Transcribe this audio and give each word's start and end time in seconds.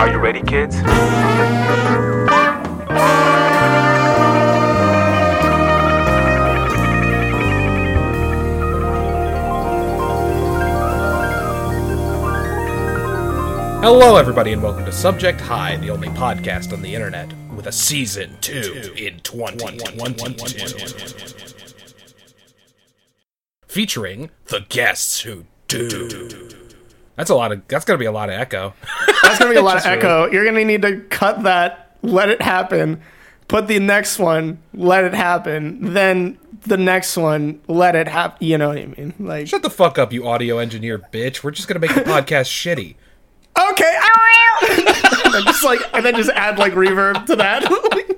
Are 0.00 0.08
you 0.08 0.16
ready, 0.16 0.40
kids? 0.40 0.76
Hello, 13.82 14.16
everybody, 14.16 14.54
and 14.54 14.62
welcome 14.62 14.86
to 14.86 14.92
Subject 14.92 15.38
Hi, 15.42 15.76
the 15.76 15.90
only 15.90 16.08
podcast 16.08 16.72
on 16.72 16.80
the 16.80 16.94
internet 16.94 17.30
with 17.54 17.66
a 17.66 17.72
season 17.72 18.38
two 18.40 18.94
in 18.96 19.20
2022. 19.20 21.44
Featuring 23.66 24.30
the 24.46 24.60
guests 24.70 25.20
who 25.20 25.44
do. 25.68 26.59
That's 27.20 27.28
a 27.28 27.34
lot 27.34 27.52
of. 27.52 27.68
That's 27.68 27.84
gonna 27.84 27.98
be 27.98 28.06
a 28.06 28.12
lot 28.12 28.30
of 28.30 28.40
echo. 28.40 28.72
That's 29.22 29.38
gonna 29.38 29.50
be 29.50 29.58
a 29.58 29.62
lot 29.62 29.76
of 29.76 29.84
echo. 29.84 30.30
You're 30.30 30.46
gonna 30.46 30.64
need 30.64 30.80
to 30.80 31.00
cut 31.10 31.42
that, 31.42 31.94
let 32.00 32.30
it 32.30 32.40
happen, 32.40 33.02
put 33.46 33.66
the 33.66 33.78
next 33.78 34.18
one, 34.18 34.62
let 34.72 35.04
it 35.04 35.12
happen, 35.12 35.92
then 35.92 36.38
the 36.62 36.78
next 36.78 37.18
one, 37.18 37.60
let 37.68 37.94
it 37.94 38.08
happen. 38.08 38.38
You 38.40 38.56
know 38.56 38.68
what 38.68 38.78
I 38.78 38.86
mean? 38.86 39.12
Like, 39.18 39.48
Shut 39.48 39.60
the 39.60 39.68
fuck 39.68 39.98
up, 39.98 40.14
you 40.14 40.26
audio 40.26 40.56
engineer 40.56 40.98
bitch. 40.98 41.44
We're 41.44 41.50
just 41.50 41.68
gonna 41.68 41.78
make 41.78 41.94
the 41.94 42.00
podcast 42.00 42.48
shitty. 42.48 42.94
okay, 43.70 43.98
and 45.26 45.34
then 45.34 45.44
just 45.44 45.62
like, 45.62 45.80
and 45.92 46.02
then 46.02 46.14
just 46.14 46.30
add 46.30 46.58
like 46.58 46.72
reverb 46.72 47.26
to 47.26 47.36
that. 47.36 47.66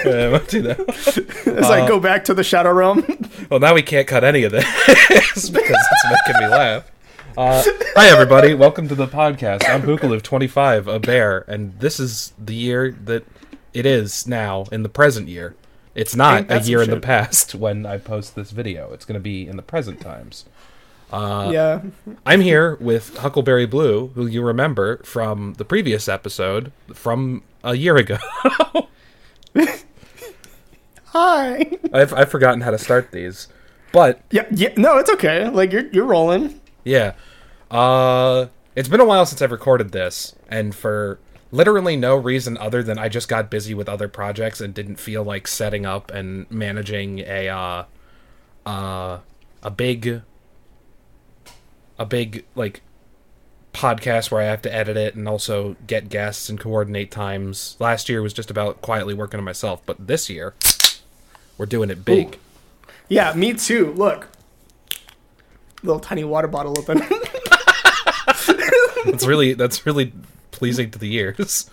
Uh, 0.00 0.32
we'll 0.32 0.38
do 0.46 0.62
that. 0.62 0.80
it's 0.80 1.68
like 1.68 1.86
go 1.86 2.00
back 2.00 2.24
to 2.24 2.32
the 2.32 2.42
shadow 2.42 2.72
realm. 2.72 3.04
Well, 3.50 3.60
now 3.60 3.74
we 3.74 3.82
can't 3.82 4.08
cut 4.08 4.24
any 4.24 4.44
of 4.44 4.52
this 4.52 4.64
because 5.50 5.50
it's 5.52 6.04
making 6.26 6.40
me 6.40 6.48
laugh. 6.48 6.90
Uh, 7.36 7.62
hi, 7.94 8.08
everybody. 8.08 8.54
Welcome 8.54 8.88
to 8.88 8.94
the 8.94 9.06
podcast. 9.06 9.68
I'm 9.68 9.82
Bookaloo25, 9.82 10.92
a 10.92 10.98
bear, 10.98 11.44
and 11.46 11.78
this 11.78 12.00
is 12.00 12.32
the 12.38 12.54
year 12.54 12.90
that 13.04 13.24
it 13.72 13.86
is 13.86 14.26
now 14.26 14.64
in 14.72 14.82
the 14.82 14.88
present 14.88 15.28
year. 15.28 15.54
It's 15.94 16.16
not 16.16 16.50
a 16.50 16.60
year 16.60 16.82
in 16.82 16.90
the 16.90 17.00
past 17.00 17.54
when 17.54 17.86
I 17.86 17.98
post 17.98 18.34
this 18.34 18.50
video. 18.50 18.92
It's 18.92 19.04
going 19.04 19.14
to 19.14 19.20
be 19.20 19.46
in 19.46 19.56
the 19.56 19.62
present 19.62 20.00
times. 20.00 20.44
yeah, 21.12 21.82
I'm 22.26 22.40
here 22.40 22.76
with 22.76 23.16
Huckleberry 23.18 23.66
Bleu, 23.66 24.08
who 24.08 24.26
you 24.26 24.42
remember 24.42 24.98
from 24.98 25.54
the 25.54 25.64
previous 25.64 26.08
episode 26.08 26.72
from 26.92 27.42
a 27.62 27.74
year 27.74 27.96
ago. 27.96 28.18
hi. 31.06 31.78
I've, 31.92 32.12
I've 32.12 32.30
forgotten 32.30 32.62
how 32.62 32.70
to 32.70 32.78
start 32.78 33.12
these. 33.12 33.48
But 33.92 34.20
Yeah, 34.30 34.46
yeah. 34.52 34.72
No, 34.76 34.98
it's 34.98 35.10
okay. 35.10 35.48
Like 35.48 35.72
you're 35.72 35.88
you're 35.88 36.06
rolling. 36.06 36.59
Yeah. 36.84 37.14
Uh 37.70 38.46
it's 38.76 38.88
been 38.88 39.00
a 39.00 39.04
while 39.04 39.26
since 39.26 39.42
I've 39.42 39.52
recorded 39.52 39.92
this 39.92 40.34
and 40.48 40.74
for 40.74 41.18
literally 41.52 41.96
no 41.96 42.16
reason 42.16 42.56
other 42.58 42.82
than 42.82 42.98
I 42.98 43.08
just 43.08 43.28
got 43.28 43.50
busy 43.50 43.74
with 43.74 43.88
other 43.88 44.08
projects 44.08 44.60
and 44.60 44.72
didn't 44.72 44.96
feel 44.96 45.24
like 45.24 45.48
setting 45.48 45.84
up 45.84 46.10
and 46.10 46.50
managing 46.50 47.20
a 47.20 47.48
uh 47.48 47.84
uh 48.66 49.18
a 49.62 49.70
big 49.70 50.22
a 51.98 52.06
big 52.06 52.44
like 52.54 52.82
podcast 53.72 54.30
where 54.30 54.42
I 54.42 54.46
have 54.46 54.62
to 54.62 54.74
edit 54.74 54.96
it 54.96 55.14
and 55.14 55.28
also 55.28 55.76
get 55.86 56.08
guests 56.08 56.48
and 56.48 56.58
coordinate 56.58 57.10
times. 57.10 57.76
Last 57.78 58.08
year 58.08 58.22
was 58.22 58.32
just 58.32 58.50
about 58.50 58.80
quietly 58.80 59.14
working 59.14 59.38
on 59.38 59.44
myself, 59.44 59.80
but 59.86 60.06
this 60.06 60.28
year 60.28 60.54
we're 61.56 61.66
doing 61.66 61.90
it 61.90 62.04
big. 62.04 62.38
Yeah, 63.08 63.32
me 63.34 63.54
too. 63.54 63.92
Look, 63.92 64.28
little 65.82 66.00
tiny 66.00 66.24
water 66.24 66.48
bottle 66.48 66.78
open. 66.78 66.98
That's 69.06 69.26
really 69.26 69.54
that's 69.54 69.86
really 69.86 70.12
pleasing 70.50 70.90
to 70.90 70.98
the 70.98 71.14
ears. 71.14 71.70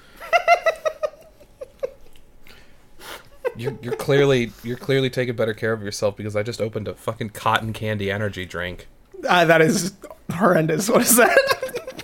You're, 3.56 3.76
you're 3.82 3.96
clearly 3.96 4.52
you're 4.64 4.78
clearly 4.78 5.10
taking 5.10 5.36
better 5.36 5.54
care 5.56 5.74
of 5.74 5.82
yourself 5.82 6.16
because 6.16 6.36
I 6.36 6.44
just 6.44 6.62
opened 6.62 6.88
a 6.88 6.94
fucking 6.94 7.32
cotton 7.32 7.74
candy 7.74 8.12
energy 8.12 8.46
drink. 8.46 8.88
uh, 9.28 9.46
that 9.46 9.62
is 9.62 9.94
horrendous. 10.32 10.88
What 10.90 11.02
is 11.02 11.16
that? 11.16 12.04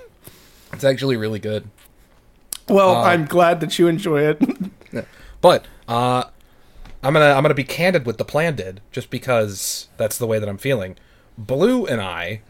It's 0.73 0.83
actually 0.83 1.15
really 1.15 1.37
good. 1.39 1.69
well, 2.67 2.95
Uh, 2.95 3.03
I'm 3.03 3.25
glad 3.25 3.59
that 3.61 3.77
you 3.79 3.87
enjoy 3.87 4.21
it. 4.23 4.41
But 5.41 5.65
uh, 5.89 6.23
I'm 7.03 7.11
gonna 7.13 7.33
I'm 7.33 7.43
gonna 7.43 7.53
be 7.53 7.65
candid 7.65 8.05
with 8.05 8.17
the 8.17 8.23
plan 8.25 8.55
did 8.55 8.79
just 8.93 9.09
because 9.09 9.89
that's 9.97 10.17
the 10.17 10.25
way 10.25 10.39
that 10.39 10.47
I'm 10.47 10.57
feeling. 10.57 10.95
Blue 11.37 11.85
and 11.85 11.99
I, 12.01 12.41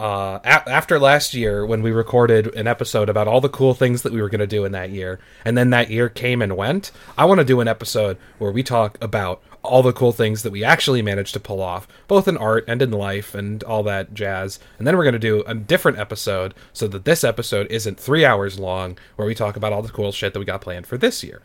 uh, 0.00 0.40
a- 0.44 0.68
after 0.68 0.98
last 0.98 1.32
year 1.32 1.64
when 1.64 1.80
we 1.82 1.92
recorded 1.92 2.52
an 2.56 2.66
episode 2.66 3.08
about 3.08 3.28
all 3.28 3.40
the 3.40 3.48
cool 3.48 3.72
things 3.74 4.02
that 4.02 4.12
we 4.12 4.20
were 4.20 4.28
gonna 4.28 4.46
do 4.46 4.64
in 4.64 4.72
that 4.72 4.90
year, 4.90 5.20
and 5.44 5.56
then 5.56 5.70
that 5.70 5.90
year 5.90 6.08
came 6.08 6.42
and 6.42 6.56
went, 6.56 6.90
I 7.16 7.24
want 7.24 7.38
to 7.38 7.44
do 7.44 7.60
an 7.60 7.68
episode 7.68 8.16
where 8.38 8.50
we 8.50 8.62
talk 8.64 8.98
about 9.00 9.40
all 9.62 9.80
the 9.84 9.92
cool 9.92 10.10
things 10.10 10.42
that 10.42 10.50
we 10.50 10.64
actually 10.64 11.02
managed 11.02 11.34
to 11.34 11.38
pull 11.40 11.62
off, 11.62 11.86
both 12.08 12.26
in 12.26 12.36
art 12.36 12.64
and 12.66 12.82
in 12.82 12.90
life 12.90 13.32
and 13.32 13.62
all 13.62 13.84
that 13.84 14.12
jazz. 14.12 14.58
And 14.76 14.88
then 14.88 14.96
we're 14.96 15.04
gonna 15.04 15.20
do 15.20 15.44
a 15.46 15.54
different 15.54 15.98
episode 16.00 16.52
so 16.72 16.88
that 16.88 17.04
this 17.04 17.22
episode 17.22 17.68
isn't 17.70 18.00
three 18.00 18.24
hours 18.24 18.58
long, 18.58 18.98
where 19.14 19.28
we 19.28 19.36
talk 19.36 19.54
about 19.56 19.72
all 19.72 19.82
the 19.82 19.88
cool 19.92 20.10
shit 20.10 20.32
that 20.32 20.40
we 20.40 20.44
got 20.44 20.62
planned 20.62 20.88
for 20.88 20.98
this 20.98 21.22
year. 21.22 21.42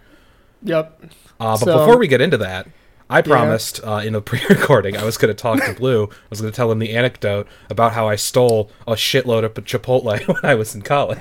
yep. 0.63 0.99
Uh, 1.39 1.51
but 1.51 1.57
So- 1.59 1.77
before 1.77 1.99
we 1.99 2.07
get 2.07 2.21
into 2.21 2.37
that, 2.37 2.67
I 3.09 3.21
promised 3.21 3.79
uh, 3.83 4.01
in 4.03 4.15
a 4.15 4.21
pre-recording 4.29 4.97
I 4.97 5.05
was 5.05 5.17
going 5.17 5.33
to 5.33 5.41
talk 5.41 5.63
to 5.63 5.73
Blue. 5.73 6.05
I 6.05 6.27
was 6.29 6.41
going 6.41 6.51
to 6.51 6.55
tell 6.55 6.71
him 6.71 6.79
the 6.79 6.93
anecdote 6.93 7.47
about 7.69 7.93
how 7.93 8.07
I 8.07 8.15
stole 8.15 8.69
a 8.85 8.93
shitload 8.93 9.43
of 9.43 9.53
Chipotle 9.53 10.27
when 10.27 10.43
I 10.43 10.55
was 10.55 10.75
in 10.75 10.81
college. 10.81 11.19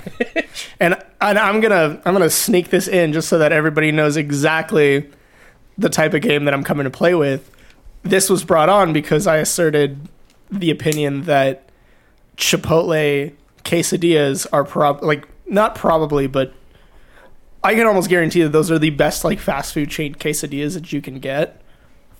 And 0.79 1.01
and 1.21 1.39
I'm 1.39 1.59
gonna 1.61 2.01
I'm 2.05 2.13
gonna 2.13 2.29
sneak 2.29 2.69
this 2.69 2.87
in 2.87 3.13
just 3.13 3.29
so 3.29 3.39
that 3.39 3.51
everybody 3.51 3.91
knows 3.91 4.17
exactly 4.17 5.09
the 5.77 5.89
type 5.89 6.13
of 6.13 6.21
game 6.21 6.45
that 6.45 6.53
I'm 6.53 6.63
coming 6.63 6.83
to 6.83 6.89
play 6.89 7.15
with. 7.15 7.49
This 8.03 8.29
was 8.29 8.43
brought 8.43 8.69
on 8.69 8.93
because 8.93 9.27
I 9.27 9.37
asserted 9.37 10.07
the 10.51 10.71
opinion 10.71 11.23
that 11.23 11.69
Chipotle 12.37 13.33
quesadillas 13.63 14.47
are 14.51 14.63
prob 14.63 15.03
like 15.03 15.27
not 15.45 15.75
probably, 15.75 16.27
but 16.27 16.53
I 17.63 17.75
can 17.75 17.87
almost 17.87 18.09
guarantee 18.09 18.43
that 18.43 18.49
those 18.49 18.69
are 18.71 18.79
the 18.79 18.91
best 18.91 19.23
like 19.23 19.39
fast 19.39 19.73
food 19.73 19.89
chain 19.89 20.15
quesadillas 20.15 20.73
that 20.73 20.93
you 20.93 21.01
can 21.01 21.19
get. 21.19 21.61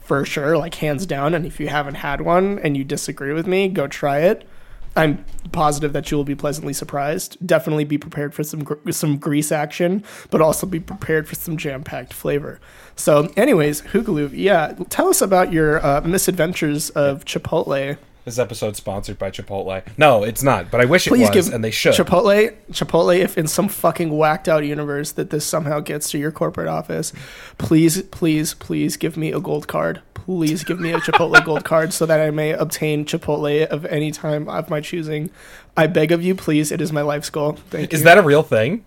For 0.07 0.23
sure, 0.23 0.57
like 0.57 0.75
hands 0.75 1.06
down. 1.06 1.34
And 1.34 1.45
if 1.45 1.59
you 1.59 1.68
haven't 1.68 1.95
had 1.95 2.22
one 2.22 2.59
and 2.59 2.78
you 2.78 2.85
disagree 2.85 3.34
with 3.34 3.45
me, 3.45 3.68
go 3.68 3.88
try 3.88 4.19
it. 4.19 4.47
I'm 4.95 5.25
positive 5.51 5.91
that 5.91 6.09
you 6.09 6.16
will 6.16 6.23
be 6.23 6.34
pleasantly 6.34 6.72
surprised. 6.72 7.38
Definitely 7.45 7.84
be 7.84 7.97
prepared 7.97 8.34
for 8.34 8.41
some 8.41 8.63
gr- 8.63 8.90
some 8.91 9.17
grease 9.17 9.51
action, 9.51 10.06
but 10.31 10.41
also 10.41 10.66
be 10.66 10.79
prepared 10.79 11.28
for 11.28 11.35
some 11.35 11.57
jam 11.57 11.84
packed 11.84 12.13
flavor. 12.13 12.62
So, 12.96 13.31
anyways, 13.35 13.81
Hoogaloo, 13.81 14.31
yeah, 14.34 14.75
tell 14.88 15.09
us 15.09 15.22
about 15.22 15.51
your 15.51 15.85
uh, 15.85 16.00
misadventures 16.01 16.90
of 16.91 17.25
Chipotle. 17.25 17.97
This 18.28 18.38
episode's 18.38 18.78
sponsored 18.78 19.18
by 19.18 19.32
Chipotle. 19.32 19.82
No, 19.98 20.24
it's 20.26 20.44
not, 20.44 20.70
but 20.70 20.82
I 20.82 20.86
wish 20.86 21.08
it 21.08 21.12
Please 21.12 21.30
was, 21.30 21.46
give 21.46 21.54
and 21.54 21.64
they 21.64 21.72
should. 21.72 21.94
Chipotle, 21.94 22.54
Chipotle, 22.72 23.18
if 23.18 23.38
in 23.38 23.48
some 23.48 23.70
fucking 23.70 24.16
whacked 24.16 24.50
out 24.50 24.66
universe 24.66 25.14
that 25.14 25.30
this 25.30 25.46
somehow 25.46 25.80
gets 25.80 26.12
to 26.12 26.18
your 26.18 26.34
corporate 26.34 26.68
office, 26.68 27.14
please, 27.58 28.02
please, 28.04 28.54
please 28.54 28.98
give 28.98 29.16
me 29.16 29.32
a 29.32 29.40
gold 29.40 29.70
card. 29.70 30.02
Please 30.14 30.66
give 30.66 30.78
me 30.78 30.92
a 30.92 31.00
Chipotle 31.00 31.44
gold 31.46 31.64
card 31.64 31.94
so 31.94 32.06
that 32.06 32.20
I 32.20 32.30
may 32.32 32.52
obtain 32.52 33.06
Chipotle 33.06 33.66
of 33.68 33.86
any 33.86 34.12
time 34.12 34.50
of 34.50 34.70
my 34.70 34.82
choosing. 34.82 35.30
I 35.78 35.88
beg 35.88 36.12
of 36.12 36.22
you, 36.22 36.36
please. 36.36 36.70
It 36.70 36.82
is 36.82 36.92
my 36.92 37.04
life's 37.04 37.30
goal. 37.30 37.54
Thank 37.70 37.94
Is 37.94 38.02
you. 38.02 38.06
that 38.06 38.18
a 38.18 38.22
real 38.22 38.44
thing? 38.44 38.84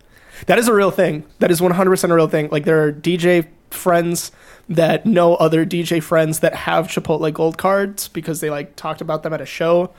That 0.46 0.58
is 0.58 0.68
a 0.68 0.74
real 0.74 0.90
thing. 0.90 1.24
That 1.38 1.50
is 1.50 1.62
100% 1.62 2.10
a 2.10 2.14
real 2.14 2.28
thing. 2.28 2.50
Like 2.50 2.66
there 2.66 2.84
are 2.84 2.92
DJ 2.92 3.48
friends 3.74 4.32
that 4.68 5.04
know 5.04 5.34
other 5.36 5.66
DJ 5.66 6.02
friends 6.02 6.40
that 6.40 6.54
have 6.54 6.88
Chipotle 6.88 7.32
gold 7.32 7.58
cards 7.58 8.08
because 8.08 8.40
they 8.40 8.50
like 8.50 8.76
talked 8.76 9.00
about 9.00 9.22
them 9.22 9.32
at 9.32 9.40
a 9.40 9.46
show 9.46 9.90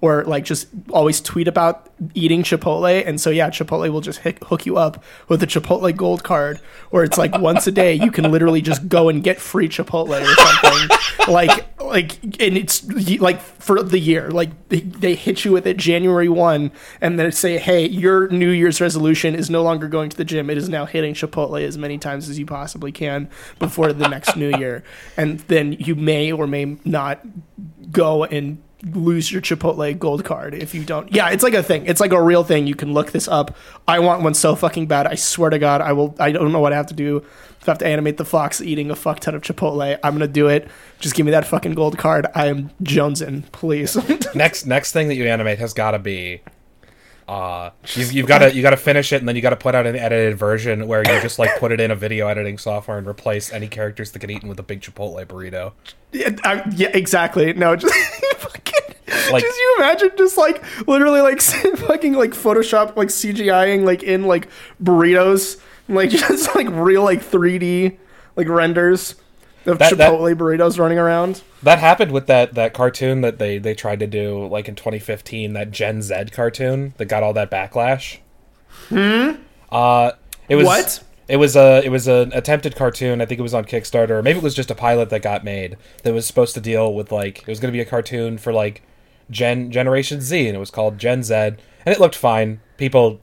or 0.00 0.24
like 0.24 0.44
just 0.44 0.68
always 0.90 1.20
tweet 1.20 1.48
about 1.48 1.90
eating 2.14 2.42
Chipotle. 2.42 3.06
And 3.06 3.20
so 3.20 3.30
yeah, 3.30 3.50
Chipotle 3.50 3.90
will 3.90 4.00
just 4.00 4.20
hook 4.20 4.66
you 4.66 4.76
up 4.76 5.02
with 5.28 5.42
a 5.42 5.46
Chipotle 5.46 5.94
gold 5.96 6.22
card 6.22 6.58
where 6.90 7.04
it's 7.04 7.18
like 7.18 7.36
once 7.38 7.66
a 7.66 7.72
day 7.72 7.94
you 7.94 8.10
can 8.10 8.30
literally 8.30 8.60
just 8.60 8.88
go 8.88 9.08
and 9.08 9.22
get 9.22 9.40
free 9.40 9.68
Chipotle 9.68 10.20
or 10.20 10.34
something. 10.34 10.98
like 11.28 11.68
like 11.82 12.22
and 12.40 12.56
it's 12.56 12.84
like 13.20 13.40
for 13.40 13.82
the 13.82 13.98
year. 13.98 14.30
Like 14.30 14.68
they, 14.68 14.80
they 14.80 15.14
hit 15.14 15.44
you 15.44 15.52
with 15.52 15.66
it 15.66 15.76
January 15.76 16.28
1 16.28 16.70
and 17.00 17.18
then 17.18 17.32
say, 17.32 17.58
"Hey, 17.58 17.86
your 17.86 18.28
New 18.28 18.50
Year's 18.50 18.80
resolution 18.80 19.34
is 19.34 19.50
no 19.50 19.62
longer 19.62 19.88
going 19.88 20.10
to 20.10 20.16
the 20.16 20.24
gym. 20.24 20.50
It 20.50 20.58
is 20.58 20.68
now 20.68 20.86
hitting 20.86 21.14
Chipotle 21.14 21.62
as 21.62 21.76
many 21.76 21.98
times 21.98 22.28
as 22.28 22.38
you 22.38 22.46
possibly 22.46 22.92
can 22.92 23.28
before 23.58 23.92
the 23.92 24.08
next 24.08 24.36
new 24.36 24.56
year." 24.56 24.84
And 25.16 25.40
then 25.40 25.72
you 25.72 25.94
may 25.94 26.30
or 26.30 26.46
may 26.46 26.76
not 26.84 27.20
go 27.90 28.24
and 28.24 28.62
lose 28.82 29.32
your 29.32 29.42
Chipotle 29.42 29.98
gold 29.98 30.24
card 30.24 30.54
if 30.54 30.74
you 30.74 30.84
don't. 30.84 31.12
Yeah, 31.12 31.30
it's 31.30 31.42
like 31.42 31.54
a 31.54 31.62
thing. 31.62 31.86
It's 31.86 32.00
like 32.00 32.12
a 32.12 32.22
real 32.22 32.44
thing. 32.44 32.66
You 32.66 32.74
can 32.74 32.94
look 32.94 33.12
this 33.12 33.26
up. 33.28 33.56
I 33.86 33.98
want 33.98 34.22
one 34.22 34.34
so 34.34 34.54
fucking 34.54 34.86
bad. 34.86 35.06
I 35.06 35.14
swear 35.16 35.50
to 35.50 35.58
God, 35.58 35.80
I 35.80 35.92
will. 35.92 36.14
I 36.18 36.30
don't 36.32 36.52
know 36.52 36.60
what 36.60 36.72
I 36.72 36.76
have 36.76 36.86
to 36.86 36.94
do. 36.94 37.18
If 37.60 37.68
I 37.68 37.72
have 37.72 37.78
to 37.78 37.86
animate 37.86 38.18
the 38.18 38.24
fox 38.24 38.60
eating 38.60 38.90
a 38.90 38.96
fuck 38.96 39.20
ton 39.20 39.34
of 39.34 39.42
Chipotle, 39.42 39.98
I'm 40.02 40.12
gonna 40.14 40.28
do 40.28 40.48
it. 40.48 40.68
Just 41.00 41.14
give 41.14 41.26
me 41.26 41.32
that 41.32 41.44
fucking 41.46 41.74
gold 41.74 41.98
card. 41.98 42.26
I 42.34 42.46
am 42.46 42.70
jonesing, 42.82 43.50
please. 43.52 43.96
Next 44.34 44.66
next 44.66 44.92
thing 44.92 45.08
that 45.08 45.16
you 45.16 45.26
animate 45.26 45.58
has 45.58 45.72
got 45.72 45.92
to 45.92 45.98
be 45.98 46.42
Uh, 47.28 47.70
you've, 47.94 48.12
you've 48.12 48.26
got 48.26 48.38
to 48.38 48.54
you 48.54 48.62
got 48.62 48.70
to 48.70 48.76
finish 48.78 49.12
it, 49.12 49.20
and 49.20 49.28
then 49.28 49.36
you 49.36 49.42
got 49.42 49.50
to 49.50 49.56
put 49.56 49.74
out 49.74 49.86
an 49.86 49.94
edited 49.94 50.38
version 50.38 50.88
where 50.88 51.00
you 51.00 51.20
just 51.20 51.38
like 51.38 51.58
put 51.58 51.70
it 51.70 51.78
in 51.78 51.90
a 51.90 51.94
video 51.94 52.26
editing 52.26 52.56
software 52.56 52.96
and 52.96 53.06
replace 53.06 53.52
any 53.52 53.68
characters 53.68 54.12
that 54.12 54.18
get 54.20 54.30
eaten 54.30 54.48
with 54.48 54.58
a 54.58 54.62
big 54.62 54.80
Chipotle 54.80 55.24
burrito. 55.26 55.72
Yeah, 56.10 56.30
I, 56.42 56.62
yeah 56.74 56.88
exactly. 56.94 57.52
No, 57.52 57.76
just 57.76 57.94
fucking. 58.38 58.94
Like- 59.30 59.42
just 59.42 59.58
you 59.58 59.74
imagine 59.78 60.10
just 60.16 60.38
like 60.38 60.64
literally 60.88 61.20
like 61.20 61.40
fucking 61.86 62.14
like 62.14 62.30
Photoshop 62.30 62.96
like 62.96 63.08
CGIing 63.08 63.84
like 63.84 64.02
in 64.02 64.24
like 64.24 64.48
burritos 64.82 65.60
like 65.88 66.10
just 66.10 66.54
like 66.54 66.68
real 66.70 67.02
like 67.04 67.22
3D 67.22 67.96
like 68.36 68.48
renders 68.48 69.16
of 69.68 69.78
That- 69.78 69.96
that- 69.98 70.12
Chipotle 70.12 70.34
burritos 70.36 70.78
running 70.78 70.98
around. 70.98 71.42
That 71.62 71.78
happened 71.78 72.12
with 72.12 72.26
that 72.26 72.54
that 72.54 72.72
cartoon 72.74 73.20
that 73.22 73.38
they 73.38 73.58
they 73.58 73.74
tried 73.74 74.00
to 74.00 74.06
do 74.06 74.46
like 74.46 74.68
in 74.68 74.74
2015, 74.74 75.52
that 75.54 75.70
Gen 75.70 76.02
Z 76.02 76.14
cartoon 76.32 76.94
that 76.98 77.06
got 77.06 77.22
all 77.22 77.32
that 77.34 77.50
backlash. 77.50 78.18
Hmm. 78.88 79.32
Uh, 79.70 80.12
it 80.48 80.56
was 80.56 80.66
What? 80.66 81.02
It 81.28 81.36
was 81.36 81.56
a 81.56 81.82
it 81.84 81.90
was 81.90 82.08
an 82.08 82.32
attempted 82.32 82.74
cartoon. 82.74 83.20
I 83.20 83.26
think 83.26 83.38
it 83.38 83.42
was 83.42 83.52
on 83.52 83.64
Kickstarter, 83.66 84.10
or 84.10 84.22
maybe 84.22 84.38
it 84.38 84.42
was 84.42 84.54
just 84.54 84.70
a 84.70 84.74
pilot 84.74 85.10
that 85.10 85.20
got 85.20 85.44
made 85.44 85.76
that 86.02 86.14
was 86.14 86.26
supposed 86.26 86.54
to 86.54 86.60
deal 86.60 86.94
with 86.94 87.12
like 87.12 87.40
it 87.42 87.46
was 87.48 87.60
going 87.60 87.70
to 87.70 87.76
be 87.76 87.82
a 87.82 87.84
cartoon 87.84 88.38
for 88.38 88.50
like 88.52 88.82
Gen 89.30 89.70
Generation 89.70 90.22
Z, 90.22 90.46
and 90.46 90.56
it 90.56 90.60
was 90.60 90.70
called 90.70 90.96
Gen 90.96 91.22
Z, 91.22 91.34
and 91.34 91.58
it 91.84 92.00
looked 92.00 92.14
fine. 92.16 92.60
People 92.78 93.20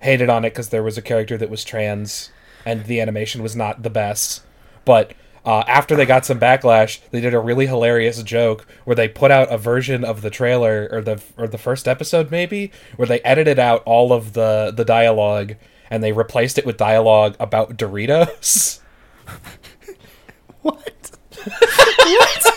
hated 0.00 0.28
on 0.30 0.44
it 0.44 0.50
because 0.50 0.68
there 0.68 0.84
was 0.84 0.96
a 0.96 1.02
character 1.02 1.36
that 1.36 1.50
was 1.50 1.64
trans, 1.64 2.30
and 2.64 2.84
the 2.84 3.00
animation 3.00 3.42
was 3.42 3.56
not 3.56 3.82
the 3.82 3.90
best. 3.90 4.42
But 4.84 5.12
uh, 5.44 5.64
after 5.66 5.96
they 5.96 6.06
got 6.06 6.24
some 6.24 6.38
backlash, 6.38 7.00
they 7.10 7.20
did 7.20 7.34
a 7.34 7.40
really 7.40 7.66
hilarious 7.66 8.22
joke 8.22 8.66
where 8.84 8.94
they 8.94 9.08
put 9.08 9.30
out 9.30 9.52
a 9.52 9.58
version 9.58 10.04
of 10.04 10.22
the 10.22 10.30
trailer 10.30 10.88
or 10.92 11.02
the 11.02 11.20
or 11.36 11.48
the 11.48 11.58
first 11.58 11.88
episode 11.88 12.30
maybe 12.30 12.70
where 12.96 13.08
they 13.08 13.20
edited 13.20 13.58
out 13.58 13.82
all 13.84 14.12
of 14.12 14.34
the 14.34 14.72
the 14.74 14.84
dialogue 14.84 15.54
and 15.90 16.02
they 16.02 16.12
replaced 16.12 16.58
it 16.58 16.64
with 16.66 16.76
dialogue 16.76 17.36
about 17.40 17.76
Doritos. 17.76 18.80
What? 20.62 21.10
what? 21.44 22.52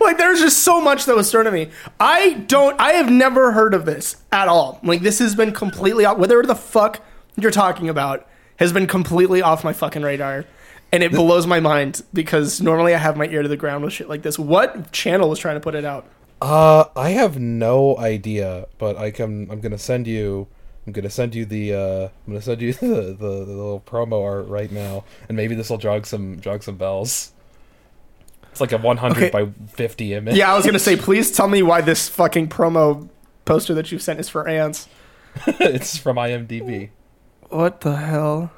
like 0.00 0.18
there's 0.18 0.40
just 0.40 0.58
so 0.58 0.78
much 0.78 1.06
that 1.06 1.16
was 1.16 1.30
thrown 1.30 1.46
at 1.46 1.54
me. 1.54 1.70
I 1.98 2.34
don't 2.34 2.78
I 2.78 2.92
have 2.92 3.10
never 3.10 3.52
heard 3.52 3.72
of 3.72 3.86
this 3.86 4.16
at 4.30 4.46
all. 4.46 4.78
Like 4.82 5.00
this 5.00 5.18
has 5.20 5.34
been 5.34 5.52
completely 5.52 6.04
off 6.04 6.18
whatever 6.18 6.42
the 6.42 6.54
fuck 6.54 7.02
you're 7.36 7.50
talking 7.50 7.88
about 7.88 8.28
has 8.56 8.74
been 8.74 8.86
completely 8.86 9.40
off 9.40 9.64
my 9.64 9.72
fucking 9.72 10.02
radar. 10.02 10.44
And 10.92 11.02
it 11.02 11.12
blows 11.12 11.46
my 11.46 11.60
mind 11.60 12.02
because 12.12 12.60
normally 12.60 12.94
I 12.94 12.98
have 12.98 13.16
my 13.16 13.26
ear 13.26 13.42
to 13.42 13.48
the 13.48 13.56
ground 13.56 13.84
with 13.84 13.92
shit 13.92 14.08
like 14.08 14.22
this. 14.22 14.38
What 14.38 14.90
channel 14.90 15.28
was 15.30 15.38
trying 15.38 15.54
to 15.54 15.60
put 15.60 15.74
it 15.76 15.84
out? 15.84 16.06
Uh, 16.42 16.84
I 16.96 17.10
have 17.10 17.38
no 17.38 17.96
idea, 17.98 18.66
but 18.78 18.96
I 18.96 19.10
can. 19.10 19.48
I'm 19.50 19.60
gonna 19.60 19.78
send 19.78 20.06
you. 20.06 20.48
I'm 20.86 20.92
gonna 20.92 21.10
send 21.10 21.34
you 21.34 21.44
the. 21.44 21.74
Uh, 21.74 22.08
I'm 22.26 22.32
gonna 22.32 22.42
send 22.42 22.60
you 22.62 22.72
the, 22.80 22.86
the, 22.86 23.14
the 23.14 23.52
little 23.52 23.80
promo 23.86 24.24
art 24.24 24.48
right 24.48 24.72
now, 24.72 25.04
and 25.28 25.36
maybe 25.36 25.54
this 25.54 25.70
will 25.70 25.78
jog 25.78 26.06
some 26.06 26.40
jog 26.40 26.62
some 26.62 26.76
bells. 26.76 27.32
It's 28.50 28.60
like 28.60 28.72
a 28.72 28.78
100 28.78 29.16
Okay. 29.16 29.30
by 29.30 29.48
50 29.68 30.14
image. 30.14 30.34
Yeah, 30.36 30.52
I 30.52 30.56
was 30.56 30.66
gonna 30.66 30.78
say, 30.80 30.96
please 31.08 31.30
tell 31.30 31.46
me 31.46 31.62
why 31.62 31.82
this 31.82 32.08
fucking 32.08 32.48
promo 32.48 33.08
poster 33.44 33.74
that 33.74 33.92
you 33.92 33.98
sent 34.00 34.18
is 34.18 34.28
for 34.28 34.48
ants. 34.48 34.88
it's 35.46 35.96
from 35.96 36.16
IMDb. 36.16 36.90
What 37.50 37.82
the 37.82 37.96
hell? 37.96 38.50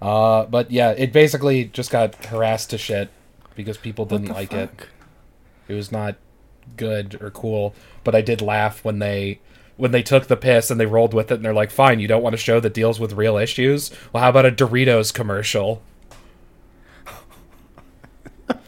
Uh, 0.00 0.44
but 0.44 0.70
yeah, 0.70 0.90
it 0.92 1.12
basically 1.12 1.64
just 1.64 1.90
got 1.90 2.14
harassed 2.26 2.70
to 2.70 2.78
shit 2.78 3.10
because 3.54 3.76
people 3.76 4.04
didn't 4.06 4.28
like 4.28 4.52
it. 4.52 4.70
fuck? 4.70 4.88
It 5.68 5.74
was 5.74 5.92
not 5.92 6.16
good 6.76 7.20
or 7.20 7.30
cool, 7.30 7.74
but 8.04 8.14
I 8.14 8.20
did 8.20 8.40
laugh 8.40 8.84
when 8.84 8.98
they 8.98 9.40
when 9.76 9.92
they 9.92 10.02
took 10.02 10.26
the 10.26 10.36
piss 10.36 10.70
and 10.70 10.78
they 10.78 10.86
rolled 10.86 11.14
with 11.14 11.30
it 11.30 11.36
and 11.36 11.44
they're 11.44 11.54
like, 11.54 11.70
"Fine, 11.70 12.00
you 12.00 12.08
don't 12.08 12.22
want 12.22 12.34
a 12.34 12.38
show 12.38 12.60
that 12.60 12.74
deals 12.74 12.98
with 12.98 13.12
real 13.12 13.36
issues? 13.36 13.90
Well, 14.12 14.22
how 14.22 14.30
about 14.30 14.46
a 14.46 14.50
Doritos 14.50 15.12
commercial?" 15.12 15.82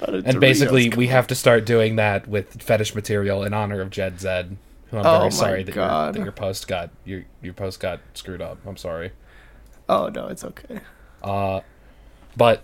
And 0.06 0.40
basically, 0.40 0.88
we 0.90 1.08
have 1.08 1.26
to 1.29 1.34
start 1.34 1.64
doing 1.64 1.96
that 1.96 2.29
with 2.29 2.62
fetish 2.62 2.94
material 2.94 3.43
in 3.43 3.55
honor 3.55 3.81
of 3.81 3.90
Jed 3.90 4.20
Zed. 4.20 4.56
Who 4.90 4.99
I'm 4.99 5.06
Oh 5.06 5.19
very 5.20 5.31
sorry 5.31 5.62
that 5.64 5.75
that 5.75 6.17
your 6.17 6.32
post 6.32 6.69
got 6.69 6.90
your 7.05 7.25
your 7.40 7.55
post 7.55 7.81
got 7.81 8.00
screwed 8.14 8.43
up. 8.43 8.58
I'm 8.67 8.76
sorry. 8.76 9.12
Oh 9.88 10.08
no, 10.08 10.29
it's 10.29 10.44
okay. 10.44 10.81
Uh, 11.22 11.60
but 12.36 12.62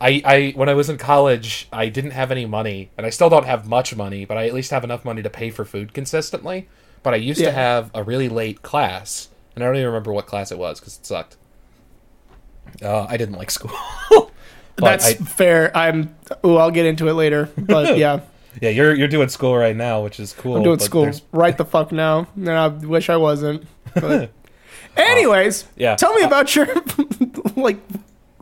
I, 0.00 0.22
I 0.24 0.52
when 0.56 0.68
I 0.68 0.74
was 0.74 0.88
in 0.90 0.98
college, 0.98 1.68
I 1.72 1.88
didn't 1.88 2.10
have 2.12 2.30
any 2.30 2.46
money, 2.46 2.90
and 2.96 3.06
I 3.06 3.10
still 3.10 3.28
don't 3.30 3.46
have 3.46 3.66
much 3.68 3.94
money, 3.96 4.24
but 4.24 4.36
I 4.36 4.46
at 4.46 4.54
least 4.54 4.70
have 4.70 4.84
enough 4.84 5.04
money 5.04 5.22
to 5.22 5.30
pay 5.30 5.50
for 5.50 5.64
food 5.64 5.92
consistently. 5.94 6.68
But 7.02 7.14
I 7.14 7.16
used 7.18 7.40
Yeah. 7.40 7.46
to 7.48 7.52
have 7.52 7.90
a 7.94 8.02
really 8.02 8.28
late 8.28 8.62
class, 8.62 9.28
and 9.54 9.62
I 9.62 9.66
don't 9.66 9.76
even 9.76 9.86
remember 9.86 10.12
what 10.12 10.26
class 10.26 10.50
it 10.52 10.58
was 10.58 10.80
because 10.80 10.98
it 10.98 11.06
sucked. 11.06 11.36
Uh, 12.82 13.06
I 13.08 13.16
didn't 13.16 13.36
like 13.36 13.50
school. 13.50 13.72
That's 14.76 15.06
I- 15.06 15.14
fair. 15.14 15.74
I'm. 15.76 16.14
Oh, 16.44 16.56
I'll 16.56 16.70
get 16.70 16.84
into 16.86 17.08
it 17.08 17.14
later. 17.14 17.48
But 17.56 17.96
yeah, 17.98 18.20
yeah, 18.60 18.70
you're 18.70 18.94
you're 18.94 19.08
doing 19.08 19.28
school 19.28 19.56
right 19.56 19.74
now, 19.76 20.02
which 20.02 20.20
is 20.20 20.32
cool. 20.32 20.56
I'm 20.56 20.62
doing 20.62 20.78
school 20.78 21.02
there's- 21.02 21.22
right 21.32 21.56
the 21.56 21.64
fuck 21.64 21.92
now. 21.92 22.26
And 22.36 22.50
I 22.50 22.68
wish 22.68 23.08
I 23.08 23.16
wasn't. 23.16 23.66
But 23.94 24.30
anyways, 24.96 25.64
yeah. 25.76 25.96
tell 25.96 26.14
me 26.14 26.22
about 26.22 26.54
your 26.54 26.68
like 27.56 27.78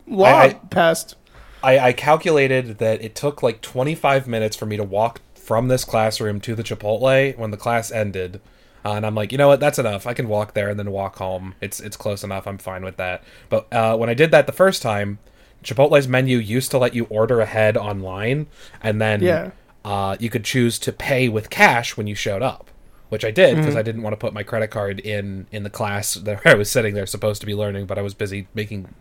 law 0.06 0.26
I- 0.26 0.44
I- 0.44 0.52
past. 0.70 1.16
I, 1.62 1.78
I 1.78 1.92
calculated 1.94 2.76
that 2.78 3.00
it 3.02 3.14
took 3.14 3.42
like 3.42 3.62
25 3.62 4.28
minutes 4.28 4.54
for 4.54 4.66
me 4.66 4.76
to 4.76 4.84
walk 4.84 5.22
from 5.34 5.68
this 5.68 5.82
classroom 5.82 6.38
to 6.42 6.54
the 6.54 6.62
Chipotle 6.62 7.36
when 7.38 7.50
the 7.52 7.56
class 7.56 7.90
ended. 7.90 8.42
Uh, 8.84 8.92
and 8.92 9.06
I'm 9.06 9.14
like, 9.14 9.32
you 9.32 9.38
know 9.38 9.48
what? 9.48 9.60
That's 9.60 9.78
enough. 9.78 10.06
I 10.06 10.12
can 10.12 10.28
walk 10.28 10.52
there 10.52 10.68
and 10.68 10.78
then 10.78 10.90
walk 10.90 11.16
home. 11.16 11.54
It's 11.62 11.80
it's 11.80 11.96
close 11.96 12.22
enough. 12.22 12.46
I'm 12.46 12.58
fine 12.58 12.84
with 12.84 12.98
that. 12.98 13.24
But 13.48 13.72
uh, 13.72 13.96
when 13.96 14.10
I 14.10 14.14
did 14.14 14.30
that 14.30 14.46
the 14.46 14.52
first 14.52 14.82
time, 14.82 15.18
Chipotle's 15.62 16.06
menu 16.06 16.36
used 16.36 16.70
to 16.72 16.76
let 16.76 16.94
you 16.94 17.06
order 17.08 17.40
ahead 17.40 17.78
online, 17.78 18.46
and 18.82 19.00
then 19.00 19.22
Yeah. 19.22 19.52
uh, 19.86 20.16
you 20.20 20.28
could 20.28 20.44
choose 20.44 20.78
to 20.80 20.92
pay 20.92 21.30
with 21.30 21.48
cash 21.48 21.96
when 21.96 22.06
you 22.06 22.14
showed 22.14 22.42
up, 22.42 22.68
which 23.08 23.24
I 23.24 23.30
did 23.30 23.56
because 23.56 23.76
I 23.76 23.82
didn't 23.82 24.02
want 24.02 24.12
to 24.12 24.16
put 24.18 24.32
my 24.32 24.42
credit 24.42 24.68
card 24.68 25.00
in 25.00 25.46
in 25.52 25.62
the 25.62 25.70
class 25.70 26.14
that 26.14 26.46
I 26.46 26.54
was 26.54 26.70
sitting 26.70 26.94
there 26.94 27.06
supposed 27.06 27.40
to 27.40 27.46
be 27.46 27.54
learning, 27.54 27.86
but 27.86 27.98
I 27.98 28.02
was 28.02 28.14
busy 28.14 28.48
making 28.54 28.94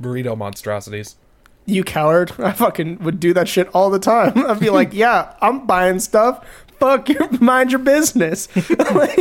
burrito 0.00 0.36
monstrosities. 0.36 1.16
You 1.64 1.82
coward! 1.82 2.32
I 2.38 2.52
fucking 2.52 2.98
would 2.98 3.18
do 3.20 3.32
that 3.34 3.48
shit 3.48 3.68
all 3.74 3.90
the 3.90 3.98
time. 3.98 4.46
I'd 4.46 4.60
be 4.60 4.70
like, 4.70 4.92
"Yeah, 4.92 5.34
I'm 5.40 5.66
buying 5.66 5.98
stuff. 6.00 6.46
Fuck 6.78 7.08
you, 7.08 7.28
mind 7.40 7.72
your 7.72 7.80
business." 7.80 8.48
Like, 8.70 9.16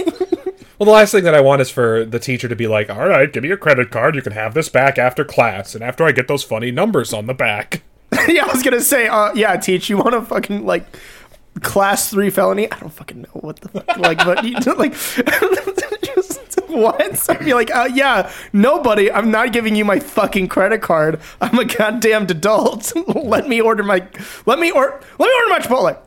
Well, 0.77 0.85
the 0.87 0.91
last 0.91 1.13
thing 1.13 1.23
that 1.23 1.33
I 1.33 1.39
want 1.39 1.61
is 1.61 1.69
for 1.69 2.03
the 2.03 2.19
teacher 2.19 2.49
to 2.49 2.55
be 2.55 2.67
like, 2.67 2.89
"All 2.89 3.07
right, 3.07 3.31
give 3.31 3.43
me 3.43 3.47
your 3.47 3.57
credit 3.57 3.91
card. 3.91 4.13
You 4.13 4.21
can 4.21 4.33
have 4.33 4.53
this 4.53 4.67
back 4.67 4.97
after 4.97 5.23
class, 5.23 5.73
and 5.73 5.81
after 5.83 6.03
I 6.03 6.11
get 6.11 6.27
those 6.27 6.43
funny 6.43 6.69
numbers 6.69 7.13
on 7.13 7.27
the 7.27 7.33
back." 7.33 7.81
yeah, 8.27 8.43
I 8.45 8.51
was 8.51 8.61
gonna 8.61 8.81
say, 8.81 9.07
uh, 9.07 9.33
yeah, 9.33 9.55
teach. 9.55 9.89
You 9.89 9.97
want 9.97 10.11
to 10.11 10.21
fucking 10.21 10.65
like 10.65 10.85
class 11.61 12.09
three 12.09 12.29
felony? 12.29 12.71
I 12.71 12.79
don't 12.79 12.89
fucking 12.93 13.21
know 13.21 13.29
what 13.33 13.59
the 13.61 13.69
fuck, 13.69 13.97
like, 13.97 14.17
but 14.19 14.43
you, 14.43 14.51
know, 14.65 14.73
like, 14.73 14.93
just 16.03 16.39
what? 16.69 17.29
I'd 17.29 17.39
be 17.39 17.53
like, 17.53 17.73
uh, 17.73 17.89
yeah, 17.93 18.31
nobody. 18.53 19.11
I'm 19.11 19.31
not 19.31 19.53
giving 19.53 19.75
you 19.75 19.85
my 19.85 19.99
fucking 19.99 20.47
credit 20.47 20.81
card. 20.81 21.19
I'm 21.41 21.57
a 21.59 21.65
goddamn 21.65 22.23
adult. 22.23 22.93
let 23.15 23.47
me 23.47 23.61
order 23.61 23.83
my. 23.83 24.07
Let 24.45 24.59
me 24.59 24.71
or. 24.71 25.01
Let 25.19 25.27
me 25.27 25.33
order 25.35 25.49
my 25.49 25.59
Chipotle. 25.59 25.97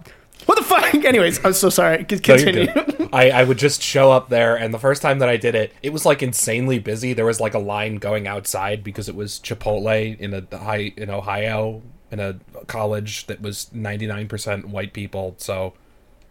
What 0.47 0.57
the 0.57 0.65
fuck? 0.65 0.95
Anyways, 1.05 1.45
I'm 1.45 1.53
so 1.53 1.69
sorry. 1.69 2.07
C- 2.09 2.17
No, 2.17 2.21
Continue. 2.37 3.09
I, 3.13 3.31
I 3.31 3.45
would 3.45 3.59
just 3.59 3.83
show 3.83 4.11
up 4.13 4.29
there, 4.31 4.57
and 4.57 4.73
the 4.73 4.79
first 4.79 5.03
time 5.03 5.19
that 5.19 5.29
I 5.29 5.37
did 5.37 5.55
it, 5.55 5.75
it 5.83 5.93
was 5.93 6.07
like 6.07 6.23
insanely 6.23 6.79
busy. 6.79 7.13
There 7.13 7.27
was 7.27 7.39
like 7.41 7.53
a 7.55 7.59
line 7.59 7.97
going 7.97 8.27
outside 8.27 8.83
because 8.83 9.09
it 9.09 9.15
was 9.15 9.41
Chipotle 9.41 10.19
in 10.19 10.33
a 10.35 10.57
high 10.57 10.93
in 10.97 11.11
Ohio 11.11 11.83
in 12.11 12.21
a 12.21 12.39
college 12.67 13.27
that 13.27 13.41
was 13.41 13.71
99% 13.75 14.67
white 14.67 14.93
people. 14.93 15.35
So 15.39 15.75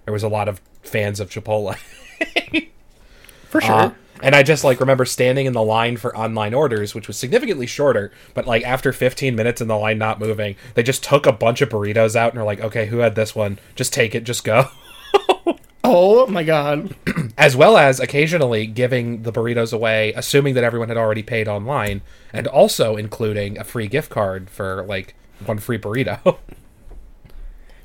there 0.05 0.13
was 0.13 0.24
a 0.24 0.29
lot 0.29 0.48
of 0.48 0.62
fans 0.81 1.19
of 1.19 1.29
Chipotle. 1.29 1.77
For 3.50 3.62
sure. 3.62 3.74
Uh, 3.74 3.91
and 4.22 4.36
I 4.36 4.43
just 4.43 4.63
like 4.63 4.79
remember 4.79 5.05
standing 5.05 5.46
in 5.46 5.53
the 5.53 5.62
line 5.62 5.98
for 5.98 6.15
online 6.17 6.53
orders, 6.53 6.96
which 6.96 7.07
was 7.07 7.17
significantly 7.17 7.67
shorter. 7.67 8.12
But 8.34 8.48
like 8.48 8.63
after 8.63 8.91
15 8.91 9.36
minutes 9.36 9.62
in 9.62 9.67
the 9.67 9.77
line 9.77 9.98
not 9.98 10.19
moving, 10.19 10.55
they 10.74 10.84
just 10.84 11.03
took 11.03 11.25
a 11.25 11.31
bunch 11.31 11.62
of 11.62 11.69
burritos 11.69 12.15
out 12.15 12.34
and 12.34 12.41
are 12.41 12.46
like, 12.46 12.60
"Okay, 12.60 12.88
who 12.88 13.00
had 13.00 13.15
this 13.15 13.36
one? 13.36 13.60
Just 13.75 13.93
take 13.93 14.15
it, 14.15 14.24
just 14.24 14.43
go." 14.43 14.69
oh 15.84 16.25
my 16.27 16.43
god. 16.43 16.96
As 17.38 17.55
well 17.55 17.77
as 17.77 18.00
occasionally 18.00 18.65
giving 18.65 19.24
the 19.24 19.31
burritos 19.31 19.72
away, 19.72 20.13
assuming 20.13 20.55
that 20.55 20.63
everyone 20.63 20.88
had 20.88 20.98
already 20.98 21.24
paid 21.24 21.48
online, 21.48 22.01
and 22.34 22.48
also 22.48 22.98
including 22.98 23.57
a 23.57 23.63
free 23.63 23.88
gift 23.88 24.10
card 24.10 24.50
for 24.50 24.84
like 24.84 25.13
one 25.46 25.60
free 25.60 25.77
burrito. 25.77 26.38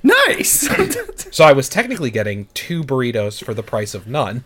Nice. 0.02 0.68
so 1.30 1.44
I 1.44 1.52
was 1.52 1.68
technically 1.68 2.10
getting 2.10 2.48
two 2.54 2.82
burritos 2.82 3.42
for 3.42 3.54
the 3.54 3.62
price 3.62 3.94
of 3.94 4.06
none. 4.06 4.44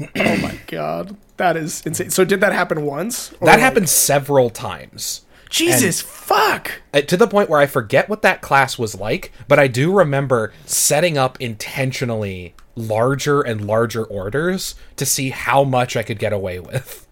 oh 0.00 0.36
my 0.38 0.58
god. 0.66 1.16
That 1.36 1.56
is 1.56 1.82
insane. 1.86 2.10
So 2.10 2.24
did 2.24 2.40
that 2.40 2.52
happen 2.52 2.84
once? 2.84 3.28
That 3.28 3.42
like- 3.42 3.60
happened 3.60 3.88
several 3.88 4.50
times. 4.50 5.24
Jesus 5.48 6.00
fuck. 6.00 6.80
uh, 6.94 7.02
to 7.02 7.16
the 7.16 7.28
point 7.28 7.50
where 7.50 7.60
I 7.60 7.66
forget 7.66 8.08
what 8.08 8.22
that 8.22 8.40
class 8.40 8.78
was 8.78 8.94
like, 8.98 9.32
but 9.48 9.58
I 9.58 9.68
do 9.68 9.92
remember 9.92 10.50
setting 10.64 11.18
up 11.18 11.38
intentionally 11.40 12.54
larger 12.74 13.42
and 13.42 13.66
larger 13.66 14.02
orders 14.02 14.74
to 14.96 15.04
see 15.04 15.28
how 15.28 15.62
much 15.62 15.94
I 15.94 16.02
could 16.02 16.18
get 16.18 16.32
away 16.32 16.58
with. 16.58 17.06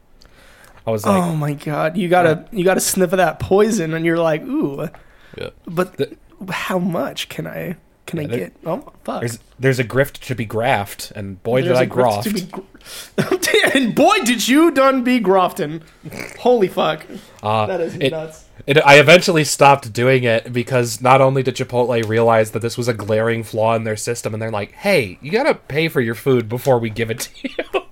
I 0.87 0.91
was 0.91 1.05
like, 1.07 1.23
oh 1.23 1.35
my 1.35 1.53
god, 1.55 1.97
you 1.97 2.09
gotta 2.09 2.47
you 2.53 2.65
gotta 2.65 2.81
sniff 2.81 3.13
of 3.13 3.19
that 3.19 3.39
poison, 3.41 3.95
and 3.95 4.05
you're 4.05 4.19
like, 4.19 4.43
ooh, 4.43 4.89
yeah. 5.37 5.51
but 5.67 5.97
The- 5.97 6.17
how 6.51 6.79
much 6.79 7.29
can 7.29 7.47
I 7.47 7.77
can 8.07 8.19
I 8.19 8.27
there- 8.27 8.39
get? 8.39 8.53
Oh 8.65 8.93
fuck. 9.05 9.21
there's 9.21 9.39
there's 9.59 9.79
a 9.79 9.85
grift 9.85 10.21
to 10.27 10.35
be 10.35 10.45
graft, 10.45 11.13
and 11.15 11.43
boy 11.43 11.63
There's 11.63 11.79
did 11.79 11.83
I 11.83 11.85
a 11.85 11.87
grift 11.87 11.93
graft. 11.93 12.23
to 12.25 12.33
be 12.33 12.41
gr- 12.43 13.75
and 13.75 13.95
boy, 13.95 14.19
did 14.25 14.49
you 14.49 14.71
done 14.71 15.05
be 15.05 15.19
grofting. 15.21 15.83
Holy 16.39 16.67
fuck. 16.69 17.05
Uh, 17.43 17.67
That 17.67 17.81
is 17.81 17.95
it- 17.97 18.11
nuts. 18.11 18.47
It, 18.67 18.77
I 18.79 18.99
eventually 18.99 19.43
stopped 19.45 19.91
doing 19.93 20.25
it 20.25 20.53
because 20.53 21.01
not 21.01 21.23
only 21.23 21.43
did 21.43 21.57
Chipotle 21.57 22.07
realize 22.07 22.51
that 22.51 22.61
this 22.61 22.77
was 22.77 22.89
a 22.89 22.93
glaring 22.95 23.43
flaw 23.43 23.75
in 23.75 23.85
their 23.85 23.97
system, 23.97 24.35
and 24.35 24.43
they're 24.43 24.51
like, 24.51 24.73
"Hey, 24.73 25.19
you 25.23 25.31
gotta 25.31 25.55
pay 25.55 25.89
for 25.89 26.01
your 26.03 26.15
food 26.15 26.47
before 26.49 26.79
we 26.79 26.91
give 26.91 27.11
it 27.11 27.21
to 27.21 27.49
you." 27.49 27.65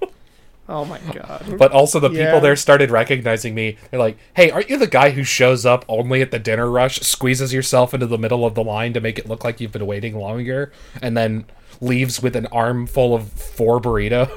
Oh 0.70 0.84
my 0.84 0.98
god. 1.12 1.56
but 1.58 1.72
also, 1.72 1.98
the 1.98 2.10
Yeah. 2.10 2.26
people 2.26 2.40
there 2.40 2.54
started 2.56 2.90
recognizing 2.90 3.54
me. 3.54 3.78
They're 3.90 3.98
like, 4.00 4.18
"Hey, 4.34 4.50
aren't 4.50 4.68
you 4.68 4.76
the 4.76 4.86
guy 4.86 5.10
who 5.10 5.24
shows 5.24 5.64
up 5.64 5.84
only 5.88 6.20
at 6.20 6.30
the 6.30 6.38
dinner 6.38 6.70
rush, 6.70 7.00
squeezes 7.00 7.52
yourself 7.54 7.94
into 7.94 8.06
the 8.06 8.18
middle 8.18 8.44
of 8.44 8.54
the 8.54 8.62
line 8.62 8.92
to 8.92 9.00
make 9.00 9.18
it 9.18 9.26
look 9.28 9.44
like 9.44 9.60
you've 9.60 9.72
been 9.72 9.86
waiting 9.86 10.14
longer, 10.18 10.70
and 11.00 11.16
then 11.16 11.46
leaves 11.80 12.20
with 12.22 12.36
an 12.36 12.46
armful 12.52 13.14
of 13.14 13.28
four 13.32 13.80
burritos?" 13.80 14.28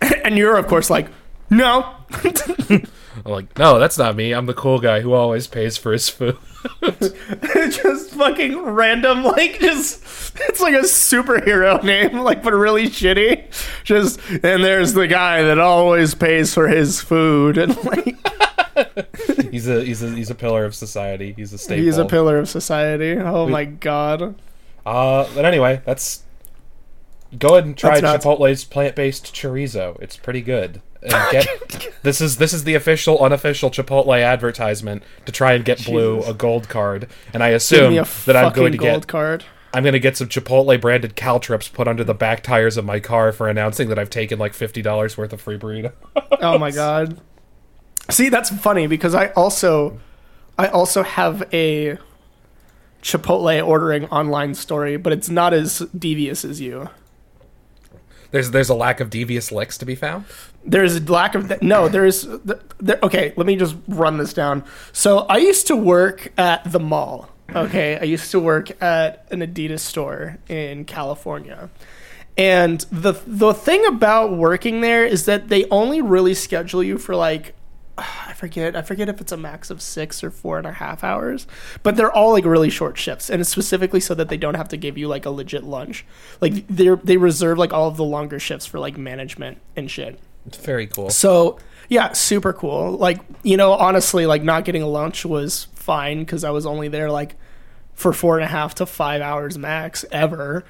and 0.24 0.36
you're 0.36 0.56
of 0.56 0.66
course 0.66 0.90
like, 0.90 1.06
no. 1.48 1.86
I'm 3.24 3.32
like, 3.32 3.58
"No, 3.58 3.78
that's 3.78 3.98
not 3.98 4.16
me. 4.16 4.32
I'm 4.32 4.46
the 4.46 4.54
cool 4.54 4.78
guy 4.78 5.00
who 5.00 5.12
always 5.12 5.46
pays 5.46 5.76
for 5.76 5.92
his 5.92 6.08
food." 6.08 6.36
just 6.82 8.10
fucking 8.12 8.60
random, 8.60 9.24
like 9.24 9.58
just 9.60 10.02
it's 10.40 10.60
like 10.60 10.74
a 10.74 10.78
superhero 10.82 11.82
name, 11.84 12.18
like 12.20 12.42
but 12.42 12.52
really 12.52 12.86
shitty. 12.86 13.44
Just 13.84 14.20
and 14.28 14.42
there's 14.64 14.92
the 14.92 15.06
guy 15.08 15.42
that 15.42 15.58
always 15.58 16.14
pays 16.14 16.54
for 16.54 16.68
his 16.68 17.00
food, 17.00 17.58
and 17.58 17.76
like 17.84 18.16
he's 19.50 19.68
a 19.68 19.84
he's 19.84 20.02
a 20.02 20.10
he's 20.10 20.30
a 20.30 20.34
pillar 20.34 20.64
of 20.64 20.74
society. 20.74 21.32
He's 21.36 21.52
a 21.52 21.58
staple. 21.58 21.84
he's 21.84 21.98
a 21.98 22.04
pillar 22.04 22.38
of 22.38 22.48
society. 22.48 23.16
Oh 23.18 23.46
We- 23.46 23.52
my 23.52 23.64
god. 23.64 24.36
Uh, 24.84 25.28
but 25.34 25.44
anyway, 25.44 25.80
that's 25.84 26.22
go 27.38 27.50
ahead 27.54 27.64
and 27.66 27.76
try. 27.76 28.00
Chipotle's 28.00 28.64
plant-based 28.64 29.32
chorizo. 29.34 30.00
It's 30.00 30.16
pretty 30.16 30.40
good. 30.42 30.80
Uh, 31.04 31.30
and 31.34 31.44
get 31.68 31.94
this 32.02 32.20
is 32.20 32.36
this 32.36 32.52
is 32.52 32.64
the 32.64 32.74
official 32.74 33.22
unofficial 33.22 33.70
Chipotle 33.70 34.22
advertisement 34.22 35.02
to 35.26 35.32
try 35.32 35.52
and 35.52 35.64
get 35.64 35.84
Blue 35.84 36.22
a 36.22 36.34
gold 36.34 36.68
card. 36.68 37.08
And 37.32 37.42
I 37.42 37.48
assume 37.48 37.94
that 37.94 38.36
I'm 38.36 38.52
going 38.52 38.72
to 38.72 38.78
gold 38.78 39.02
get 39.02 39.08
card. 39.08 39.44
I'm 39.74 39.82
going 39.82 39.94
to 39.94 40.00
get 40.00 40.16
some 40.16 40.28
Chipotle 40.28 40.78
branded 40.80 41.16
Caltrops 41.16 41.68
put 41.68 41.88
under 41.88 42.04
the 42.04 42.14
back 42.14 42.42
tires 42.42 42.76
of 42.76 42.84
my 42.84 43.00
car 43.00 43.32
for 43.32 43.48
announcing 43.48 43.88
that 43.88 43.98
I've 43.98 44.10
taken 44.10 44.38
like 44.38 44.54
fifty 44.54 44.82
dollars 44.82 45.16
worth 45.16 45.32
of 45.32 45.40
free 45.40 45.58
burrito. 45.58 45.92
Oh 46.40 46.58
my 46.58 46.70
god. 46.72 47.20
See, 48.10 48.28
that's 48.28 48.50
funny 48.50 48.86
because 48.88 49.14
I 49.14 49.28
also 49.28 50.00
I 50.58 50.66
also 50.66 51.02
have 51.02 51.42
a 51.52 51.98
Chipotle 53.02 53.66
ordering 53.66 54.06
online 54.06 54.54
story, 54.54 54.96
but 54.96 55.12
it's 55.12 55.28
not 55.28 55.54
as 55.54 55.78
devious 55.96 56.44
as 56.44 56.60
you. 56.60 56.88
There's 58.32 58.50
there's 58.50 58.68
a 58.68 58.74
lack 58.74 59.00
of 59.00 59.10
devious 59.10 59.52
licks 59.52 59.78
to 59.78 59.86
be 59.86 59.94
found. 59.94 60.24
There's 60.64 60.96
a 60.96 61.12
lack 61.12 61.34
of 61.34 61.62
no. 61.62 61.88
There's 61.88 62.26
there, 62.80 62.98
okay. 63.02 63.32
Let 63.36 63.46
me 63.46 63.56
just 63.56 63.76
run 63.86 64.18
this 64.18 64.32
down. 64.32 64.64
So 64.92 65.20
I 65.20 65.36
used 65.36 65.66
to 65.68 65.76
work 65.76 66.32
at 66.36 66.70
the 66.70 66.80
mall. 66.80 67.28
Okay, 67.54 67.98
I 67.98 68.04
used 68.04 68.30
to 68.30 68.40
work 68.40 68.82
at 68.82 69.26
an 69.30 69.40
Adidas 69.40 69.80
store 69.80 70.38
in 70.48 70.86
California, 70.86 71.68
and 72.38 72.80
the 72.90 73.12
the 73.26 73.52
thing 73.52 73.84
about 73.86 74.36
working 74.36 74.80
there 74.80 75.04
is 75.04 75.26
that 75.26 75.48
they 75.48 75.68
only 75.68 76.00
really 76.00 76.34
schedule 76.34 76.82
you 76.82 76.96
for 76.96 77.14
like 77.14 77.54
I 77.98 78.32
forget 78.34 78.74
I 78.74 78.82
forget 78.82 79.08
if 79.08 79.20
it's 79.20 79.32
a 79.32 79.36
max 79.36 79.70
of 79.70 79.82
six 79.82 80.24
or 80.24 80.30
four 80.30 80.58
and 80.58 80.66
a 80.66 80.72
half 80.72 81.04
hours, 81.04 81.46
but 81.82 81.96
they're 81.96 82.12
all 82.12 82.32
like 82.32 82.44
really 82.44 82.70
short 82.70 82.98
shifts, 82.98 83.30
and 83.30 83.40
it's 83.40 83.50
specifically 83.50 84.00
so 84.00 84.14
that 84.14 84.28
they 84.28 84.36
don't 84.36 84.54
have 84.54 84.68
to 84.68 84.76
give 84.76 84.96
you 84.96 85.08
like 85.08 85.26
a 85.26 85.30
legit 85.30 85.64
lunch. 85.64 86.04
Like 86.40 86.66
they 86.68 86.88
they 86.88 87.16
reserve 87.16 87.58
like 87.58 87.72
all 87.72 87.88
of 87.88 87.96
the 87.96 88.04
longer 88.04 88.38
shifts 88.38 88.66
for 88.66 88.78
like 88.78 88.96
management 88.96 89.58
and 89.76 89.90
shit. 89.90 90.18
It's 90.46 90.58
very 90.58 90.86
cool. 90.86 91.10
So 91.10 91.58
yeah, 91.88 92.12
super 92.12 92.52
cool. 92.52 92.92
Like 92.92 93.20
you 93.42 93.56
know, 93.56 93.72
honestly, 93.72 94.26
like 94.26 94.42
not 94.42 94.64
getting 94.64 94.82
a 94.82 94.88
lunch 94.88 95.24
was 95.24 95.68
fine 95.74 96.20
because 96.20 96.44
I 96.44 96.50
was 96.50 96.66
only 96.66 96.88
there 96.88 97.10
like 97.10 97.36
for 97.94 98.12
four 98.12 98.36
and 98.36 98.44
a 98.44 98.48
half 98.48 98.74
to 98.76 98.86
five 98.86 99.20
hours 99.20 99.58
max 99.58 100.04
ever. 100.10 100.64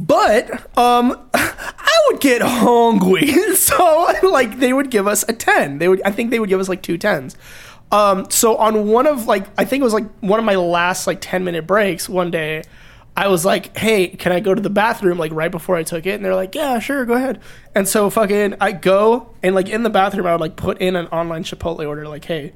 But 0.00 0.50
um, 0.78 1.28
I 1.34 1.98
would 2.08 2.20
get 2.20 2.40
hungry, 2.40 3.26
so 3.54 4.12
like 4.22 4.58
they 4.58 4.72
would 4.72 4.90
give 4.90 5.06
us 5.06 5.24
a 5.28 5.32
ten. 5.34 5.78
They 5.78 5.88
would, 5.88 6.00
I 6.02 6.10
think 6.10 6.30
they 6.30 6.40
would 6.40 6.48
give 6.48 6.58
us 6.58 6.68
like 6.68 6.82
two 6.82 6.96
tens. 6.96 7.36
Um, 7.92 8.30
so 8.30 8.56
on 8.56 8.88
one 8.88 9.06
of 9.06 9.26
like 9.26 9.46
I 9.58 9.64
think 9.64 9.82
it 9.82 9.84
was 9.84 9.92
like 9.92 10.08
one 10.20 10.38
of 10.38 10.44
my 10.44 10.54
last 10.54 11.06
like 11.06 11.18
ten 11.20 11.44
minute 11.44 11.66
breaks 11.66 12.08
one 12.08 12.30
day, 12.30 12.62
I 13.14 13.28
was 13.28 13.44
like, 13.44 13.76
"Hey, 13.76 14.08
can 14.08 14.32
I 14.32 14.40
go 14.40 14.54
to 14.54 14.62
the 14.62 14.70
bathroom?" 14.70 15.18
Like 15.18 15.32
right 15.32 15.50
before 15.50 15.76
I 15.76 15.82
took 15.82 16.06
it, 16.06 16.14
and 16.14 16.24
they're 16.24 16.34
like, 16.34 16.54
"Yeah, 16.54 16.78
sure, 16.78 17.04
go 17.04 17.14
ahead." 17.14 17.40
And 17.74 17.86
so 17.86 18.08
fucking 18.08 18.54
I 18.58 18.72
go 18.72 19.34
and 19.42 19.54
like 19.54 19.68
in 19.68 19.82
the 19.82 19.90
bathroom, 19.90 20.26
I 20.26 20.32
would 20.32 20.40
like 20.40 20.56
put 20.56 20.78
in 20.78 20.96
an 20.96 21.08
online 21.08 21.44
Chipotle 21.44 21.86
order, 21.86 22.08
like, 22.08 22.24
"Hey, 22.24 22.54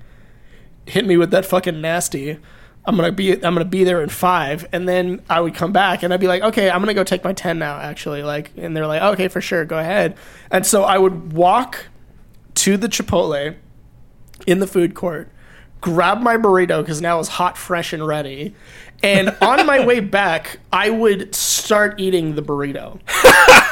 hit 0.87 1.05
me 1.05 1.19
with 1.19 1.31
that 1.33 1.45
fucking 1.45 1.81
nasty." 1.81 2.39
I'm 2.87 2.97
gonna 2.97 3.13
be 3.13 3.33
I'm 3.33 3.55
gonna 3.55 3.65
be 3.65 3.85
there 3.85 4.03
in 4.03 4.11
five, 4.11 4.67
and 4.73 4.89
then 4.89 5.23
I 5.31 5.41
would 5.41 5.55
come 5.55 5.73
back 5.73 6.03
and 6.03 6.13
I'd 6.13 6.21
be 6.21 6.29
like, 6.29 6.43
okay, 6.43 6.69
I'm 6.69 6.81
gonna 6.81 6.95
go 6.95 7.05
take 7.05 7.25
my 7.25 7.33
ten 7.33 7.59
now, 7.59 7.79
actually. 7.79 8.23
Like, 8.23 8.51
and 8.57 8.77
they're 8.77 8.87
like, 8.87 9.03
okay, 9.15 9.29
for 9.29 9.41
sure, 9.41 9.65
go 9.65 9.79
ahead. 9.79 10.17
And 10.51 10.67
so 10.67 10.85
I 10.85 10.99
would 10.99 11.33
walk 11.33 11.87
to 12.57 12.77
the 12.77 12.89
Chipotle 12.89 13.57
in 14.47 14.59
the 14.59 14.67
food 14.67 14.95
court, 14.95 15.31
grab 15.81 16.21
my 16.21 16.37
burrito 16.37 16.83
because 16.83 17.01
now 17.01 17.19
it's 17.21 17.29
hot, 17.29 17.57
fresh, 17.57 17.93
and 17.93 18.07
ready. 18.07 18.55
And 19.05 19.37
on 19.43 19.65
my 19.67 19.85
way 19.85 20.01
back, 20.01 20.59
I 20.73 20.89
would 20.89 21.35
start 21.35 22.01
eating 22.01 22.35
the 22.35 22.43
burrito. 22.43 22.99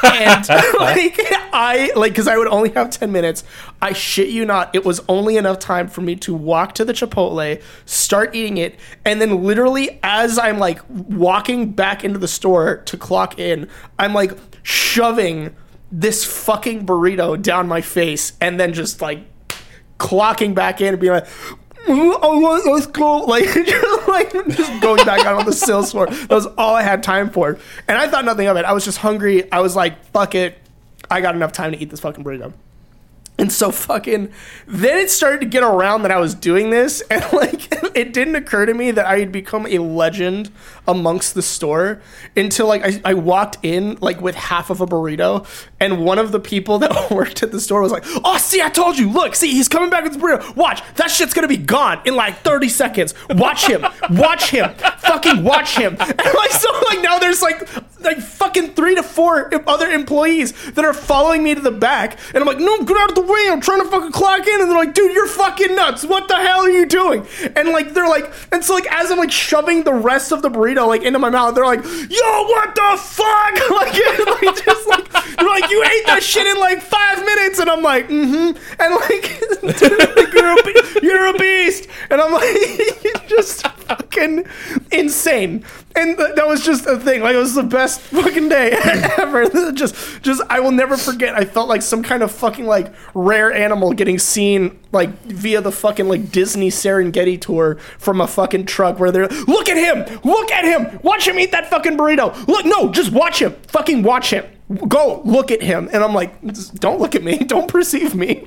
and 0.04 0.48
like 0.78 1.18
I 1.52 1.90
like 1.96 2.12
because 2.12 2.28
I 2.28 2.36
would 2.36 2.48
only 2.48 2.68
have 2.70 2.90
ten 2.90 3.12
minutes. 3.12 3.42
I 3.80 3.94
shit 3.94 4.28
you 4.28 4.44
not, 4.44 4.74
it 4.74 4.84
was 4.84 5.00
only 5.08 5.38
enough 5.38 5.58
time 5.58 5.88
for 5.88 6.02
me 6.02 6.16
to 6.16 6.34
walk 6.34 6.74
to 6.74 6.84
the 6.84 6.92
Chipotle, 6.92 7.62
start 7.86 8.34
eating 8.34 8.58
it, 8.58 8.78
and 9.04 9.20
then 9.20 9.42
literally 9.42 9.98
as 10.02 10.38
I'm 10.38 10.58
like 10.58 10.80
walking 10.88 11.72
back 11.72 12.04
into 12.04 12.18
the 12.18 12.28
store 12.28 12.76
to 12.76 12.96
clock 12.98 13.38
in, 13.38 13.68
I'm 13.98 14.12
like 14.12 14.32
shoving 14.62 15.56
this 15.90 16.24
fucking 16.24 16.86
burrito 16.86 17.40
down 17.40 17.68
my 17.68 17.80
face, 17.80 18.34
and 18.40 18.60
then 18.60 18.74
just 18.74 19.00
like 19.00 19.24
clocking 19.98 20.54
back 20.54 20.82
in 20.82 20.88
and 20.88 21.00
being 21.00 21.14
like. 21.14 21.28
"Mm, 21.86 22.18
Oh, 22.22 22.38
let- 22.38 22.72
let's 22.72 22.86
go! 22.86 23.18
Like, 23.24 23.44
just, 23.44 24.08
like 24.08 24.32
just 24.48 24.80
going 24.82 25.04
back 25.04 25.24
out 25.26 25.38
on 25.40 25.46
the 25.46 25.52
sales 25.52 25.90
floor. 25.92 26.06
That 26.06 26.30
was 26.30 26.46
all 26.58 26.74
I 26.74 26.82
had 26.82 27.02
time 27.02 27.30
for, 27.30 27.58
and 27.88 27.98
I 27.98 28.08
thought 28.08 28.24
nothing 28.24 28.46
of 28.46 28.56
it. 28.56 28.64
I 28.64 28.72
was 28.72 28.84
just 28.84 28.98
hungry. 28.98 29.50
I 29.52 29.60
was 29.60 29.74
like, 29.76 30.04
"Fuck 30.12 30.34
it, 30.34 30.58
I 31.10 31.20
got 31.20 31.34
enough 31.34 31.52
time 31.52 31.72
to 31.72 31.78
eat 31.78 31.90
this 31.90 32.00
fucking 32.00 32.22
burrito." 32.24 32.52
And 33.38 33.50
so 33.50 33.70
fucking 33.70 34.30
then 34.66 34.98
it 34.98 35.10
started 35.10 35.40
to 35.40 35.46
get 35.46 35.62
around 35.62 36.02
that 36.02 36.10
I 36.10 36.18
was 36.18 36.34
doing 36.34 36.70
this 36.70 37.00
and 37.10 37.24
like 37.32 37.68
it 37.96 38.12
didn't 38.12 38.36
occur 38.36 38.66
to 38.66 38.74
me 38.74 38.90
that 38.90 39.06
I 39.06 39.18
had 39.18 39.32
become 39.32 39.66
a 39.66 39.78
legend 39.78 40.50
amongst 40.86 41.34
the 41.34 41.42
store 41.42 42.02
until 42.36 42.66
like 42.66 42.84
I, 42.84 43.00
I 43.04 43.14
walked 43.14 43.58
in 43.62 43.96
like 44.00 44.20
with 44.20 44.34
half 44.34 44.70
of 44.70 44.80
a 44.80 44.86
burrito 44.86 45.46
and 45.80 46.04
one 46.04 46.18
of 46.18 46.30
the 46.30 46.40
people 46.40 46.78
that 46.80 47.10
worked 47.10 47.42
at 47.42 47.52
the 47.52 47.60
store 47.60 47.80
was 47.80 47.90
like, 47.90 48.04
Oh 48.22 48.36
see 48.38 48.60
I 48.60 48.68
told 48.68 48.98
you, 48.98 49.10
look, 49.10 49.34
see 49.34 49.50
he's 49.50 49.68
coming 49.68 49.90
back 49.90 50.04
with 50.04 50.14
his 50.14 50.22
burrito. 50.22 50.54
Watch, 50.54 50.82
that 50.96 51.10
shit's 51.10 51.32
gonna 51.32 51.48
be 51.48 51.56
gone 51.56 52.02
in 52.04 52.14
like 52.14 52.36
30 52.38 52.68
seconds. 52.68 53.14
Watch 53.30 53.66
him, 53.66 53.84
watch 54.10 54.50
him, 54.50 54.74
fucking 54.98 55.42
watch 55.42 55.76
him. 55.76 55.96
And 56.22 56.34
like 56.34 56.50
so 56.52 56.70
like 56.88 57.00
now 57.00 57.18
there's 57.18 57.42
like 57.42 57.68
like 58.04 58.18
fucking 58.18 58.74
three 58.74 58.94
to 58.94 59.02
four 59.02 59.50
other 59.68 59.88
employees 59.88 60.52
that 60.72 60.84
are 60.84 60.92
following 60.92 61.42
me 61.42 61.54
to 61.54 61.60
the 61.60 61.70
back, 61.70 62.18
and 62.28 62.38
I'm 62.38 62.46
like, 62.46 62.58
no, 62.58 62.82
get 62.84 62.96
out 62.96 63.10
of 63.10 63.14
the 63.14 63.21
way! 63.26 63.48
I'm 63.50 63.60
trying 63.60 63.82
to 63.82 63.88
fucking 63.88 64.12
clock 64.12 64.46
in, 64.46 64.60
and 64.60 64.70
they're 64.70 64.78
like, 64.78 64.94
dude, 64.94 65.12
you're 65.12 65.28
fucking 65.28 65.74
nuts! 65.74 66.04
What 66.04 66.28
the 66.28 66.36
hell 66.36 66.60
are 66.60 66.70
you 66.70 66.86
doing? 66.86 67.26
And 67.56 67.70
like 67.70 67.94
they're 67.94 68.08
like, 68.08 68.32
and 68.52 68.64
so 68.64 68.74
like 68.74 68.86
as 68.92 69.10
I'm 69.10 69.18
like 69.18 69.32
shoving 69.32 69.84
the 69.84 69.94
rest 69.94 70.32
of 70.32 70.42
the 70.42 70.50
burrito 70.50 70.86
like 70.86 71.02
into 71.02 71.18
my 71.18 71.30
mouth, 71.30 71.54
they're 71.54 71.64
like, 71.64 71.84
yo, 71.84 72.42
what 72.44 72.74
the 72.74 72.98
fuck? 73.00 73.58
Like, 73.72 73.92
like 74.42 74.64
just 74.64 74.88
like 74.88 75.12
they're 75.36 75.48
like, 75.48 75.70
you 75.70 75.82
ate 75.82 76.06
that 76.06 76.22
shit 76.22 76.46
in 76.46 76.58
like 76.58 76.82
five 76.82 77.18
minutes, 77.24 77.58
and 77.58 77.70
I'm 77.70 77.82
like, 77.82 78.08
mm-hmm, 78.08 78.56
and 78.80 78.94
like, 78.94 79.78
dude, 79.78 80.16
like, 80.16 80.32
you're, 80.32 80.52
a, 80.52 81.02
you're 81.02 81.26
a 81.34 81.38
beast, 81.38 81.88
and 82.10 82.20
I'm 82.20 82.32
like, 82.32 83.28
just 83.28 83.64
fucking 84.22 84.46
insane. 84.90 85.64
And 85.94 86.16
th- 86.16 86.36
that 86.36 86.46
was 86.46 86.64
just 86.64 86.86
a 86.86 86.98
thing. 86.98 87.22
Like 87.22 87.34
it 87.34 87.38
was 87.38 87.54
the 87.54 87.62
best 87.62 88.00
fucking 88.00 88.48
day 88.48 88.70
ever. 89.18 89.48
just 89.72 90.22
just 90.22 90.42
I 90.48 90.60
will 90.60 90.70
never 90.72 90.96
forget. 90.96 91.34
I 91.34 91.44
felt 91.44 91.68
like 91.68 91.82
some 91.82 92.02
kind 92.02 92.22
of 92.22 92.30
fucking 92.30 92.66
like 92.66 92.92
rare 93.14 93.52
animal 93.52 93.92
getting 93.92 94.18
seen 94.18 94.78
like 94.92 95.10
via 95.24 95.60
the 95.60 95.72
fucking 95.72 96.08
like 96.08 96.30
Disney 96.30 96.70
Serengeti 96.70 97.40
tour 97.40 97.76
from 97.98 98.20
a 98.20 98.26
fucking 98.26 98.66
truck 98.66 98.98
where 98.98 99.10
they're 99.10 99.28
look 99.28 99.68
at 99.68 99.76
him, 99.76 100.20
look 100.24 100.50
at 100.50 100.64
him, 100.64 101.00
watch 101.02 101.28
him 101.28 101.38
eat 101.38 101.52
that 101.52 101.68
fucking 101.68 101.96
burrito. 101.96 102.46
Look, 102.46 102.64
no, 102.64 102.90
just 102.90 103.12
watch 103.12 103.40
him, 103.42 103.52
fucking 103.68 104.02
watch 104.02 104.30
him. 104.30 104.44
Go 104.88 105.20
look 105.24 105.50
at 105.50 105.60
him, 105.62 105.90
and 105.92 106.02
I'm 106.02 106.14
like, 106.14 106.40
don't 106.76 106.98
look 106.98 107.14
at 107.14 107.22
me, 107.22 107.38
don't 107.44 107.68
perceive 107.68 108.14
me. 108.14 108.46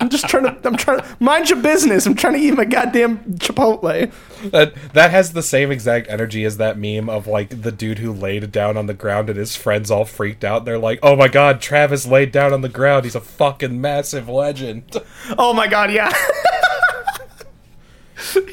I'm 0.00 0.08
just 0.08 0.28
trying 0.28 0.44
to, 0.44 0.56
I'm 0.66 0.76
trying 0.76 1.00
to 1.00 1.16
mind 1.20 1.50
your 1.50 1.60
business. 1.60 2.06
I'm 2.06 2.14
trying 2.14 2.34
to 2.34 2.40
eat 2.40 2.54
my 2.54 2.64
goddamn 2.64 3.18
Chipotle. 3.34 4.10
That 4.74 4.92
that 4.94 5.10
has 5.10 5.32
the 5.32 5.42
same 5.42 5.70
exact 5.70 6.08
energy 6.08 6.44
as 6.44 6.56
that 6.58 6.78
meme 6.78 7.08
of 7.08 7.26
like 7.26 7.62
the 7.62 7.72
dude 7.72 7.98
who 7.98 8.12
laid 8.12 8.50
down 8.52 8.76
on 8.76 8.86
the 8.86 8.94
ground 8.94 9.28
and 9.30 9.38
his 9.38 9.56
friends 9.56 9.90
all 9.90 10.04
freaked 10.04 10.44
out. 10.44 10.64
They're 10.64 10.78
like, 10.78 10.98
"Oh 11.02 11.16
my 11.16 11.28
god, 11.28 11.60
Travis 11.60 12.06
laid 12.06 12.32
down 12.32 12.52
on 12.52 12.60
the 12.62 12.68
ground. 12.68 13.04
He's 13.04 13.14
a 13.14 13.20
fucking 13.20 13.80
massive 13.80 14.28
legend." 14.28 14.96
Oh 15.38 15.52
my 15.52 15.66
god, 15.66 15.92
yeah. 15.92 16.10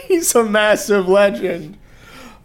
He's 0.07 0.33
a 0.35 0.43
massive 0.43 1.07
legend. 1.07 1.77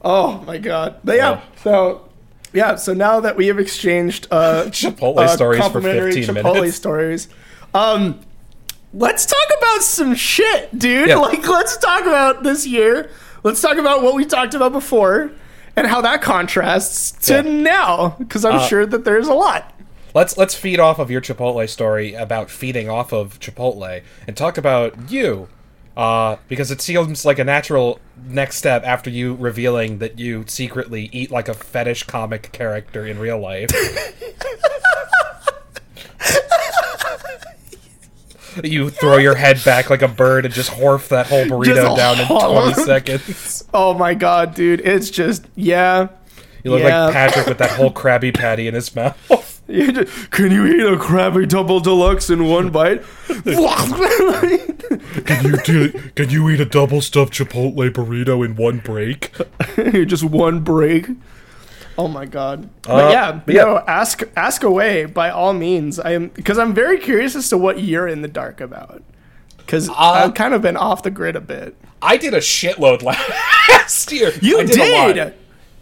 Oh 0.02 0.42
my 0.46 0.58
god. 0.58 0.96
But 1.04 1.16
yeah, 1.16 1.30
Yeah. 1.32 1.40
so 1.62 2.08
yeah, 2.52 2.74
so 2.76 2.94
now 2.94 3.20
that 3.20 3.36
we 3.36 3.46
have 3.48 3.58
exchanged 3.58 4.26
uh 4.30 4.64
Chipotle 4.68 5.18
uh, 5.18 5.28
stories 5.28 5.66
for 5.68 5.80
15 5.80 6.24
Chipotle 6.24 6.54
minutes. 6.54 6.76
stories, 6.76 7.28
um 7.74 8.20
let's 8.94 9.26
talk 9.26 9.46
about 9.58 9.82
some 9.82 10.14
shit, 10.14 10.76
dude. 10.78 11.08
Yeah. 11.08 11.16
Like 11.16 11.46
let's 11.46 11.76
talk 11.76 12.02
about 12.02 12.42
this 12.42 12.66
year. 12.66 13.10
Let's 13.42 13.60
talk 13.60 13.78
about 13.78 14.02
what 14.02 14.14
we 14.14 14.24
talked 14.24 14.54
about 14.54 14.72
before 14.72 15.30
and 15.76 15.86
how 15.86 16.00
that 16.02 16.20
contrasts 16.22 17.12
to 17.26 17.34
Yeah. 17.36 17.40
now 17.42 18.16
because 18.18 18.44
I'm 18.44 18.56
Uh, 18.56 18.66
sure 18.66 18.86
that 18.86 19.04
there's 19.04 19.28
a 19.28 19.34
lot. 19.34 19.72
Let's 20.14 20.36
let's 20.36 20.54
feed 20.54 20.80
off 20.80 20.98
of 20.98 21.10
your 21.10 21.20
Chipotle 21.20 21.68
story 21.68 22.14
about 22.14 22.50
feeding 22.50 22.90
off 22.90 23.12
of 23.12 23.38
Chipotle 23.40 24.02
and 24.26 24.36
talk 24.36 24.58
about 24.58 24.94
you. 25.10 25.48
Uh, 25.96 26.36
because 26.48 26.70
it 26.70 26.80
seems 26.80 27.24
like 27.24 27.38
a 27.38 27.44
natural 27.44 28.00
next 28.26 28.56
step 28.56 28.82
after 28.86 29.10
you 29.10 29.34
revealing 29.34 29.98
that 29.98 30.18
you 30.18 30.44
secretly 30.46 31.10
eat 31.12 31.30
like 31.30 31.48
a 31.48 31.54
fetish 31.54 32.04
comic 32.04 32.50
character 32.52 33.04
in 33.06 33.18
real 33.18 33.38
life. 33.38 33.68
you 38.64 38.90
throw 38.90 39.16
your 39.18 39.34
head 39.34 39.60
back 39.64 39.90
like 39.90 40.02
a 40.02 40.08
bird 40.08 40.44
and 40.44 40.52
just 40.54 40.70
horf 40.70 41.08
that 41.08 41.26
whole 41.28 41.44
burrito 41.44 41.96
down 41.96 42.18
in 42.20 42.26
20 42.26 42.74
seconds. 42.84 43.64
Oh 43.74 43.94
my 43.94 44.14
god, 44.14 44.54
dude. 44.54 44.80
It's 44.80 45.10
just 45.10 45.46
yeah. 45.54 46.08
You 46.64 46.72
look 46.72 46.80
Yeah. 46.82 47.04
like 47.06 47.14
Patrick 47.14 47.46
with 47.46 47.58
that 47.58 47.70
whole 47.70 47.90
Krabby 47.92 48.34
Patty 48.34 48.68
in 48.68 48.74
his 48.74 48.94
mouth. 48.94 49.16
Can 49.68 50.50
you 50.50 50.66
eat 50.66 50.80
a 50.84 50.96
Krabby 50.96 51.48
Double 51.48 51.78
Deluxe 51.80 52.28
in 52.28 52.46
one 52.48 52.70
bite? 52.70 53.02
Can 55.24 55.44
you 55.44 55.56
do, 55.64 55.90
can 56.16 56.30
you 56.30 56.48
eat 56.50 56.60
a 56.60 56.64
double 56.64 57.00
stuffed 57.00 57.32
Chipotle 57.32 57.90
burrito 57.90 58.44
in 58.44 58.56
one 58.56 58.78
break? 58.78 59.30
just 59.76 60.24
one 60.24 60.60
break. 60.60 61.06
Oh 62.00 62.08
my 62.08 62.24
god! 62.26 62.64
Uh, 62.86 62.96
but 62.96 63.12
yeah, 63.12 63.32
but 63.44 63.54
yeah. 63.54 63.64
no, 63.64 63.78
ask 63.86 64.22
ask 64.36 64.62
away 64.62 65.04
by 65.04 65.30
all 65.30 65.52
means. 65.52 65.98
I 66.00 66.12
am 66.12 66.28
because 66.28 66.58
I'm 66.58 66.72
very 66.74 66.98
curious 66.98 67.34
as 67.36 67.48
to 67.50 67.58
what 67.58 67.82
you're 67.82 68.08
in 68.08 68.22
the 68.22 68.28
dark 68.28 68.60
about. 68.60 69.02
Because 69.58 69.88
Uh, 69.88 69.94
I've 69.98 70.34
kind 70.34 70.54
of 70.54 70.62
been 70.62 70.76
off 70.76 71.02
the 71.02 71.10
grid 71.10 71.36
a 71.36 71.40
bit. 71.40 71.76
I 72.02 72.16
did 72.16 72.34
a 72.34 72.38
shitload 72.38 73.02
last 73.68 74.10
year. 74.10 74.32
You 74.40 74.60
I 74.60 74.64
did. 74.64 74.78
a 74.78 74.96
lot. 75.06 75.14
did. 75.14 75.34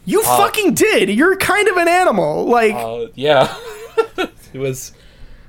You 0.05 0.23
fucking 0.25 0.75
did. 0.75 1.11
You're 1.11 1.37
kind 1.37 1.69
of 1.69 1.77
an 1.77 1.89
animal. 1.89 2.45
Like 2.47 2.75
Uh, 2.75 3.07
yeah, 3.15 3.55
it 4.19 4.59
was. 4.59 4.93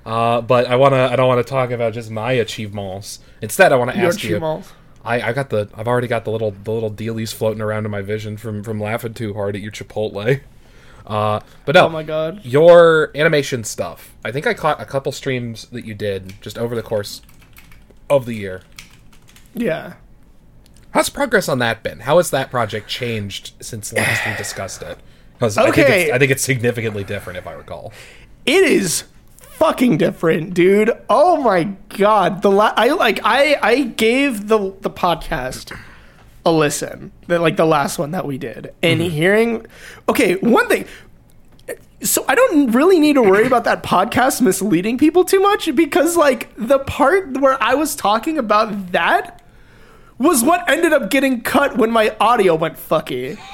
Uh, 0.05 0.41
but 0.41 0.67
I 0.67 0.75
wanna. 0.75 1.07
I 1.11 1.15
don't 1.15 1.27
want 1.27 1.45
to 1.45 1.49
talk 1.49 1.71
about 1.71 1.93
just 1.93 2.09
my 2.11 2.31
achievements. 2.33 3.19
Instead, 3.41 3.71
I 3.73 3.75
want 3.75 3.91
to 3.91 3.97
your 3.97 4.07
ask 4.07 4.23
you. 4.23 4.31
achievements. 4.37 4.71
I, 5.03 5.21
I 5.29 5.33
got 5.33 5.49
the. 5.49 5.69
I've 5.75 5.87
already 5.87 6.07
got 6.07 6.25
the 6.25 6.31
little 6.31 6.51
the 6.51 6.71
little 6.71 6.91
dealies 6.91 7.33
floating 7.33 7.61
around 7.61 7.85
in 7.85 7.91
my 7.91 8.01
vision 8.01 8.35
from 8.37 8.63
from 8.63 8.79
laughing 8.81 9.13
too 9.13 9.33
hard 9.33 9.55
at 9.55 9.61
your 9.61 9.71
Chipotle. 9.71 10.41
Uh, 11.09 11.39
but 11.65 11.73
no, 11.75 11.87
Oh 11.87 11.89
my 11.89 12.03
god. 12.03 12.45
your 12.45 13.11
animation 13.15 13.63
stuff. 13.63 14.15
I 14.23 14.31
think 14.31 14.45
I 14.45 14.53
caught 14.53 14.79
a 14.79 14.85
couple 14.85 15.11
streams 15.11 15.65
that 15.71 15.83
you 15.83 15.95
did 15.95 16.39
just 16.41 16.57
over 16.57 16.75
the 16.75 16.83
course 16.83 17.21
of 18.09 18.25
the 18.27 18.33
year. 18.35 18.61
Yeah. 19.55 19.93
How's 20.91 21.09
progress 21.09 21.49
on 21.49 21.59
that 21.59 21.81
been? 21.83 22.01
How 22.01 22.17
has 22.17 22.29
that 22.31 22.49
project 22.51 22.87
changed 22.87 23.53
since 23.59 23.91
last 23.91 24.25
we 24.25 24.35
discussed 24.37 24.81
it? 24.83 24.97
Because 25.33 25.57
I 25.57 25.63
think 25.71 25.77
Okay. 25.79 26.03
it's, 26.03 26.11
I 26.13 26.17
think 26.19 26.31
it's 26.31 26.43
significantly 26.43 27.03
different, 27.03 27.37
if 27.37 27.47
I 27.47 27.53
recall. 27.53 27.91
It 28.45 28.63
is 28.63 29.05
fucking 29.39 29.97
different, 29.97 30.53
dude. 30.53 30.91
Oh 31.09 31.37
my 31.41 31.63
god. 31.97 32.41
The 32.41 32.51
la- 32.51 32.73
I 32.75 32.89
like 32.89 33.19
I 33.23 33.57
I 33.61 33.83
gave 33.83 34.47
the 34.47 34.73
the 34.81 34.89
podcast 34.89 35.75
a 36.49 36.51
listen. 36.51 37.11
The, 37.27 37.39
like 37.39 37.57
the 37.57 37.65
last 37.65 37.99
one 37.99 38.11
that 38.11 38.25
we 38.25 38.37
did. 38.37 38.73
And 38.81 38.99
mm-hmm. 38.99 39.09
hearing 39.09 39.65
Okay, 40.07 40.35
one 40.35 40.67
thing 40.67 40.85
so 42.01 42.23
I 42.27 42.35
don't 42.35 42.71
really 42.71 42.99
need 42.99 43.13
to 43.13 43.21
worry 43.21 43.45
about 43.45 43.65
that 43.65 43.83
podcast 43.83 44.41
misleading 44.41 44.97
people 44.97 45.25
too 45.25 45.39
much 45.39 45.73
because 45.75 46.15
like 46.15 46.49
the 46.55 46.79
part 46.79 47.37
where 47.39 47.61
I 47.61 47.75
was 47.75 47.95
talking 47.95 48.37
about 48.37 48.93
that 48.93 49.43
was 50.17 50.43
what 50.43 50.69
ended 50.69 50.93
up 50.93 51.09
getting 51.09 51.41
cut 51.41 51.77
when 51.77 51.91
my 51.91 52.15
audio 52.19 52.55
went 52.55 52.75
fucky. 52.75 53.37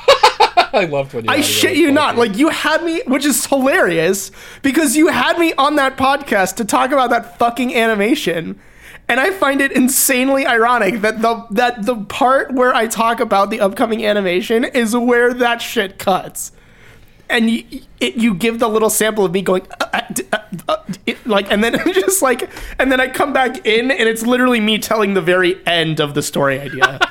I 0.73 0.86
loved 0.86 1.13
when 1.13 1.25
you. 1.25 1.31
I 1.31 1.41
shit 1.41 1.77
you 1.77 1.91
not. 1.91 2.17
Like 2.17 2.38
you 2.38 2.49
had 2.49 2.84
me, 2.84 3.01
which 3.08 3.25
is 3.25 3.45
hilarious 3.45 4.31
because 4.62 4.95
you 4.95 5.08
had 5.08 5.39
me 5.39 5.53
on 5.53 5.75
that 5.77 5.97
podcast 5.97 6.55
to 6.58 6.65
talk 6.65 6.91
about 6.91 7.10
that 7.12 7.38
fucking 7.39 7.73
animation. 7.73 8.60
And 9.07 9.19
I 9.19 9.31
find 9.31 9.61
it 9.61 9.71
insanely 9.71 10.45
ironic 10.45 11.01
that 11.01 11.21
the 11.21 11.45
that 11.51 11.85
the 11.85 11.95
part 12.05 12.53
where 12.53 12.73
I 12.73 12.87
talk 12.87 13.19
about 13.19 13.49
the 13.49 13.59
upcoming 13.59 14.05
animation 14.05 14.63
is 14.63 14.95
where 14.95 15.33
that 15.33 15.61
shit 15.61 15.99
cuts. 15.99 16.51
And 17.29 17.49
you, 17.49 17.81
it, 17.99 18.15
you 18.15 18.35
give 18.35 18.59
the 18.59 18.67
little 18.67 18.89
sample 18.89 19.25
of 19.25 19.31
me 19.31 19.41
going 19.41 19.65
uh, 19.79 19.87
uh, 19.93 20.01
uh, 20.31 20.37
uh, 20.69 20.77
it, 21.07 21.25
like, 21.25 21.51
and 21.51 21.63
then 21.63 21.75
just 21.93 22.21
like, 22.21 22.49
and 22.77 22.91
then 22.91 22.99
I 22.99 23.07
come 23.07 23.33
back 23.33 23.65
in, 23.65 23.89
and 23.89 24.07
it's 24.07 24.23
literally 24.23 24.59
me 24.59 24.77
telling 24.77 25.15
the 25.15 25.21
very 25.21 25.59
end 25.65 25.99
of 25.99 26.13
the 26.13 26.21
story 26.21 26.59
idea. 26.59 26.99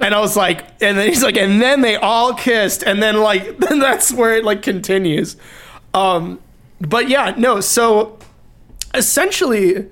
And 0.00 0.14
I 0.14 0.20
was 0.20 0.36
like, 0.36 0.64
and 0.80 0.96
then 0.96 1.08
he's 1.08 1.24
like, 1.24 1.36
and 1.36 1.60
then 1.60 1.80
they 1.80 1.96
all 1.96 2.32
kissed, 2.32 2.82
and 2.82 3.02
then 3.02 3.20
like, 3.20 3.58
then 3.58 3.78
that's 3.78 4.12
where 4.12 4.36
it 4.36 4.44
like 4.44 4.62
continues. 4.62 5.36
Um, 5.92 6.40
but 6.80 7.08
yeah, 7.08 7.34
no. 7.36 7.60
So 7.60 8.18
essentially, 8.94 9.88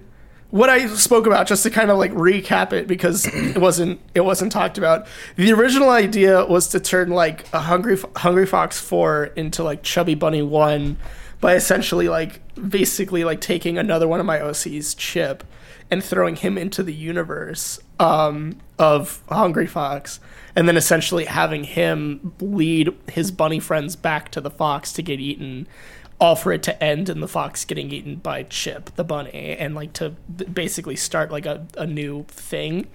what 0.57 0.71
I 0.71 0.87
spoke 0.89 1.27
about, 1.27 1.47
just 1.47 1.63
to 1.65 1.71
kind 1.71 1.91
of 1.91 1.99
like 1.99 2.13
recap 2.13 2.73
it 2.73 2.87
because 2.87 3.27
it 3.27 3.59
wasn't 3.59 4.01
it 4.15 4.23
wasn't 4.23 4.51
talked 4.51 4.79
about. 4.79 5.07
The 5.37 5.53
original 5.53 5.91
idea 5.91 6.45
was 6.47 6.69
to 6.69 6.81
turn 6.81 7.11
like 7.11 7.53
a 7.53 7.61
hungry 7.61 7.99
Hungry 8.17 8.47
Fox 8.47 8.81
four 8.81 9.25
into 9.37 9.63
like 9.63 9.83
Chubby 9.83 10.15
Bunny 10.15 10.43
one 10.43 10.97
by 11.41 11.55
essentially 11.55 12.09
like 12.09 12.41
basically 12.57 13.23
like 13.23 13.43
taking 13.43 13.77
another 13.77 14.09
one 14.09 14.19
of 14.19 14.27
my 14.27 14.41
OC's 14.41 14.95
chip 14.95 15.45
and 15.91 16.03
throwing 16.03 16.37
him 16.37 16.57
into 16.57 16.83
the 16.83 16.95
universe 16.95 17.79
um, 18.01 18.59
of 18.79 19.23
Hungry 19.29 19.67
Fox, 19.67 20.21
and 20.57 20.67
then 20.67 20.77
essentially 20.77 21.27
having 21.27 21.65
him 21.65 22.33
lead 22.41 22.93
his 23.11 23.31
bunny 23.31 23.61
friends 23.61 23.95
back 23.95 24.31
to 24.33 24.41
the 24.41 24.51
fox 24.51 24.93
to 24.95 25.03
get 25.03 25.21
eaten, 25.21 25.69
all 26.19 26.37
for 26.37 26.53
it 26.53 26.63
to 26.65 26.83
end 26.83 27.09
in 27.09 27.21
the 27.21 27.29
fox 27.29 27.65
getting 27.65 27.91
eaten 27.91 28.17
by 28.17 28.43
Chip 28.45 28.95
the 28.97 29.05
bunny, 29.05 29.57
and 29.59 29.75
like 29.75 29.93
to 29.95 30.11
basically 30.53 30.97
start 30.97 31.31
like 31.31 31.47
a, 31.47 31.67
a 31.77 31.87
new 31.87 32.25
thing. 32.25 32.87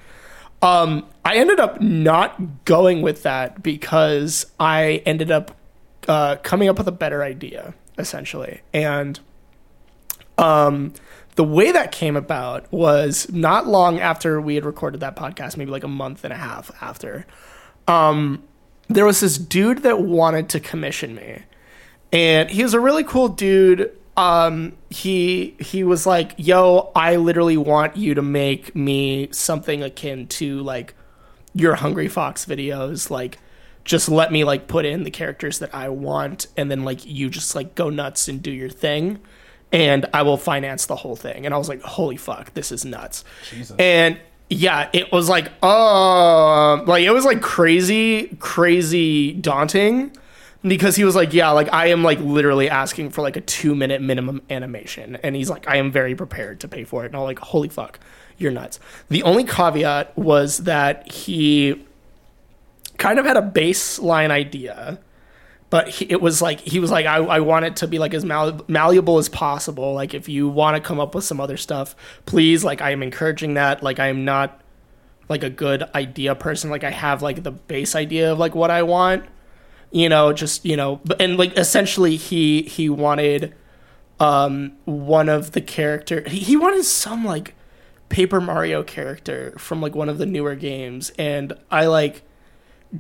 Um, 0.61 1.07
I 1.25 1.35
ended 1.37 1.59
up 1.59 1.81
not 1.81 2.65
going 2.65 3.01
with 3.01 3.23
that 3.23 3.63
because 3.63 4.45
I 4.59 5.01
ended 5.05 5.31
up 5.31 5.55
uh, 6.07 6.35
coming 6.37 6.69
up 6.69 6.77
with 6.77 6.87
a 6.87 6.91
better 6.91 7.23
idea, 7.23 7.73
essentially. 7.97 8.61
And 8.73 9.19
um, 10.37 10.93
the 11.35 11.43
way 11.43 11.71
that 11.71 11.91
came 11.91 12.15
about 12.15 12.71
was 12.71 13.31
not 13.31 13.67
long 13.67 13.99
after 13.99 14.41
we 14.41 14.55
had 14.55 14.65
recorded 14.65 14.99
that 15.01 15.15
podcast, 15.15 15.57
maybe 15.57 15.71
like 15.71 15.83
a 15.83 15.87
month 15.87 16.23
and 16.23 16.33
a 16.33 16.37
half 16.37 16.71
after. 16.81 17.25
Um, 17.87 18.43
there 18.87 19.05
was 19.05 19.21
this 19.21 19.37
dude 19.37 19.79
that 19.83 20.01
wanted 20.01 20.49
to 20.49 20.59
commission 20.59 21.15
me, 21.15 21.43
and 22.11 22.49
he 22.49 22.63
was 22.63 22.73
a 22.73 22.79
really 22.79 23.03
cool 23.03 23.29
dude. 23.29 23.91
Um, 24.17 24.73
he 24.89 25.55
he 25.59 25.83
was 25.83 26.05
like, 26.05 26.33
"Yo, 26.37 26.91
I 26.95 27.15
literally 27.15 27.57
want 27.57 27.97
you 27.97 28.13
to 28.15 28.21
make 28.21 28.75
me 28.75 29.29
something 29.31 29.83
akin 29.83 30.27
to 30.27 30.61
like 30.61 30.93
your 31.53 31.75
Hungry 31.75 32.07
Fox 32.07 32.45
videos, 32.45 33.09
like." 33.09 33.39
just 33.83 34.07
let 34.07 34.31
me 34.31 34.43
like 34.43 34.67
put 34.67 34.85
in 34.85 35.01
the 35.01 35.09
characters 35.09 35.57
that 35.57 35.73
I 35.73 35.89
want 35.89 36.45
and 36.55 36.69
then 36.69 36.83
like 36.83 37.03
you 37.03 37.31
just 37.31 37.55
like 37.55 37.73
go 37.73 37.89
nuts 37.89 38.27
and 38.27 38.39
do 38.39 38.51
your 38.51 38.69
thing 38.69 39.19
and 39.71 40.05
I 40.13 40.21
will 40.23 40.37
finance 40.37 40.85
the 40.85 40.95
whole 40.95 41.15
thing. 41.15 41.45
And 41.45 41.55
I 41.55 41.57
was 41.57 41.69
like, 41.69 41.81
holy 41.81 42.17
fuck, 42.17 42.53
this 42.53 42.71
is 42.71 42.83
nuts. 42.83 43.23
And 43.79 44.19
yeah, 44.49 44.89
it 44.91 45.11
was 45.11 45.29
like, 45.29 45.47
um, 45.63 46.85
like 46.85 47.03
it 47.03 47.11
was 47.11 47.23
like 47.25 47.41
crazy, 47.41 48.35
crazy 48.39 49.33
daunting 49.33 50.15
because 50.63 50.95
he 50.95 51.03
was 51.03 51.15
like, 51.15 51.33
yeah, 51.33 51.51
like 51.51 51.71
I 51.73 51.87
am 51.87 52.03
like 52.03 52.19
literally 52.19 52.69
asking 52.69 53.09
for 53.11 53.21
like 53.21 53.35
a 53.35 53.41
two 53.41 53.75
minute 53.75 54.01
minimum 54.01 54.41
animation, 54.49 55.17
and 55.17 55.35
he's 55.35 55.49
like, 55.49 55.67
I 55.67 55.77
am 55.77 55.91
very 55.91 56.15
prepared 56.15 56.59
to 56.61 56.67
pay 56.67 56.83
for 56.83 57.03
it, 57.03 57.07
and 57.07 57.15
I'm 57.15 57.23
like, 57.23 57.39
holy 57.39 57.69
fuck, 57.69 57.99
you're 58.37 58.51
nuts. 58.51 58.79
The 59.09 59.23
only 59.23 59.43
caveat 59.43 60.17
was 60.17 60.59
that 60.59 61.11
he 61.11 61.85
kind 62.97 63.17
of 63.19 63.25
had 63.25 63.37
a 63.37 63.41
baseline 63.41 64.29
idea. 64.29 64.99
But 65.71 65.87
he, 65.87 66.05
it 66.09 66.21
was 66.21 66.41
like 66.41 66.59
he 66.59 66.79
was 66.79 66.91
like 66.91 67.05
I, 67.05 67.15
I 67.15 67.39
want 67.39 67.63
it 67.63 67.77
to 67.77 67.87
be 67.87 67.97
like 67.97 68.13
as 68.13 68.25
mal- 68.25 68.59
malleable 68.67 69.17
as 69.17 69.29
possible. 69.29 69.93
Like 69.93 70.13
if 70.13 70.27
you 70.27 70.49
want 70.49 70.75
to 70.75 70.81
come 70.81 70.99
up 70.99 71.15
with 71.15 71.23
some 71.23 71.39
other 71.39 71.55
stuff, 71.55 71.95
please. 72.25 72.63
Like 72.63 72.81
I 72.81 72.91
am 72.91 73.01
encouraging 73.01 73.53
that. 73.53 73.81
Like 73.81 73.97
I 73.97 74.07
am 74.07 74.25
not 74.25 74.61
like 75.29 75.43
a 75.43 75.49
good 75.49 75.83
idea 75.95 76.35
person. 76.35 76.69
Like 76.69 76.83
I 76.83 76.91
have 76.91 77.21
like 77.21 77.43
the 77.43 77.51
base 77.51 77.95
idea 77.95 78.33
of 78.33 78.37
like 78.37 78.53
what 78.53 78.69
I 78.69 78.83
want, 78.83 79.23
you 79.91 80.09
know, 80.09 80.33
just 80.33 80.65
you 80.65 80.75
know, 80.75 81.01
and 81.19 81.37
like 81.37 81.57
essentially 81.57 82.15
he 82.15 82.63
he 82.63 82.89
wanted 82.89 83.53
um 84.19 84.73
one 84.85 85.29
of 85.29 85.51
the 85.51 85.61
character 85.61 86.27
he, 86.27 86.55
wanted 86.55 86.83
some 86.83 87.25
like 87.25 87.55
Paper 88.09 88.39
Mario 88.39 88.83
character 88.83 89.53
from 89.57 89.81
like 89.81 89.95
one 89.95 90.09
of 90.09 90.17
the 90.17 90.25
newer 90.25 90.55
games, 90.55 91.11
and 91.17 91.53
I 91.69 91.87
like 91.87 92.23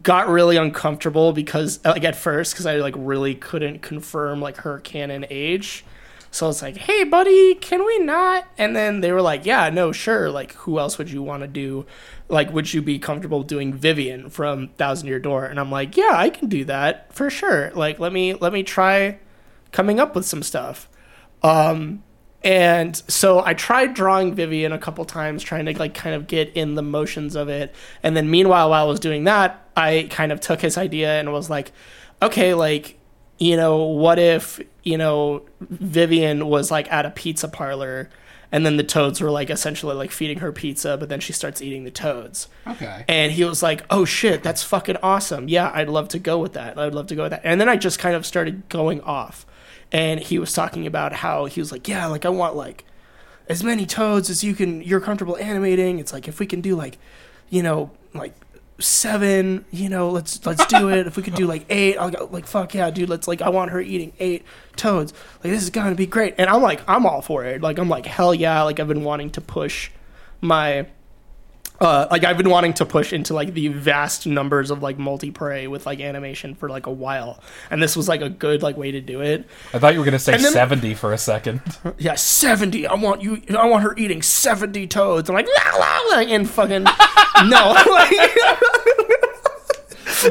got 0.03 0.29
really 0.29 0.57
uncomfortable 0.57 1.33
because 1.33 1.83
like 1.83 2.03
at 2.03 2.15
first 2.15 2.53
because 2.53 2.65
I 2.65 2.77
like 2.77 2.95
really 2.97 3.35
couldn't 3.35 3.81
confirm 3.81 4.41
like 4.41 4.57
her 4.57 4.79
canon 4.79 5.25
age. 5.29 5.85
So 6.33 6.47
it's 6.47 6.61
like, 6.61 6.77
hey, 6.77 7.03
buddy, 7.03 7.55
can 7.55 7.85
we 7.85 7.99
not? 7.99 8.47
And 8.57 8.73
then 8.73 9.01
they 9.01 9.11
were 9.11 9.21
like, 9.21 9.45
yeah, 9.45 9.69
no, 9.69 9.91
sure. 9.91 10.31
Like, 10.31 10.53
who 10.53 10.79
else 10.79 10.97
would 10.97 11.11
you 11.11 11.21
want 11.21 11.41
to 11.43 11.47
do? 11.47 11.85
Like, 12.29 12.53
would 12.53 12.73
you 12.73 12.81
be 12.81 12.99
comfortable 12.99 13.43
doing 13.43 13.73
Vivian 13.73 14.29
from 14.29 14.69
Thousand 14.69 15.09
Year 15.09 15.19
Door? 15.19 15.45
And 15.47 15.59
I'm 15.59 15.69
like, 15.69 15.97
yeah, 15.97 16.13
I 16.13 16.29
can 16.29 16.47
do 16.47 16.63
that 16.65 17.13
for 17.13 17.29
sure. 17.29 17.71
Like, 17.71 17.99
let 17.99 18.13
me 18.13 18.33
let 18.33 18.53
me 18.53 18.63
try 18.63 19.19
coming 19.73 19.99
up 19.99 20.15
with 20.15 20.25
some 20.25 20.41
stuff. 20.41 20.89
Um, 21.43 22.03
and 22.43 22.95
so 23.07 23.43
I 23.43 23.53
tried 23.53 23.93
drawing 23.93 24.33
Vivian 24.33 24.71
a 24.71 24.79
couple 24.79 25.03
times, 25.03 25.43
trying 25.43 25.65
to 25.65 25.77
like 25.77 25.93
kind 25.93 26.15
of 26.15 26.27
get 26.27 26.53
in 26.53 26.75
the 26.75 26.81
motions 26.81 27.35
of 27.35 27.49
it. 27.49 27.75
And 28.03 28.15
then 28.15 28.31
meanwhile, 28.31 28.69
while 28.69 28.85
I 28.85 28.87
was 28.87 29.01
doing 29.01 29.25
that, 29.25 29.67
I 29.75 30.07
kind 30.09 30.31
of 30.31 30.39
took 30.39 30.61
his 30.61 30.77
idea 30.77 31.19
and 31.19 31.31
was 31.33 31.49
like, 31.49 31.73
okay, 32.21 32.53
like, 32.53 32.97
you 33.41 33.57
know, 33.57 33.77
what 33.77 34.19
if, 34.19 34.61
you 34.83 34.99
know, 34.99 35.41
Vivian 35.61 36.45
was 36.45 36.69
like 36.69 36.91
at 36.91 37.07
a 37.07 37.09
pizza 37.09 37.47
parlor 37.47 38.07
and 38.51 38.63
then 38.63 38.77
the 38.77 38.83
toads 38.83 39.19
were 39.19 39.31
like 39.31 39.49
essentially 39.49 39.95
like 39.95 40.11
feeding 40.11 40.37
her 40.39 40.51
pizza, 40.51 40.95
but 40.95 41.09
then 41.09 41.19
she 41.19 41.33
starts 41.33 41.59
eating 41.59 41.83
the 41.83 41.89
toads. 41.89 42.49
Okay. 42.67 43.03
And 43.07 43.31
he 43.31 43.43
was 43.43 43.63
like, 43.63 43.83
"Oh 43.89 44.05
shit, 44.05 44.43
that's 44.43 44.61
fucking 44.61 44.97
awesome. 45.01 45.47
Yeah, 45.47 45.71
I'd 45.73 45.89
love 45.89 46.07
to 46.09 46.19
go 46.19 46.37
with 46.37 46.53
that. 46.53 46.77
I'd 46.77 46.93
love 46.93 47.07
to 47.07 47.15
go 47.15 47.23
with 47.23 47.31
that." 47.31 47.41
And 47.43 47.59
then 47.59 47.67
I 47.67 47.77
just 47.77 47.97
kind 47.97 48.15
of 48.15 48.27
started 48.27 48.69
going 48.69 49.01
off. 49.01 49.47
And 49.91 50.19
he 50.19 50.37
was 50.37 50.53
talking 50.53 50.85
about 50.85 51.13
how 51.13 51.45
he 51.45 51.59
was 51.59 51.71
like, 51.71 51.87
"Yeah, 51.87 52.05
like 52.05 52.25
I 52.25 52.29
want 52.29 52.55
like 52.55 52.85
as 53.49 53.63
many 53.63 53.87
toads 53.87 54.29
as 54.29 54.43
you 54.43 54.53
can 54.53 54.83
you're 54.83 55.01
comfortable 55.01 55.37
animating. 55.37 55.97
It's 55.97 56.13
like 56.13 56.27
if 56.27 56.39
we 56.39 56.45
can 56.45 56.61
do 56.61 56.75
like, 56.75 56.99
you 57.49 57.63
know, 57.63 57.89
like 58.13 58.35
seven, 58.81 59.65
you 59.71 59.89
know, 59.89 60.09
let's 60.09 60.45
let's 60.45 60.65
do 60.65 60.89
it. 60.89 61.07
if 61.07 61.17
we 61.17 61.23
could 61.23 61.35
do 61.35 61.47
like 61.47 61.65
eight, 61.69 61.97
I'll 61.97 62.09
go 62.09 62.27
like 62.31 62.45
fuck 62.45 62.73
yeah, 62.73 62.89
dude. 62.89 63.09
Let's 63.09 63.27
like 63.27 63.41
I 63.41 63.49
want 63.49 63.71
her 63.71 63.79
eating 63.79 64.13
eight 64.19 64.43
toads. 64.75 65.13
Like 65.43 65.53
this 65.53 65.63
is 65.63 65.69
gonna 65.69 65.95
be 65.95 66.05
great. 66.05 66.35
And 66.37 66.49
I'm 66.49 66.61
like 66.61 66.81
I'm 66.87 67.05
all 67.05 67.21
for 67.21 67.45
it. 67.45 67.61
Like 67.61 67.79
I'm 67.79 67.89
like 67.89 68.05
hell 68.05 68.33
yeah. 68.33 68.63
Like 68.63 68.79
I've 68.79 68.87
been 68.87 69.03
wanting 69.03 69.29
to 69.31 69.41
push 69.41 69.91
my 70.41 70.87
uh, 71.81 72.07
like 72.09 72.23
I've 72.23 72.37
been 72.37 72.49
wanting 72.49 72.73
to 72.75 72.85
push 72.85 73.11
into 73.11 73.33
like 73.33 73.53
the 73.53 73.67
vast 73.67 74.25
numbers 74.27 74.71
of 74.71 74.81
like 74.81 74.97
multi 74.97 75.31
prey 75.31 75.67
with 75.67 75.85
like 75.85 75.99
animation 75.99 76.55
for 76.55 76.69
like 76.69 76.85
a 76.85 76.91
while, 76.91 77.41
and 77.69 77.81
this 77.83 77.97
was 77.97 78.07
like 78.07 78.21
a 78.21 78.29
good 78.29 78.61
like 78.63 78.77
way 78.77 78.91
to 78.91 79.01
do 79.01 79.21
it. 79.21 79.45
I 79.73 79.79
thought 79.79 79.93
you 79.93 79.99
were 79.99 80.05
gonna 80.05 80.19
say 80.19 80.37
then- 80.37 80.51
seventy 80.53 80.93
for 80.93 81.11
a 81.11 81.17
second. 81.17 81.61
Yeah, 81.97 82.15
seventy. 82.15 82.87
I 82.87 82.93
want 82.93 83.21
you. 83.21 83.41
I 83.57 83.67
want 83.67 83.83
her 83.83 83.95
eating 83.97 84.21
seventy 84.21 84.87
toads. 84.87 85.29
I'm 85.29 85.35
like, 85.35 85.47
la, 85.47 85.77
la, 85.77 85.99
la, 86.11 86.19
and 86.21 86.49
fucking 86.49 86.83
no. 87.45 87.75
Like, 87.91 88.11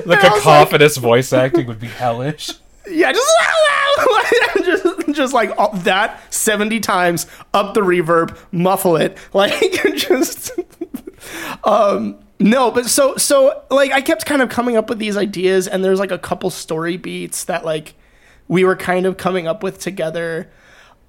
The 0.04 0.16
cacophonous 0.20 0.96
voice 0.98 1.32
acting 1.32 1.66
would 1.66 1.80
be 1.80 1.88
hellish. 1.88 2.50
yeah, 2.88 3.12
just 3.12 3.28
la, 3.98 4.04
la, 4.04 4.12
la, 4.12 4.64
just 4.64 5.12
just 5.16 5.34
like 5.34 5.52
all, 5.58 5.72
that 5.78 6.20
seventy 6.32 6.78
times 6.80 7.26
up 7.52 7.74
the 7.74 7.80
reverb, 7.80 8.36
muffle 8.52 8.96
it, 8.96 9.18
like 9.34 9.60
just 9.96 10.52
um 11.64 12.18
no 12.38 12.70
but 12.70 12.86
so 12.86 13.16
so 13.16 13.62
like 13.70 13.92
i 13.92 14.00
kept 14.00 14.24
kind 14.24 14.40
of 14.40 14.48
coming 14.48 14.76
up 14.76 14.88
with 14.88 14.98
these 14.98 15.16
ideas 15.16 15.68
and 15.68 15.84
there's 15.84 15.98
like 15.98 16.10
a 16.10 16.18
couple 16.18 16.48
story 16.50 16.96
beats 16.96 17.44
that 17.44 17.64
like 17.64 17.94
we 18.50 18.64
were 18.64 18.74
kind 18.74 19.06
of 19.06 19.16
coming 19.16 19.46
up 19.46 19.62
with 19.62 19.78
together. 19.78 20.50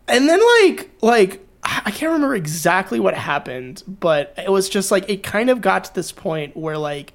And 0.07 0.29
then 0.29 0.39
like 0.61 0.91
like 1.01 1.47
i 1.63 1.91
can't 1.91 2.11
remember 2.11 2.35
exactly 2.35 2.99
what 2.99 3.13
happened 3.13 3.83
but 3.87 4.33
it 4.37 4.51
was 4.51 4.67
just 4.67 4.89
like 4.91 5.07
it 5.07 5.21
kind 5.21 5.49
of 5.49 5.61
got 5.61 5.83
to 5.83 5.93
this 5.93 6.11
point 6.11 6.57
where 6.57 6.77
like 6.77 7.13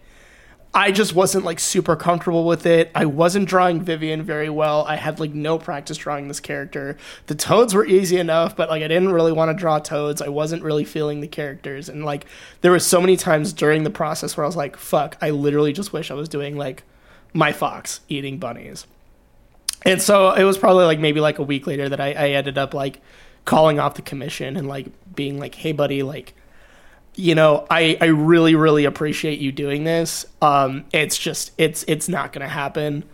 I 0.77 0.93
just 0.93 1.15
wasn't 1.15 1.47
like 1.47 1.59
super 1.59 1.97
comfortable 1.97 2.45
with 2.45 2.67
it. 2.67 2.91
I 2.95 3.07
wasn't 3.07 3.49
drawing 3.49 3.81
Vivian 3.81 4.23
very 4.23 4.51
well. 4.51 4.85
I 4.85 4.97
had 4.97 5.19
like 5.19 5.33
no 5.33 5.59
practice 5.59 5.97
drawing 5.97 6.29
this 6.29 6.39
character. 6.39 6.99
The 7.29 7.35
toads 7.35 7.73
were 7.73 7.87
easy 7.87 8.19
enough, 8.19 8.55
but 8.55 8.69
like 8.69 8.83
I 8.83 8.89
didn't 8.89 9.13
really 9.13 9.33
want 9.33 9.49
to 9.49 9.55
draw 9.55 9.79
toads. 9.79 10.21
I 10.21 10.29
wasn't 10.29 10.63
really 10.63 10.85
feeling 10.85 11.23
the 11.23 11.29
characters. 11.29 11.89
And 11.89 12.05
like 12.05 12.27
there 12.61 12.71
were 12.71 12.79
so 12.79 13.01
many 13.01 13.17
times 13.17 13.55
during 13.55 13.85
the 13.85 13.91
process 13.91 14.37
where 14.37 14.45
I 14.45 14.47
was 14.47 14.55
like, 14.55 14.77
fuck, 14.77 15.17
I 15.23 15.31
literally 15.31 15.73
just 15.73 15.95
wish 15.95 16.11
I 16.11 16.15
was 16.15 16.29
doing 16.29 16.59
like 16.59 16.83
my 17.33 17.53
fox 17.53 18.01
eating 18.11 18.37
bunnies. 18.37 18.87
And 19.87 20.03
so 20.03 20.33
it 20.33 20.45
was 20.45 20.59
probably 20.59 20.85
like 20.85 20.99
maybe 20.99 21.21
like 21.21 21.39
a 21.39 21.43
week 21.43 21.67
later 21.67 21.89
that 21.89 22.03
I, 22.03 22.13
I 22.13 22.29
ended 22.33 22.59
up 22.59 22.75
like 22.75 23.01
calling 23.47 23.81
off 23.81 23.95
the 23.95 24.03
commission 24.03 24.59
and 24.59 24.69
like 24.69 24.89
being 25.15 25.39
like, 25.39 25.55
hey 25.55 25.73
buddy, 25.73 26.03
like 26.03 26.35
you 27.17 27.35
know, 27.35 27.67
I, 27.71 27.97
I 28.01 28.07
really, 28.07 28.55
really 28.55 28.85
appreciate 28.85 29.41
you 29.41 29.51
doing 29.51 29.85
this. 29.85 30.27
Um, 30.43 30.85
it's 30.93 31.19
just, 31.19 31.53
it's, 31.59 31.85
it's 31.89 32.09
not 32.09 32.33
going 32.33 32.47
to 32.47 32.53
happen. 32.53 33.05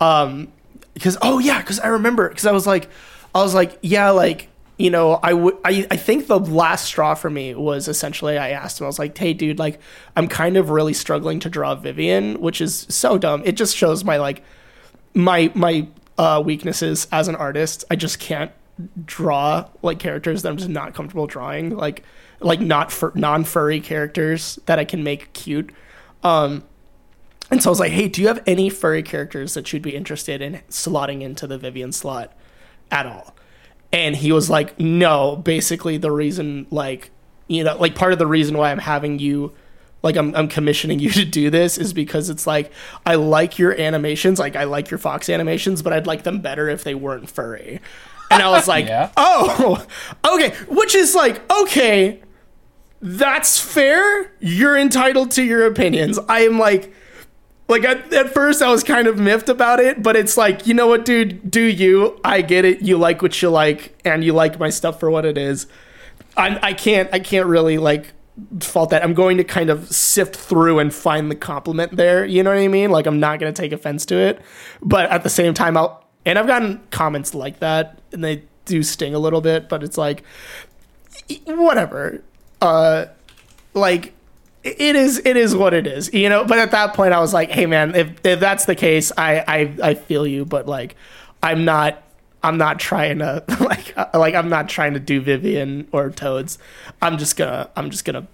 Um, 0.00 0.52
because, 0.94 1.18
oh 1.22 1.38
yeah, 1.38 1.60
because 1.60 1.78
I 1.80 1.88
remember, 1.88 2.28
because 2.28 2.46
I 2.46 2.52
was 2.52 2.66
like, 2.66 2.88
I 3.34 3.42
was 3.42 3.54
like, 3.54 3.78
yeah, 3.82 4.10
like, 4.10 4.48
you 4.78 4.90
know, 4.90 5.14
I 5.22 5.32
would, 5.32 5.56
I, 5.64 5.86
I 5.90 5.96
think 5.96 6.28
the 6.28 6.38
last 6.38 6.84
straw 6.84 7.14
for 7.14 7.28
me 7.28 7.54
was 7.54 7.88
essentially 7.88 8.38
I 8.38 8.50
asked 8.50 8.80
him, 8.80 8.84
I 8.84 8.88
was 8.88 8.98
like, 8.98 9.18
hey, 9.18 9.32
dude, 9.34 9.58
like, 9.58 9.80
I'm 10.16 10.28
kind 10.28 10.56
of 10.56 10.70
really 10.70 10.94
struggling 10.94 11.40
to 11.40 11.50
draw 11.50 11.74
Vivian, 11.74 12.40
which 12.40 12.60
is 12.60 12.86
so 12.88 13.18
dumb. 13.18 13.42
It 13.44 13.56
just 13.56 13.76
shows 13.76 14.04
my, 14.04 14.18
like, 14.18 14.42
my, 15.14 15.50
my, 15.54 15.88
uh, 16.16 16.42
weaknesses 16.44 17.06
as 17.12 17.28
an 17.28 17.34
artist. 17.36 17.84
I 17.90 17.96
just 17.96 18.18
can't 18.18 18.52
draw 19.04 19.66
like 19.82 19.98
characters 19.98 20.42
that 20.42 20.50
I'm 20.50 20.56
just 20.56 20.70
not 20.70 20.94
comfortable 20.94 21.26
drawing. 21.26 21.76
Like, 21.76 22.04
like 22.40 22.60
not 22.60 22.92
for 22.92 23.12
non-furry 23.14 23.80
characters 23.80 24.58
that 24.66 24.78
I 24.78 24.84
can 24.84 25.02
make 25.02 25.32
cute. 25.32 25.70
Um, 26.22 26.64
and 27.50 27.62
so 27.62 27.70
I 27.70 27.72
was 27.72 27.80
like, 27.80 27.92
"Hey, 27.92 28.08
do 28.08 28.20
you 28.20 28.28
have 28.28 28.42
any 28.46 28.68
furry 28.70 29.02
characters 29.02 29.54
that 29.54 29.72
you'd 29.72 29.82
be 29.82 29.96
interested 29.96 30.42
in 30.42 30.60
slotting 30.68 31.22
into 31.22 31.46
the 31.46 31.58
Vivian 31.58 31.92
slot 31.92 32.32
at 32.90 33.06
all?" 33.06 33.34
And 33.92 34.16
he 34.16 34.32
was 34.32 34.50
like, 34.50 34.78
"No." 34.78 35.36
Basically, 35.36 35.96
the 35.96 36.10
reason, 36.10 36.66
like, 36.70 37.10
you 37.46 37.64
know, 37.64 37.76
like 37.78 37.94
part 37.94 38.12
of 38.12 38.18
the 38.18 38.26
reason 38.26 38.58
why 38.58 38.70
I'm 38.70 38.78
having 38.78 39.18
you, 39.18 39.54
like, 40.02 40.16
I'm 40.16 40.34
I'm 40.36 40.48
commissioning 40.48 40.98
you 41.00 41.10
to 41.10 41.24
do 41.24 41.48
this 41.48 41.78
is 41.78 41.92
because 41.94 42.28
it's 42.28 42.46
like 42.46 42.70
I 43.06 43.14
like 43.14 43.58
your 43.58 43.72
animations, 43.80 44.38
like 44.38 44.54
I 44.54 44.64
like 44.64 44.90
your 44.90 44.98
Fox 44.98 45.30
animations, 45.30 45.80
but 45.80 45.92
I'd 45.94 46.06
like 46.06 46.24
them 46.24 46.40
better 46.40 46.68
if 46.68 46.84
they 46.84 46.94
weren't 46.94 47.30
furry. 47.30 47.80
And 48.30 48.42
I 48.42 48.50
was 48.50 48.68
like, 48.74 48.86
Yeah. 48.86 49.10
"Oh, 49.16 49.86
okay," 50.34 50.50
which 50.68 50.94
is 50.94 51.14
like, 51.14 51.50
okay, 51.50 52.20
that's 53.00 53.60
fair. 53.60 54.32
You're 54.40 54.76
entitled 54.76 55.30
to 55.32 55.42
your 55.42 55.66
opinions. 55.66 56.18
I 56.28 56.40
am 56.40 56.58
like, 56.58 56.92
like 57.68 57.84
at, 57.84 58.12
at 58.12 58.32
first 58.32 58.62
I 58.62 58.70
was 58.70 58.82
kind 58.82 59.06
of 59.06 59.18
miffed 59.18 59.48
about 59.48 59.78
it, 59.78 60.02
but 60.02 60.16
it's 60.16 60.36
like, 60.36 60.66
you 60.66 60.74
know 60.74 60.86
what, 60.86 61.04
dude, 61.04 61.50
do 61.50 61.62
you? 61.62 62.20
I 62.24 62.42
get 62.42 62.64
it. 62.64 62.82
You 62.82 62.98
like 62.98 63.22
what 63.22 63.40
you 63.40 63.50
like, 63.50 64.00
and 64.04 64.24
you 64.24 64.32
like 64.32 64.58
my 64.58 64.70
stuff 64.70 64.98
for 64.98 65.10
what 65.10 65.24
it 65.24 65.38
is. 65.38 65.66
I, 66.36 66.58
I 66.62 66.72
can't, 66.72 67.08
I 67.12 67.18
can't 67.18 67.46
really 67.46 67.78
like 67.78 68.12
fault 68.60 68.90
that. 68.90 69.02
I'm 69.02 69.14
going 69.14 69.36
to 69.36 69.44
kind 69.44 69.70
of 69.70 69.88
sift 69.90 70.34
through 70.34 70.78
and 70.78 70.92
find 70.92 71.30
the 71.30 71.36
compliment 71.36 71.96
there. 71.96 72.24
You 72.24 72.42
know 72.42 72.50
what 72.50 72.58
I 72.58 72.68
mean? 72.68 72.90
Like 72.90 73.06
I'm 73.06 73.20
not 73.20 73.38
going 73.38 73.52
to 73.52 73.62
take 73.62 73.72
offense 73.72 74.06
to 74.06 74.16
it, 74.16 74.40
but 74.82 75.10
at 75.10 75.22
the 75.22 75.30
same 75.30 75.54
time, 75.54 75.76
I'll. 75.76 76.04
And 76.24 76.38
I've 76.38 76.46
gotten 76.46 76.82
comments 76.90 77.32
like 77.32 77.60
that, 77.60 78.00
and 78.12 78.22
they 78.22 78.42
do 78.66 78.82
sting 78.82 79.14
a 79.14 79.18
little 79.18 79.40
bit, 79.40 79.68
but 79.68 79.82
it's 79.82 79.96
like, 79.96 80.24
whatever 81.46 82.22
uh 82.60 83.06
like 83.74 84.12
it 84.64 84.96
is 84.96 85.22
it 85.24 85.36
is 85.36 85.54
what 85.54 85.72
it 85.72 85.86
is 85.86 86.12
you 86.12 86.28
know 86.28 86.44
but 86.44 86.58
at 86.58 86.72
that 86.72 86.94
point 86.94 87.12
i 87.12 87.20
was 87.20 87.32
like 87.32 87.50
hey 87.50 87.66
man 87.66 87.94
if, 87.94 88.24
if 88.24 88.40
that's 88.40 88.64
the 88.64 88.74
case 88.74 89.12
I, 89.16 89.38
I 89.46 89.90
i 89.90 89.94
feel 89.94 90.26
you 90.26 90.44
but 90.44 90.66
like 90.66 90.96
i'm 91.42 91.64
not 91.64 92.02
i'm 92.42 92.58
not 92.58 92.80
trying 92.80 93.20
to 93.20 93.44
like 93.60 93.96
uh, 93.96 94.06
like 94.14 94.34
i'm 94.34 94.48
not 94.48 94.68
trying 94.68 94.94
to 94.94 95.00
do 95.00 95.20
vivian 95.20 95.88
or 95.92 96.10
toads 96.10 96.58
i'm 97.00 97.18
just 97.18 97.36
gonna 97.36 97.70
i'm 97.76 97.90
just 97.90 98.04
gonna 98.04 98.26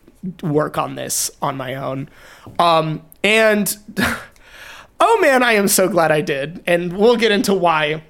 work 0.43 0.79
on 0.79 0.95
this 0.95 1.31
on 1.43 1.57
my 1.57 1.75
own. 1.75 2.09
Um, 2.59 3.03
and 3.23 3.77
oh 5.01 5.21
man, 5.21 5.43
I 5.43 5.53
am 5.55 5.69
so 5.69 5.89
glad 5.89 6.11
I 6.11 6.21
did. 6.21 6.63
And 6.67 6.97
we'll 6.97 7.17
get 7.17 7.33
into 7.33 7.55
why 7.55 8.03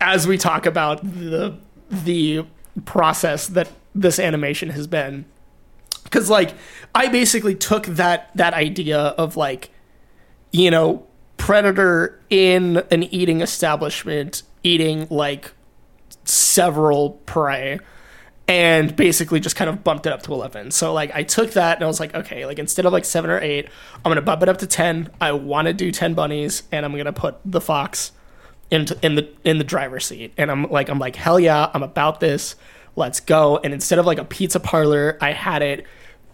as 0.00 0.26
we 0.26 0.38
talk 0.38 0.66
about 0.66 1.02
the 1.02 1.56
the 1.90 2.44
process 2.84 3.46
that 3.48 3.70
this 3.94 4.18
animation 4.18 4.70
has 4.70 4.86
been. 4.86 5.24
Cuz 6.10 6.30
like 6.30 6.54
I 6.94 7.08
basically 7.08 7.54
took 7.54 7.86
that 7.86 8.30
that 8.34 8.54
idea 8.54 8.98
of 8.98 9.36
like 9.36 9.70
you 10.52 10.70
know 10.70 11.06
predator 11.36 12.20
in 12.30 12.82
an 12.90 13.04
eating 13.04 13.40
establishment 13.40 14.42
eating 14.62 15.06
like 15.08 15.52
several 16.24 17.10
prey 17.26 17.78
and 18.48 18.96
basically 18.96 19.40
just 19.40 19.56
kind 19.56 19.68
of 19.68 19.84
bumped 19.84 20.06
it 20.06 20.12
up 20.12 20.22
to 20.22 20.32
11. 20.32 20.70
So 20.70 20.92
like 20.94 21.14
I 21.14 21.22
took 21.22 21.52
that 21.52 21.76
and 21.76 21.84
I 21.84 21.86
was 21.86 22.00
like, 22.00 22.14
okay, 22.14 22.46
like 22.46 22.58
instead 22.58 22.86
of 22.86 22.92
like 22.92 23.04
7 23.04 23.30
or 23.30 23.38
8, 23.40 23.68
I'm 24.04 24.14
to 24.14 24.22
bump 24.22 24.42
it 24.42 24.48
up 24.48 24.58
to 24.58 24.66
10. 24.66 25.10
I 25.20 25.32
want 25.32 25.66
to 25.66 25.74
do 25.74 25.92
10 25.92 26.14
bunnies 26.14 26.62
and 26.72 26.84
I'm 26.84 26.92
to 26.92 27.12
put 27.12 27.36
the 27.44 27.60
fox 27.60 28.12
into 28.70 28.98
in 29.02 29.14
the 29.14 29.28
in 29.44 29.58
the 29.58 29.64
driver's 29.64 30.06
seat. 30.06 30.32
And 30.36 30.50
I'm 30.50 30.70
like 30.70 30.88
I'm 30.88 30.98
like 30.98 31.16
hell 31.16 31.38
yeah, 31.38 31.70
I'm 31.74 31.82
about 31.82 32.20
this. 32.20 32.56
Let's 32.96 33.20
go. 33.20 33.58
And 33.58 33.72
instead 33.72 33.98
of 33.98 34.06
like 34.06 34.18
a 34.18 34.24
pizza 34.24 34.58
parlor, 34.58 35.18
I 35.20 35.32
had 35.32 35.62
it 35.62 35.84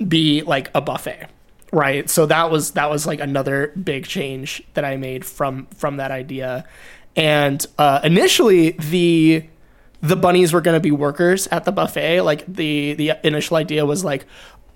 be 0.07 0.43
like 0.43 0.71
a 0.75 0.81
buffet. 0.81 1.29
Right? 1.73 2.09
So 2.09 2.27
that 2.27 2.51
was 2.51 2.73
that 2.73 2.89
was 2.89 3.07
like 3.07 3.21
another 3.21 3.73
big 3.83 4.07
change 4.07 4.63
that 4.75 4.85
I 4.85 4.97
made 4.97 5.25
from 5.25 5.67
from 5.77 5.97
that 5.97 6.11
idea. 6.11 6.67
And 7.17 7.65
uh 7.79 8.01
initially 8.05 8.73
the 8.73 9.45
the 10.01 10.17
bunnies 10.17 10.53
were 10.53 10.61
going 10.61 10.77
to 10.77 10.81
be 10.81 10.91
workers 10.91 11.47
at 11.49 11.65
the 11.65 11.73
buffet. 11.73 12.21
Like 12.21 12.45
the 12.47 12.95
the 12.95 13.13
initial 13.25 13.57
idea 13.57 13.85
was 13.87 14.05
like 14.05 14.27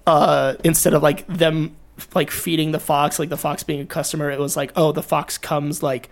uh 0.06 0.54
instead 0.64 0.94
of 0.94 1.02
like 1.02 1.26
them 1.28 1.76
like 2.14 2.30
feeding 2.30 2.72
the 2.72 2.80
fox, 2.80 3.18
like 3.18 3.28
the 3.28 3.36
fox 3.36 3.62
being 3.62 3.80
a 3.80 3.86
customer, 3.86 4.30
it 4.30 4.40
was 4.40 4.56
like 4.56 4.72
oh 4.74 4.90
the 4.90 5.02
fox 5.02 5.38
comes 5.38 5.82
like 5.82 6.10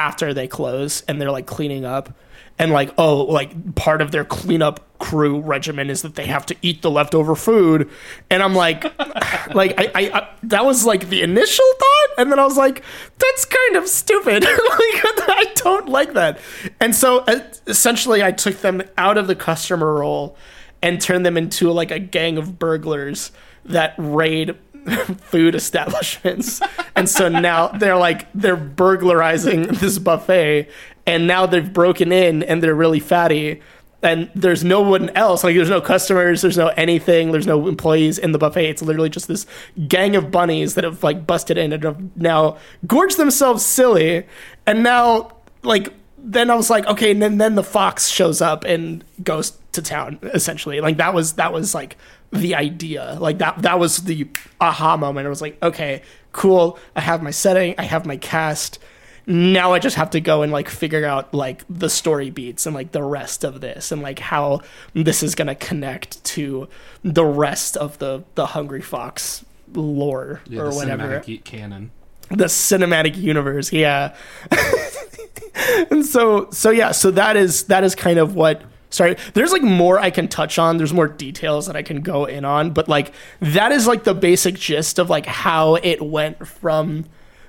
after 0.00 0.32
they 0.32 0.48
close 0.48 1.02
and 1.02 1.20
they're 1.20 1.30
like 1.30 1.44
cleaning 1.44 1.84
up 1.84 2.16
and 2.58 2.72
like 2.72 2.90
oh 2.96 3.24
like 3.24 3.74
part 3.74 4.00
of 4.00 4.12
their 4.12 4.24
cleanup 4.24 4.98
crew 4.98 5.40
regimen 5.40 5.90
is 5.90 6.00
that 6.00 6.14
they 6.14 6.24
have 6.24 6.46
to 6.46 6.56
eat 6.62 6.80
the 6.80 6.90
leftover 6.90 7.34
food. 7.34 7.90
And 8.30 8.42
i'm 8.42 8.54
like 8.54 8.84
like 9.54 9.78
I, 9.78 9.90
I, 9.94 10.18
I 10.18 10.28
that 10.44 10.64
was 10.64 10.86
like 10.86 11.10
the 11.10 11.20
initial 11.20 11.66
thought. 11.78 12.08
And 12.16 12.32
then 12.32 12.38
i 12.38 12.44
was 12.44 12.56
like 12.56 12.82
that's 13.18 13.44
kind 13.44 13.76
of 13.76 13.86
stupid. 13.86 14.46
Like 14.70 15.28
i 15.28 15.52
don't 15.56 15.88
like 15.90 16.14
that. 16.14 16.38
And 16.80 16.94
so 16.96 17.18
uh, 17.20 17.40
essentially 17.66 18.22
i 18.22 18.32
took 18.32 18.56
them 18.62 18.82
out 18.96 19.18
of 19.18 19.26
the 19.26 19.36
customer 19.36 19.94
role 19.94 20.34
and 20.80 20.98
turned 20.98 21.26
them 21.26 21.36
into 21.36 21.70
like 21.70 21.90
a 21.90 21.98
gang 21.98 22.38
of 22.38 22.58
burglars 22.58 23.32
that 23.66 23.94
raid 23.98 24.56
food 25.20 25.54
establishments. 25.54 26.60
and 26.94 27.08
so 27.08 27.28
now 27.28 27.68
they're 27.68 27.96
like 27.96 28.28
they're 28.34 28.56
burglarizing 28.56 29.62
this 29.62 29.98
buffet 29.98 30.68
and 31.06 31.26
now 31.26 31.46
they've 31.46 31.72
broken 31.72 32.12
in 32.12 32.42
and 32.42 32.62
they're 32.62 32.74
really 32.74 33.00
fatty 33.00 33.60
and 34.02 34.30
there's 34.34 34.64
no 34.64 34.80
one 34.80 35.10
else 35.10 35.44
like 35.44 35.54
there's 35.54 35.68
no 35.68 35.80
customers 35.80 36.42
there's 36.42 36.56
no 36.56 36.68
anything 36.68 37.32
there's 37.32 37.46
no 37.46 37.68
employees 37.68 38.18
in 38.18 38.32
the 38.32 38.38
buffet 38.38 38.68
it's 38.68 38.82
literally 38.82 39.10
just 39.10 39.28
this 39.28 39.46
gang 39.88 40.16
of 40.16 40.30
bunnies 40.30 40.74
that 40.74 40.84
have 40.84 41.02
like 41.02 41.26
busted 41.26 41.58
in 41.58 41.72
and 41.72 41.82
have 41.82 42.16
now 42.16 42.56
gorged 42.86 43.18
themselves 43.18 43.64
silly 43.64 44.26
and 44.66 44.82
now 44.82 45.30
like 45.62 45.92
then 46.22 46.50
I 46.50 46.54
was 46.54 46.70
like, 46.70 46.86
okay, 46.86 47.10
and 47.12 47.22
then, 47.22 47.38
then 47.38 47.54
the 47.54 47.64
fox 47.64 48.08
shows 48.08 48.40
up 48.40 48.64
and 48.64 49.04
goes 49.22 49.58
to 49.72 49.82
town. 49.82 50.18
Essentially, 50.22 50.80
like 50.80 50.96
that 50.98 51.14
was 51.14 51.34
that 51.34 51.52
was 51.52 51.74
like 51.74 51.96
the 52.32 52.54
idea. 52.54 53.16
Like 53.20 53.38
that 53.38 53.62
that 53.62 53.78
was 53.78 53.98
the 53.98 54.28
aha 54.60 54.96
moment. 54.96 55.26
I 55.26 55.30
was 55.30 55.42
like, 55.42 55.56
okay, 55.62 56.02
cool. 56.32 56.78
I 56.94 57.00
have 57.00 57.22
my 57.22 57.30
setting. 57.32 57.74
I 57.78 57.82
have 57.84 58.06
my 58.06 58.16
cast. 58.16 58.78
Now 59.26 59.72
I 59.74 59.78
just 59.78 59.96
have 59.96 60.10
to 60.10 60.20
go 60.20 60.42
and 60.42 60.50
like 60.50 60.68
figure 60.68 61.04
out 61.04 61.32
like 61.34 61.64
the 61.68 61.90
story 61.90 62.30
beats 62.30 62.66
and 62.66 62.74
like 62.74 62.92
the 62.92 63.02
rest 63.02 63.44
of 63.44 63.60
this 63.60 63.92
and 63.92 64.02
like 64.02 64.18
how 64.18 64.60
this 64.94 65.22
is 65.22 65.34
gonna 65.34 65.54
connect 65.54 66.22
to 66.24 66.68
the 67.04 67.24
rest 67.24 67.76
of 67.76 67.98
the 67.98 68.24
the 68.34 68.46
Hungry 68.46 68.80
Fox 68.80 69.44
lore 69.72 70.40
Yeah, 70.46 70.62
or 70.62 70.70
the 70.70 70.74
whatever 70.76 71.20
cinematic 71.20 71.44
canon. 71.44 71.90
the 72.28 72.46
cinematic 72.46 73.16
universe 73.16 73.72
yeah 73.72 74.16
and 75.90 76.04
so 76.04 76.48
so 76.50 76.70
yeah 76.70 76.90
so 76.92 77.10
that 77.12 77.36
is 77.36 77.64
that 77.64 77.84
is 77.84 77.94
kind 77.94 78.18
of 78.18 78.34
what 78.34 78.62
sorry 78.90 79.16
there's 79.34 79.52
like 79.52 79.62
more 79.62 79.98
i 79.98 80.10
can 80.10 80.26
touch 80.28 80.58
on 80.58 80.76
there's 80.76 80.92
more 80.92 81.08
details 81.08 81.66
that 81.66 81.76
i 81.76 81.82
can 81.82 82.00
go 82.00 82.24
in 82.24 82.44
on 82.44 82.70
but 82.72 82.88
like 82.88 83.12
that 83.40 83.72
is 83.72 83.86
like 83.86 84.04
the 84.04 84.14
basic 84.14 84.54
gist 84.56 84.98
of 84.98 85.08
like 85.08 85.26
how 85.26 85.76
it 85.76 86.02
went 86.02 86.46
from 86.46 87.04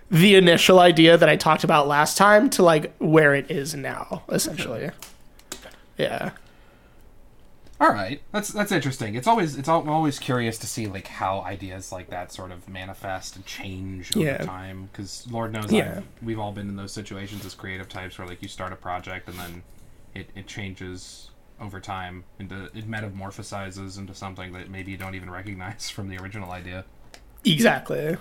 the 0.09 0.35
initial 0.35 0.79
idea 0.79 1.17
that 1.17 1.27
i 1.29 1.35
talked 1.35 1.63
about 1.63 1.87
last 1.87 2.17
time 2.17 2.49
to 2.49 2.61
like 2.63 2.95
where 2.97 3.33
it 3.35 3.49
is 3.51 3.73
now 3.75 4.23
essentially 4.29 4.89
yeah 5.97 6.31
All 7.79 7.89
right, 7.91 8.21
that's 8.31 8.49
that's 8.49 8.71
interesting. 8.71 9.15
It's 9.15 9.25
always 9.25 9.57
it's 9.57 9.67
al- 9.67 9.89
always 9.89 10.19
curious 10.19 10.59
to 10.59 10.67
see 10.67 10.85
like 10.85 11.07
how 11.07 11.41
ideas 11.41 11.91
like 11.91 12.11
that 12.11 12.31
sort 12.31 12.51
of 12.51 12.69
manifest 12.69 13.35
and 13.35 13.43
change 13.43 14.15
over 14.15 14.23
Yeah. 14.23 14.37
time. 14.37 14.87
Because 14.91 15.25
Lord 15.31 15.51
knows, 15.51 15.71
Yeah. 15.71 15.95
I've, 15.97 16.03
we've 16.21 16.37
all 16.37 16.51
been 16.51 16.69
in 16.69 16.75
those 16.75 16.93
situations 16.93 17.43
as 17.43 17.55
creative 17.55 17.89
types 17.89 18.19
where 18.19 18.27
like 18.27 18.43
you 18.43 18.47
start 18.49 18.71
a 18.71 18.75
project 18.75 19.27
and 19.29 19.39
then 19.39 19.63
it, 20.13 20.29
it 20.35 20.45
changes 20.45 21.30
over 21.61 21.79
time 21.79 22.23
into 22.39 22.65
it 22.73 22.89
metamorphosizes 22.89 23.97
into 23.97 24.13
something 24.13 24.51
that 24.53 24.69
maybe 24.69 24.91
you 24.91 24.97
don't 24.97 25.15
even 25.15 25.29
recognize 25.29 25.89
from 25.95 26.09
the 26.09 26.17
original 26.17 26.51
idea. 26.51 26.83
exactly 27.45 28.17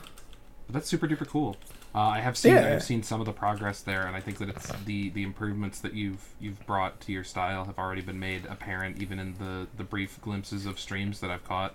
But 0.66 0.74
that's 0.74 0.88
super 0.88 1.08
duper 1.08 1.26
cool. 1.26 1.56
Uh, 1.92 1.98
I 1.98 2.20
have 2.20 2.36
seen 2.36 2.54
Yeah. 2.54 2.74
I've 2.74 2.84
seen 2.84 3.02
some 3.02 3.18
of 3.20 3.26
the 3.26 3.32
progress 3.32 3.80
there, 3.80 4.06
and 4.06 4.14
I 4.14 4.20
think 4.20 4.38
that 4.38 4.48
it's 4.48 4.70
the 4.84 5.10
the 5.10 5.24
improvements 5.24 5.80
that 5.80 5.92
you've 5.94 6.24
you've 6.38 6.64
brought 6.64 7.00
to 7.00 7.12
your 7.12 7.24
style 7.24 7.64
have 7.64 7.78
already 7.78 8.02
been 8.02 8.20
made 8.20 8.46
apparent, 8.46 9.02
even 9.02 9.18
in 9.18 9.34
the 9.38 9.66
the 9.76 9.82
brief 9.82 10.20
glimpses 10.22 10.66
of 10.66 10.78
streams 10.78 11.18
that 11.20 11.30
I've 11.30 11.42
caught. 11.44 11.74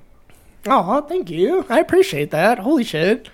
Oh, 0.68 1.02
thank 1.02 1.30
you. 1.30 1.66
I 1.70 1.80
appreciate 1.80 2.32
that. 2.32 2.60
Holy 2.60 2.84
shit. 2.86 3.28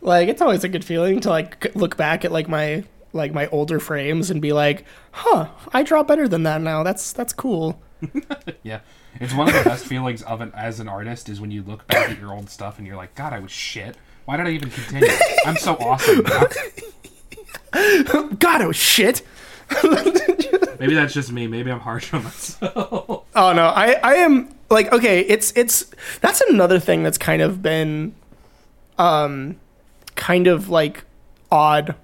Like 0.00 0.28
it's 0.28 0.40
always 0.40 0.62
a 0.62 0.68
good 0.68 0.84
feeling 0.84 1.18
to 1.20 1.28
like 1.30 1.74
look 1.74 1.96
back 1.96 2.24
at 2.24 2.30
like 2.30 2.48
my 2.48 2.84
like 3.12 3.32
my 3.32 3.46
older 3.48 3.80
frames 3.80 4.30
and 4.30 4.40
be 4.40 4.52
like, 4.52 4.84
"Huh, 5.12 5.48
I 5.72 5.82
draw 5.82 6.02
better 6.02 6.28
than 6.28 6.42
that 6.44 6.60
now. 6.60 6.82
That's 6.82 7.12
that's 7.12 7.32
cool." 7.32 7.80
Yeah, 8.62 8.80
it's 9.18 9.34
one 9.34 9.48
of 9.48 9.54
the 9.54 9.62
best 9.64 9.86
feelings 9.86 10.22
of 10.22 10.40
an 10.40 10.52
as 10.54 10.80
an 10.80 10.88
artist 10.88 11.28
is 11.28 11.40
when 11.40 11.50
you 11.50 11.62
look 11.62 11.86
back 11.86 12.10
at 12.10 12.18
your 12.18 12.32
old 12.32 12.50
stuff 12.50 12.78
and 12.78 12.86
you're 12.86 12.96
like, 12.96 13.14
God, 13.14 13.32
I 13.32 13.38
was 13.40 13.50
shit. 13.50 13.96
Why 14.26 14.36
did 14.36 14.46
I 14.46 14.50
even 14.50 14.70
continue? 14.70 15.08
I'm 15.46 15.56
so 15.56 15.74
awesome. 15.76 16.22
now." 16.24 16.46
God, 18.38 18.60
it 18.60 18.66
was 18.66 18.76
shit. 18.76 19.22
Maybe 20.80 20.94
that's 20.94 21.14
just 21.14 21.30
me. 21.32 21.46
Maybe 21.46 21.70
I'm 21.70 21.80
harsh 21.80 22.12
on 22.12 22.24
myself. 22.24 23.24
Oh 23.34 23.52
no, 23.52 23.66
I 23.66 23.98
I 24.02 24.14
am 24.16 24.54
like 24.68 24.92
okay, 24.92 25.20
it's 25.20 25.52
it's 25.56 25.90
that's 26.20 26.40
another 26.42 26.78
thing 26.78 27.02
that's 27.02 27.18
kind 27.18 27.42
of 27.42 27.62
been 27.62 28.14
um 28.98 29.56
kind 30.16 30.46
of 30.46 30.68
like 30.68 31.04
odd 31.50 31.94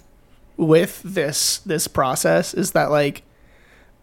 with 0.57 1.03
this 1.03 1.59
this 1.59 1.87
process 1.87 2.55
is 2.55 2.73
that 2.73 2.90
like 2.90 3.23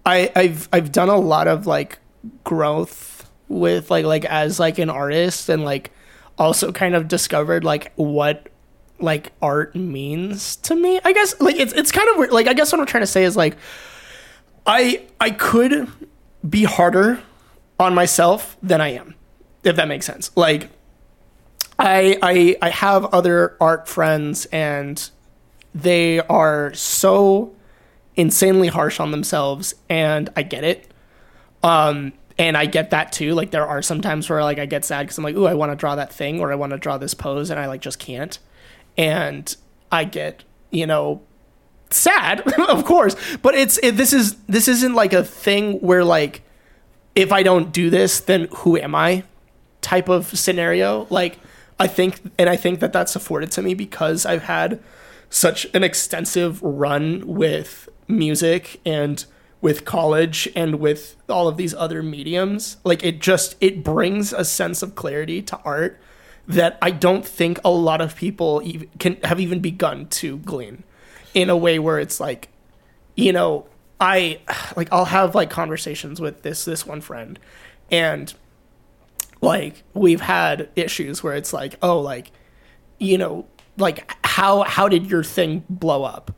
I 0.05 0.31
I've 0.35 0.69
I've 0.71 0.91
done 0.91 1.09
a 1.09 1.17
lot 1.17 1.47
of 1.47 1.65
like 1.65 1.99
growth 2.43 3.29
with 3.47 3.89
like 3.89 4.05
like 4.05 4.25
as 4.25 4.59
like 4.59 4.77
an 4.79 4.89
artist 4.89 5.49
and 5.49 5.63
like 5.63 5.91
also 6.37 6.71
kind 6.71 6.95
of 6.95 7.07
discovered 7.07 7.63
like 7.63 7.91
what 7.95 8.49
like 8.99 9.31
art 9.41 9.75
means 9.75 10.55
to 10.57 10.75
me. 10.75 10.99
I 11.03 11.13
guess 11.13 11.39
like 11.39 11.55
it's 11.55 11.73
it's 11.73 11.91
kind 11.91 12.09
of 12.09 12.17
weird. 12.17 12.31
Like 12.31 12.47
I 12.47 12.53
guess 12.53 12.71
what 12.71 12.79
I'm 12.79 12.87
trying 12.87 13.03
to 13.03 13.07
say 13.07 13.23
is 13.23 13.35
like 13.35 13.57
I 14.65 15.03
I 15.19 15.31
could 15.31 15.87
be 16.47 16.63
harder 16.63 17.21
on 17.79 17.93
myself 17.93 18.57
than 18.61 18.81
I 18.81 18.89
am, 18.89 19.15
if 19.63 19.75
that 19.75 19.87
makes 19.87 20.05
sense. 20.05 20.31
Like 20.35 20.69
I 21.79 22.17
I 22.21 22.57
I 22.61 22.69
have 22.69 23.05
other 23.05 23.57
art 23.59 23.87
friends 23.87 24.45
and 24.45 25.09
they 25.73 26.19
are 26.21 26.73
so 26.73 27.53
insanely 28.15 28.67
harsh 28.67 28.99
on 28.99 29.11
themselves 29.11 29.73
and 29.89 30.29
I 30.35 30.43
get 30.43 30.63
it. 30.63 30.91
Um 31.61 32.13
and 32.37 32.57
I 32.57 32.65
get 32.65 32.89
that 32.89 33.11
too. 33.11 33.33
Like 33.33 33.51
there 33.51 33.67
are 33.67 33.81
some 33.81 34.01
times 34.01 34.29
where 34.29 34.43
like 34.43 34.59
I 34.59 34.65
get 34.65 34.85
sad 34.85 35.07
cuz 35.07 35.17
I'm 35.17 35.23
like, 35.23 35.35
"Ooh, 35.35 35.45
I 35.45 35.53
want 35.53 35.71
to 35.71 35.75
draw 35.75 35.95
that 35.95 36.11
thing 36.11 36.39
or 36.39 36.51
I 36.51 36.55
want 36.55 36.71
to 36.71 36.77
draw 36.77 36.97
this 36.97 37.13
pose 37.13 37.49
and 37.49 37.59
I 37.59 37.67
like 37.67 37.81
just 37.81 37.99
can't." 37.99 38.37
And 38.97 39.55
I 39.91 40.03
get, 40.03 40.43
you 40.71 40.85
know, 40.85 41.21
sad, 41.89 42.41
of 42.69 42.85
course, 42.85 43.15
but 43.41 43.55
it's 43.55 43.77
it, 43.83 43.97
this 43.97 44.13
is 44.13 44.35
this 44.47 44.67
isn't 44.67 44.93
like 44.93 45.13
a 45.13 45.23
thing 45.23 45.79
where 45.79 46.03
like 46.03 46.41
if 47.15 47.31
I 47.31 47.43
don't 47.43 47.71
do 47.71 47.89
this, 47.89 48.19
then 48.19 48.47
who 48.57 48.77
am 48.77 48.95
I? 48.95 49.23
Type 49.81 50.09
of 50.09 50.37
scenario. 50.37 51.07
Like 51.09 51.37
I 51.79 51.87
think, 51.87 52.19
and 52.37 52.49
I 52.49 52.55
think 52.55 52.79
that 52.79 52.93
that's 52.93 53.15
afforded 53.15 53.51
to 53.51 53.61
me 53.61 53.73
because 53.73 54.25
I've 54.25 54.43
had 54.43 54.79
such 55.33 55.65
an 55.73 55.83
extensive 55.83 56.61
run 56.61 57.25
with 57.25 57.89
music 58.07 58.79
and 58.85 59.25
with 59.61 59.83
college 59.83 60.47
and 60.55 60.75
with 60.75 61.15
all 61.27 61.47
of 61.47 61.57
these 61.57 61.73
other 61.73 62.03
mediums. 62.03 62.77
Like 62.83 63.03
it 63.03 63.19
just 63.19 63.55
it 63.59 63.83
brings 63.83 64.31
a 64.31 64.45
sense 64.45 64.83
of 64.83 64.93
clarity 64.93 65.41
to 65.41 65.59
art 65.65 65.99
that 66.47 66.77
I 66.83 66.91
don't 66.91 67.25
think 67.25 67.59
a 67.65 67.71
lot 67.71 67.99
of 67.99 68.15
people 68.15 68.61
even, 68.63 68.89
can 68.99 69.17
have 69.23 69.39
even 69.39 69.59
begun 69.59 70.05
to 70.07 70.37
glean 70.37 70.83
in 71.33 71.49
a 71.49 71.57
way 71.57 71.79
where 71.79 71.97
it's 71.97 72.19
like, 72.19 72.49
you 73.15 73.33
know, 73.33 73.65
I 73.99 74.39
like 74.75 74.89
I'll 74.91 75.05
have 75.05 75.33
like 75.33 75.49
conversations 75.49 76.21
with 76.21 76.43
this 76.43 76.63
this 76.63 76.85
one 76.85 77.01
friend, 77.01 77.39
and 77.89 78.31
like 79.41 79.81
we've 79.95 80.21
had 80.21 80.69
issues 80.75 81.23
where 81.23 81.33
it's 81.33 81.53
like, 81.53 81.75
oh, 81.81 81.99
like, 81.99 82.31
you 82.99 83.17
know, 83.17 83.47
like 83.77 84.15
how 84.25 84.63
how 84.63 84.87
did 84.87 85.09
your 85.09 85.23
thing 85.23 85.63
blow 85.69 86.03
up, 86.03 86.35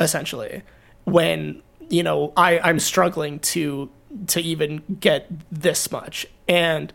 essentially, 0.00 0.62
when 1.04 1.62
you 1.88 2.02
know 2.02 2.32
I 2.36 2.58
I'm 2.58 2.80
struggling 2.80 3.38
to 3.40 3.90
to 4.28 4.40
even 4.40 4.82
get 5.00 5.30
this 5.50 5.90
much 5.90 6.26
and 6.48 6.92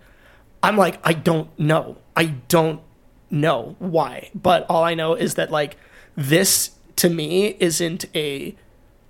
I'm 0.64 0.78
like, 0.78 1.00
I 1.04 1.14
don't 1.14 1.58
know. 1.60 1.98
I 2.16 2.26
don't 2.48 2.82
know 3.30 3.76
why. 3.80 4.30
But 4.36 4.66
all 4.70 4.84
I 4.84 4.94
know 4.94 5.16
is 5.16 5.36
that 5.36 5.52
like 5.52 5.78
this 6.16 6.72
to 6.98 7.10
me 7.10 7.56
isn't 7.60 8.06
a 8.16 8.56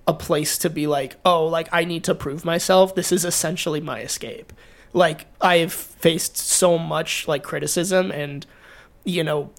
a 0.08 0.14
place 0.14 0.58
to 0.58 0.70
be 0.70 0.88
like, 0.88 1.16
oh, 1.26 1.46
like 1.46 1.70
I 1.72 1.84
need 1.84 2.04
to 2.06 2.16
prove 2.16 2.44
myself. 2.44 2.96
This 2.96 3.12
is 3.12 3.26
essentially 3.26 3.82
my 3.82 4.02
escape. 4.02 4.52
Like 4.94 5.28
I've 5.40 5.74
faced 5.74 6.38
so 6.38 6.78
much 6.78 7.28
like 7.28 7.44
criticism 7.44 8.12
and 8.12 8.46
you 9.04 9.24
know 9.24 9.50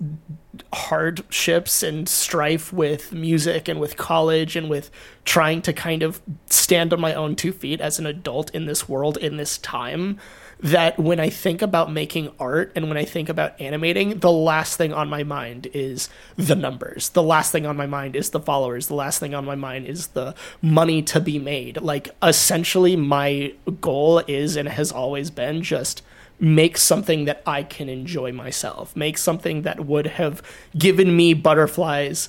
hardships 0.73 1.83
and 1.83 2.09
strife 2.09 2.73
with 2.73 3.13
music 3.13 3.69
and 3.69 3.81
with 3.81 3.97
college 3.97 4.55
and 4.55 4.69
with 4.69 4.91
trying 5.25 5.63
to 5.63 5.73
kind 5.73 6.03
of 6.03 6.21
stand 6.47 6.93
on 6.93 7.01
my 7.01 7.15
own 7.15 7.35
two 7.35 7.53
feet 7.53 7.81
as 7.81 7.99
an 7.99 8.07
adult 8.07 8.51
in 8.55 8.67
this 8.67 8.89
world 8.89 9.17
in 9.17 9.37
this 9.37 9.59
time 9.59 10.19
that 10.63 10.97
when 10.97 11.19
I 11.19 11.29
think 11.29 11.61
about 11.61 11.93
making 11.93 12.31
art 12.39 12.73
and 12.77 12.89
when 12.89 12.97
I 12.97 13.05
think 13.05 13.29
about 13.29 13.61
animating, 13.61 14.21
the 14.21 14.31
last 14.31 14.77
thing 14.77 14.93
on 14.93 15.09
my 15.09 15.25
mind 15.25 15.67
is 15.75 16.09
the 16.37 16.55
numbers. 16.55 17.09
The 17.11 17.23
last 17.23 17.51
thing 17.51 17.67
on 17.67 17.77
my 17.77 17.87
mind 17.87 18.15
is 18.15 18.31
the 18.31 18.39
followers. 18.39 18.87
The 18.87 18.95
last 18.95 19.19
thing 19.19 19.35
on 19.35 19.45
my 19.45 19.57
mind 19.57 19.87
is 19.87 20.09
the 20.09 20.37
money 20.61 21.03
to 21.03 21.21
be 21.21 21.41
made. 21.41 21.81
Like, 21.81 22.11
essentially, 22.23 22.95
my 22.95 23.55
goal 23.81 24.21
is 24.21 24.55
and 24.55 24.69
has 24.69 24.93
always 24.93 25.31
been 25.31 25.63
just 25.63 26.01
make 26.43 26.77
something 26.77 27.25
that 27.27 27.41
I 27.47 27.63
can 27.63 27.89
enjoy 27.89 28.33
myself, 28.33 28.97
make 28.97 29.17
something 29.17 29.63
that 29.63 29.87
would 29.87 30.07
have 30.09 30.43
given 30.77 31.17
me 31.17 31.35
butterflies 31.35 32.29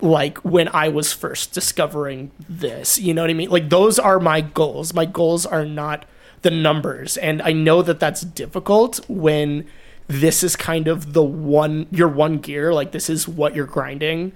like 0.00 0.38
when 0.38 0.66
I 0.68 0.88
was 0.88 1.12
first 1.12 1.54
discovering 1.54 2.32
this. 2.48 2.98
You 2.98 3.14
know 3.14 3.22
what 3.22 3.30
I 3.30 3.34
mean? 3.34 3.50
Like, 3.50 3.70
those 3.70 4.00
are 4.00 4.18
my 4.18 4.40
goals. 4.40 4.92
My 4.92 5.04
goals 5.04 5.46
are 5.46 5.64
not 5.64 6.04
the 6.42 6.50
numbers. 6.50 7.16
And 7.16 7.40
I 7.42 7.52
know 7.52 7.80
that 7.82 8.00
that's 8.00 8.22
difficult 8.22 8.98
when 9.08 9.68
this 10.08 10.42
is 10.42 10.56
kind 10.56 10.88
of 10.88 11.12
the 11.12 11.22
one 11.22 11.86
your 11.92 12.08
one 12.08 12.38
gear, 12.38 12.74
like 12.74 12.90
this 12.90 13.08
is 13.08 13.28
what 13.28 13.54
you're 13.54 13.66
grinding. 13.66 14.32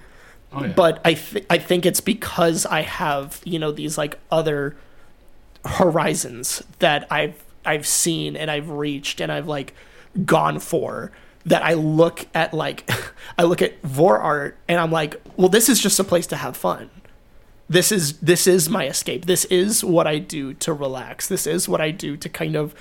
Oh, 0.53 0.63
yeah. 0.63 0.71
But 0.71 1.01
I 1.03 1.13
th- 1.15 1.45
I 1.49 1.57
think 1.57 1.85
it's 1.85 2.01
because 2.01 2.65
I 2.65 2.81
have, 2.81 3.41
you 3.43 3.59
know, 3.59 3.71
these 3.71 3.97
like 3.97 4.17
other 4.31 4.77
horizons 5.65 6.63
that 6.79 7.05
I've 7.11 7.43
I've 7.65 7.87
seen 7.87 8.35
and 8.35 8.49
I've 8.49 8.69
reached 8.69 9.21
and 9.21 9.31
I've 9.31 9.47
like 9.47 9.73
gone 10.25 10.59
for 10.59 11.11
that 11.45 11.63
I 11.63 11.73
look 11.73 12.27
at 12.33 12.53
like 12.53 12.89
I 13.37 13.43
look 13.43 13.61
at 13.61 13.81
vor 13.81 14.19
art 14.19 14.57
and 14.67 14.79
I'm 14.79 14.91
like, 14.91 15.21
well, 15.37 15.49
this 15.49 15.69
is 15.69 15.79
just 15.79 15.99
a 15.99 16.03
place 16.03 16.27
to 16.27 16.35
have 16.35 16.55
fun. 16.55 16.89
This 17.67 17.91
is 17.91 18.17
this 18.19 18.47
is 18.47 18.69
my 18.69 18.87
escape. 18.87 19.25
This 19.25 19.45
is 19.45 19.83
what 19.83 20.07
i 20.07 20.17
do 20.17 20.53
to 20.55 20.73
relax. 20.73 21.27
This 21.27 21.45
is 21.45 21.69
what 21.69 21.81
i 21.81 21.91
do 21.91 22.17
to 22.17 22.29
kind 22.29 22.55
of 22.55 22.73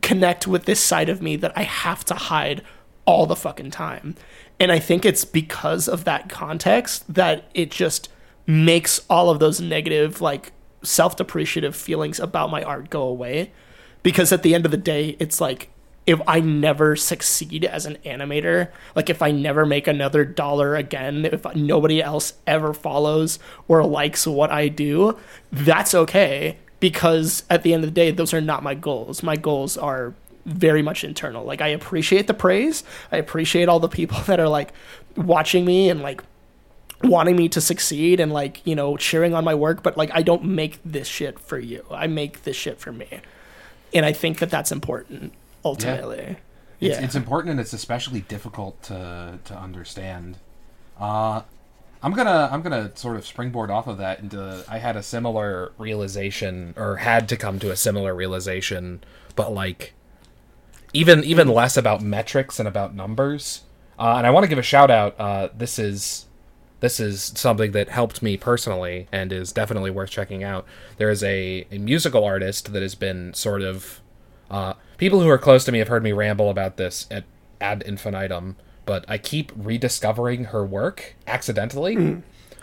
connect 0.00 0.46
with 0.46 0.64
this 0.64 0.80
side 0.80 1.08
of 1.08 1.20
me 1.20 1.36
that 1.36 1.52
i 1.56 1.62
have 1.62 2.04
to 2.06 2.14
hide 2.14 2.62
all 3.04 3.26
the 3.26 3.36
fucking 3.36 3.70
time. 3.70 4.14
And 4.58 4.72
i 4.72 4.78
think 4.78 5.04
it's 5.04 5.24
because 5.24 5.88
of 5.88 6.04
that 6.04 6.28
context 6.28 7.12
that 7.12 7.50
it 7.54 7.70
just 7.70 8.08
makes 8.46 9.00
all 9.10 9.30
of 9.30 9.38
those 9.38 9.60
negative 9.60 10.20
like 10.20 10.52
self-depreciative 10.82 11.74
feelings 11.74 12.18
about 12.18 12.50
my 12.50 12.62
art 12.62 12.88
go 12.88 13.02
away 13.02 13.52
because 14.02 14.32
at 14.32 14.42
the 14.42 14.54
end 14.54 14.64
of 14.64 14.70
the 14.70 14.76
day 14.76 15.16
it's 15.18 15.40
like 15.40 15.70
if 16.06 16.20
I 16.26 16.40
never 16.40 16.96
succeed 16.96 17.64
as 17.64 17.86
an 17.86 17.96
animator, 18.04 18.70
like 18.96 19.10
if 19.10 19.22
I 19.22 19.30
never 19.30 19.64
make 19.66 19.86
another 19.86 20.24
dollar 20.24 20.74
again, 20.74 21.24
if 21.24 21.44
nobody 21.54 22.02
else 22.02 22.34
ever 22.46 22.72
follows 22.72 23.38
or 23.68 23.84
likes 23.84 24.26
what 24.26 24.50
I 24.50 24.68
do, 24.68 25.16
that's 25.52 25.94
okay 25.94 26.58
because 26.80 27.44
at 27.50 27.62
the 27.62 27.74
end 27.74 27.84
of 27.84 27.90
the 27.90 27.94
day, 27.94 28.10
those 28.10 28.34
are 28.34 28.40
not 28.40 28.62
my 28.62 28.74
goals. 28.74 29.22
My 29.22 29.36
goals 29.36 29.76
are 29.76 30.14
very 30.46 30.82
much 30.82 31.04
internal. 31.04 31.44
Like 31.44 31.60
I 31.60 31.68
appreciate 31.68 32.26
the 32.26 32.34
praise. 32.34 32.82
I 33.12 33.18
appreciate 33.18 33.68
all 33.68 33.78
the 33.78 33.88
people 33.88 34.18
that 34.26 34.40
are 34.40 34.48
like 34.48 34.72
watching 35.16 35.64
me 35.64 35.90
and 35.90 36.00
like 36.00 36.22
wanting 37.04 37.36
me 37.36 37.48
to 37.50 37.60
succeed 37.60 38.20
and 38.20 38.32
like, 38.32 38.66
you 38.66 38.74
know, 38.74 38.96
cheering 38.96 39.34
on 39.34 39.44
my 39.44 39.54
work, 39.54 39.82
but 39.82 39.96
like 39.96 40.10
I 40.12 40.22
don't 40.22 40.44
make 40.44 40.80
this 40.84 41.06
shit 41.06 41.38
for 41.38 41.58
you. 41.58 41.84
I 41.90 42.06
make 42.06 42.42
this 42.42 42.56
shit 42.56 42.80
for 42.80 42.92
me. 42.92 43.20
And 43.94 44.06
I 44.06 44.12
think 44.12 44.38
that 44.38 44.50
that's 44.50 44.72
important 44.72 45.32
ultimately. 45.64 46.36
It's, 46.80 46.98
Yeah. 46.98 47.04
it's 47.04 47.14
important 47.14 47.50
and 47.52 47.60
it's 47.60 47.72
especially 47.72 48.20
difficult 48.22 48.82
to 48.84 49.38
to 49.44 49.54
understand. 49.56 50.38
Uh, 50.98 51.42
I'm 52.02 52.12
gonna 52.14 52.48
I'm 52.50 52.62
gonna 52.62 52.96
sort 52.96 53.16
of 53.16 53.26
springboard 53.26 53.70
off 53.70 53.86
of 53.86 53.98
that 53.98 54.20
into 54.20 54.64
I 54.68 54.78
had 54.78 54.96
a 54.96 55.02
similar 55.02 55.72
realization 55.76 56.72
or 56.76 56.96
had 56.96 57.28
to 57.28 57.36
come 57.36 57.58
to 57.58 57.70
a 57.70 57.76
similar 57.76 58.14
realization 58.14 59.02
but 59.36 59.52
like 59.52 59.92
even 60.94 61.22
even 61.24 61.46
less 61.48 61.76
about 61.76 62.00
metrics 62.02 62.58
and 62.58 62.66
about 62.66 62.94
numbers 62.94 63.62
uh, 63.98 64.14
and 64.16 64.26
i 64.26 64.30
want 64.30 64.44
to 64.44 64.48
give 64.48 64.58
a 64.58 64.62
shout 64.62 64.90
out 64.90 65.14
uh, 65.20 65.48
this 65.54 65.78
is 65.78 66.26
this 66.80 66.98
is 67.00 67.32
something 67.36 67.72
that 67.72 67.88
helped 67.90 68.22
me 68.22 68.36
personally 68.36 69.06
and 69.12 69.32
is 69.32 69.52
definitely 69.52 69.90
worth 69.90 70.10
checking 70.10 70.42
out 70.42 70.64
there 70.96 71.10
is 71.10 71.22
a, 71.22 71.66
a 71.70 71.78
musical 71.78 72.24
artist 72.24 72.72
that 72.72 72.82
has 72.82 72.94
been 72.94 73.32
sort 73.34 73.62
of 73.62 74.00
uh, 74.50 74.74
people 74.98 75.20
who 75.20 75.28
are 75.28 75.38
close 75.38 75.64
to 75.64 75.72
me 75.72 75.78
have 75.78 75.88
heard 75.88 76.02
me 76.02 76.12
ramble 76.12 76.50
about 76.50 76.76
this 76.76 77.06
at 77.10 77.24
ad 77.60 77.82
infinitum 77.86 78.56
but 78.86 79.04
i 79.08 79.16
keep 79.18 79.52
rediscovering 79.54 80.44
her 80.46 80.64
work 80.64 81.14
accidentally 81.26 81.96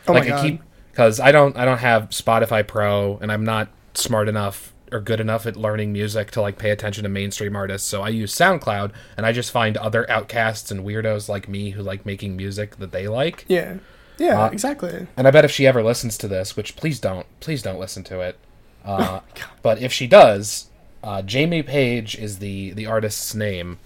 Oh 0.08 0.14
my 0.14 0.20
like 0.20 0.24
I 0.24 0.30
God. 0.30 0.42
keep 0.44 0.62
because 0.92 1.20
I 1.20 1.32
don't 1.32 1.56
I 1.58 1.66
don't 1.66 1.78
have 1.80 2.10
Spotify 2.10 2.66
Pro 2.66 3.18
and 3.22 3.32
I'm 3.32 3.44
not 3.44 3.68
smart 3.94 4.28
enough 4.30 4.74
or 4.92 5.00
good 5.02 5.20
enough 5.20 5.46
at 5.46 5.58
learning 5.58 5.92
music 5.92 6.32
to 6.32 6.42
like 6.42 6.58
pay 6.58 6.70
attention 6.72 7.04
to 7.04 7.10
mainstream 7.10 7.56
artists. 7.58 7.88
So 7.88 8.02
I 8.04 8.10
use 8.10 8.34
SoundCloud 8.34 8.94
and 9.18 9.26
I 9.26 9.32
just 9.34 9.52
find 9.52 9.76
other 9.78 10.10
outcasts 10.10 10.72
and 10.72 10.86
weirdos 10.86 11.28
like 11.28 11.50
me 11.50 11.72
who 11.72 11.84
like 11.84 12.06
making 12.06 12.38
music 12.38 12.78
that 12.78 12.92
they 12.94 13.08
like. 13.08 13.44
Yeah. 13.50 13.78
Yeah, 14.18 14.46
Uh, 14.46 14.50
exactly. 14.50 15.08
And 15.16 15.28
I 15.28 15.32
bet 15.32 15.46
if 15.46 15.52
she 15.52 15.68
ever 15.68 15.84
listens 15.84 16.18
to 16.20 16.28
this, 16.28 16.56
which 16.56 16.76
please 16.76 17.00
don't, 17.00 17.26
please 17.40 17.62
don't 17.62 17.80
listen 17.80 18.04
to 18.06 18.22
it. 18.22 18.38
Oh 18.86 18.94
Uh, 18.94 19.20
but 19.62 19.82
if 19.82 19.92
she 19.92 20.08
does, 20.08 20.70
uh, 21.04 21.22
Jamie 21.22 21.62
Paige 21.64 22.16
is 22.18 22.40
the 22.40 22.72
the 22.72 22.86
artist's 22.86 23.36
name, 23.36 23.80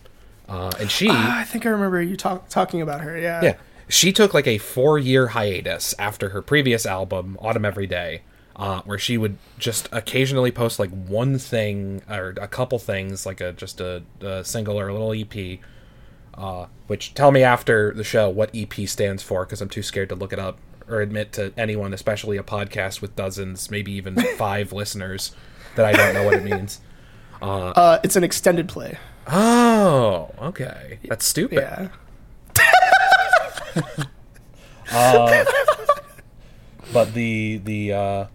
uh, 0.48 0.72
and 0.80 0.92
she 0.92 1.08
Ah, 1.10 1.40
I 1.40 1.44
think 1.44 1.66
I 1.66 1.70
remember 1.70 2.00
you 2.04 2.16
talk, 2.16 2.50
talking 2.50 2.82
about 2.84 3.02
her. 3.02 3.18
Yeah. 3.18 3.42
yeah. 3.44 3.56
She 3.88 4.12
took 4.14 4.34
like 4.36 4.46
a 4.46 4.60
four 4.60 5.00
year 5.00 5.30
hiatus 5.30 5.96
after 5.98 6.30
her 6.30 6.42
previous 6.44 6.86
album, 6.86 7.36
Autumn 7.42 7.66
Every 7.66 7.88
Day, 7.88 8.22
uh, 8.56 8.82
where 8.86 9.00
she 9.00 9.18
would 9.18 9.38
just 9.58 9.90
occasionally 9.92 10.52
post 10.52 10.78
like 10.78 10.92
one 10.92 11.40
thing 11.40 12.04
or 12.08 12.36
a 12.40 12.48
couple 12.48 12.78
things, 12.78 13.26
like 13.26 13.42
a 13.42 13.54
just 13.54 13.82
a, 13.82 14.04
a 14.22 14.46
single 14.46 14.80
or 14.80 14.88
a 14.88 14.94
little 14.94 15.14
EP. 15.14 15.60
Uh, 16.34 16.68
which 16.88 17.14
tell 17.14 17.32
me 17.32 17.44
after 17.44 17.94
the 17.94 18.04
show 18.04 18.30
what 18.30 18.50
EP 18.56 18.74
stands 18.88 19.22
for 19.22 19.46
because 19.46 19.62
I'm 19.62 19.70
too 19.70 19.84
scared 19.84 20.10
to 20.10 20.16
look 20.16 20.32
it 20.32 20.40
up 20.40 20.58
or 20.88 21.02
admit 21.02 21.32
to 21.34 21.54
anyone, 21.58 21.94
especially 21.94 22.38
a 22.38 22.44
podcast 22.44 23.02
with 23.02 23.16
dozens, 23.16 23.70
maybe 23.70 23.92
even 23.94 24.16
five 24.38 24.74
listeners, 24.74 25.34
that 25.76 25.86
I 25.86 25.92
don't 25.92 26.14
know 26.14 26.24
what 26.24 26.36
it 26.36 26.44
means. 26.44 26.80
Uh, 27.42 28.00
it's 28.04 28.16
an 28.16 28.24
extended 28.24 28.68
play. 28.70 28.98
Oh, 29.28 30.32
okay, 30.40 31.00
that's 31.06 31.26
stupid. 31.26 31.60
Yeah. 31.60 31.90
but 36.94 37.14
the 37.14 37.62
the 37.64 37.94
uh 37.94 38.26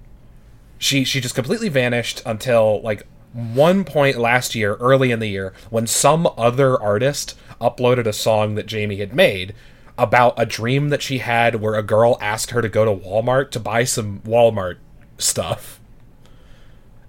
she 0.78 1.04
she 1.04 1.20
just 1.20 1.34
completely 1.34 1.68
vanished 1.68 2.22
until 2.24 2.80
like 2.82 3.06
one 3.32 3.84
point 3.84 4.16
last 4.16 4.54
year 4.54 4.76
early 4.76 5.10
in 5.10 5.18
the 5.18 5.26
year 5.26 5.52
when 5.68 5.86
some 5.86 6.26
other 6.38 6.80
artist 6.80 7.36
uploaded 7.60 8.06
a 8.06 8.12
song 8.12 8.54
that 8.56 8.66
Jamie 8.66 8.96
had 8.96 9.14
made 9.14 9.54
about 9.98 10.34
a 10.36 10.44
dream 10.46 10.90
that 10.90 11.02
she 11.02 11.18
had 11.18 11.56
where 11.56 11.74
a 11.74 11.82
girl 11.82 12.18
asked 12.20 12.50
her 12.50 12.60
to 12.60 12.68
go 12.68 12.84
to 12.84 12.92
Walmart 13.06 13.50
to 13.52 13.60
buy 13.60 13.84
some 13.84 14.20
Walmart 14.26 14.76
stuff. 15.18 15.80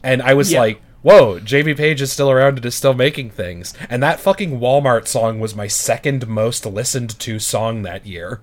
And 0.04 0.22
I 0.22 0.34
was 0.34 0.52
Yeah. 0.54 0.60
like, 0.62 0.82
"Whoa, 1.02 1.40
Jamie 1.40 1.74
Paige 1.74 2.02
is 2.02 2.12
still 2.12 2.32
around 2.32 2.58
and 2.58 2.66
is 2.66 2.76
still 2.76 2.94
making 2.94 3.32
things." 3.32 3.74
And 3.90 4.02
that 4.04 4.20
fucking 4.20 4.60
Walmart 4.60 5.08
song 5.08 5.40
was 5.40 5.56
my 5.56 5.68
second 5.68 6.28
most 6.28 6.66
listened 6.66 7.18
to 7.20 7.40
song 7.40 7.82
that 7.82 8.06
year. 8.06 8.40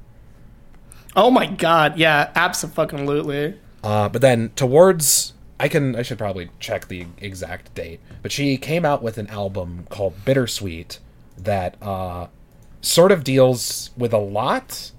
Oh 1.17 1.31
my 1.31 1.47
god. 1.47 1.97
Yeah. 1.97 2.29
Absolutely. 2.35 3.55
Uh, 3.83 4.09
but 4.09 4.21
then 4.21 4.51
towards 4.57 5.33
I 5.61 5.69
can 5.69 5.95
I 5.95 6.03
should 6.03 6.19
probably 6.19 6.51
check 6.59 6.89
the 6.89 7.07
exact 7.21 7.75
date, 7.75 8.01
but 8.23 8.33
she 8.33 8.57
came 8.57 8.85
out 8.85 9.03
with 9.03 9.17
an 9.19 9.29
album 9.29 9.87
called 9.89 10.25
Bittersweet 10.25 10.99
that 11.39 11.77
uh, 11.83 12.29
sort 12.81 13.13
of 13.13 13.25
deals 13.25 13.91
with 13.97 14.13
a 14.13 14.19
lot 14.19 14.93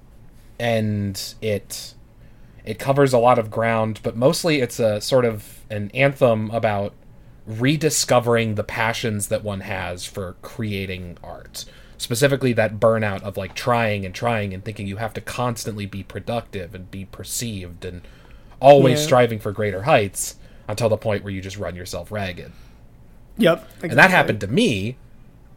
and 0.60 1.36
it 1.42 1.94
it 2.64 2.80
covers 2.80 3.14
a 3.14 3.20
lot 3.20 3.38
of 3.38 3.52
ground, 3.52 4.00
but 4.02 4.16
mostly 4.16 4.60
it's 4.60 4.80
a 4.80 5.00
sort 5.00 5.24
of 5.24 5.60
an 5.70 5.92
anthem 5.94 6.50
about 6.50 6.94
rediscovering 7.46 8.56
the 8.56 8.64
passions 8.64 9.28
that 9.28 9.44
one 9.44 9.60
has 9.60 10.06
for 10.06 10.36
creating 10.42 11.18
art. 11.24 11.66
Specifically, 11.98 12.54
that 12.54 12.80
burnout 12.80 13.22
of 13.22 13.38
like 13.38 13.54
trying 13.54 14.04
and 14.06 14.16
trying 14.16 14.54
and 14.54 14.66
thinking 14.66 14.88
you 14.88 14.98
have 14.98 15.14
to 15.14 15.22
constantly 15.22 15.86
be 15.86 16.02
productive 16.04 16.74
and 16.74 16.90
be 16.90 17.06
perceived 17.06 17.86
and 17.86 18.02
always 18.60 19.00
Yeah. 19.00 19.06
striving 19.06 19.40
for 19.40 19.52
greater 19.52 19.84
heights 19.84 20.36
until 20.68 20.90
the 20.90 20.98
point 20.98 21.24
where 21.24 21.32
you 21.32 21.42
just 21.42 21.58
run 21.58 21.76
yourself 21.76 22.12
ragged. 22.12 22.52
Yep. 23.38 23.68
And 23.84 23.92
that 23.94 24.10
happened 24.10 24.42
to 24.42 24.48
me 24.48 24.98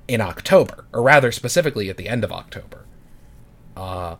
in 0.09 0.21
October, 0.21 0.87
or 0.93 1.03
rather 1.03 1.31
specifically 1.33 1.91
at 1.91 1.97
the 1.97 2.09
end 2.09 2.25
of 2.25 2.33
October. 2.33 2.85
Uh, 3.77 4.17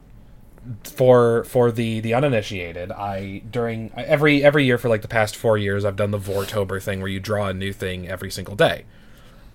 for 0.85 1.45
for 1.45 1.73
the 1.73 2.01
the 2.01 2.15
uninitiated, 2.15 2.93
I 2.93 3.43
during 3.51 3.91
every 3.97 4.45
every 4.45 4.65
year 4.65 4.79
for 4.79 4.89
like 4.89 5.03
the 5.03 5.09
past 5.09 5.37
four 5.37 5.57
years, 5.59 5.85
I've 5.85 5.97
done 5.97 6.11
the 6.11 6.19
Vortober 6.19 6.83
thing 6.83 7.01
where 7.01 7.09
you 7.09 7.21
draw 7.21 7.49
a 7.49 7.55
new 7.55 7.73
thing 7.73 8.09
every 8.09 8.31
single 8.31 8.57
day. 8.57 8.85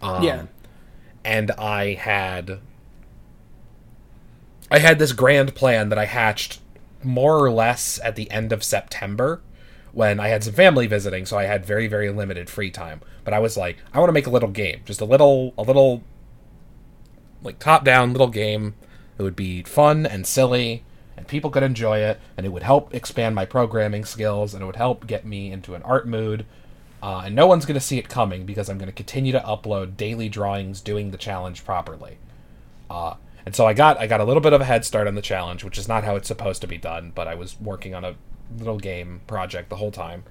Um, 0.01 0.23
yeah. 0.23 0.45
and 1.23 1.51
I 1.51 1.93
had 1.93 2.59
I 4.71 4.79
had 4.79 4.99
this 4.99 5.13
grand 5.13 5.55
plan 5.55 5.89
that 5.89 5.97
I 5.99 6.05
hatched 6.05 6.59
more 7.03 7.37
or 7.43 7.51
less 7.51 7.99
at 8.03 8.15
the 8.15 8.29
end 8.31 8.51
of 8.51 8.63
September 8.63 9.41
when 9.91 10.19
I 10.19 10.29
had 10.29 10.43
some 10.43 10.53
family 10.53 10.87
visiting, 10.87 11.25
so 11.25 11.37
I 11.37 11.43
had 11.43 11.65
very 11.65 11.87
very 11.87 12.09
limited 12.09 12.49
free 12.49 12.71
time. 12.71 13.01
But 13.23 13.33
I 13.33 13.39
was 13.39 13.55
like, 13.57 13.77
I 13.93 13.99
want 13.99 14.09
to 14.09 14.13
make 14.13 14.27
a 14.27 14.31
little 14.31 14.49
game, 14.49 14.81
just 14.85 15.01
a 15.01 15.05
little 15.05 15.53
a 15.57 15.63
little 15.63 16.03
like 17.43 17.59
top 17.59 17.83
down 17.83 18.11
little 18.11 18.27
game. 18.27 18.75
It 19.17 19.23
would 19.23 19.35
be 19.35 19.63
fun 19.63 20.05
and 20.05 20.25
silly 20.25 20.83
and 21.15 21.27
people 21.27 21.49
could 21.49 21.63
enjoy 21.63 21.99
it 21.99 22.19
and 22.35 22.45
it 22.45 22.49
would 22.49 22.63
help 22.63 22.93
expand 22.93 23.35
my 23.35 23.45
programming 23.45 24.05
skills 24.05 24.53
and 24.53 24.63
it 24.63 24.65
would 24.65 24.75
help 24.75 25.05
get 25.05 25.25
me 25.25 25.51
into 25.51 25.75
an 25.75 25.83
art 25.83 26.07
mood. 26.07 26.45
Uh, 27.01 27.23
and 27.25 27.35
no 27.35 27.45
one's 27.45 27.65
going 27.65 27.75
to 27.75 27.85
see 27.85 27.97
it 27.97 28.07
coming 28.07 28.45
because 28.45 28.69
i'm 28.69 28.77
going 28.77 28.87
to 28.87 28.95
continue 28.95 29.33
to 29.33 29.39
upload 29.41 29.97
daily 29.97 30.29
drawings 30.29 30.79
doing 30.79 31.11
the 31.11 31.17
challenge 31.17 31.65
properly. 31.65 32.17
Uh, 32.89 33.15
and 33.45 33.53
so 33.53 33.67
i 33.67 33.73
got 33.73 33.99
i 33.99 34.07
got 34.07 34.21
a 34.21 34.23
little 34.23 34.41
bit 34.41 34.53
of 34.53 34.61
a 34.61 34.65
head 34.65 34.85
start 34.85 35.05
on 35.05 35.15
the 35.15 35.21
challenge 35.21 35.65
which 35.65 35.77
is 35.77 35.87
not 35.87 36.05
how 36.05 36.15
it's 36.15 36.29
supposed 36.29 36.61
to 36.61 36.67
be 36.67 36.77
done 36.77 37.11
but 37.13 37.27
i 37.27 37.35
was 37.35 37.59
working 37.59 37.93
on 37.93 38.05
a 38.05 38.15
little 38.57 38.77
game 38.77 39.21
project 39.27 39.69
the 39.69 39.77
whole 39.77 39.91
time. 39.91 40.23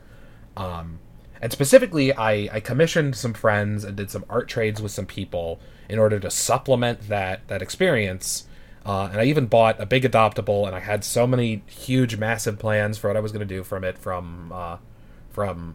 Um, 0.56 0.98
and 1.42 1.50
specifically 1.52 2.14
I, 2.14 2.48
I 2.52 2.60
commissioned 2.60 3.16
some 3.16 3.34
friends 3.34 3.82
and 3.84 3.96
did 3.96 4.10
some 4.10 4.24
art 4.30 4.48
trades 4.48 4.80
with 4.80 4.92
some 4.92 5.06
people 5.06 5.58
in 5.88 5.98
order 5.98 6.18
to 6.20 6.30
supplement 6.30 7.08
that 7.08 7.46
that 7.48 7.60
experience 7.60 8.46
uh, 8.86 9.08
and 9.10 9.20
i 9.20 9.24
even 9.24 9.46
bought 9.46 9.78
a 9.80 9.84
big 9.86 10.04
adoptable 10.04 10.66
and 10.66 10.74
i 10.74 10.80
had 10.80 11.04
so 11.04 11.26
many 11.26 11.62
huge 11.66 12.16
massive 12.16 12.58
plans 12.58 12.96
for 12.96 13.08
what 13.08 13.16
i 13.16 13.20
was 13.20 13.32
going 13.32 13.46
to 13.46 13.54
do 13.54 13.62
from 13.64 13.84
it 13.84 13.98
from 13.98 14.52
uh, 14.52 14.76
from 15.30 15.74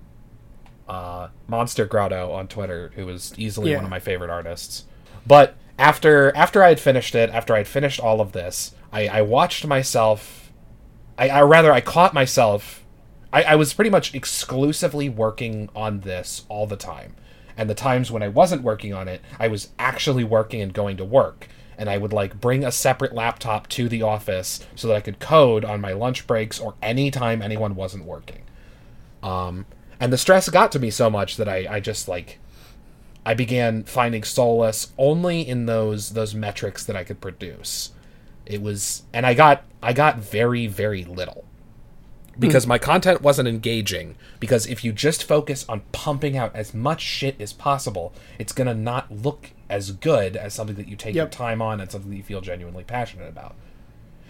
uh, 0.88 1.28
monster 1.47 1.86
grotto 1.86 2.32
on 2.32 2.47
twitter 2.47 2.91
who 2.95 3.05
was 3.05 3.34
easily 3.38 3.72
Yeah. 3.72 3.78
one 3.78 3.86
of 3.86 3.91
my 3.91 3.99
favorite 3.99 4.30
artists 4.30 4.86
but 5.28 5.55
after 5.78 6.36
after 6.36 6.63
i 6.63 6.70
had 6.70 6.80
finished 6.80 7.13
it 7.13 7.30
after 7.30 7.53
I 7.53 7.57
had 7.59 7.68
finished 7.68 7.99
all 7.99 8.22
of 8.22 8.32
this 8.32 8.74
i, 8.91 9.07
I 9.07 9.22
watched 9.22 9.68
myself 9.68 10.51
I, 11.18 11.28
I 11.30 11.41
rather 11.41 11.72
i 11.74 11.82
caught 11.82 12.13
myself 12.13 12.76
I, 13.32 13.43
I 13.43 13.55
was 13.55 13.73
pretty 13.73 13.89
much 13.89 14.13
exclusively 14.13 15.09
working 15.09 15.69
on 15.75 16.01
this 16.01 16.45
all 16.49 16.67
the 16.67 16.78
time. 16.78 17.15
And 17.57 17.69
the 17.69 17.75
times 17.75 18.11
when 18.11 18.23
I 18.23 18.28
wasn't 18.28 18.61
working 18.61 18.93
on 18.93 19.07
it, 19.07 19.21
I 19.39 19.47
was 19.47 19.69
actually 19.80 20.23
working 20.23 20.61
and 20.61 20.73
going 20.73 20.97
to 20.97 21.05
work. 21.05 21.47
And 21.78 21.89
I 21.89 21.97
would 21.97 22.13
like 22.13 22.39
bring 22.39 22.63
a 22.63 22.71
separate 22.71 23.13
laptop 23.13 23.67
to 23.69 23.89
the 23.89 24.01
office 24.01 24.65
so 24.75 24.88
that 24.88 24.97
I 24.97 25.01
could 25.01 25.19
code 25.19 25.65
on 25.65 25.82
my 25.82 25.93
lunch 25.93 26.28
breaks 26.28 26.59
or 26.59 26.75
any 26.82 27.11
time 27.11 27.41
anyone 27.41 27.75
wasn't 27.75 28.05
working. 28.05 28.43
Um, 29.21 29.65
and 29.99 30.13
the 30.13 30.17
stress 30.17 30.49
got 30.49 30.71
to 30.73 30.80
me 30.80 30.91
so 30.91 31.09
much 31.09 31.38
that 31.38 31.49
I, 31.49 31.67
I 31.69 31.80
just 31.80 32.07
like 32.07 32.39
I 33.25 33.34
began 33.34 33.84
finding 33.84 34.23
solace 34.23 34.93
only 34.97 35.41
in 35.47 35.65
those 35.65 36.11
those 36.11 36.34
metrics 36.34 36.86
that 36.86 36.95
I 36.95 37.03
could 37.03 37.19
produce. 37.19 37.91
It 38.45 38.61
was 38.61 39.03
and 39.11 39.25
I 39.25 39.34
got 39.34 39.63
I 39.82 39.93
got 39.93 40.17
very 40.17 40.67
very 40.67 41.03
little 41.03 41.45
because 42.39 42.63
hmm. 42.65 42.69
my 42.69 42.77
content 42.77 43.21
wasn't 43.21 43.47
engaging 43.47 44.15
because 44.39 44.67
if 44.67 44.83
you 44.83 44.91
just 44.91 45.23
focus 45.23 45.65
on 45.67 45.81
pumping 45.91 46.38
out 46.38 46.55
as 46.55 46.73
much 46.73 47.01
shit 47.01 47.39
as 47.41 47.53
possible 47.53 48.13
it's 48.38 48.53
going 48.53 48.67
to 48.67 48.73
not 48.73 49.11
look 49.11 49.51
as 49.69 49.91
good 49.91 50.35
as 50.35 50.53
something 50.53 50.75
that 50.75 50.88
you 50.88 50.95
take 50.95 51.15
your 51.15 51.27
time 51.27 51.61
on 51.61 51.79
and 51.79 51.91
something 51.91 52.09
that 52.09 52.17
you 52.17 52.23
feel 52.23 52.41
genuinely 52.41 52.83
passionate 52.83 53.27
about. 53.27 53.55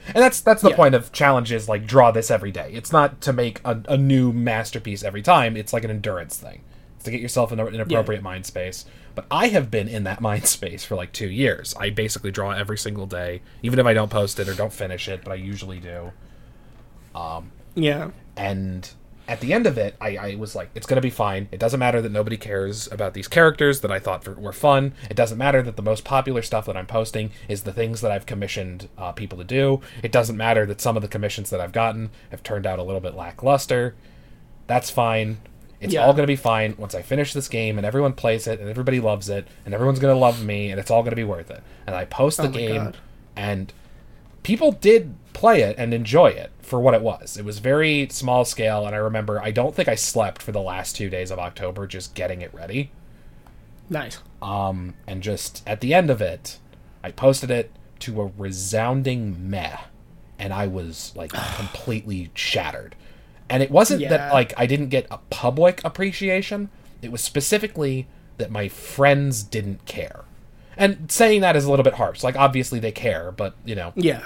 And 0.08 0.24
that's 0.24 0.40
that's 0.40 0.62
the 0.62 0.70
Yeah. 0.70 0.76
point 0.76 0.96
of 0.96 1.12
challenges 1.12 1.68
like 1.68 1.86
draw 1.86 2.12
this 2.12 2.32
every 2.32 2.52
day. 2.52 2.72
It's 2.74 2.92
not 2.92 3.20
to 3.22 3.34
make 3.34 3.60
a, 3.66 3.82
a 3.90 3.98
new 3.98 4.32
masterpiece 4.32 5.04
every 5.04 5.22
time 5.22 5.58
it's 5.58 5.74
like 5.74 5.84
an 5.84 5.92
endurance 5.92 6.38
thing. 6.38 6.62
It's 6.96 7.06
to 7.06 7.12
get 7.12 7.20
yourself 7.20 7.52
in 7.52 7.60
a- 7.60 7.66
an 7.66 7.82
appropriate 7.82 8.24
mind 8.24 8.46
space. 8.46 8.86
But 9.16 9.26
i 9.30 9.48
have 9.48 9.70
been 9.70 9.88
in 9.88 10.04
that 10.06 10.22
mind 10.30 10.46
space 10.46 10.86
for 10.86 10.96
like 10.96 11.12
two 11.12 11.30
years. 11.30 11.76
I 11.80 11.90
basically 11.90 12.32
draw 12.32 12.52
every 12.52 12.78
single 12.78 13.06
day 13.06 13.42
even 13.62 13.80
if 13.80 13.86
i 13.86 13.94
don't 13.94 14.10
post 14.10 14.40
it 14.40 14.48
or 14.48 14.54
don't 14.54 14.74
finish 14.74 15.08
it 15.08 15.22
but 15.24 15.32
i 15.32 15.36
usually 15.36 15.80
do 15.80 16.12
um, 17.16 17.52
Yeah. 17.78 18.12
and 18.36 18.90
at 19.30 19.42
the 19.42 19.52
end 19.52 19.68
of 19.68 19.78
it 19.78 19.94
I, 20.00 20.16
I 20.18 20.36
was 20.36 20.56
like 20.56 20.70
it's 20.74 20.88
going 20.88 20.96
to 20.96 21.02
be 21.02 21.10
fine 21.10 21.50
it 21.52 21.60
doesn't 21.60 21.80
matter 21.82 22.02
that 22.02 22.12
nobody 22.14 22.38
cares 22.38 22.90
about 22.92 23.14
these 23.14 23.28
characters 23.28 23.82
that 23.82 23.92
i 23.92 24.00
thought 24.00 24.24
for, 24.24 24.32
were 24.36 24.54
fun 24.54 24.94
it 25.10 25.18
doesn't 25.18 25.38
matter 25.38 25.62
that 25.62 25.76
the 25.76 25.82
most 25.82 26.06
popular 26.06 26.42
stuff 26.42 26.66
that 26.66 26.78
i'm 26.78 26.88
posting 26.88 27.32
is 27.50 27.64
the 27.64 27.74
things 27.74 28.00
that 28.02 28.10
i've 28.10 28.26
commissioned 28.26 28.88
uh, 28.98 29.12
people 29.12 29.38
to 29.38 29.44
do 29.44 29.82
it 30.02 30.14
doesn't 30.14 30.38
matter 30.38 30.66
that 30.66 30.80
some 30.80 30.96
of 30.96 31.02
the 31.02 31.10
commissions 31.10 31.50
that 31.50 31.60
i've 31.60 31.74
gotten 31.74 32.10
have 32.32 32.42
turned 32.42 32.66
out 32.66 32.80
a 32.80 32.84
little 32.84 33.02
bit 33.02 33.16
lackluster 33.16 33.96
that's 34.66 34.90
fine 34.90 35.38
it's 35.82 35.94
Yeah. 35.94 36.06
all 36.06 36.14
going 36.14 36.24
to 36.24 36.28
be 36.28 36.38
fine 36.38 36.74
once 36.78 36.96
i 36.96 37.02
finish 37.02 37.34
this 37.34 37.50
game 37.50 37.78
and 37.78 37.86
everyone 37.86 38.14
plays 38.14 38.48
it 38.48 38.62
and 38.62 38.70
everybody 38.70 39.02
loves 39.02 39.28
it 39.28 39.46
and 39.66 39.74
everyone's 39.74 40.00
going 40.00 40.16
to 40.16 40.20
love 40.20 40.42
me 40.44 40.72
and 40.72 40.80
it's 40.80 40.90
all 40.90 41.02
going 41.02 41.12
to 41.12 41.18
be 41.18 41.26
worth 41.26 41.52
it 41.52 41.62
and 41.86 41.96
i 41.98 42.06
post 42.06 42.38
the 42.38 42.48
Oh 42.48 42.52
game 42.52 42.84
God. 42.86 42.98
and 43.36 43.74
people 44.44 44.72
did 44.72 45.14
play 45.38 45.62
it 45.62 45.76
and 45.78 45.94
enjoy 45.94 46.28
it 46.28 46.52
for 46.62 46.80
what 46.80 46.94
it 46.94 47.02
was. 47.02 47.38
It 47.38 47.46
was 47.46 47.60
very 47.60 48.08
small 48.12 48.44
scale, 48.46 48.86
and 48.86 48.96
I 48.96 49.00
remember 49.00 49.42
I 49.42 49.52
don't 49.52 49.76
think 49.76 49.88
I 49.88 49.96
slept 49.96 50.42
for 50.42 50.52
the 50.52 50.62
last 50.62 50.96
two 50.96 51.10
days 51.10 51.30
of 51.32 51.40
October 51.40 51.86
just 51.88 52.16
getting 52.16 52.42
it 52.42 52.54
ready. 52.54 52.92
Nice. 53.90 54.20
Um, 54.42 54.96
and 55.06 55.22
just 55.22 55.64
at 55.68 55.82
the 55.82 55.94
end 55.94 56.10
of 56.10 56.22
it, 56.22 56.60
I 57.04 57.12
posted 57.12 57.52
it 57.52 57.72
to 58.00 58.22
a 58.22 58.32
resounding 58.38 59.50
meh, 59.50 59.78
and 60.40 60.54
I 60.54 60.68
was 60.68 61.14
like 61.16 61.32
completely 61.56 62.32
shattered. 62.34 62.96
And 63.50 63.64
it 63.64 63.72
wasn't 63.72 64.02
Yeah. 64.02 64.10
that 64.10 64.34
like 64.34 64.54
I 64.58 64.66
didn't 64.66 64.90
get 64.90 65.08
a 65.10 65.20
public 65.30 65.82
appreciation; 65.86 66.70
it 67.02 67.12
was 67.12 67.24
specifically 67.24 68.08
that 68.38 68.52
my 68.52 68.68
friends 68.68 69.42
didn't 69.44 69.86
care. 69.86 70.26
And 70.76 71.12
saying 71.12 71.42
that 71.42 71.56
is 71.56 71.66
a 71.66 71.70
little 71.70 71.84
bit 71.84 71.96
harsh. 71.96 72.24
Like 72.24 72.36
obviously 72.36 72.80
they 72.80 72.92
care, 72.92 73.32
but 73.32 73.56
you 73.66 73.74
know, 73.76 73.94
Yeah. 73.96 74.22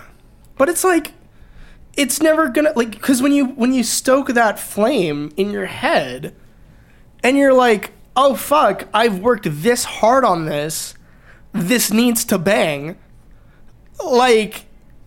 But 0.62 0.70
it's 0.70 0.84
like 0.84 1.14
it's 1.97 2.22
never 2.22 2.47
gonna 2.47 2.72
like 2.76 3.01
cuz 3.01 3.20
when 3.20 3.32
you 3.32 3.45
when 3.47 3.74
you 3.74 3.84
stoke 3.84 4.28
that 4.28 4.59
flame 4.59 5.32
in 5.36 5.49
your 5.49 5.66
head 5.66 6.36
and 7.24 7.36
you're 7.36 7.51
like, 7.51 7.93
"Oh 8.16 8.36
fuck, 8.36 8.88
I've 8.93 9.18
worked 9.18 9.47
this 9.49 9.86
hard 9.86 10.24
on 10.24 10.45
this. 10.45 10.93
This 11.51 11.91
needs 11.91 12.24
to 12.26 12.38
bang." 12.38 12.95
Like 14.05 14.66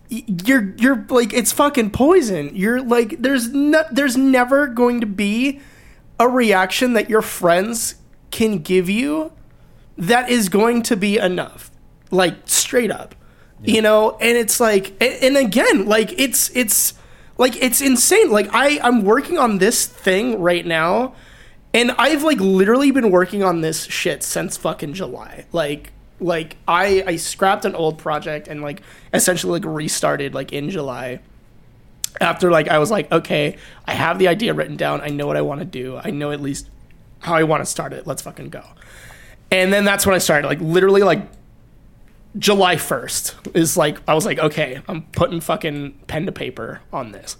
you're 0.09 0.73
you're 0.75 1.05
like 1.07 1.31
it's 1.31 1.53
fucking 1.53 1.91
poison. 1.91 2.53
You're 2.53 2.81
like 2.81 3.21
there's 3.21 3.47
no, 3.53 3.85
there's 3.89 4.17
never 4.17 4.67
going 4.67 4.99
to 4.99 5.07
be 5.07 5.61
a 6.19 6.27
reaction 6.27 6.91
that 6.95 7.09
your 7.09 7.21
friends 7.21 7.95
can 8.29 8.57
give 8.57 8.89
you 8.89 9.31
that 9.97 10.29
is 10.29 10.49
going 10.49 10.81
to 10.81 10.97
be 10.97 11.17
enough 11.17 11.71
like 12.11 12.39
straight 12.43 12.91
up 12.91 13.15
you 13.63 13.81
know 13.81 14.17
and 14.19 14.37
it's 14.37 14.59
like 14.59 14.91
and, 15.01 15.23
and 15.23 15.37
again 15.37 15.85
like 15.85 16.19
it's 16.19 16.49
it's 16.55 16.93
like 17.37 17.55
it's 17.61 17.81
insane. 17.81 18.31
Like 18.31 18.47
i 18.53 18.79
i'm 18.81 19.03
working 19.03 19.37
on 19.37 19.57
this 19.57 19.85
thing 19.85 20.41
right 20.41 20.65
now 20.65 21.15
and 21.73 21.91
i've 21.97 22.23
like 22.23 22.39
literally 22.39 22.91
been 22.91 23.11
working 23.11 23.43
on 23.43 23.61
this 23.61 23.85
shit 23.85 24.23
since 24.23 24.57
fucking 24.57 24.93
july. 24.93 25.45
Like 25.51 25.91
like 26.19 26.57
i 26.67 27.03
i 27.05 27.15
scrapped 27.17 27.65
an 27.65 27.75
old 27.75 27.97
project 27.97 28.47
and 28.47 28.61
like 28.61 28.81
essentially 29.13 29.59
like 29.59 29.65
restarted 29.65 30.33
like 30.33 30.53
in 30.53 30.69
july. 30.69 31.19
After 32.21 32.49
like 32.49 32.69
i 32.69 32.79
was 32.79 32.91
like 32.91 33.11
okay 33.11 33.57
i 33.85 33.93
have 33.93 34.19
the 34.19 34.27
idea 34.27 34.53
written 34.53 34.77
down. 34.77 35.01
I 35.01 35.09
know 35.09 35.27
what 35.27 35.37
i 35.37 35.41
want 35.41 35.59
to 35.59 35.65
do. 35.65 35.97
I 35.97 36.11
know 36.11 36.31
at 36.31 36.41
least 36.41 36.69
how 37.19 37.35
i 37.35 37.43
want 37.43 37.61
to 37.61 37.65
start 37.65 37.93
it. 37.93 38.07
Let's 38.07 38.21
fucking 38.21 38.49
go. 38.49 38.63
And 39.51 39.71
then 39.71 39.85
that's 39.85 40.05
when 40.05 40.15
I 40.15 40.17
started, 40.17 40.47
like 40.47 40.59
literally 40.59 41.01
like 41.01 41.21
July 42.37 42.75
1st 42.75 43.55
is 43.55 43.77
like 43.77 43.97
I 44.07 44.13
was 44.13 44.25
like, 44.25 44.39
okay, 44.39 44.81
I'm 44.87 45.03
putting 45.03 45.39
fucking 45.39 45.93
pen 46.07 46.25
to 46.25 46.31
paper 46.31 46.81
on 46.91 47.11
this. 47.11 47.37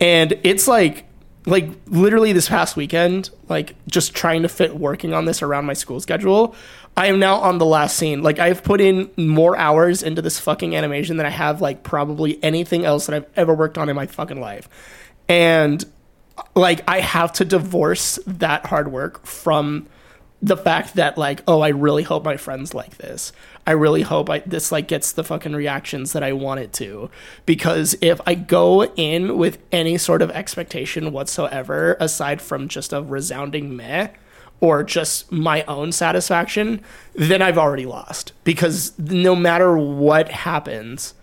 And 0.00 0.38
it's 0.42 0.66
like 0.66 1.06
like 1.46 1.68
literally 1.86 2.32
this 2.32 2.48
past 2.48 2.76
weekend, 2.76 3.30
like 3.48 3.74
just 3.86 4.14
trying 4.14 4.42
to 4.42 4.48
fit 4.48 4.76
working 4.76 5.14
on 5.14 5.24
this 5.24 5.42
around 5.42 5.66
my 5.66 5.72
school 5.72 6.00
schedule. 6.00 6.54
I 6.96 7.06
am 7.06 7.18
now 7.18 7.36
on 7.36 7.58
the 7.58 7.66
last 7.66 7.96
scene. 7.96 8.22
Like 8.22 8.38
I've 8.38 8.62
put 8.62 8.80
in 8.80 9.10
more 9.16 9.56
hours 9.56 10.02
into 10.02 10.22
this 10.22 10.38
fucking 10.38 10.74
animation 10.76 11.16
than 11.16 11.26
I 11.26 11.30
have 11.30 11.60
like 11.60 11.82
probably 11.82 12.42
anything 12.42 12.84
else 12.84 13.06
that 13.06 13.14
I've 13.14 13.26
ever 13.36 13.54
worked 13.54 13.78
on 13.78 13.88
in 13.88 13.96
my 13.96 14.06
fucking 14.06 14.40
life. 14.40 14.68
And 15.28 15.84
like 16.54 16.82
I 16.88 17.00
have 17.00 17.32
to 17.34 17.44
divorce 17.44 18.18
that 18.26 18.66
hard 18.66 18.90
work 18.90 19.24
from 19.26 19.86
the 20.42 20.56
fact 20.56 20.94
that 20.94 21.18
like 21.18 21.42
oh 21.46 21.60
I 21.60 21.68
really 21.68 22.02
hope 22.02 22.24
my 22.24 22.36
friends 22.36 22.74
like 22.74 22.96
this. 22.98 23.32
I 23.70 23.74
really 23.74 24.02
hope 24.02 24.28
I 24.28 24.40
this 24.40 24.72
like 24.72 24.88
gets 24.88 25.12
the 25.12 25.22
fucking 25.22 25.52
reactions 25.52 26.12
that 26.12 26.24
I 26.24 26.32
want 26.32 26.58
it 26.58 26.72
to 26.72 27.08
because 27.46 27.94
if 28.00 28.20
I 28.26 28.34
go 28.34 28.84
in 28.96 29.38
with 29.38 29.58
any 29.70 29.96
sort 29.96 30.22
of 30.22 30.30
expectation 30.32 31.12
whatsoever 31.12 31.96
aside 32.00 32.42
from 32.42 32.66
just 32.66 32.92
a 32.92 33.00
resounding 33.00 33.76
meh 33.76 34.08
or 34.60 34.82
just 34.82 35.30
my 35.30 35.62
own 35.68 35.92
satisfaction, 35.92 36.80
then 37.14 37.42
I've 37.42 37.58
already 37.58 37.86
lost 37.86 38.32
because 38.42 38.98
no 38.98 39.36
matter 39.36 39.78
what 39.78 40.30
happens, 40.30 41.14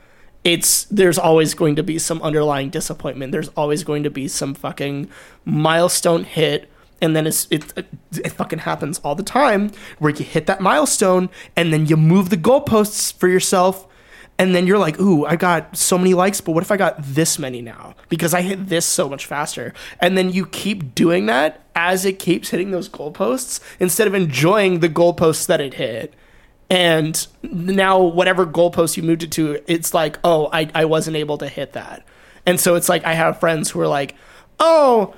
it's 0.45 0.85
there's 0.85 1.19
always 1.19 1.53
going 1.53 1.75
to 1.75 1.83
be 1.83 1.99
some 1.99 2.21
underlying 2.21 2.69
disappointment. 2.69 3.33
There's 3.33 3.49
always 3.57 3.83
going 3.83 4.03
to 4.03 4.09
be 4.09 4.29
some 4.29 4.53
fucking 4.53 5.09
milestone 5.43 6.23
hit 6.23 6.69
and 7.01 7.15
then 7.15 7.27
it, 7.27 7.45
it 7.51 8.29
fucking 8.31 8.59
happens 8.59 8.99
all 9.03 9.15
the 9.15 9.23
time 9.23 9.71
where 9.99 10.11
you 10.11 10.25
hit 10.25 10.47
that 10.47 10.61
milestone 10.61 11.29
and 11.55 11.71
then 11.71 11.85
you 11.85 11.97
move 11.97 12.29
the 12.29 12.37
goalposts 12.37 13.13
for 13.13 13.27
yourself. 13.27 13.87
And 14.39 14.53
then 14.53 14.67
you're 14.67 14.77
like 14.77 14.99
ooh 14.99 15.25
i 15.25 15.35
got 15.35 15.75
so 15.75 15.97
many 15.97 16.13
likes 16.13 16.41
but 16.41 16.51
what 16.51 16.61
if 16.61 16.69
i 16.69 16.77
got 16.77 17.01
this 17.01 17.39
many 17.39 17.59
now? 17.59 17.95
Because 18.07 18.35
i 18.35 18.41
hit 18.41 18.67
this 18.67 18.85
so 18.85 19.09
much 19.09 19.25
faster. 19.25 19.73
And 19.99 20.15
then 20.15 20.31
you 20.31 20.45
keep 20.45 20.93
doing 20.93 21.25
that 21.25 21.65
as 21.75 22.05
it 22.05 22.19
keeps 22.19 22.49
hitting 22.49 22.69
those 22.69 22.87
goalposts 22.87 23.59
instead 23.79 24.05
of 24.05 24.13
enjoying 24.13 24.79
the 24.79 24.89
goalposts 24.89 25.47
that 25.47 25.59
it 25.59 25.73
hit. 25.73 26.13
And 26.69 27.25
now 27.41 27.99
whatever 27.99 28.45
goalpost 28.45 28.95
you 28.95 29.01
moved 29.01 29.23
it 29.23 29.31
to 29.31 29.59
it's 29.65 29.95
like 29.95 30.19
oh 30.23 30.49
i, 30.53 30.69
I 30.75 30.85
wasn't 30.85 31.17
able 31.17 31.39
to 31.39 31.47
hit 31.47 31.73
that. 31.73 32.05
And 32.45 32.59
so 32.59 32.75
it's 32.75 32.89
like 32.89 33.05
i 33.05 33.15
have 33.15 33.39
friends 33.39 33.71
who 33.71 33.81
are 33.81 33.87
like 33.87 34.13
oh 34.59 35.15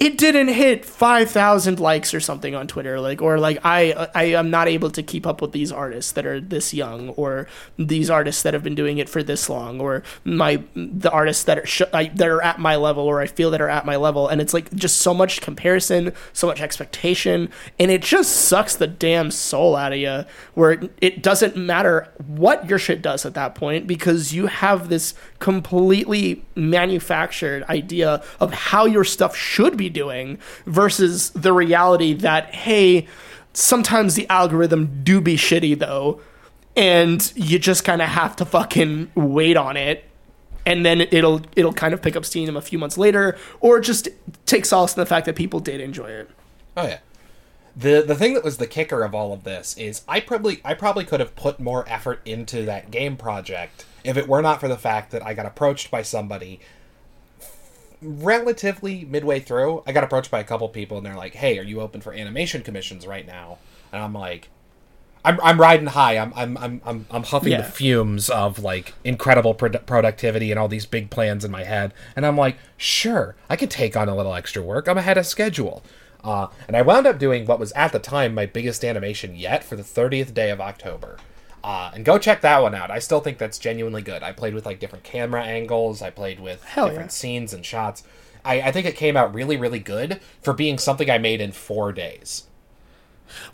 it 0.00 0.16
didn't 0.16 0.48
hit 0.48 0.84
5000 0.84 1.80
likes 1.80 2.14
or 2.14 2.20
something 2.20 2.54
on 2.54 2.66
twitter 2.66 3.00
like 3.00 3.20
or 3.20 3.38
like 3.38 3.58
i 3.64 4.08
i 4.14 4.24
am 4.24 4.50
not 4.50 4.68
able 4.68 4.90
to 4.90 5.02
keep 5.02 5.26
up 5.26 5.42
with 5.42 5.52
these 5.52 5.72
artists 5.72 6.12
that 6.12 6.24
are 6.24 6.40
this 6.40 6.72
young 6.72 7.08
or 7.10 7.48
these 7.76 8.08
artists 8.08 8.42
that 8.42 8.54
have 8.54 8.62
been 8.62 8.74
doing 8.74 8.98
it 8.98 9.08
for 9.08 9.22
this 9.22 9.48
long 9.48 9.80
or 9.80 10.02
my 10.24 10.62
the 10.74 11.10
artists 11.10 11.44
that 11.44 11.58
are 11.58 11.66
sh- 11.66 11.82
I, 11.92 12.06
that 12.14 12.28
are 12.28 12.42
at 12.42 12.60
my 12.60 12.76
level 12.76 13.04
or 13.04 13.20
i 13.20 13.26
feel 13.26 13.50
that 13.50 13.60
are 13.60 13.68
at 13.68 13.84
my 13.84 13.96
level. 13.96 14.28
And 14.28 14.40
it's 14.40 14.54
like 14.54 14.72
just 14.74 14.98
so 14.98 15.12
much 15.12 15.40
comparison 15.40 16.12
so 16.32 16.46
much 16.46 16.60
expectation 16.60 17.50
and 17.78 17.90
it 17.90 18.02
just 18.02 18.32
sucks 18.32 18.76
the 18.76 18.86
damn 18.86 19.30
soul 19.30 19.74
out 19.74 19.92
of 19.92 19.98
you 19.98 20.24
where 20.54 20.72
it, 20.72 20.92
it 21.00 21.22
doesn't 21.22 21.56
matter 21.56 22.12
what 22.26 22.68
your 22.68 22.78
shit 22.78 23.02
does 23.02 23.26
at 23.26 23.34
that 23.34 23.54
point 23.54 23.86
because 23.86 24.32
you 24.32 24.46
have 24.46 24.88
this 24.88 25.14
completely 25.38 26.44
manufactured 26.54 27.64
idea 27.64 28.22
of 28.40 28.52
how 28.52 28.84
your 28.84 29.04
stuff 29.04 29.36
should 29.36 29.76
be 29.76 29.87
doing 29.90 30.38
versus 30.66 31.30
the 31.30 31.52
reality 31.52 32.12
that 32.12 32.54
hey 32.54 33.06
sometimes 33.52 34.14
the 34.14 34.28
algorithm 34.28 35.02
do 35.02 35.20
be 35.20 35.36
shitty 35.36 35.78
though 35.78 36.20
and 36.76 37.32
you 37.34 37.58
just 37.58 37.84
kind 37.84 38.00
of 38.00 38.08
have 38.08 38.36
to 38.36 38.44
fucking 38.44 39.10
wait 39.14 39.56
on 39.56 39.76
it 39.76 40.04
and 40.64 40.84
then 40.84 41.00
it'll 41.00 41.40
it'll 41.56 41.72
kind 41.72 41.94
of 41.94 42.02
pick 42.02 42.14
up 42.14 42.24
steam 42.24 42.56
a 42.56 42.60
few 42.60 42.78
months 42.78 42.98
later 42.98 43.36
or 43.60 43.80
just 43.80 44.08
take 44.46 44.64
solace 44.64 44.96
in 44.96 45.00
the 45.00 45.06
fact 45.06 45.26
that 45.26 45.34
people 45.34 45.60
did 45.60 45.80
enjoy 45.80 46.08
it 46.08 46.30
Oh 46.78 46.86
yeah. 46.86 46.98
The 47.76 48.04
the 48.06 48.14
thing 48.14 48.34
that 48.34 48.44
was 48.44 48.58
the 48.58 48.66
kicker 48.66 49.02
of 49.02 49.14
all 49.14 49.32
of 49.32 49.42
this 49.42 49.76
is 49.76 50.02
I 50.06 50.20
probably 50.20 50.60
I 50.64 50.74
probably 50.74 51.04
could 51.04 51.18
have 51.20 51.34
put 51.34 51.58
more 51.58 51.84
effort 51.88 52.20
into 52.24 52.64
that 52.64 52.92
game 52.92 53.16
project 53.16 53.84
if 54.04 54.16
it 54.16 54.28
were 54.28 54.40
not 54.40 54.60
for 54.60 54.68
the 54.68 54.76
fact 54.76 55.10
that 55.10 55.24
I 55.24 55.34
got 55.34 55.44
approached 55.44 55.90
by 55.90 56.02
somebody 56.02 56.60
relatively 58.02 59.04
midway 59.04 59.40
through. 59.40 59.82
I 59.86 59.92
got 59.92 60.04
approached 60.04 60.30
by 60.30 60.40
a 60.40 60.44
couple 60.44 60.68
people 60.68 60.96
and 60.98 61.06
they're 61.06 61.16
like, 61.16 61.34
"Hey, 61.34 61.58
are 61.58 61.62
you 61.62 61.80
open 61.80 62.00
for 62.00 62.12
animation 62.12 62.62
commissions 62.62 63.06
right 63.06 63.26
now?" 63.26 63.58
And 63.92 64.02
I'm 64.02 64.12
like, 64.14 64.48
I'm, 65.24 65.40
I'm 65.42 65.60
riding 65.60 65.88
high. 65.88 66.16
I'm 66.18 66.32
I'm 66.36 66.56
I'm 66.58 66.80
I'm, 66.84 67.06
I'm 67.10 67.22
huffing 67.24 67.52
Yeah. 67.52 67.62
the 67.62 67.68
fumes 67.70 68.30
of 68.30 68.60
like 68.60 68.94
incredible 69.04 69.54
produ- 69.54 69.84
productivity 69.86 70.50
and 70.50 70.58
all 70.58 70.68
these 70.68 70.86
big 70.86 71.10
plans 71.10 71.44
in 71.44 71.50
my 71.50 71.64
head, 71.64 71.92
and 72.16 72.24
I'm 72.24 72.36
like, 72.36 72.56
sure, 72.76 73.34
I 73.50 73.56
could 73.56 73.70
take 73.70 73.96
on 73.96 74.08
a 74.08 74.16
little 74.16 74.34
extra 74.34 74.62
work. 74.62 74.88
I'm 74.88 74.98
ahead 74.98 75.18
of 75.18 75.26
schedule, 75.26 75.82
uh, 76.22 76.48
and 76.66 76.76
I 76.76 76.82
wound 76.82 77.06
up 77.06 77.18
doing 77.18 77.46
what 77.46 77.58
was 77.58 77.72
at 77.72 77.92
the 77.92 77.98
time 77.98 78.34
my 78.34 78.46
biggest 78.46 78.84
animation 78.84 79.34
yet 79.34 79.64
for 79.64 79.74
the 79.76 79.82
30th 79.82 80.32
day 80.34 80.50
of 80.50 80.60
October. 80.60 81.16
Uh, 81.64 81.90
and 81.94 82.04
go 82.04 82.18
check 82.18 82.40
that 82.42 82.62
one 82.62 82.74
out. 82.74 82.90
I 82.90 82.98
still 83.00 83.20
think 83.20 83.38
that's 83.38 83.58
genuinely 83.58 84.02
good. 84.02 84.22
I 84.22 84.32
played 84.32 84.54
with 84.54 84.64
like 84.66 84.78
different 84.78 85.04
camera 85.04 85.42
angles. 85.44 86.00
I 86.02 86.10
played 86.10 86.40
with 86.40 86.62
Hell 86.64 86.86
different 86.88 87.08
yeah. 87.08 87.12
scenes 87.14 87.52
and 87.52 87.64
shots. 87.66 88.04
I, 88.44 88.60
I 88.62 88.72
think 88.72 88.86
it 88.86 88.96
came 88.96 89.16
out 89.16 89.34
really, 89.34 89.56
really 89.56 89.80
good 89.80 90.20
for 90.40 90.52
being 90.54 90.78
something 90.78 91.10
I 91.10 91.18
made 91.18 91.40
in 91.40 91.52
four 91.52 91.92
days. 91.92 92.44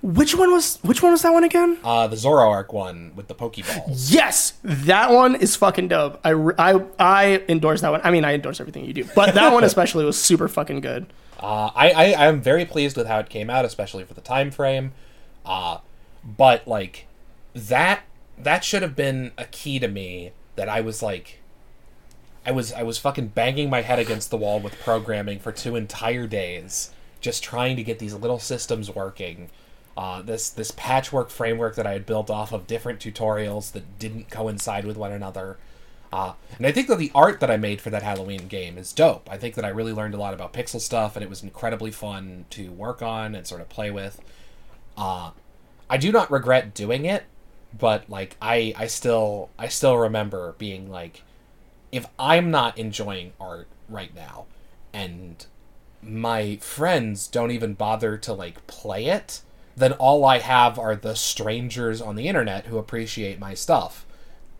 which 0.03 0.37
one 0.37 0.53
was 0.53 0.79
which 0.83 1.03
one 1.03 1.11
was 1.13 1.23
that 1.23 1.33
one 1.33 1.43
again 1.43 1.79
Uh, 1.83 2.07
the 2.07 2.15
Zoroark 2.17 2.73
one 2.73 3.13
with 3.17 3.27
the 3.29 3.35
Pokeballs. 3.35 4.13
Yes, 4.13 4.53
that 4.63 5.11
one 5.11 5.35
is 5.35 5.57
fucking 5.57 5.89
dope. 5.89 6.21
I, 6.25 6.33
I, 6.59 6.85
I 6.99 7.43
endorse 7.49 7.81
that 7.81 7.91
one. 7.91 8.01
I 8.05 8.11
mean, 8.11 8.25
I 8.25 8.35
endorse 8.35 8.61
everything 8.61 8.85
you 8.85 8.93
do, 8.93 9.05
but 9.15 9.35
that 9.35 9.53
one 9.53 9.65
especially 9.71 10.05
was 10.05 10.21
super 10.21 10.47
fucking 10.49 10.81
good. 10.81 11.07
Uh, 11.41 11.71
I, 11.75 11.91
I 11.91 12.05
I 12.13 12.27
am 12.27 12.41
very 12.41 12.65
pleased 12.65 12.97
with 12.97 13.07
how 13.07 13.19
it 13.19 13.29
came 13.29 13.51
out, 13.51 13.65
especially 13.65 14.05
for 14.05 14.15
the 14.15 14.21
time 14.21 14.51
frame. 14.51 14.93
Uh, 15.45 15.79
but 16.25 16.69
like 16.69 17.07
that 17.55 18.03
that 18.37 18.65
should 18.65 18.83
have 18.83 18.97
been 18.97 19.33
a 19.39 19.45
key 19.45 19.79
to 19.79 19.89
me 19.89 20.33
that 20.57 20.69
I 20.69 20.81
was 20.81 21.03
like 21.03 21.41
I 22.47 22.53
was 22.53 22.73
I 22.73 22.83
was 22.83 22.99
fucking 22.99 23.29
banging 23.29 23.71
my 23.71 23.83
head 23.83 23.99
against 23.99 24.31
the 24.31 24.37
wall 24.37 24.61
with 24.61 24.79
programming 24.81 25.39
for 25.39 25.53
two 25.53 25.77
entire 25.77 26.27
days, 26.27 26.91
just 27.21 27.43
trying 27.43 27.77
to 27.77 27.83
get 27.83 27.99
these 27.99 28.15
little 28.15 28.39
systems 28.39 28.95
working. 28.95 29.51
Uh, 29.97 30.23
this 30.23 30.51
this 30.51 30.73
patchwork 30.73 31.31
framework 31.31 31.77
that 31.77 31.87
I 31.87 31.93
had 31.93 32.05
built 32.05 32.29
off 32.29 32.53
of 32.53 32.67
different 32.67 32.99
tutorials 33.01 33.73
that 33.73 33.99
didn't 33.99 34.31
coincide 34.31 34.85
with 34.85 34.97
one 34.97 35.13
another. 35.13 35.57
Uh, 36.13 36.35
and 36.59 36.67
I 36.67 36.71
think 36.71 36.87
that 36.89 36.99
the 36.99 37.11
art 37.15 37.41
that 37.41 37.51
I 37.51 37.57
made 37.57 37.81
for 37.81 37.91
that 37.91 38.03
Halloween 38.03 38.47
game 38.47 38.79
is 38.79 38.93
dope. 38.93 39.29
I 39.31 39.37
think 39.37 39.57
that 39.57 39.65
I 39.65 39.69
really 39.69 39.93
learned 39.93 40.15
a 40.15 40.19
lot 40.19 40.35
about 40.35 40.53
pixel 40.53 40.81
stuff, 40.81 41.17
and 41.17 41.25
it 41.25 41.29
was 41.29 41.43
incredibly 41.43 41.91
fun 41.91 42.45
to 42.51 42.71
work 42.71 43.03
on 43.03 43.35
and 43.35 43.47
sort 43.47 43.61
of 43.61 43.69
play 43.69 43.91
with. 43.91 44.21
Uh, 44.97 45.31
I 45.91 45.97
do 45.97 46.13
not 46.13 46.31
regret 46.31 46.73
doing 46.73 47.05
it, 47.05 47.25
but 47.77 48.09
like 48.09 48.37
I, 48.41 48.75
I 48.77 48.87
still, 48.87 49.51
I 49.59 49.69
still 49.69 49.97
remember 49.97 50.55
being 50.59 50.91
like, 50.91 51.23
if 51.93 52.07
I'm 52.19 52.51
not 52.51 52.79
enjoying 52.79 53.33
art 53.41 53.69
right 53.89 54.15
now, 54.15 54.47
and 54.93 55.45
my 56.03 56.57
friends 56.57 57.27
don't 57.27 57.51
even 57.51 57.75
bother 57.75 58.17
to 58.19 58.33
like 58.33 58.67
play 58.67 59.07
it, 59.07 59.43
then 59.77 59.93
all 59.93 60.25
I 60.25 60.39
have 60.39 60.79
are 60.79 60.95
the 60.95 61.17
strangers 61.17 62.01
on 62.01 62.17
the 62.17 62.29
internet 62.29 62.67
who 62.67 62.79
appreciate 62.79 63.39
my 63.39 63.55
stuff. 63.55 64.07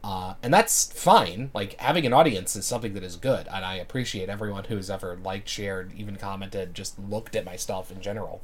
Uh, 0.03 0.35
and 0.43 0.53
that's 0.53 0.93
fine. 0.93 1.51
Like 1.55 1.81
having 1.81 2.05
an 2.05 2.13
audience 2.13 2.57
is 2.57 2.67
something 2.67 2.95
that 2.95 3.03
is 3.03 3.17
good, 3.17 3.47
and 3.47 3.65
I 3.65 3.77
appreciate 3.77 4.29
everyone 4.29 4.65
who's 4.65 4.91
ever 4.91 5.17
liked, 5.23 5.49
shared, 5.49 5.93
even 5.97 6.17
commented, 6.17 6.75
just 6.75 6.99
looked 6.99 7.35
at 7.35 7.47
my 7.47 7.57
stuff 7.57 7.91
in 7.91 8.03
general. 8.03 8.43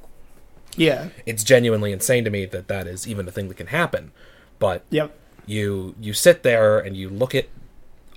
Yeah. 0.76 1.08
It's 1.26 1.44
genuinely 1.44 1.92
insane 1.92 2.24
to 2.24 2.30
me 2.30 2.46
that 2.46 2.68
that 2.68 2.86
is 2.86 3.06
even 3.06 3.28
a 3.28 3.30
thing 3.30 3.48
that 3.48 3.56
can 3.56 3.66
happen. 3.66 4.12
But 4.60 4.84
Yep. 4.90 5.12
you 5.46 5.96
you 6.00 6.12
sit 6.12 6.44
there 6.44 6.78
and 6.78 6.96
you 6.96 7.08
look 7.10 7.34
at 7.34 7.48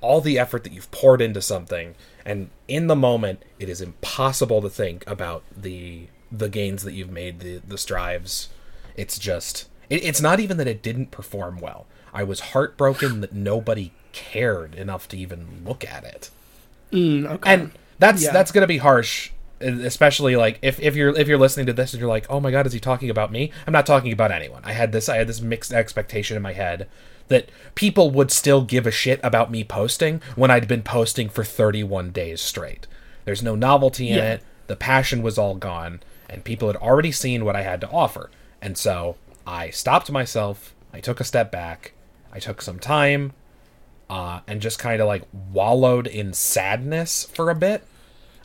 all 0.02 0.22
the 0.22 0.38
effort 0.38 0.64
that 0.66 0.74
you've 0.74 0.92
poured 0.92 1.22
into 1.22 1.42
something, 1.42 1.96
and 2.26 2.50
in 2.68 2.88
the 2.88 2.96
moment, 2.96 3.42
it 3.58 3.70
is 3.70 3.82
impossible 3.82 4.62
to 4.62 4.70
think 4.70 5.04
about 5.10 5.44
the 5.56 6.08
the 6.32 6.50
gains 6.50 6.84
that 6.84 6.94
you've 6.94 7.10
made, 7.12 7.40
the 7.40 7.60
the 7.68 7.78
strives. 7.78 8.50
It's 8.96 9.18
just 9.18 9.68
it, 9.90 10.04
it's 10.04 10.22
not 10.22 10.40
even 10.40 10.58
that 10.58 10.68
it 10.68 10.84
didn't 10.84 11.10
perform 11.10 11.60
well. 11.60 11.88
I 12.14 12.24
was 12.24 12.40
heartbroken 12.52 13.22
that 13.22 13.34
nobody 13.34 13.92
cared 14.12 14.76
enough 14.76 15.08
to 15.08 15.18
even 15.18 15.64
look 15.66 15.84
at 15.84 16.04
it 16.04 16.30
Mm, 16.92 17.26
okay. 17.26 17.52
and 17.54 17.72
that's 17.98 18.22
Yeah. 18.22 18.32
that's 18.32 18.52
gonna 18.52 18.68
be 18.68 18.78
harsh 18.78 19.32
especially 19.64 20.36
like 20.36 20.60
if, 20.62 20.80
if 20.80 20.96
you're 20.96 21.18
if 21.18 21.28
you're 21.28 21.38
listening 21.38 21.66
to 21.68 21.74
this 21.74 21.94
and 21.94 22.00
you're 22.00 22.10
like 22.10 22.26
oh 22.30 22.40
my 22.40 22.52
god 22.52 22.68
is 22.68 22.74
he 22.74 22.80
talking 22.80 23.10
about 23.10 23.32
me? 23.32 23.52
I'm 23.66 23.74
not 23.74 23.86
talking 23.86 24.12
about 24.12 24.32
anyone. 24.32 24.62
I 24.66 24.74
had 24.74 24.92
this 24.92 25.10
i 25.10 25.18
had 25.18 25.28
this 25.28 25.42
mixed 25.42 25.72
expectation 25.74 26.36
in 26.38 26.44
my 26.44 26.54
head 26.54 26.88
that 27.30 27.50
people 27.76 28.12
would 28.12 28.30
still 28.32 28.62
give 28.64 28.86
a 28.86 28.92
shit 28.92 29.20
about 29.24 29.50
me 29.50 29.64
posting 29.64 30.22
when 30.36 30.52
i'd 30.52 30.68
been 30.68 30.84
posting 30.84 31.30
for 31.30 31.44
31 31.44 32.12
days 32.12 32.42
straight. 32.42 32.86
There's 33.26 33.42
no 33.42 33.56
novelty 33.56 34.10
in 34.10 34.18
Yeah. 34.18 34.34
it. 34.34 34.44
The 34.68 34.76
passion 34.76 35.22
was 35.22 35.38
all 35.38 35.56
gone 35.56 36.02
and 36.30 36.44
people 36.44 36.68
had 36.68 36.78
already 36.78 37.12
seen 37.12 37.46
what 37.46 37.56
i 37.56 37.62
had 37.62 37.80
to 37.82 37.90
offer. 37.90 38.30
And 38.62 38.78
so 38.78 39.16
i 39.48 39.70
stopped 39.70 40.10
myself 40.12 40.74
i 40.94 41.00
took 41.00 41.20
a 41.20 41.24
step 41.26 41.52
back 41.52 41.94
i 42.32 42.40
took 42.40 42.62
some 42.62 42.80
time 42.80 43.34
uh, 44.10 44.40
and 44.48 44.62
just 44.62 44.78
kind 44.80 45.02
of 45.02 45.08
like 45.08 45.24
wallowed 45.52 46.08
in 46.08 46.34
sadness 46.34 47.24
for 47.34 47.50
a 47.50 47.56
bit 47.56 47.84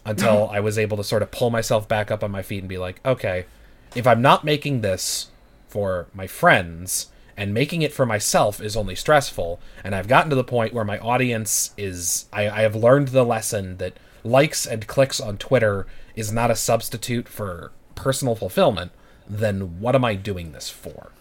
until 0.09 0.49
I 0.53 0.61
was 0.61 0.79
able 0.79 0.97
to 0.99 1.05
sort 1.05 1.23
of 1.23 1.31
pull 1.31 1.51
myself 1.51 1.89
back 1.89 2.11
up 2.11 2.25
on 2.25 2.31
my 2.31 2.43
feet 2.43 2.61
and 2.61 2.69
be 2.69 2.79
like, 2.79 3.01
okay, 3.05 3.47
if 3.95 4.07
I'm 4.07 4.23
not 4.23 4.45
making 4.45 4.81
this 4.81 5.29
for 5.69 6.09
my 6.15 6.27
friends 6.27 7.09
and 7.37 7.55
making 7.55 7.83
it 7.83 7.93
for 7.93 8.07
myself 8.07 8.61
is 8.61 8.77
only 8.77 8.95
stressful, 8.97 9.61
and 9.85 9.95
I've 9.95 10.09
gotten 10.09 10.31
to 10.31 10.37
the 10.37 10.45
point 10.45 10.75
where 10.75 10.85
my 10.85 10.99
audience 10.99 11.73
is, 11.77 12.27
I, 12.33 12.49
I 12.49 12.61
have 12.63 12.75
learned 12.77 13.09
the 13.09 13.25
lesson 13.25 13.77
that 13.79 13.99
likes 14.25 14.67
and 14.67 14.87
clicks 14.87 15.21
on 15.21 15.39
Twitter 15.39 15.87
is 16.17 16.33
not 16.33 16.51
a 16.51 16.57
substitute 16.57 17.29
for 17.29 17.73
personal 17.95 18.35
fulfillment, 18.35 18.93
then 19.29 19.81
what 19.81 19.95
am 19.95 20.05
I 20.05 20.15
doing 20.17 20.53
this 20.53 20.71
for? 20.71 21.15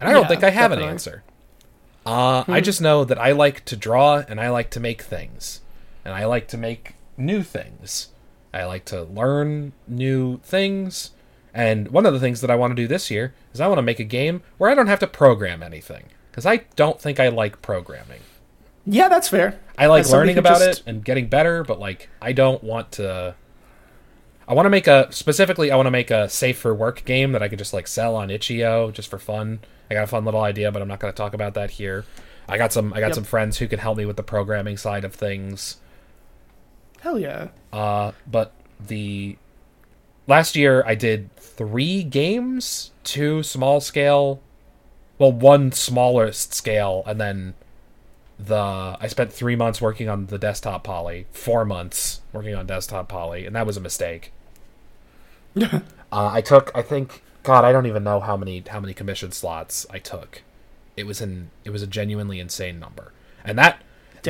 And 0.00 0.08
I 0.08 0.12
don't 0.12 0.26
Yeah, 0.26 0.28
think 0.28 0.42
I 0.44 0.50
have 0.50 0.72
an 0.72 0.80
answer. 0.80 1.24
Uh, 2.06 2.44
I 2.50 2.60
just 2.60 2.80
know 2.80 3.04
that 3.04 3.18
I 3.18 3.32
like 3.32 3.64
to 3.66 3.76
draw 3.76 4.22
and 4.28 4.40
I 4.40 4.50
like 4.50 4.70
to 4.72 4.80
make 4.80 5.02
things. 5.02 5.62
And 6.04 6.14
I 6.14 6.26
like 6.26 6.48
to 6.48 6.58
make 6.58 6.96
new 7.16 7.42
things. 7.42 8.08
I 8.54 8.64
like 8.64 8.84
to 8.86 9.02
learn 9.02 9.72
new 9.88 10.38
things. 10.38 11.10
And 11.52 11.88
one 11.88 12.06
of 12.06 12.12
the 12.12 12.20
things 12.20 12.40
that 12.40 12.50
I 12.50 12.56
want 12.56 12.70
to 12.70 12.74
do 12.82 12.88
this 12.88 13.10
year 13.10 13.34
is 13.52 13.60
I 13.60 13.66
want 13.68 13.78
to 13.78 13.82
make 13.82 14.00
a 14.00 14.04
game 14.04 14.42
where 14.58 14.70
I 14.70 14.74
don't 14.74 14.86
have 14.86 14.98
to 15.00 15.06
program 15.06 15.62
anything. 15.62 16.04
Because 16.30 16.46
I 16.46 16.62
don't 16.74 17.00
think 17.00 17.20
I 17.20 17.28
like 17.28 17.62
programming. 17.62 18.20
Yeah, 18.86 19.08
that's 19.08 19.28
fair. 19.28 19.60
I 19.78 19.86
like 19.86 20.00
As 20.02 20.12
learning 20.12 20.36
about 20.38 20.58
just- 20.60 20.80
it 20.80 20.86
and 20.86 21.04
getting 21.04 21.28
better, 21.28 21.62
but 21.64 21.78
like 21.78 22.08
I 22.22 22.32
don't 22.32 22.62
want 22.62 22.92
to. 22.92 23.34
I 24.46 24.52
want 24.52 24.66
to 24.66 24.70
make 24.70 24.86
a 24.86 25.10
specifically. 25.10 25.70
I 25.70 25.76
want 25.76 25.86
to 25.86 25.90
make 25.90 26.10
a 26.10 26.28
safe 26.28 26.58
for 26.58 26.74
work 26.74 27.04
game 27.04 27.32
that 27.32 27.42
I 27.42 27.48
could 27.48 27.58
just 27.58 27.72
like 27.72 27.86
sell 27.86 28.14
on 28.14 28.30
itch.io 28.30 28.90
just 28.90 29.08
for 29.08 29.18
fun. 29.18 29.60
I 29.90 29.94
got 29.94 30.04
a 30.04 30.06
fun 30.06 30.24
little 30.24 30.42
idea, 30.42 30.70
but 30.70 30.82
I'm 30.82 30.88
not 30.88 31.00
going 31.00 31.12
to 31.12 31.16
talk 31.16 31.34
about 31.34 31.54
that 31.54 31.70
here. 31.72 32.04
I 32.48 32.58
got 32.58 32.72
some. 32.72 32.92
I 32.92 33.00
got 33.00 33.06
Yep. 33.08 33.14
some 33.14 33.24
friends 33.24 33.58
who 33.58 33.66
can 33.68 33.78
help 33.78 33.96
me 33.96 34.04
with 34.04 34.16
the 34.16 34.22
programming 34.22 34.76
side 34.76 35.04
of 35.04 35.14
things. 35.14 35.76
Hell 37.04 37.18
yeah. 37.18 37.48
Uh, 37.70 38.12
but 38.26 38.52
the 38.80 39.36
last 40.26 40.56
year 40.56 40.82
I 40.86 40.94
did 40.94 41.36
three 41.36 42.02
games, 42.02 42.92
two 43.04 43.42
small 43.42 43.82
scale, 43.82 44.40
well, 45.18 45.30
one 45.30 45.70
smallest 45.70 46.54
scale, 46.54 47.02
and 47.06 47.20
then 47.20 47.52
the 48.38 48.96
I 48.98 49.06
spent 49.08 49.30
three 49.30 49.54
months 49.54 49.82
working 49.82 50.08
on 50.08 50.26
the 50.28 50.38
desktop 50.38 50.82
poly, 50.82 51.26
four 51.30 51.66
months 51.66 52.22
working 52.32 52.54
on 52.54 52.64
desktop 52.66 53.06
poly, 53.10 53.44
and 53.44 53.54
that 53.54 53.66
was 53.66 53.76
a 53.76 53.82
mistake. 53.82 54.32
uh, 55.60 55.80
I 56.10 56.40
took, 56.40 56.72
I 56.74 56.80
think, 56.80 57.22
God, 57.42 57.66
I 57.66 57.72
don't 57.72 57.84
even 57.84 58.02
know 58.02 58.20
how 58.20 58.38
many 58.38 58.64
how 58.66 58.80
many 58.80 58.94
commission 58.94 59.30
slots 59.30 59.84
I 59.90 59.98
took. 59.98 60.40
It 60.96 61.06
was 61.06 61.20
an 61.20 61.50
it 61.64 61.70
was 61.70 61.82
a 61.82 61.86
genuinely 61.86 62.40
insane 62.40 62.80
number, 62.80 63.12
and 63.44 63.58
that. 63.58 63.82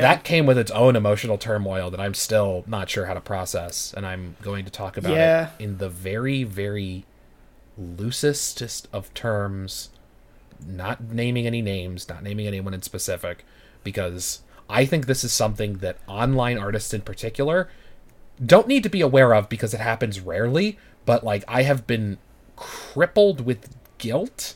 That 0.03 0.23
came 0.23 0.45
with 0.45 0.57
its 0.57 0.71
own 0.71 0.95
emotional 0.95 1.37
turmoil 1.37 1.89
that 1.91 1.99
I'm 1.99 2.13
still 2.13 2.63
not 2.67 2.89
sure 2.89 3.05
how 3.05 3.13
to 3.13 3.21
process, 3.21 3.93
and 3.95 4.05
I'm 4.05 4.35
going 4.41 4.65
to 4.65 4.71
talk 4.71 4.97
about 4.97 5.11
Yeah. 5.13 5.49
it 5.59 5.63
in 5.63 5.77
the 5.77 5.89
very 5.89 6.43
very 6.43 7.05
loosest 7.77 8.87
of 8.93 9.13
terms, 9.13 9.89
not 10.65 11.01
naming 11.03 11.45
any 11.45 11.61
names, 11.61 12.07
not 12.07 12.23
naming 12.23 12.47
anyone 12.47 12.73
in 12.73 12.81
specific, 12.81 13.43
because 13.83 14.41
I 14.69 14.85
think 14.85 15.05
this 15.05 15.23
is 15.23 15.31
something 15.33 15.79
that 15.79 15.97
online 16.07 16.57
artists 16.57 16.93
in 16.93 17.01
particular 17.01 17.69
don't 18.43 18.67
need 18.67 18.83
to 18.83 18.89
be 18.89 19.01
aware 19.01 19.33
of 19.33 19.47
because 19.49 19.73
it 19.73 19.79
happens 19.79 20.19
rarely, 20.19 20.77
but 21.05 21.23
like 21.23 21.43
I 21.47 21.63
have 21.63 21.85
been 21.85 22.17
crippled 22.55 23.41
with 23.41 23.75
guilt 23.97 24.55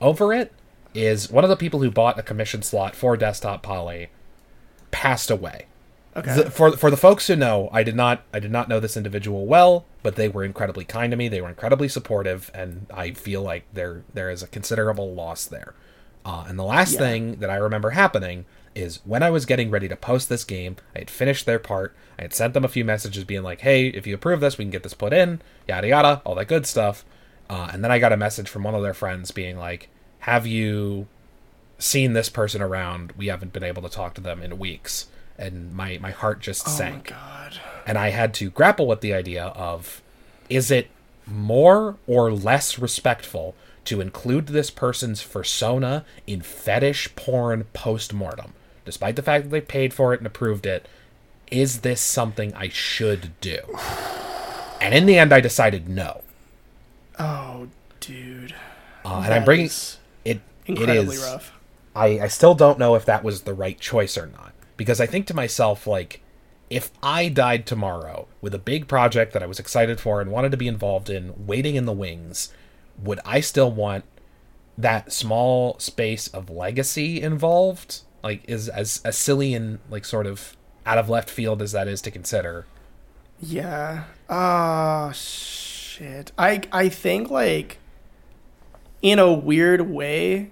over 0.00 0.32
it 0.32 0.52
is 0.96 1.30
one 1.30 1.44
of 1.44 1.50
the 1.50 1.56
people 1.56 1.80
who 1.80 1.90
bought 1.90 2.18
a 2.18 2.22
commission 2.22 2.62
slot 2.62 2.94
for 2.96 3.16
desktop 3.16 3.62
poly 3.62 4.08
passed 4.90 5.30
away. 5.30 5.66
Okay. 6.16 6.34
The- 6.34 6.50
for 6.50 6.72
for 6.76 6.90
the 6.90 6.96
folks 6.96 7.26
who 7.26 7.36
know, 7.36 7.68
I 7.72 7.82
did 7.82 7.94
not 7.94 8.22
I 8.32 8.40
did 8.40 8.50
not 8.50 8.68
know 8.68 8.80
this 8.80 8.96
individual 8.96 9.46
well, 9.46 9.84
but 10.02 10.16
they 10.16 10.28
were 10.28 10.44
incredibly 10.44 10.84
kind 10.84 11.10
to 11.10 11.16
me. 11.16 11.28
They 11.28 11.40
were 11.42 11.48
incredibly 11.48 11.88
supportive, 11.88 12.50
and 12.54 12.86
I 12.92 13.10
feel 13.12 13.42
like 13.42 13.64
there 13.72 14.02
there 14.14 14.30
is 14.30 14.42
a 14.42 14.46
considerable 14.46 15.12
loss 15.14 15.44
there. 15.44 15.74
Uh, 16.24 16.44
and 16.48 16.58
the 16.58 16.64
last 16.64 16.94
Yeah. 16.94 16.98
thing 17.00 17.36
that 17.36 17.50
I 17.50 17.56
remember 17.56 17.90
happening 17.90 18.46
is 18.74 19.00
when 19.04 19.22
I 19.22 19.30
was 19.30 19.46
getting 19.46 19.70
ready 19.70 19.88
to 19.88 19.96
post 19.96 20.28
this 20.28 20.42
game, 20.44 20.76
I 20.94 21.00
had 21.00 21.10
finished 21.10 21.46
their 21.46 21.58
part. 21.58 21.94
I 22.18 22.22
had 22.22 22.34
sent 22.34 22.52
them 22.54 22.64
a 22.64 22.68
few 22.68 22.84
messages 22.84 23.24
being 23.24 23.42
like, 23.42 23.60
"Hey, 23.60 23.86
if 23.88 24.06
you 24.06 24.14
approve 24.14 24.40
this, 24.40 24.56
we 24.58 24.64
can 24.64 24.70
get 24.70 24.82
this 24.82 24.94
put 24.94 25.12
in." 25.12 25.40
Yada 25.68 25.88
yada, 25.88 26.22
all 26.24 26.34
that 26.36 26.48
good 26.48 26.66
stuff. 26.66 27.04
Uh, 27.48 27.68
and 27.72 27.84
then 27.84 27.92
I 27.92 27.98
got 27.98 28.12
a 28.12 28.16
message 28.16 28.48
from 28.48 28.64
one 28.64 28.74
of 28.74 28.82
their 28.82 28.94
friends 28.94 29.30
being 29.30 29.56
like, 29.58 29.88
"Have 30.26 30.46
you 30.46 31.06
seen 31.78 32.12
this 32.12 32.28
person 32.28 32.60
around? 32.62 33.12
We 33.16 33.26
haven't 33.28 33.52
been 33.52 33.62
able 33.64 33.82
to 33.82 33.88
talk 33.88 34.14
to 34.14 34.20
them 34.20 34.42
in 34.42 34.58
weeks." 34.58 35.06
And 35.38 35.72
my 35.74 35.98
my 35.98 36.10
heart 36.12 36.40
just 36.40 36.66
oh 36.66 36.70
my 36.70 36.76
sank 36.78 37.08
god. 37.08 37.58
and 37.86 37.98
I 37.98 38.08
had 38.08 38.32
to 38.34 38.48
grapple 38.50 38.86
with 38.86 39.02
the 39.02 39.12
idea 39.12 39.44
of 39.46 40.00
is 40.48 40.70
it 40.70 40.88
more 41.26 41.96
or 42.06 42.32
less 42.32 42.78
respectful 42.78 43.54
to 43.84 44.00
include 44.00 44.46
this 44.46 44.70
person's 44.70 45.22
persona 45.22 46.04
in 46.26 46.40
fetish 46.40 47.14
porn 47.16 47.64
post-mortem 47.74 48.54
despite 48.86 49.14
the 49.16 49.22
fact 49.22 49.44
that 49.44 49.50
they 49.50 49.60
paid 49.60 49.92
for 49.92 50.14
it 50.14 50.20
and 50.20 50.26
approved 50.26 50.64
it 50.64 50.88
is 51.50 51.80
this 51.80 52.00
something 52.00 52.54
I 52.54 52.68
should 52.70 53.38
do 53.42 53.58
and 54.80 54.94
in 54.94 55.04
the 55.04 55.18
end 55.18 55.34
I 55.34 55.40
decided 55.40 55.86
no 55.88 56.22
Oh, 57.18 57.68
dude. 58.00 58.54
uh, 59.04 59.22
and 59.24 59.34
I'm 59.34 59.44
bringing 59.44 59.66
is 59.66 59.98
it 60.26 60.40
it 60.66 60.72
incredibly 60.72 61.16
is 61.16 61.22
rough. 61.22 61.52
I, 61.94 62.20
I 62.20 62.28
still 62.28 62.54
don't 62.54 62.78
know 62.78 62.94
if 62.94 63.04
that 63.06 63.24
was 63.24 63.42
the 63.42 63.54
right 63.54 63.78
choice 63.80 64.18
or 64.18 64.26
not. 64.26 64.52
Because 64.76 65.00
I 65.00 65.06
think 65.06 65.26
to 65.28 65.34
myself, 65.34 65.86
like, 65.86 66.20
if 66.68 66.90
I 67.02 67.28
died 67.28 67.64
tomorrow 67.64 68.28
with 68.40 68.54
a 68.54 68.58
big 68.58 68.88
project 68.88 69.32
that 69.32 69.42
I 69.42 69.46
was 69.46 69.58
excited 69.58 70.00
for 70.00 70.20
and 70.20 70.30
wanted 70.30 70.50
to 70.50 70.58
be 70.58 70.68
involved 70.68 71.08
in, 71.08 71.46
waiting 71.46 71.76
in 71.76 71.86
the 71.86 71.92
wings, 71.92 72.52
would 73.02 73.20
I 73.24 73.40
still 73.40 73.70
want 73.72 74.04
that 74.76 75.12
small 75.12 75.78
space 75.78 76.28
of 76.28 76.50
legacy 76.50 77.22
involved? 77.22 78.00
Like, 78.22 78.42
is 78.46 78.68
as, 78.68 79.00
as 79.04 79.16
silly 79.16 79.54
and, 79.54 79.78
like, 79.88 80.04
sort 80.04 80.26
of 80.26 80.56
out 80.84 80.98
of 80.98 81.08
left 81.08 81.30
field 81.30 81.62
as 81.62 81.72
that 81.72 81.88
is 81.88 82.02
to 82.02 82.10
consider. 82.10 82.66
Yeah. 83.40 84.04
Ah, 84.28 85.12
shit. 85.12 86.32
I 86.38 86.62
I 86.72 86.88
think 86.88 87.30
like 87.30 87.78
in 89.02 89.18
a 89.18 89.32
weird 89.32 89.82
way 89.82 90.50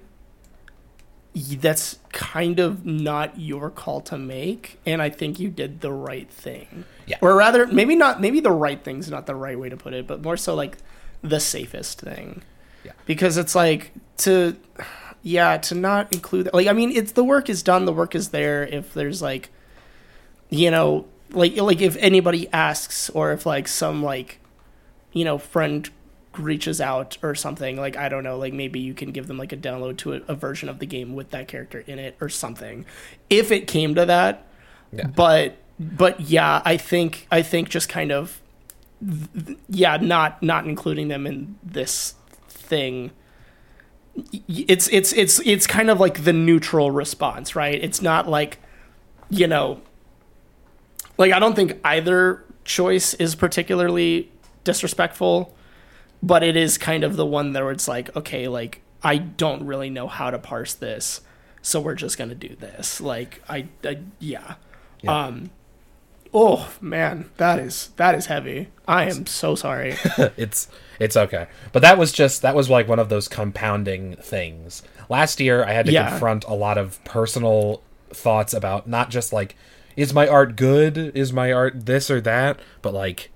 that's 1.35 1.99
kind 2.13 2.61
of 2.61 2.87
not 2.87 3.41
your 3.41 3.69
call 3.69 4.01
to 4.01 4.17
make 4.17 4.79
and 4.87 5.03
I 5.03 5.11
think 5.11 5.41
you 5.41 5.51
did 5.51 5.81
the 5.81 5.93
right 5.93 6.31
thing. 6.31 6.85
Yeah. 7.07 7.19
Or 7.21 7.35
rather 7.37 7.67
maybe 7.67 7.97
not 7.97 8.21
maybe 8.21 8.41
the 8.41 8.53
right 8.53 8.83
thing's 8.83 9.11
not 9.11 9.27
the 9.27 9.35
right 9.35 9.59
way 9.59 9.69
to 9.69 9.77
put 9.77 9.95
it, 9.95 10.07
but 10.07 10.23
more 10.23 10.37
so 10.37 10.55
like 10.55 10.79
the 11.23 11.41
safest 11.41 12.01
thing. 12.01 12.43
Yeah. 12.85 12.93
Because 13.05 13.37
it's 13.37 13.55
like 13.55 13.93
to 14.19 14.57
yeah, 15.23 15.57
to 15.57 15.75
not 15.75 16.13
include 16.13 16.51
like 16.53 16.69
I 16.69 16.73
mean 16.73 16.93
it's 16.93 17.13
the 17.13 17.25
work 17.25 17.51
is 17.51 17.63
done, 17.63 17.85
the 17.85 17.93
work 17.93 18.15
is 18.15 18.29
there 18.29 18.65
if 18.65 18.95
there's 18.95 19.21
like 19.21 19.51
you 20.51 20.71
know 20.71 21.07
like 21.31 21.57
like 21.57 21.81
if 21.81 21.97
anybody 21.97 22.49
asks 22.53 23.11
or 23.11 23.33
if 23.33 23.45
like 23.45 23.67
some 23.67 24.05
like 24.05 24.39
you 25.13 25.25
know 25.25 25.39
friend 25.39 25.91
reaches 26.39 26.81
out 26.81 27.17
or 27.23 27.35
something 27.35 27.77
like 27.77 27.97
i 27.97 28.09
don't 28.09 28.25
know 28.25 28.37
like 28.39 28.53
maybe 28.53 28.81
you 28.81 28.95
can 28.95 29.11
give 29.13 29.27
them 29.27 29.39
like 29.39 29.53
a 29.53 29.57
download 29.57 29.97
to 29.97 30.15
a, 30.15 30.21
a 30.29 30.35
version 30.35 30.69
of 30.69 30.79
the 30.79 30.87
game 30.87 31.15
with 31.15 31.31
that 31.31 31.49
character 31.49 31.85
in 31.87 31.99
it 31.99 32.17
or 32.21 32.29
something. 32.29 32.85
If 33.31 33.51
it 33.51 33.67
came 33.67 33.95
to 33.95 34.05
that 34.07 34.47
Yeah. 34.93 35.07
but 35.09 35.57
but 35.79 36.21
yeah 36.21 36.63
i 36.65 36.77
think 36.77 37.27
i 37.31 37.43
think 37.43 37.69
just 37.69 37.89
kind 37.89 38.13
of 38.13 38.41
th- 39.47 39.59
yeah 39.69 39.97
not 39.97 40.43
not 40.43 40.67
including 40.67 41.09
them 41.09 41.27
in 41.27 41.57
this 41.63 42.15
thing 42.49 43.11
it's 44.47 44.89
it's 44.93 45.13
it's 45.13 45.41
it's 45.45 45.67
kind 45.67 45.91
of 45.91 45.99
like 45.99 46.23
the 46.25 46.33
neutral 46.33 46.91
response 46.91 47.57
right? 47.57 47.83
It's 47.83 48.01
not 48.01 48.29
like 48.29 48.59
you 49.31 49.47
know 49.49 49.81
like 51.19 51.33
I 51.33 51.39
don't 51.39 51.55
think 51.57 51.79
either 51.85 52.45
choice 52.65 53.15
is 53.15 53.35
particularly 53.35 54.31
disrespectful, 54.65 55.54
but 56.27 56.43
it 56.43 56.57
is 56.57 56.79
kind 56.79 57.05
of 57.05 57.17
the 57.17 57.27
one 57.27 57.53
where 57.53 57.71
it's 57.71 57.87
like, 57.89 58.15
okay, 58.17 58.49
like 58.49 58.81
I 59.03 59.19
don't 59.19 59.67
really 59.67 59.91
know 59.91 60.09
how 60.09 60.31
to 60.31 60.39
parse 60.39 60.75
this, 60.75 61.21
so 61.63 61.81
we're 61.81 61.95
just 61.95 62.17
gonna 62.19 62.35
do 62.35 62.55
this. 62.57 63.01
Like 63.01 63.43
I, 63.49 63.69
I 63.85 63.99
yeah. 64.19 64.55
Yeah. 65.03 65.27
Um 65.27 65.51
Oh 66.37 66.73
man, 66.81 67.31
that 67.37 67.61
is 67.61 67.91
that 67.97 68.15
is 68.17 68.27
heavy. 68.27 68.69
I 68.89 69.05
am 69.09 69.27
so 69.27 69.55
sorry. 69.55 69.97
it's 70.37 70.69
it's 70.99 71.17
okay. 71.17 71.47
But 71.73 71.83
that 71.83 71.97
was 71.99 72.11
just 72.13 72.43
that 72.43 72.55
was 72.57 72.69
like 72.69 72.89
one 72.89 72.99
of 72.99 73.09
those 73.09 73.29
compounding 73.29 74.17
things. 74.17 74.83
Last 75.09 75.39
year 75.39 75.65
I 75.65 75.73
had 75.73 75.87
to 75.87 75.93
Yeah. 75.93 76.09
confront 76.11 76.45
a 76.45 76.55
lot 76.55 76.77
of 76.79 77.03
personal 77.05 77.83
thoughts 78.11 78.53
about 78.55 78.89
not 78.89 79.11
just 79.11 79.33
like 79.33 79.55
is 79.97 80.13
my 80.13 80.27
art 80.27 80.57
good? 80.57 80.99
Is 81.17 81.33
my 81.33 81.53
art 81.53 81.87
this 81.87 82.11
or 82.11 82.21
that? 82.23 82.59
But 82.83 82.95
like 82.95 83.31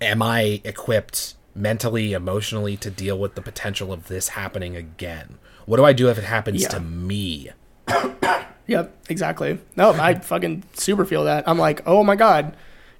am 0.00 0.20
I 0.20 0.60
equipped 0.64 1.34
mentally, 1.56 2.12
emotionally 2.12 2.76
to 2.78 2.90
deal 2.90 3.18
with 3.18 3.34
the 3.34 3.42
potential 3.42 3.92
of 3.92 4.08
this 4.08 4.28
happening 4.30 4.76
again? 4.76 5.38
What 5.64 5.78
do 5.78 5.84
I 5.84 5.92
do 5.92 6.08
if 6.08 6.18
it 6.18 6.24
happens 6.24 6.62
Yeah. 6.62 6.68
to 6.68 6.80
me? 6.80 7.50
Yep, 8.68 8.96
exactly. 9.08 9.60
No, 9.76 9.92
I 9.92 10.14
fucking 10.14 10.64
super 10.74 11.04
feel 11.04 11.22
that. 11.22 11.48
I'm 11.48 11.56
like, 11.56 11.82
oh 11.86 12.02
my 12.02 12.16
god, 12.16 12.56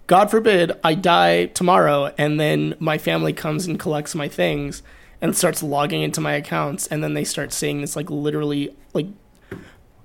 God 0.07 0.31
forbid 0.31 0.71
I 0.85 0.95
die 0.95 1.47
tomorrow 1.47 2.15
and 2.17 2.39
then 2.39 2.77
my 2.79 2.99
family 2.99 3.33
comes 3.33 3.67
and 3.67 3.77
collects 3.77 4.15
my 4.15 4.29
things 4.29 4.85
and 5.21 5.37
starts 5.37 5.65
logging 5.65 6.03
into 6.03 6.21
my 6.21 6.35
accounts 6.35 6.87
and 6.87 7.03
then 7.03 7.15
they 7.15 7.25
start 7.25 7.53
seeing 7.53 7.81
this 7.81 7.97
like 7.97 8.09
literally 8.11 8.77
like 8.95 9.07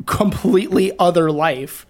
completely 0.07 0.97
other 0.97 1.31
life 1.31 1.85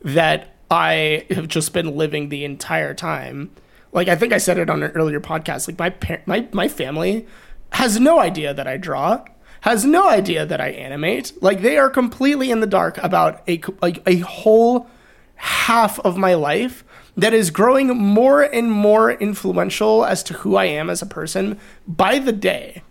that 0.00 0.54
I 0.70 1.26
have 1.30 1.46
just 1.48 1.72
been 1.72 1.96
living 1.96 2.28
the 2.28 2.44
entire 2.44 2.94
time. 2.94 3.50
Like 3.92 4.08
I 4.08 4.16
think 4.16 4.32
I 4.32 4.38
said 4.38 4.58
it 4.58 4.70
on 4.70 4.82
an 4.82 4.90
earlier 4.92 5.20
podcast. 5.20 5.68
Like 5.68 5.78
my 5.78 5.90
par- 5.90 6.22
my 6.26 6.48
my 6.52 6.68
family 6.68 7.26
has 7.72 8.00
no 8.00 8.18
idea 8.18 8.52
that 8.54 8.66
I 8.66 8.76
draw, 8.76 9.24
has 9.62 9.84
no 9.84 10.08
idea 10.08 10.44
that 10.46 10.60
I 10.60 10.68
animate. 10.70 11.32
Like 11.42 11.62
they 11.62 11.78
are 11.78 11.90
completely 11.90 12.50
in 12.50 12.60
the 12.60 12.66
dark 12.66 12.98
about 12.98 13.42
a 13.48 13.60
like 13.80 14.02
a 14.06 14.18
whole 14.18 14.88
half 15.36 15.98
of 16.00 16.16
my 16.16 16.34
life 16.34 16.84
that 17.16 17.34
is 17.34 17.50
growing 17.50 17.88
more 17.88 18.42
and 18.42 18.72
more 18.72 19.12
influential 19.12 20.04
as 20.04 20.22
to 20.22 20.34
who 20.34 20.56
I 20.56 20.64
am 20.66 20.88
as 20.88 21.02
a 21.02 21.06
person 21.06 21.58
by 21.86 22.18
the 22.18 22.32
day. 22.32 22.82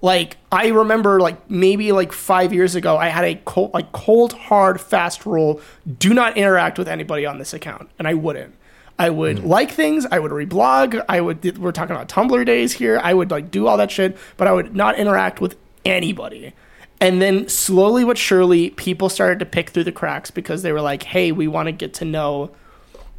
Like 0.00 0.36
I 0.52 0.68
remember, 0.68 1.18
like 1.18 1.50
maybe 1.50 1.90
like 1.90 2.12
five 2.12 2.52
years 2.52 2.74
ago, 2.74 2.96
I 2.96 3.08
had 3.08 3.24
a 3.24 3.36
cold, 3.46 3.72
like 3.72 3.90
cold, 3.92 4.34
hard, 4.34 4.80
fast 4.80 5.24
rule: 5.24 5.60
do 5.98 6.12
not 6.12 6.36
interact 6.36 6.78
with 6.78 6.88
anybody 6.88 7.24
on 7.24 7.38
this 7.38 7.54
account, 7.54 7.88
and 7.98 8.06
I 8.06 8.14
wouldn't. 8.14 8.54
I 8.98 9.10
would 9.10 9.44
like 9.44 9.70
things. 9.70 10.06
I 10.10 10.18
would 10.18 10.30
reblog. 10.30 11.04
I 11.08 11.20
would. 11.20 11.58
We're 11.58 11.72
talking 11.72 11.96
about 11.96 12.08
Tumblr 12.08 12.46
days 12.46 12.72
here. 12.72 13.00
I 13.02 13.12
would 13.12 13.30
like 13.30 13.50
do 13.50 13.66
all 13.66 13.76
that 13.76 13.90
shit, 13.90 14.16
but 14.36 14.46
I 14.46 14.52
would 14.52 14.74
not 14.76 14.96
interact 14.96 15.40
with 15.40 15.56
anybody. 15.84 16.52
And 17.00 17.20
then 17.20 17.48
slowly 17.48 18.04
but 18.04 18.16
surely, 18.16 18.70
people 18.70 19.08
started 19.08 19.40
to 19.40 19.46
pick 19.46 19.70
through 19.70 19.84
the 19.84 19.92
cracks 19.92 20.30
because 20.30 20.62
they 20.62 20.72
were 20.72 20.80
like, 20.80 21.02
"Hey, 21.02 21.32
we 21.32 21.48
want 21.48 21.66
to 21.66 21.72
get 21.72 21.92
to 21.94 22.04
know 22.04 22.50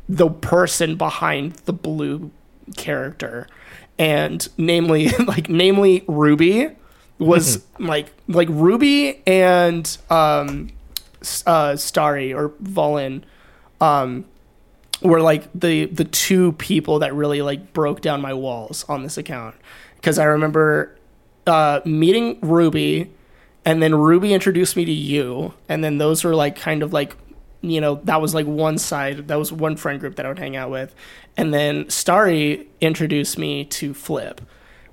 the 0.08 0.30
person 0.30 0.96
behind 0.96 1.54
the 1.66 1.74
blue 1.74 2.32
character." 2.78 3.48
and 3.98 4.48
namely 4.58 5.10
like 5.28 5.50
namely 5.50 6.04
Ruby 6.08 6.70
was 7.18 7.64
like 7.80 8.12
like 8.28 8.50
Ruby 8.50 9.22
and 9.26 9.98
um 10.10 10.70
uh 11.46 11.76
Starry 11.76 12.34
or 12.34 12.50
Volin 12.62 13.24
um 13.82 14.26
were 15.06 15.22
like 15.22 15.48
the 15.54 15.86
the 15.86 16.06
two 16.06 16.54
people 16.54 17.00
that 17.00 17.14
really 17.14 17.42
like 17.42 17.74
broke 17.74 18.02
down 18.02 18.22
my 18.22 18.34
walls 18.34 18.86
on 18.90 19.04
this 19.04 19.18
account. 19.18 19.56
Because 19.96 20.20
I 20.20 20.26
remember 20.26 20.96
uh 21.48 21.82
meeting 21.86 22.40
Ruby 22.42 23.12
and 23.64 23.82
then 23.82 23.96
Ruby 23.96 24.34
introduced 24.34 24.76
me 24.76 24.86
to 24.86 24.92
you 24.92 25.54
and 25.70 25.84
then 25.84 25.98
those 25.98 26.24
were 26.24 26.36
like 26.36 26.56
kind 26.56 26.84
of 26.84 26.94
like 26.94 27.16
you 27.62 27.82
know 27.82 28.02
that 28.04 28.22
was 28.22 28.34
like 28.34 28.46
one 28.46 28.78
side 28.78 29.28
that 29.28 29.36
was 29.36 29.52
one 29.52 29.76
friend 29.76 30.00
group 30.00 30.16
that 30.16 30.26
I 30.26 30.30
would 30.30 30.40
hang 30.40 30.56
out 30.56 30.70
with. 30.70 30.96
And 31.38 31.54
then 31.54 31.90
Starry 31.90 32.68
introduced 32.82 33.38
me 33.38 33.66
to 33.66 33.94
Flip 33.94 34.42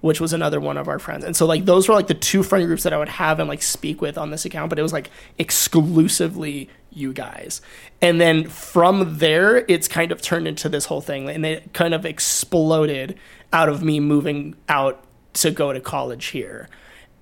which 0.01 0.21
was 0.21 0.33
another 0.33 0.59
one 0.59 0.77
of 0.77 0.89
our 0.89 0.99
friends. 0.99 1.25
And 1.25 1.37
so 1.37 1.47
like 1.47 1.65
those 1.65 1.89
were 1.89 1.95
like 1.95 2.09
the 2.09 2.15
two 2.15 2.43
friend 2.43 2.67
groups 2.67 2.83
that 2.83 2.93
I 2.93 2.99
would 2.99 3.09
have 3.09 3.39
and 3.39 3.49
like 3.49 3.63
speak 3.63 4.01
with 4.01 4.19
on 4.19 4.31
this 4.31 4.45
account 4.45 4.69
but 4.69 4.79
it 4.79 4.83
was 4.83 4.93
like 4.93 5.11
exclusively 5.39 6.69
you 6.95 7.13
guys. 7.13 7.61
And 8.01 8.21
then 8.21 8.49
from 8.49 9.19
there 9.19 9.59
it's 9.69 9.89
kind 9.89 10.13
of 10.13 10.21
turned 10.21 10.49
into 10.49 10.69
this 10.69 10.87
whole 10.87 11.01
thing 11.01 11.29
and 11.29 11.45
it 11.45 11.73
kind 11.73 11.95
of 11.95 12.05
exploded 12.05 13.19
out 13.53 13.69
of 13.69 13.83
me 13.83 14.01
moving 14.01 14.55
out 14.69 15.05
to 15.35 15.51
go 15.51 15.73
to 15.73 15.81
college 15.81 16.27
here. 16.27 16.69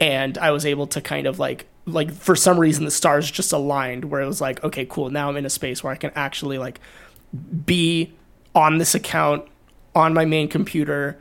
And 0.01 0.39
I 0.39 0.51
was 0.51 0.65
able 0.65 0.87
to 0.89 1.01
kind 1.01 1.27
of 1.27 1.39
like 1.39 1.67
like 1.87 2.13
for 2.13 2.37
some 2.37 2.59
reason 2.59 2.85
the 2.85 2.91
stars 2.91 3.31
just 3.31 3.53
aligned 3.53 4.05
where 4.05 4.21
it 4.21 4.27
was 4.27 4.41
like 4.41 4.63
okay 4.63 4.85
cool 4.85 5.11
now 5.11 5.29
I'm 5.29 5.37
in 5.37 5.47
a 5.47 5.51
space 5.51 5.83
where 5.83 5.93
I 5.93 5.97
can 5.97 6.13
actually 6.15 6.59
like 6.59 6.79
be 7.65 8.13
on 8.55 8.79
this 8.79 8.95
account 8.95 9.47
on 9.95 10.13
my 10.13 10.25
main 10.25 10.49
computer 10.49 11.19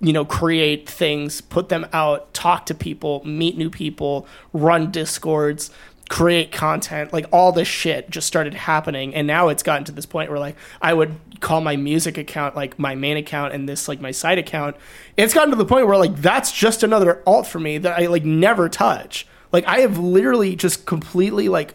you 0.00 0.12
know 0.12 0.24
create 0.24 0.88
things 0.88 1.40
put 1.40 1.68
them 1.68 1.86
out 1.92 2.32
talk 2.32 2.66
to 2.66 2.74
people 2.74 3.24
meet 3.24 3.56
new 3.56 3.70
people 3.70 4.26
run 4.52 4.90
discords 4.90 5.70
create 6.08 6.50
content 6.50 7.12
like 7.12 7.26
all 7.32 7.52
this 7.52 7.68
shit 7.68 8.08
just 8.08 8.26
started 8.26 8.54
happening. 8.54 9.14
And 9.14 9.26
now 9.26 9.48
it's 9.48 9.62
gotten 9.62 9.84
to 9.84 9.92
this 9.92 10.06
point 10.06 10.30
where 10.30 10.38
like 10.38 10.56
i 10.80 10.92
would 10.92 11.14
call 11.40 11.60
my 11.60 11.76
music 11.76 12.18
account 12.18 12.56
like 12.56 12.78
my 12.78 12.94
main 12.94 13.16
account 13.16 13.52
and 13.54 13.68
this 13.68 13.88
like 13.88 14.00
my 14.00 14.10
side 14.10 14.38
account. 14.38 14.76
It's 15.16 15.34
gotten 15.34 15.50
to 15.50 15.56
the 15.56 15.66
point 15.66 15.86
where 15.86 15.98
like 15.98 16.16
that's 16.16 16.50
just 16.50 16.82
another 16.82 17.22
alt 17.26 17.46
for 17.46 17.60
me 17.60 17.78
that 17.78 17.98
i 17.98 18.06
like 18.06 18.24
never 18.24 18.68
touch. 18.68 19.26
Like 19.52 19.66
i 19.66 19.80
have 19.80 19.98
literally 19.98 20.56
just 20.56 20.86
completely 20.86 21.48
like 21.48 21.74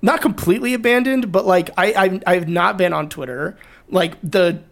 not 0.00 0.22
completely 0.22 0.74
abandoned 0.74 1.30
but 1.30 1.44
like 1.44 1.70
i 1.76 1.92
i've, 1.92 2.22
I've 2.26 2.48
not 2.48 2.78
been 2.78 2.92
on 2.92 3.08
twitter. 3.08 3.58
Like 3.90 4.16
the 4.22 4.62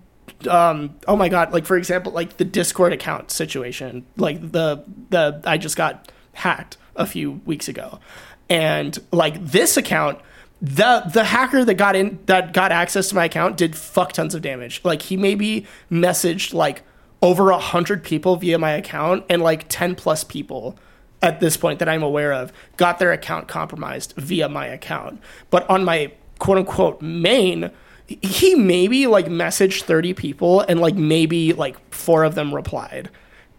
um 0.49 0.97
oh 1.07 1.17
my 1.17 1.29
god 1.29 1.53
like 1.53 1.65
for 1.65 1.77
example 1.77 2.13
like 2.13 2.37
the 2.37 2.45
discord 2.45 2.93
account 2.93 3.31
situation 3.31 4.05
like 4.17 4.41
the 4.53 4.85
the 5.11 5.41
i 5.45 5.57
just 5.57 5.77
got 5.77 6.13
hacked 6.35 6.77
a 6.95 7.07
few 7.07 7.33
weeks 7.45 7.69
ago 7.69 8.01
and 8.49 8.99
like 9.13 9.45
this 9.45 9.77
account 9.77 10.19
the 10.63 11.03
the 11.13 11.25
hacker 11.25 11.65
that 11.65 11.75
got 11.75 11.95
in 11.95 12.19
that 12.27 12.53
got 12.53 12.73
access 12.73 13.11
to 13.11 13.15
my 13.15 13.27
account 13.27 13.57
did 13.57 13.77
fuck 13.77 14.13
tons 14.13 14.35
of 14.35 14.43
damage. 14.43 14.81
Like 14.85 15.03
he 15.03 15.17
maybe 15.17 15.67
messaged 15.91 16.55
like 16.55 16.83
over 17.23 17.51
a 17.51 17.59
hundred 17.59 18.03
people 18.03 18.37
via 18.37 18.59
my 18.59 18.73
account 18.73 19.25
and 19.29 19.43
like 19.43 19.67
10 19.69 19.95
plus 19.95 20.25
people 20.25 20.79
at 21.23 21.41
this 21.41 21.57
point 21.57 21.79
that 21.79 21.89
i'm 21.89 22.03
aware 22.03 22.33
of 22.33 22.53
got 22.77 22.99
their 22.99 23.11
account 23.11 23.49
compromised 23.49 24.15
via 24.17 24.49
my 24.49 24.67
account. 24.67 25.21
But 25.51 25.69
on 25.69 25.85
my 25.85 26.13
quote 26.39 26.59
unquote 26.59 27.03
main 27.03 27.71
he 28.07 28.55
maybe 28.55 29.07
like 29.07 29.27
messaged 29.27 29.83
30 29.83 30.15
people 30.15 30.61
and 30.61 30.81
like 30.81 30.95
maybe 30.95 31.53
like 31.53 31.77
four 31.93 32.25
of 32.25 32.35
them 32.35 32.55
replied 32.55 33.11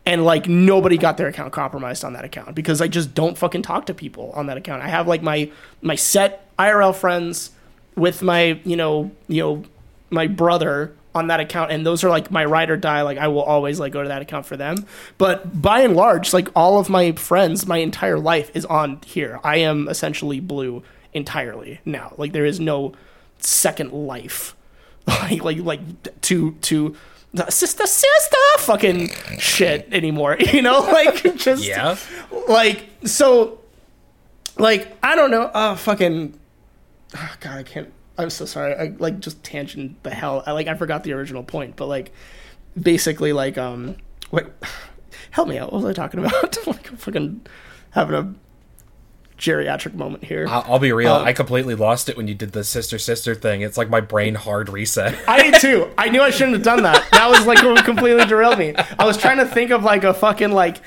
and 0.08 0.24
like 0.24 0.48
nobody 0.48 0.98
got 0.98 1.18
their 1.18 1.28
account 1.28 1.52
compromised 1.52 2.06
on 2.06 2.14
that 2.14 2.24
account 2.24 2.56
because 2.56 2.80
I 2.80 2.88
just 2.88 3.14
don't 3.14 3.38
fucking 3.38 3.62
talk 3.62 3.88
to 3.88 3.94
people 3.94 4.32
on 4.36 4.48
that 4.48 4.56
account. 4.56 4.82
I 4.82 4.88
have 4.88 5.06
like 5.06 5.22
my 5.22 5.52
my 5.82 5.96
set 5.96 6.50
IRL 6.58 6.96
friends 6.96 7.52
with 7.98 8.22
my, 8.22 8.62
you 8.64 8.78
know, 8.78 9.12
you 9.28 9.44
know, 9.44 9.64
my 10.10 10.28
brother 10.28 10.96
on 11.14 11.28
that 11.28 11.42
account 11.42 11.72
and 11.72 11.86
those 11.86 12.06
are 12.06 12.10
like 12.10 12.32
my 12.32 12.46
ride 12.46 12.70
or 12.70 12.78
die 12.78 13.02
like 13.02 13.18
I 13.18 13.28
will 13.28 13.42
always 13.42 13.82
like 13.82 13.92
go 13.92 14.02
to 14.02 14.08
that 14.08 14.22
account 14.22 14.46
for 14.46 14.56
them. 14.56 14.86
But 15.18 15.62
by 15.62 15.82
and 15.82 15.94
large, 15.94 16.32
like 16.32 16.48
all 16.56 16.80
of 16.80 16.90
my 16.90 17.12
friends, 17.12 17.68
my 17.68 17.80
entire 17.80 18.18
life 18.18 18.50
is 18.56 18.64
on 18.66 19.02
here. 19.06 19.42
I 19.44 19.58
am 19.58 19.90
essentially 19.90 20.40
blue 20.40 20.84
entirely 21.14 21.82
now. 21.84 22.14
Like 22.18 22.32
there 22.32 22.46
is 22.46 22.62
no 22.62 22.94
second 23.40 23.92
life 23.92 24.56
like 25.08 25.44
like 25.44 25.58
like 25.58 26.22
to 26.22 26.52
to 26.62 26.96
sister 27.50 27.86
sister 27.88 28.38
fucking 28.60 29.10
shit 29.40 29.88
anymore 29.92 30.38
you 30.54 30.62
know? 30.62 30.80
Like 30.80 31.36
just 31.36 31.64
Yeah. 31.66 31.98
like 32.48 32.86
so 33.06 33.60
like 34.58 34.96
i 35.04 35.16
don't 35.16 35.32
know. 35.32 35.44
Uh 35.44 35.76
fucking 35.76 36.38
oh, 37.16 37.36
god 37.40 37.58
i 37.58 37.64
can't 37.64 37.94
i'm 38.18 38.30
so 38.30 38.46
sorry. 38.46 38.74
I 38.76 38.94
like 38.98 39.20
just 39.20 39.44
tangent 39.44 40.02
the 40.04 40.10
hell. 40.12 40.44
I 40.46 40.52
like 40.52 40.68
i 40.68 40.74
forgot 40.76 41.04
the 41.04 41.14
original 41.14 41.44
point 41.44 41.76
but 41.76 41.88
like 41.88 42.12
basically 42.80 43.34
like 43.34 43.58
um 43.58 43.96
wait 44.32 44.46
help 45.32 45.48
me 45.48 45.58
out. 45.58 45.72
What 45.72 45.84
was 45.84 45.92
i 45.92 45.94
talking 45.94 46.20
about? 46.20 46.58
Like 46.68 46.88
fucking 46.88 47.46
having 47.92 48.16
a 48.16 48.34
geriatric 49.38 49.94
moment 49.94 50.24
here 50.24 50.48
I'll, 50.50 50.64
I'll 50.74 50.80
be 50.80 50.92
real. 50.92 51.14
Um, 51.14 51.26
I 51.28 51.32
completely 51.34 51.76
lost 51.76 52.10
it 52.10 52.18
when 52.18 52.28
you 52.28 52.34
did 52.34 52.54
the 52.54 52.64
sister 52.64 52.98
sister 52.98 53.36
thing. 53.36 53.62
It's 53.62 53.78
like 53.78 53.90
my 53.90 54.02
brain 54.02 54.34
hard 54.36 54.70
reset. 54.70 55.16
I 55.28 55.52
did 55.52 55.62
too. 55.62 55.92
I 55.98 56.10
knew 56.10 56.22
I 56.22 56.32
shouldn't 56.32 56.54
have 56.56 56.64
done 56.64 56.84
that. 56.84 57.08
That 57.12 57.30
was 57.30 57.46
like 57.46 57.62
what 57.64 57.86
completely 57.86 58.26
derailed 58.26 58.58
me. 58.58 58.74
I 58.98 59.06
was 59.06 59.16
trying 59.18 59.38
to 59.38 59.46
think 59.46 59.72
of 59.72 59.84
like 59.84 60.04
a 60.04 60.14
fucking 60.14 60.52
like, 60.52 60.78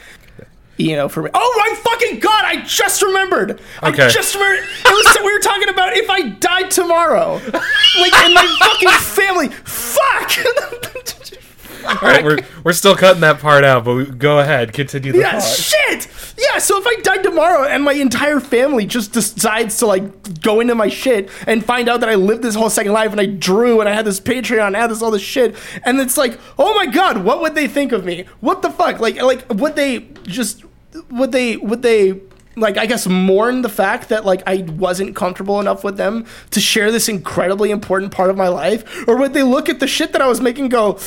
you 0.76 0.96
know, 0.96 1.08
for 1.08 1.22
me. 1.22 1.30
Oh 1.32 1.54
my 1.68 1.76
fucking 1.90 2.18
god! 2.20 2.44
I 2.44 2.62
just 2.64 3.02
remembered. 3.02 3.60
Okay. 3.82 4.04
I 4.06 4.08
just 4.08 4.34
remembered. 4.34 4.64
It 4.64 4.90
was 4.90 5.18
we 5.24 5.32
were 5.32 5.38
talking 5.40 5.68
about 5.68 5.92
if 5.92 6.10
I 6.10 6.28
died 6.30 6.70
tomorrow, 6.70 7.34
like 7.34 8.24
in 8.24 8.34
my 8.34 8.56
fucking 8.60 8.88
family. 9.00 9.48
Fuck. 9.48 10.32
All 11.86 11.94
right, 12.02 12.22
we're 12.22 12.38
we're 12.62 12.72
still 12.74 12.94
cutting 12.94 13.22
that 13.22 13.38
part 13.40 13.64
out, 13.64 13.84
but 13.84 13.94
we, 13.94 14.04
go 14.04 14.38
ahead, 14.38 14.72
continue 14.72 15.12
the 15.12 15.18
Yeah, 15.20 15.40
thought. 15.40 15.42
shit. 15.56 16.08
Yeah, 16.40 16.58
so 16.58 16.78
if 16.78 16.86
I 16.86 16.94
died 17.02 17.22
tomorrow 17.22 17.66
and 17.68 17.84
my 17.84 17.92
entire 17.92 18.40
family 18.40 18.86
just 18.86 19.12
decides 19.12 19.76
to 19.78 19.86
like 19.86 20.40
go 20.40 20.60
into 20.60 20.74
my 20.74 20.88
shit 20.88 21.28
and 21.46 21.64
find 21.64 21.88
out 21.88 22.00
that 22.00 22.08
I 22.08 22.14
lived 22.14 22.42
this 22.42 22.54
whole 22.54 22.70
second 22.70 22.92
life 22.92 23.10
and 23.10 23.20
I 23.20 23.26
drew 23.26 23.80
and 23.80 23.88
I 23.88 23.92
had 23.92 24.06
this 24.06 24.20
Patreon, 24.20 24.68
and 24.68 24.76
I 24.76 24.80
had 24.80 24.90
this 24.90 25.02
all 25.02 25.10
this 25.10 25.22
shit, 25.22 25.54
and 25.84 26.00
it's 26.00 26.16
like, 26.16 26.38
oh 26.58 26.74
my 26.74 26.86
god, 26.86 27.24
what 27.24 27.42
would 27.42 27.54
they 27.54 27.68
think 27.68 27.92
of 27.92 28.04
me? 28.04 28.24
What 28.40 28.62
the 28.62 28.70
fuck? 28.70 29.00
Like, 29.00 29.20
like 29.20 29.44
would 29.52 29.76
they 29.76 30.00
just 30.22 30.64
would 31.10 31.32
they 31.32 31.56
would 31.58 31.82
they 31.82 32.20
like 32.56 32.76
I 32.76 32.86
guess 32.86 33.06
mourn 33.06 33.62
the 33.62 33.68
fact 33.68 34.08
that 34.08 34.24
like 34.24 34.42
I 34.46 34.62
wasn't 34.62 35.14
comfortable 35.16 35.60
enough 35.60 35.84
with 35.84 35.96
them 35.96 36.26
to 36.50 36.60
share 36.60 36.90
this 36.90 37.08
incredibly 37.08 37.70
important 37.70 38.12
part 38.12 38.30
of 38.30 38.36
my 38.36 38.48
life, 38.48 39.06
or 39.06 39.16
would 39.18 39.34
they 39.34 39.42
look 39.42 39.68
at 39.68 39.80
the 39.80 39.86
shit 39.86 40.12
that 40.12 40.22
I 40.22 40.28
was 40.28 40.40
making 40.40 40.68
go, 40.68 40.98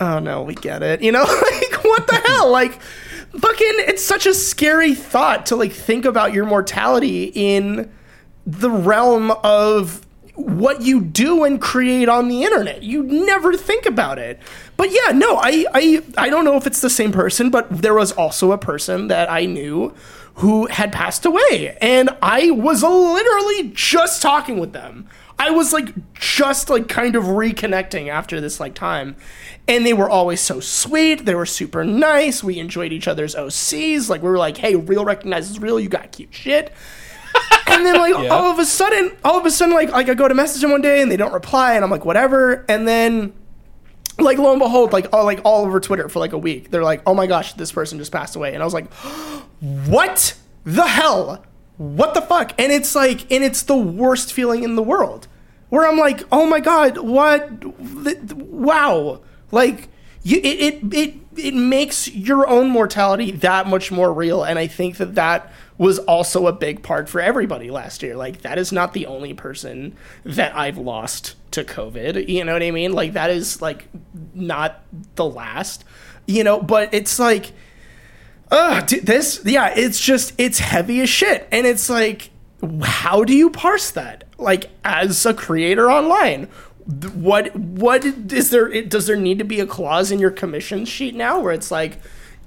oh 0.00 0.18
no, 0.18 0.42
we 0.42 0.54
get 0.54 0.82
it, 0.82 1.00
you 1.02 1.12
know, 1.12 1.22
like 1.52 1.84
what 1.84 2.06
the 2.06 2.16
hell, 2.26 2.50
like 2.50 2.80
fucking, 3.38 3.74
it's 3.78 4.04
such 4.04 4.26
a 4.26 4.34
scary 4.34 4.94
thought 4.94 5.46
to 5.46 5.56
like 5.56 5.72
think 5.72 6.04
about 6.04 6.32
your 6.32 6.46
mortality 6.46 7.32
in 7.34 7.92
the 8.46 8.70
realm 8.70 9.30
of 9.42 10.04
what 10.34 10.82
you 10.82 11.00
do 11.00 11.44
and 11.44 11.60
create 11.60 12.08
on 12.08 12.28
the 12.28 12.42
internet. 12.42 12.82
You 12.82 13.02
never 13.02 13.56
think 13.56 13.86
about 13.86 14.18
it. 14.18 14.40
But 14.76 14.90
yeah, 14.90 15.12
no, 15.12 15.36
I 15.36 15.64
I 15.72 16.02
I 16.18 16.28
don't 16.28 16.44
know 16.44 16.56
if 16.56 16.66
it's 16.66 16.80
the 16.80 16.90
same 16.90 17.12
person, 17.12 17.50
but 17.50 17.68
there 17.70 17.94
was 17.94 18.12
also 18.12 18.52
a 18.52 18.58
person 18.58 19.08
that 19.08 19.30
I 19.30 19.46
knew 19.46 19.94
who 20.36 20.66
had 20.66 20.92
passed 20.92 21.24
away 21.24 21.78
and 21.80 22.10
I 22.20 22.50
was 22.50 22.82
literally 22.82 23.70
just 23.74 24.20
talking 24.20 24.58
with 24.58 24.72
them. 24.72 25.08
I 25.38 25.50
was 25.50 25.72
like 25.72 25.92
just 26.14 26.70
like 26.70 26.88
kind 26.88 27.16
of 27.16 27.24
reconnecting 27.24 28.08
after 28.08 28.40
this 28.40 28.60
like 28.60 28.74
time. 28.74 29.16
And 29.66 29.84
they 29.84 29.92
were 29.92 30.08
always 30.08 30.40
so 30.40 30.60
sweet. 30.60 31.24
They 31.24 31.34
were 31.34 31.46
super 31.46 31.84
nice. 31.84 32.44
We 32.44 32.58
enjoyed 32.58 32.92
each 32.92 33.08
other's 33.08 33.34
OCs. 33.34 34.08
Like 34.08 34.22
we 34.22 34.28
were 34.28 34.38
like, 34.38 34.56
"Hey, 34.58 34.76
real 34.76 35.04
recognizes 35.04 35.58
real. 35.58 35.80
You 35.80 35.88
got 35.88 36.12
cute 36.12 36.34
shit." 36.34 36.72
and 37.66 37.84
then 37.84 37.96
like 37.96 38.14
all 38.30 38.50
of 38.50 38.58
a 38.58 38.64
sudden, 38.64 39.16
all 39.24 39.38
of 39.38 39.46
a 39.46 39.50
sudden, 39.50 39.74
like 39.74 39.90
like 39.90 40.08
I 40.08 40.14
go 40.14 40.28
to 40.28 40.34
message 40.34 40.62
them 40.62 40.70
one 40.70 40.82
day 40.82 41.02
and 41.02 41.10
they 41.10 41.16
don't 41.16 41.32
reply, 41.32 41.74
and 41.74 41.84
I'm 41.84 41.90
like, 41.90 42.04
whatever. 42.04 42.64
And 42.68 42.86
then 42.86 43.32
like 44.18 44.38
lo 44.38 44.52
and 44.52 44.60
behold, 44.60 44.92
like 44.92 45.12
all 45.12 45.24
like 45.24 45.40
all 45.44 45.64
over 45.64 45.80
Twitter 45.80 46.08
for 46.08 46.20
like 46.20 46.32
a 46.32 46.38
week, 46.38 46.70
they're 46.70 46.84
like, 46.84 47.02
oh 47.06 47.14
my 47.14 47.26
gosh, 47.26 47.54
this 47.54 47.72
person 47.72 47.98
just 47.98 48.12
passed 48.12 48.36
away, 48.36 48.54
and 48.54 48.62
I 48.62 48.64
was 48.64 48.74
like, 48.74 48.92
what 49.60 50.36
the 50.64 50.86
hell? 50.86 51.44
What 51.76 52.14
the 52.14 52.22
fuck? 52.22 52.52
And 52.58 52.70
it's 52.70 52.94
like, 52.94 53.30
and 53.32 53.42
it's 53.42 53.62
the 53.62 53.76
worst 53.76 54.32
feeling 54.32 54.62
in 54.62 54.76
the 54.76 54.82
world, 54.82 55.26
where 55.70 55.88
I'm 55.88 55.98
like, 55.98 56.22
oh 56.30 56.46
my 56.46 56.60
god, 56.60 56.98
what? 56.98 57.64
Wow, 58.34 59.20
like 59.50 59.88
you, 60.22 60.38
it 60.38 60.60
it 60.60 60.94
it 60.94 61.14
it 61.36 61.54
makes 61.54 62.08
your 62.08 62.46
own 62.48 62.70
mortality 62.70 63.32
that 63.32 63.66
much 63.66 63.90
more 63.90 64.12
real, 64.12 64.44
and 64.44 64.58
I 64.58 64.68
think 64.68 64.98
that 64.98 65.16
that 65.16 65.52
was 65.76 65.98
also 66.00 66.46
a 66.46 66.52
big 66.52 66.82
part 66.84 67.08
for 67.08 67.20
everybody 67.20 67.70
last 67.70 68.02
year. 68.02 68.14
Like 68.14 68.42
that 68.42 68.58
is 68.58 68.70
not 68.70 68.92
the 68.92 69.06
only 69.06 69.34
person 69.34 69.96
that 70.22 70.56
I've 70.56 70.78
lost 70.78 71.34
to 71.50 71.64
COVID. 71.64 72.28
You 72.28 72.44
know 72.44 72.52
what 72.52 72.62
I 72.62 72.70
mean? 72.70 72.92
Like 72.92 73.14
that 73.14 73.30
is 73.30 73.60
like 73.60 73.88
not 74.32 74.82
the 75.16 75.24
last. 75.24 75.84
You 76.26 76.42
know, 76.44 76.60
but 76.60 76.94
it's 76.94 77.18
like 77.18 77.52
uh 78.50 78.82
this 79.02 79.40
yeah, 79.44 79.72
it's 79.74 80.00
just 80.00 80.32
it's 80.38 80.58
heavy 80.58 81.00
as 81.00 81.08
shit. 81.08 81.48
And 81.50 81.66
it's 81.66 81.88
like 81.88 82.30
how 82.82 83.24
do 83.24 83.34
you 83.34 83.50
parse 83.50 83.90
that? 83.92 84.24
Like 84.38 84.70
as 84.84 85.24
a 85.26 85.34
creator 85.34 85.90
online, 85.90 86.48
what 87.14 87.54
what 87.56 88.04
is 88.04 88.50
there 88.50 88.82
does 88.82 89.06
there 89.06 89.16
need 89.16 89.38
to 89.38 89.44
be 89.44 89.60
a 89.60 89.66
clause 89.66 90.10
in 90.10 90.18
your 90.18 90.30
commission 90.30 90.84
sheet 90.84 91.14
now 91.14 91.40
where 91.40 91.52
it's 91.52 91.70
like 91.70 91.98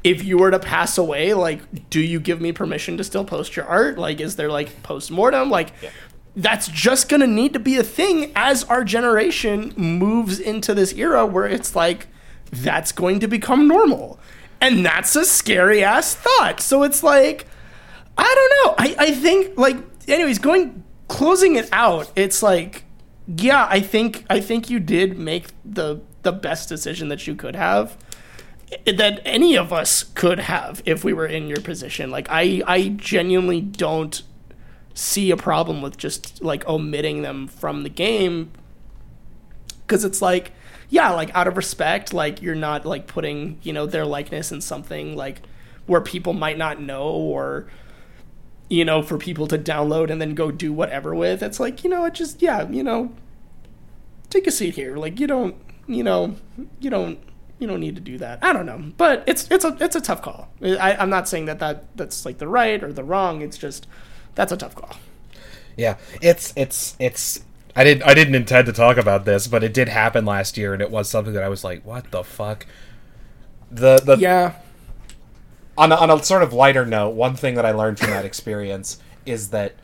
if 0.04 0.24
you 0.24 0.38
were 0.38 0.52
to 0.52 0.60
pass 0.60 0.98
away, 0.98 1.34
like, 1.34 1.90
do 1.90 2.00
you 2.00 2.20
give 2.20 2.40
me 2.40 2.52
permission 2.52 2.98
to 2.98 3.04
still 3.04 3.26
post 3.26 3.56
your 3.56 3.66
art? 3.66 3.98
Like, 3.98 4.22
is 4.22 4.36
there 4.36 4.50
like 4.50 4.82
post 4.84 5.12
mortem? 5.12 5.50
Like, 5.50 5.74
yeah. 5.82 5.90
that's 6.36 6.68
just 6.68 7.10
gonna 7.10 7.28
need 7.28 7.54
to 7.54 7.60
be 7.60 7.78
a 7.78 7.84
thing 7.84 8.32
as 8.36 8.64
our 8.66 8.84
generation 8.84 9.74
moves 9.76 10.40
into 10.40 10.74
this 10.74 10.94
era 10.94 11.26
where 11.26 11.48
it's 11.48 11.76
like 11.76 12.08
that's 12.52 12.92
going 12.92 13.20
to 13.20 13.28
become 13.28 13.68
normal, 13.68 14.20
and 14.62 14.86
that's 14.86 15.16
a 15.16 15.26
scary 15.26 15.84
ass 15.84 16.16
thought. 16.16 16.60
So 16.60 16.84
it's 16.84 17.04
like, 17.04 17.48
I 18.18 18.24
don't 18.24 18.52
know. 18.66 18.76
I 18.78 19.08
I 19.08 19.12
think 19.12 19.58
like, 19.58 19.78
anyways, 20.08 20.40
going 20.40 20.84
closing 21.08 21.56
it 21.56 21.70
out. 21.72 22.12
It's 22.16 22.44
like, 22.44 22.84
yeah, 23.28 23.68
I 23.70 23.80
think 23.80 24.26
I 24.30 24.40
think 24.40 24.70
you 24.70 24.80
did 24.80 25.18
make 25.18 25.48
the 25.66 26.02
the 26.24 26.32
best 26.32 26.70
decision 26.70 27.10
that 27.10 27.28
you 27.28 27.36
could 27.36 27.56
have 27.56 27.98
eh, 28.86 28.92
that 28.94 29.22
any 29.26 29.58
of 29.58 29.72
us 29.72 30.04
could 30.04 30.40
have 30.40 30.82
if 30.86 31.04
we 31.04 31.14
were 31.14 31.28
in 31.28 31.48
your 31.48 31.62
position. 31.62 32.12
Like 32.12 32.28
I 32.30 32.62
I 32.68 32.90
genuinely 32.90 33.62
don't 33.62 34.22
see 34.94 35.30
a 35.32 35.38
problem 35.38 35.82
with 35.82 35.98
just 35.98 36.42
like 36.42 36.68
omitting 36.68 37.22
them 37.22 37.48
from 37.48 37.84
the 37.84 37.90
game 37.90 38.52
cuz 39.86 40.04
it's 40.04 40.22
like 40.22 40.52
yeah, 40.90 41.12
like 41.12 41.34
out 41.36 41.48
of 41.48 41.58
respect, 41.58 42.14
like 42.14 42.42
you're 42.42 42.56
not 42.56 42.86
like 42.86 43.08
putting, 43.08 43.60
you 43.62 43.74
know, 43.74 43.86
their 43.86 44.06
likeness 44.06 44.52
in 44.52 44.62
something 44.62 45.16
like 45.16 45.42
where 45.86 46.02
people 46.02 46.34
might 46.34 46.58
not 46.58 46.82
know 46.82 47.10
or 47.10 47.68
you 48.70 48.84
know, 48.84 49.02
for 49.02 49.18
people 49.18 49.48
to 49.48 49.58
download 49.58 50.10
and 50.10 50.22
then 50.22 50.36
go 50.36 50.52
do 50.52 50.74
whatever 50.74 51.16
with. 51.16 51.42
It's 51.42 51.60
like, 51.60 51.84
you 51.84 51.90
know, 51.90 52.06
it 52.06 52.14
just 52.14 52.42
yeah, 52.42 52.68
you 52.70 52.84
know, 52.84 53.14
take 54.30 54.48
a 54.48 54.52
seat 54.52 54.76
here. 54.76 54.98
Like 54.98 55.20
you 55.20 55.28
don't, 55.28 55.56
you 55.88 56.04
know, 56.04 56.36
you 56.80 56.90
don't 56.90 57.20
you 57.60 57.68
don't 57.68 57.80
need 57.80 57.96
to 57.96 58.02
do 58.02 58.18
that. 58.20 58.44
I 58.44 58.54
don't 58.54 58.66
know, 58.66 58.92
but 58.98 59.24
it's 59.26 59.50
it's 59.50 59.66
a 59.66 59.76
it's 59.80 59.96
a 59.96 60.02
tough 60.02 60.22
call. 60.22 60.50
I, 60.62 60.96
I'm 60.96 61.10
not 61.10 61.28
saying 61.28 61.46
that, 61.46 61.60
that 61.60 61.86
that's 61.96 62.26
like 62.26 62.38
the 62.38 62.48
right 62.48 62.84
or 62.84 62.92
the 62.92 63.04
wrong. 63.04 63.42
It's 63.42 63.58
just 63.58 63.88
that's 64.36 64.52
a 64.52 64.58
tough 64.58 64.76
call. 64.76 64.96
Yeah, 65.76 65.98
it's 66.22 66.54
it's 66.56 66.96
it's. 67.00 67.42
I 67.78 67.84
didn't 67.84 68.04
I 68.04 68.16
didn't 68.16 68.34
intend 68.34 68.66
to 68.66 68.74
talk 68.74 68.98
about 68.98 69.26
this, 69.26 69.46
but 69.46 69.64
it 69.64 69.72
did 69.72 69.88
happen 69.88 70.26
last 70.26 70.58
year, 70.58 70.74
and 70.74 70.82
it 70.82 70.90
was 70.90 71.08
something 71.08 71.34
that 71.34 71.44
I 71.44 71.48
was 71.48 71.64
like, 71.64 71.86
"What 71.86 72.10
the 72.10 72.24
fuck." 72.24 72.66
The 73.70 74.00
the 74.00 74.18
yeah. 74.18 74.56
On 75.78 75.92
a, 75.92 75.96
on 75.96 76.10
a 76.10 76.24
sort 76.24 76.42
of 76.42 76.54
lighter 76.54 76.88
note, 76.88 77.12
one 77.12 77.36
thing 77.36 77.54
that 77.54 77.68
I 77.68 77.72
learned 77.72 78.00
from 78.00 78.10
that 78.10 78.26
experience 78.32 79.00
is 79.28 79.50
that 79.50 79.76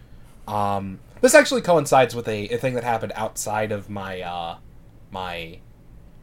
um, 0.47 1.01
this 1.21 1.35
actually 1.35 1.61
coincides 1.61 2.15
with 2.15 2.27
a, 2.27 2.47
a 2.49 2.57
thing 2.57 2.73
that 2.73 2.83
happened 2.83 3.11
outside 3.15 3.71
of 3.71 3.91
my 3.91 4.21
uh, 4.21 4.57
my 5.11 5.59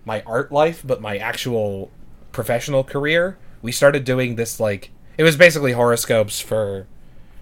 my 0.04 0.22
art 0.26 0.50
life, 0.50 0.82
but 0.84 1.00
my 1.00 1.18
actual 1.18 1.92
professional 2.32 2.82
career, 2.82 3.38
we 3.62 3.70
started 3.70 4.02
doing 4.02 4.34
this 4.34 4.58
like 4.58 4.90
it 5.16 5.22
was 5.22 5.36
basically 5.36 5.70
horoscopes 5.70 6.40
for 6.40 6.88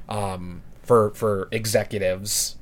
um 0.07 0.61
for 0.83 1.13
for 1.15 1.49
executives 1.51 2.58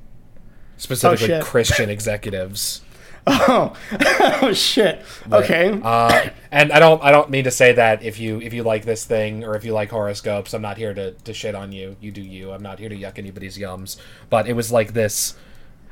specifically 0.77 1.33
oh, 1.35 1.43
Christian 1.43 1.89
executives. 1.89 2.81
Oh, 3.29 3.75
oh 4.41 4.53
shit. 4.53 5.03
Okay. 5.29 5.77
Uh, 5.83 6.29
and 6.49 6.71
I 6.71 6.79
don't 6.79 7.03
I 7.03 7.11
don't 7.11 7.29
mean 7.29 7.43
to 7.43 7.51
say 7.51 7.73
that 7.73 8.01
if 8.01 8.21
you 8.21 8.39
if 8.39 8.53
you 8.53 8.63
like 8.63 8.85
this 8.85 9.03
thing 9.03 9.43
or 9.43 9.57
if 9.57 9.65
you 9.65 9.73
like 9.73 9.89
horoscopes, 9.89 10.53
I'm 10.53 10.61
not 10.61 10.77
here 10.77 10.93
to, 10.93 11.11
to 11.11 11.33
shit 11.33 11.53
on 11.53 11.73
you. 11.73 11.97
You 11.99 12.13
do 12.13 12.21
you. 12.21 12.53
I'm 12.53 12.63
not 12.63 12.79
here 12.79 12.87
to 12.87 12.95
yuck 12.95 13.17
anybody's 13.17 13.57
yums. 13.57 13.97
But 14.29 14.47
it 14.47 14.53
was 14.53 14.71
like 14.71 14.93
this 14.93 15.35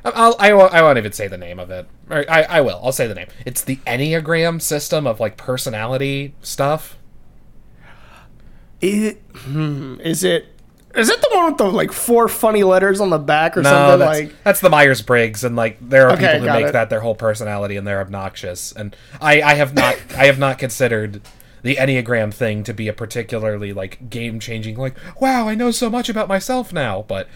I'll, 0.05 0.35
I, 0.37 0.51
I 0.51 0.81
won't 0.83 0.99
even 0.99 1.11
say 1.11 1.27
the 1.27 1.37
name 1.37 1.59
of 1.59 1.71
it. 1.71 1.87
I, 2.09 2.43
I 2.43 2.61
will. 2.61 2.79
I'll 2.83 2.91
say 2.91 3.07
the 3.07 3.15
name. 3.15 3.27
It's 3.43 3.63
the 3.63 3.77
Enneagram 3.87 4.61
system 4.61 5.07
of 5.07 5.19
like 5.19 5.35
personality 5.35 6.35
stuff. 6.41 6.97
It, 8.81 9.19
hmm, 9.33 9.99
is 10.01 10.23
it 10.23 10.47
is 10.95 11.09
it 11.09 11.21
the 11.21 11.29
one 11.33 11.45
with 11.45 11.57
the 11.57 11.65
like 11.65 11.91
four 11.91 12.27
funny 12.27 12.63
letters 12.63 12.99
on 12.99 13.09
the 13.09 13.17
back 13.17 13.57
or 13.57 13.61
no, 13.61 13.69
something 13.69 13.99
that's, 13.99 14.19
like? 14.19 14.43
That's 14.43 14.59
the 14.59 14.69
Myers 14.69 15.01
Briggs, 15.01 15.43
and 15.43 15.55
like 15.55 15.77
there 15.81 16.07
are 16.07 16.13
okay, 16.13 16.33
people 16.33 16.39
who 16.47 16.53
make 16.53 16.67
it. 16.67 16.73
that 16.73 16.89
their 16.89 17.01
whole 17.01 17.15
personality, 17.15 17.77
and 17.77 17.85
they're 17.85 18.01
obnoxious. 18.01 18.71
And 18.71 18.95
I, 19.21 19.41
I 19.41 19.53
have 19.55 19.73
not, 19.73 19.97
I 20.15 20.25
have 20.25 20.39
not 20.39 20.57
considered 20.57 21.21
the 21.61 21.75
Enneagram 21.75 22.33
thing 22.33 22.63
to 22.63 22.73
be 22.73 22.87
a 22.87 22.93
particularly 22.93 23.73
like 23.73 24.09
game 24.09 24.39
changing. 24.39 24.77
Like, 24.77 24.95
wow, 25.19 25.47
I 25.47 25.55
know 25.55 25.71
so 25.71 25.89
much 25.89 26.09
about 26.09 26.27
myself 26.27 26.71
now. 26.71 27.03
But 27.07 27.27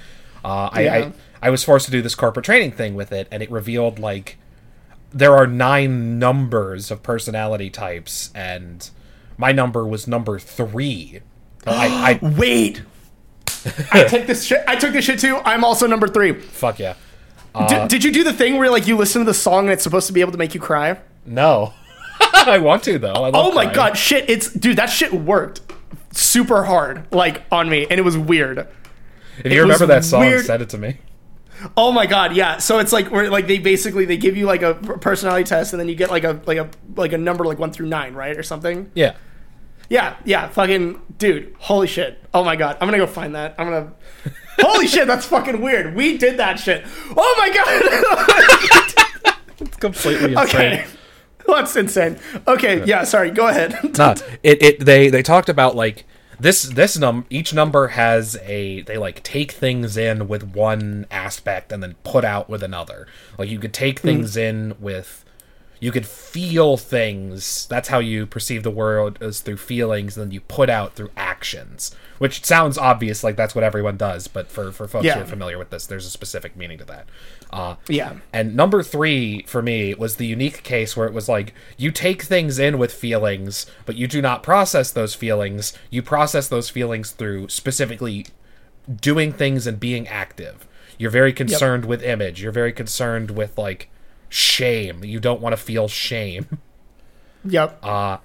uh, 0.44 0.70
yeah. 0.76 0.80
I, 0.80 0.98
I 0.98 1.14
I 1.42 1.50
was 1.50 1.64
forced 1.64 1.86
to 1.86 1.92
do 1.92 2.02
this 2.02 2.16
corporate 2.16 2.46
training 2.46 2.72
thing 2.72 2.96
with 2.96 3.12
it, 3.12 3.28
and 3.32 3.42
it 3.42 3.50
revealed 3.50 4.00
like 4.00 4.38
there 5.12 5.36
are 5.36 5.48
nine 5.48 6.20
numbers 6.20 6.92
of 6.92 7.02
personality 7.02 7.70
types, 7.70 8.32
and 8.36 8.90
my 9.38 9.52
number 9.52 9.86
was 9.86 10.08
number 10.08 10.38
three. 10.40 11.22
I, 11.66 12.20
I 12.22 12.26
wait. 12.38 12.84
I 13.92 14.04
take 14.06 14.28
this 14.28 14.46
shit. 14.46 14.64
I 14.68 14.76
took 14.76 14.94
this 14.94 15.06
shit 15.06 15.20
too. 15.20 15.38
I'm 15.38 15.64
also 15.64 15.88
number 15.88 16.08
three. 16.08 16.34
Fuck 16.34 16.80
yeah. 16.80 16.96
Uh, 17.54 17.68
did, 17.68 17.90
did 17.90 18.04
you 18.04 18.12
do 18.12 18.24
the 18.24 18.34
thing 18.34 18.58
where 18.58 18.70
like 18.70 18.88
you 18.88 18.96
listen 18.96 19.22
to 19.22 19.26
the 19.26 19.34
song 19.34 19.66
and 19.66 19.74
it's 19.74 19.84
supposed 19.84 20.08
to 20.08 20.14
be 20.14 20.22
able 20.22 20.32
to 20.32 20.38
make 20.38 20.54
you 20.54 20.60
cry? 20.60 21.00
No. 21.26 21.74
I 22.22 22.60
want 22.60 22.84
to 22.84 23.00
though. 23.00 23.14
oh 23.16 23.52
my 23.52 23.64
crying. 23.64 23.76
god, 23.76 23.98
shit! 23.98 24.30
It's 24.30 24.52
dude, 24.52 24.78
that 24.78 24.88
shit 24.88 25.14
worked 25.14 25.62
super 26.12 26.64
hard, 26.64 27.06
like 27.14 27.44
on 27.52 27.70
me, 27.70 27.86
and 27.90 28.00
it 28.00 28.04
was 28.04 28.18
weird. 28.18 28.68
If 29.44 29.52
you 29.52 29.60
it 29.60 29.62
remember 29.62 29.86
that 29.88 30.04
song, 30.04 30.22
weird. 30.22 30.46
send 30.46 30.62
it 30.62 30.70
to 30.70 30.78
me. 30.78 30.98
Oh 31.76 31.92
my 31.92 32.06
god, 32.06 32.36
yeah. 32.36 32.58
So 32.58 32.80
it's 32.80 32.92
like 32.94 33.12
where 33.12 33.30
like 33.30 33.48
they 33.48 33.60
basically 33.60 34.06
they 34.06 34.18
give 34.18 34.38
you 34.38 34.46
like 34.46 34.62
a 34.62 34.76
personality 34.76 35.44
test 35.44 35.74
and 35.74 35.80
then 35.80 35.88
you 35.90 35.96
get 35.96 36.10
like 36.10 36.24
a 36.24 36.42
like 36.46 36.58
a 36.58 36.70
like 36.96 37.14
a 37.14 37.18
number 37.18 37.46
like 37.46 37.60
one 37.60 37.72
through 37.72 37.88
nine, 37.88 38.14
right, 38.14 38.38
or 38.38 38.44
something. 38.44 38.92
Yeah. 38.96 39.16
Yeah, 39.90 40.16
yeah, 40.24 40.48
fucking 40.50 41.02
dude, 41.18 41.56
holy 41.58 41.88
shit. 41.88 42.24
Oh 42.34 42.44
my 42.44 42.56
god, 42.56 42.78
I'm 42.80 42.88
gonna 42.88 43.00
go 43.00 43.08
find 43.08 43.34
that. 43.36 43.56
I'm 43.58 43.68
gonna. 43.68 43.94
holy 44.60 44.88
shit, 44.88 45.08
that's 45.08 45.26
fucking 45.26 45.62
weird. 45.62 45.96
We 45.96 46.18
did 46.18 46.38
that 46.38 46.60
shit. 46.60 46.86
Oh 47.18 47.36
my 47.38 47.50
god. 49.26 49.36
it's 49.60 49.78
completely 49.78 50.34
insane. 50.34 50.46
Okay. 50.46 50.86
That's 51.48 51.76
insane. 51.76 52.20
Okay, 52.48 52.86
yeah, 52.86 53.04
sorry. 53.04 53.32
Go 53.32 53.48
ahead. 53.48 53.76
Not 53.98 54.22
it. 54.44 54.62
It 54.62 54.86
they 54.86 55.10
they 55.10 55.24
talked 55.24 55.50
about 55.50 55.76
like 55.76 56.06
this 56.40 56.64
this 56.64 56.98
num 56.98 57.26
each 57.30 57.54
number 57.54 57.90
has 57.90 58.38
a 58.44 58.82
they 58.84 58.98
like 58.98 59.24
take 59.24 59.52
things 59.52 59.98
in 59.98 60.28
with 60.28 60.44
one 60.44 61.08
aspect 61.10 61.72
and 61.72 61.82
then 61.82 61.96
put 62.04 62.24
out 62.24 62.50
with 62.50 62.62
another. 62.62 63.08
Like 63.38 63.50
you 63.50 63.58
could 63.60 63.74
take 63.74 64.00
hmm. 64.00 64.08
things 64.08 64.36
mm. 64.36 64.42
in 64.42 64.76
with 64.80 65.26
you 65.80 65.92
could 65.92 66.06
feel 66.06 66.76
things. 66.78 67.66
That's 67.68 67.88
how 67.90 68.00
you 68.00 68.26
perceive 68.26 68.64
the 68.64 68.72
world 68.72 69.18
is 69.22 69.40
through 69.42 69.58
feelings, 69.58 70.18
and 70.18 70.26
then 70.28 70.32
you 70.34 70.42
put 70.42 70.70
out 70.70 70.96
through 70.96 71.12
actions. 71.16 71.96
Which 72.18 72.44
sounds 72.44 72.78
obvious, 72.78 73.24
like 73.24 73.38
that's 73.38 73.56
what 73.56 73.64
everyone 73.64 73.96
does, 73.96 74.28
but 74.28 74.52
for 74.52 74.72
for 74.74 74.88
folks 74.90 75.06
Yeah. 75.06 75.16
who 75.16 75.22
are 75.22 75.26
familiar 75.26 75.58
with 75.58 75.70
this, 75.70 75.86
there's 75.86 76.06
a 76.06 76.10
specific 76.10 76.58
meaning 76.58 76.78
to 76.80 76.86
that. 76.86 77.08
Uh, 77.50 77.76
Yeah. 77.88 78.16
and 78.34 78.56
number 78.58 78.84
three 78.84 79.44
for 79.48 79.62
me 79.62 79.94
was 79.94 80.18
the 80.18 80.26
unique 80.26 80.62
case 80.64 80.98
where 80.98 81.08
it 81.08 81.14
was 81.14 81.30
like 81.30 81.54
you 81.78 81.92
take 81.92 82.24
things 82.24 82.60
in 82.60 82.78
with 82.78 82.92
feelings, 82.92 83.66
but 83.86 83.96
you 83.96 84.06
do 84.06 84.22
not 84.22 84.44
process 84.44 84.92
those 84.92 85.16
feelings. 85.16 85.72
You 85.90 86.02
process 86.02 86.50
those 86.50 86.70
feelings 86.70 87.12
through 87.12 87.48
specifically 87.48 88.26
doing 89.02 89.32
things 89.32 89.66
and 89.68 89.80
being 89.80 90.08
active. 90.08 90.68
You're 90.98 91.12
very 91.12 91.32
concerned 91.32 91.86
with 91.86 92.04
image. 92.04 92.42
You're 92.44 92.52
very 92.52 92.74
concerned 92.74 93.32
with 93.32 93.58
like 93.58 93.90
shame. 94.30 95.04
You 95.04 95.20
don't 95.20 95.42
want 95.42 95.54
to 95.54 95.58
feel 95.58 95.88
shame. 95.88 96.58
Yep. 97.46 97.80
Uh, 97.84 98.18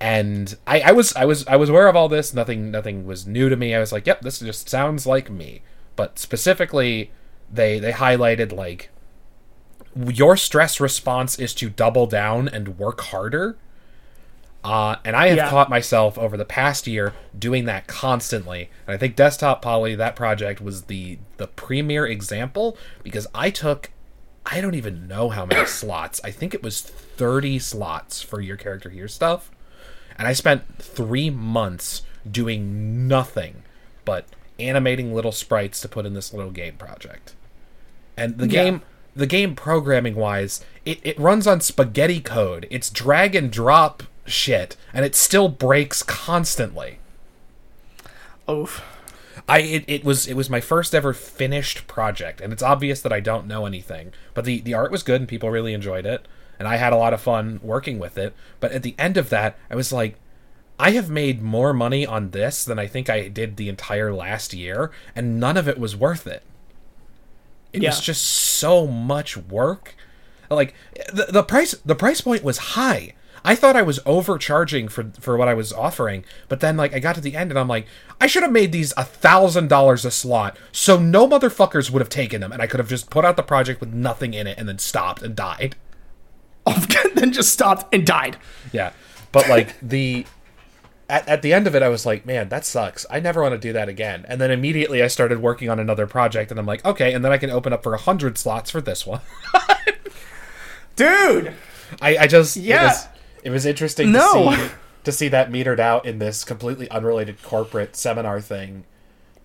and 0.00 0.56
I, 0.66 0.80
I 0.80 0.92
was 0.92 1.14
I 1.16 1.24
was 1.24 1.46
I 1.46 1.56
was 1.56 1.68
aware 1.68 1.88
of 1.88 1.96
all 1.96 2.08
this. 2.08 2.32
Nothing 2.34 2.70
nothing 2.70 3.06
was 3.06 3.26
new 3.26 3.48
to 3.48 3.56
me. 3.56 3.74
I 3.74 3.80
was 3.80 3.92
like, 3.92 4.06
yep, 4.06 4.20
this 4.22 4.38
just 4.40 4.68
sounds 4.68 5.06
like 5.06 5.30
me. 5.30 5.62
But 5.96 6.18
specifically, 6.18 7.10
they 7.52 7.78
they 7.78 7.92
highlighted 7.92 8.52
like 8.52 8.90
your 9.96 10.36
stress 10.36 10.80
response 10.80 11.38
is 11.38 11.54
to 11.54 11.68
double 11.68 12.06
down 12.06 12.48
and 12.48 12.78
work 12.78 13.00
harder. 13.02 13.56
Uh, 14.64 14.96
and 15.04 15.16
I 15.16 15.26
have 15.28 15.36
Yeah. 15.36 15.50
caught 15.50 15.68
myself 15.68 16.16
over 16.16 16.36
the 16.36 16.44
past 16.44 16.86
year 16.86 17.14
doing 17.36 17.64
that 17.64 17.88
constantly. 17.88 18.70
And 18.86 18.94
I 18.94 18.96
think 18.96 19.16
Desktop 19.16 19.60
Poly, 19.60 19.96
that 19.96 20.14
project 20.14 20.60
was 20.60 20.82
the 20.84 21.18
the 21.36 21.48
premier 21.48 22.06
example 22.06 22.76
because 23.02 23.26
I 23.34 23.50
took 23.50 23.90
I 24.44 24.60
don't 24.60 24.74
even 24.74 25.06
know 25.08 25.28
how 25.30 25.46
many 25.46 25.66
slots. 25.66 26.20
I 26.24 26.30
think 26.30 26.54
it 26.54 26.62
was 26.62 26.80
30 26.80 27.58
slots 27.58 28.22
for 28.22 28.40
your 28.40 28.56
character 28.56 28.90
here 28.90 29.08
stuff. 29.08 29.50
And 30.18 30.28
I 30.28 30.32
spent 30.32 30.62
3 30.78 31.30
months 31.30 32.02
doing 32.30 33.08
nothing 33.08 33.62
but 34.04 34.26
animating 34.58 35.14
little 35.14 35.32
sprites 35.32 35.80
to 35.80 35.88
put 35.88 36.06
in 36.06 36.14
this 36.14 36.32
little 36.32 36.50
game 36.50 36.74
project. 36.76 37.34
And 38.16 38.38
the 38.38 38.46
Yeah. 38.48 38.62
game 38.64 38.82
the 39.14 39.26
game 39.26 39.54
programming 39.54 40.14
wise, 40.14 40.64
it, 40.86 40.98
it 41.02 41.18
runs 41.20 41.46
on 41.46 41.60
spaghetti 41.60 42.18
code. 42.20 42.66
It's 42.70 42.88
drag 42.88 43.34
and 43.34 43.50
drop 43.50 44.02
shit 44.24 44.76
and 44.94 45.04
it 45.04 45.14
still 45.14 45.48
breaks 45.48 46.02
constantly. 46.02 46.98
Oof. 48.50 48.82
I 49.48 49.58
it, 49.60 49.84
it 49.88 50.04
was 50.04 50.26
it 50.26 50.34
was 50.34 50.48
my 50.50 50.60
first 50.60 50.94
ever 50.94 51.12
finished 51.12 51.86
project, 51.86 52.40
and 52.40 52.52
it's 52.52 52.62
obvious 52.62 53.00
that 53.02 53.12
I 53.12 53.20
don't 53.20 53.46
know 53.46 53.66
anything. 53.66 54.12
But 54.34 54.44
the 54.44 54.60
the 54.60 54.74
art 54.74 54.90
was 54.90 55.02
good, 55.02 55.20
and 55.20 55.28
people 55.28 55.50
really 55.50 55.74
enjoyed 55.74 56.06
it, 56.06 56.26
and 56.58 56.68
I 56.68 56.76
had 56.76 56.92
a 56.92 56.96
lot 56.96 57.12
of 57.14 57.20
fun 57.20 57.60
working 57.62 57.98
with 57.98 58.16
it. 58.18 58.34
But 58.60 58.72
at 58.72 58.82
the 58.82 58.94
end 58.98 59.16
of 59.16 59.28
that, 59.30 59.58
I 59.70 59.74
was 59.74 59.92
like, 59.92 60.16
I 60.78 60.92
have 60.92 61.10
made 61.10 61.42
more 61.42 61.72
money 61.72 62.06
on 62.06 62.30
this 62.30 62.64
than 62.64 62.78
I 62.78 62.86
think 62.86 63.10
I 63.10 63.28
did 63.28 63.56
the 63.56 63.68
entire 63.68 64.12
last 64.14 64.54
year, 64.54 64.90
and 65.14 65.38
none 65.40 65.56
of 65.56 65.68
it 65.68 65.78
was 65.78 65.96
worth 65.96 66.26
it. 66.26 66.42
It 67.72 67.82
Yeah. 67.82 67.90
was 67.90 68.00
just 68.00 68.22
so 68.24 68.86
much 68.86 69.36
work. 69.36 69.94
Like 70.50 70.74
the, 71.12 71.26
the 71.30 71.42
price 71.42 71.72
the 71.84 71.94
price 71.94 72.20
point 72.20 72.44
was 72.44 72.58
high. 72.58 73.14
I 73.44 73.54
thought 73.54 73.76
I 73.76 73.82
was 73.82 74.00
overcharging 74.06 74.88
for 74.88 75.10
for 75.18 75.36
what 75.36 75.48
I 75.48 75.54
was 75.54 75.72
offering, 75.72 76.24
but 76.48 76.60
then 76.60 76.76
like 76.76 76.94
I 76.94 76.98
got 76.98 77.14
to 77.16 77.20
the 77.20 77.36
end 77.36 77.50
and 77.50 77.58
I'm 77.58 77.68
like, 77.68 77.86
I 78.20 78.26
should 78.26 78.42
have 78.42 78.52
made 78.52 78.72
these 78.72 78.92
a 78.96 79.04
thousand 79.04 79.68
dollars 79.68 80.04
a 80.04 80.10
slot, 80.10 80.56
so 80.70 80.98
no 80.98 81.26
motherfuckers 81.26 81.90
would 81.90 82.00
have 82.00 82.08
taken 82.08 82.40
them, 82.40 82.52
and 82.52 82.62
I 82.62 82.66
could 82.66 82.80
have 82.80 82.88
just 82.88 83.10
put 83.10 83.24
out 83.24 83.36
the 83.36 83.42
project 83.42 83.80
with 83.80 83.92
nothing 83.92 84.34
in 84.34 84.46
it 84.46 84.58
and 84.58 84.68
then 84.68 84.78
stopped 84.78 85.22
and 85.22 85.34
died. 85.34 85.76
then 87.14 87.32
just 87.32 87.52
stopped 87.52 87.92
and 87.92 88.06
died. 88.06 88.36
Yeah, 88.72 88.92
but 89.32 89.48
like 89.48 89.74
the 89.80 90.24
at, 91.08 91.28
at 91.28 91.42
the 91.42 91.52
end 91.52 91.66
of 91.66 91.74
it, 91.74 91.82
I 91.82 91.88
was 91.88 92.06
like, 92.06 92.24
man, 92.24 92.48
that 92.48 92.64
sucks. 92.64 93.04
I 93.10 93.20
never 93.20 93.42
want 93.42 93.52
to 93.52 93.58
do 93.58 93.72
that 93.74 93.88
again. 93.88 94.24
And 94.28 94.40
then 94.40 94.50
immediately 94.50 95.02
I 95.02 95.08
started 95.08 95.42
working 95.42 95.68
on 95.68 95.78
another 95.78 96.06
project, 96.06 96.50
and 96.50 96.58
I'm 96.58 96.66
like, 96.66 96.84
okay, 96.84 97.12
and 97.12 97.24
then 97.24 97.32
I 97.32 97.38
can 97.38 97.50
open 97.50 97.72
up 97.72 97.82
for 97.82 97.92
a 97.92 97.98
hundred 97.98 98.38
slots 98.38 98.70
for 98.70 98.80
this 98.80 99.06
one. 99.06 99.20
Dude. 100.96 101.54
I, 102.00 102.16
I 102.16 102.26
just 102.26 102.56
Yeah. 102.56 102.96
It 103.42 103.50
was, 103.50 103.66
interesting 103.66 104.12
No. 104.12 104.50
to 104.50 104.56
see 104.56 104.72
to 105.04 105.12
see 105.12 105.28
that 105.28 105.50
metered 105.50 105.80
out 105.80 106.06
in 106.06 106.18
this 106.20 106.44
completely 106.44 106.88
unrelated 106.90 107.42
corporate 107.42 107.96
seminar 107.96 108.40
thing. 108.40 108.84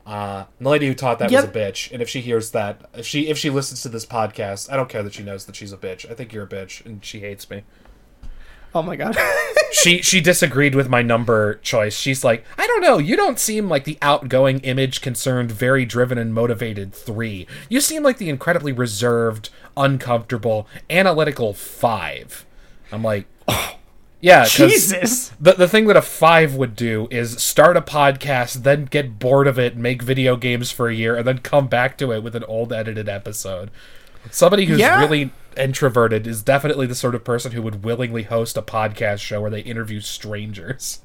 Uh, 0.05 0.45
the 0.61 0.69
lady 0.69 0.87
who 0.87 0.93
taught 0.93 1.19
that 1.19 1.31
Yep. 1.31 1.41
was 1.43 1.49
a 1.49 1.53
bitch, 1.59 1.91
and 1.91 2.01
if 2.01 2.07
she 2.07 2.21
hears 2.21 2.51
that, 2.51 2.89
if 2.95 3.05
she 3.05 3.27
if 3.27 3.37
she 3.37 3.49
listens 3.49 3.81
to 3.81 3.89
this 3.89 4.05
podcast, 4.05 4.71
I 4.71 4.75
don't 4.77 4.87
care 4.87 5.03
that 5.03 5.13
she 5.13 5.23
knows 5.23 5.45
that 5.45 5.55
she's 5.55 5.73
a 5.73 5.77
bitch. 5.77 6.09
I 6.09 6.13
think 6.13 6.31
you're 6.31 6.45
a 6.45 6.47
bitch, 6.47 6.85
and 6.85 7.03
she 7.03 7.19
hates 7.21 7.49
me. 7.49 7.63
Oh 8.75 8.81
my 8.83 8.95
god. 8.95 9.17
she 9.71 10.01
she 10.01 10.21
disagreed 10.21 10.75
with 10.75 10.87
my 10.87 11.01
number 11.01 11.55
choice. 11.55 11.97
She's 11.97 12.23
like, 12.23 12.45
I 12.57 12.67
don't 12.67 12.81
know. 12.81 12.99
You 12.99 13.15
don't 13.15 13.39
seem 13.39 13.67
like 13.69 13.85
the 13.85 13.97
outgoing, 14.01 14.59
image 14.59 15.01
concerned, 15.01 15.51
very 15.51 15.83
driven 15.85 16.17
and 16.17 16.33
motivated 16.33 16.93
three. 16.93 17.47
You 17.67 17.81
seem 17.81 18.03
like 18.03 18.17
the 18.17 18.29
incredibly 18.29 18.71
reserved, 18.71 19.49
uncomfortable, 19.75 20.67
analytical 20.89 21.53
five. 21.53 22.45
I'm 22.91 23.03
like, 23.03 23.25
yeah, 24.19 24.45
Jesus. 24.45 25.29
The 25.39 25.53
the 25.53 25.67
thing 25.67 25.85
that 25.87 25.97
a 25.97 26.01
five 26.01 26.55
would 26.55 26.75
do 26.75 27.07
is 27.11 27.41
start 27.41 27.77
a 27.77 27.81
podcast, 27.81 28.63
then 28.63 28.85
get 28.85 29.19
bored 29.19 29.47
of 29.47 29.59
it, 29.59 29.77
make 29.77 30.01
video 30.01 30.35
games 30.35 30.71
for 30.71 30.89
a 30.89 30.93
year, 30.95 31.15
and 31.15 31.27
then 31.27 31.37
come 31.39 31.67
back 31.67 31.97
to 31.99 32.11
it 32.11 32.23
with 32.23 32.35
an 32.35 32.43
old 32.45 32.73
edited 32.73 33.07
episode. 33.07 33.69
Somebody 34.31 34.65
who's 34.65 34.79
Yeah. 34.79 34.99
really 34.99 35.31
introverted 35.55 36.27
is 36.27 36.43
definitely 36.43 36.85
the 36.87 36.95
sort 36.95 37.15
of 37.15 37.23
person 37.23 37.51
who 37.53 37.61
would 37.61 37.83
willingly 37.83 38.23
host 38.23 38.57
a 38.57 38.61
podcast 38.61 39.19
show 39.19 39.41
where 39.41 39.49
they 39.51 39.61
interview 39.61 40.01
strangers. 40.01 41.01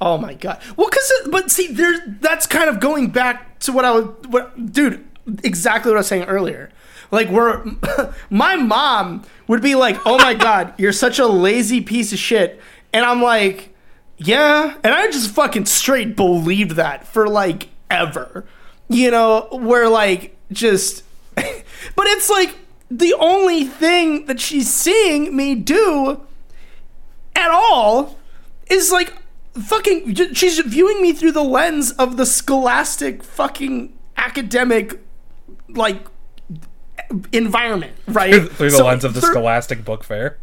Oh 0.00 0.16
my 0.16 0.34
god. 0.34 0.60
Well, 0.76 0.88
cause 0.88 1.12
uh, 1.24 1.30
but 1.30 1.50
see, 1.50 1.66
there's 1.72 1.98
that's 2.20 2.46
kind 2.46 2.68
of 2.70 2.78
going 2.78 3.10
back 3.10 3.58
to 3.60 3.72
what 3.72 3.84
I 3.84 3.90
was, 3.92 4.04
what, 4.28 4.72
dude, 4.72 5.04
exactly 5.42 5.90
what 5.90 5.96
I 5.96 6.00
was 6.00 6.06
saying 6.06 6.24
earlier. 6.24 6.70
Like, 7.10 7.28
where 7.28 7.64
my 8.30 8.56
mom 8.56 9.24
would 9.46 9.62
be 9.62 9.74
like, 9.74 9.98
"Oh 10.04 10.18
my 10.18 10.34
god, 10.34 10.74
you're 10.78 10.92
such 10.92 11.18
a 11.18 11.26
lazy 11.26 11.80
piece 11.80 12.12
of 12.12 12.18
shit," 12.18 12.60
and 12.92 13.04
I'm 13.04 13.22
like, 13.22 13.74
"Yeah," 14.16 14.74
and 14.82 14.92
I 14.92 15.06
just 15.10 15.30
fucking 15.30 15.66
straight 15.66 16.16
believed 16.16 16.72
that 16.72 17.06
for 17.06 17.28
like 17.28 17.68
ever, 17.90 18.44
you 18.88 19.10
know, 19.10 19.48
where 19.52 19.88
like 19.88 20.36
just, 20.52 21.04
but 21.36 22.06
it's 22.06 22.28
like 22.28 22.56
the 22.90 23.14
only 23.14 23.64
thing 23.64 24.26
that 24.26 24.40
she's 24.40 24.72
seeing 24.72 25.36
me 25.36 25.54
do 25.54 26.22
at 27.36 27.50
all 27.50 28.16
is 28.68 28.90
like 28.90 29.12
fucking 29.54 30.14
she's 30.34 30.58
viewing 30.60 31.02
me 31.02 31.12
through 31.12 31.32
the 31.32 31.42
lens 31.42 31.92
of 31.92 32.16
the 32.16 32.26
scholastic 32.26 33.22
fucking 33.22 33.92
academic 34.16 35.00
like 35.68 36.06
environment 37.32 37.92
right? 38.06 38.34
Through 38.52 38.70
the 38.70 38.76
So 38.76 38.86
lens 38.86 39.04
of 39.04 39.14
the 39.14 39.20
through- 39.20 39.30
Scholastic 39.30 39.84
Book 39.84 40.04
Fair. 40.04 40.38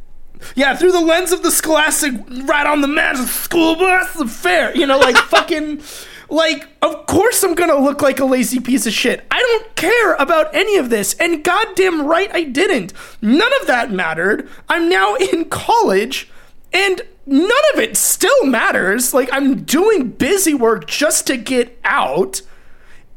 yeah 0.55 0.75
through 0.75 0.91
the 0.91 1.01
lens 1.01 1.31
of 1.31 1.43
the 1.43 1.51
scholastic 1.51 2.13
right 2.45 2.65
on 2.67 2.81
the 2.81 2.87
magic 2.87 3.27
school 3.27 3.75
bus 3.75 4.13
the 4.13 4.27
fair 4.27 4.75
you 4.75 4.85
know 4.85 4.97
like 4.99 5.15
fucking 5.33 5.81
like 6.29 6.67
of 6.81 7.05
course 7.05 7.41
i'm 7.43 7.55
gonna 7.55 7.77
look 7.79 8.01
like 8.01 8.19
a 8.19 8.25
lazy 8.25 8.59
piece 8.59 8.85
of 8.87 8.93
shit. 8.93 9.25
I 9.31 9.39
don't 9.39 9.75
care 9.75 10.13
about 10.15 10.53
any 10.55 10.75
of 10.77 10.89
this 10.89 11.13
and 11.15 11.43
goddamn 11.43 12.05
right 12.05 12.29
i 12.33 12.43
didn't. 12.43 12.93
None 13.21 13.51
of 13.61 13.67
that 13.67 13.91
mattered. 13.91 14.49
I'm 14.67 14.89
now 14.89 15.15
in 15.15 15.45
college 15.45 16.29
and 16.73 17.01
none 17.27 17.65
of 17.73 17.79
it 17.79 17.95
still 17.95 18.45
matters. 18.45 19.13
Like 19.13 19.29
i'm 19.31 19.63
doing 19.63 20.09
busy 20.09 20.53
work 20.55 20.87
just 20.87 21.27
to 21.27 21.37
get 21.37 21.79
out. 21.85 22.41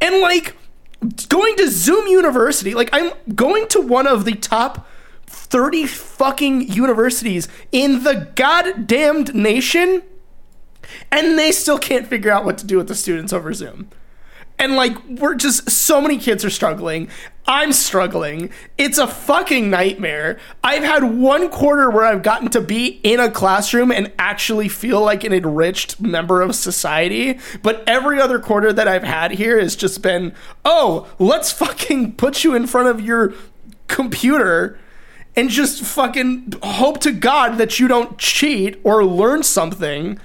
And 0.00 0.20
like 0.20 0.54
going 1.28 1.56
to 1.56 1.70
Zoom 1.70 2.06
University, 2.06 2.74
like 2.74 2.90
I'm 2.92 3.12
going 3.34 3.68
to 3.68 3.80
one 3.80 4.06
of 4.06 4.24
the 4.24 4.34
top 4.34 4.86
30 5.26 5.86
fucking 5.86 6.68
universities 6.68 7.48
in 7.72 8.04
the 8.04 8.28
goddamned 8.34 9.34
nation, 9.34 10.02
and 11.10 11.38
they 11.38 11.52
still 11.52 11.78
can't 11.78 12.06
figure 12.06 12.30
out 12.30 12.44
what 12.44 12.58
to 12.58 12.66
do 12.66 12.76
with 12.76 12.88
the 12.88 12.94
students 12.94 13.32
over 13.32 13.52
Zoom. 13.52 13.90
And 14.58 14.74
like, 14.74 14.96
we're 15.06 15.36
just 15.36 15.70
so 15.70 16.00
many 16.00 16.18
kids 16.18 16.44
are 16.44 16.50
struggling. 16.50 17.08
I'm 17.46 17.72
struggling. 17.72 18.50
It's 18.76 18.98
a 18.98 19.06
fucking 19.06 19.70
nightmare. 19.70 20.38
I've 20.62 20.82
had 20.82 21.04
one 21.04 21.48
quarter 21.48 21.90
where 21.90 22.04
I've 22.04 22.22
gotten 22.22 22.50
to 22.50 22.60
be 22.60 23.00
in 23.02 23.20
a 23.20 23.30
classroom 23.30 23.90
and 23.90 24.12
actually 24.18 24.68
feel 24.68 25.00
like 25.00 25.24
an 25.24 25.32
enriched 25.32 26.00
member 26.00 26.42
of 26.42 26.54
society. 26.54 27.38
But 27.62 27.84
every 27.86 28.20
other 28.20 28.38
quarter 28.38 28.72
that 28.72 28.86
I've 28.86 29.04
had 29.04 29.30
here 29.30 29.58
has 29.58 29.76
just 29.76 30.02
been, 30.02 30.34
oh, 30.64 31.08
let's 31.18 31.50
fucking 31.52 32.16
put 32.16 32.44
you 32.44 32.54
in 32.54 32.66
front 32.66 32.88
of 32.88 33.00
your 33.00 33.32
computer 33.86 34.78
and 35.34 35.48
just 35.48 35.82
fucking 35.84 36.52
hope 36.62 37.00
to 37.00 37.12
God 37.12 37.58
that 37.58 37.78
you 37.78 37.88
don't 37.88 38.18
cheat 38.18 38.78
or 38.84 39.04
learn 39.04 39.42
something. 39.42 40.18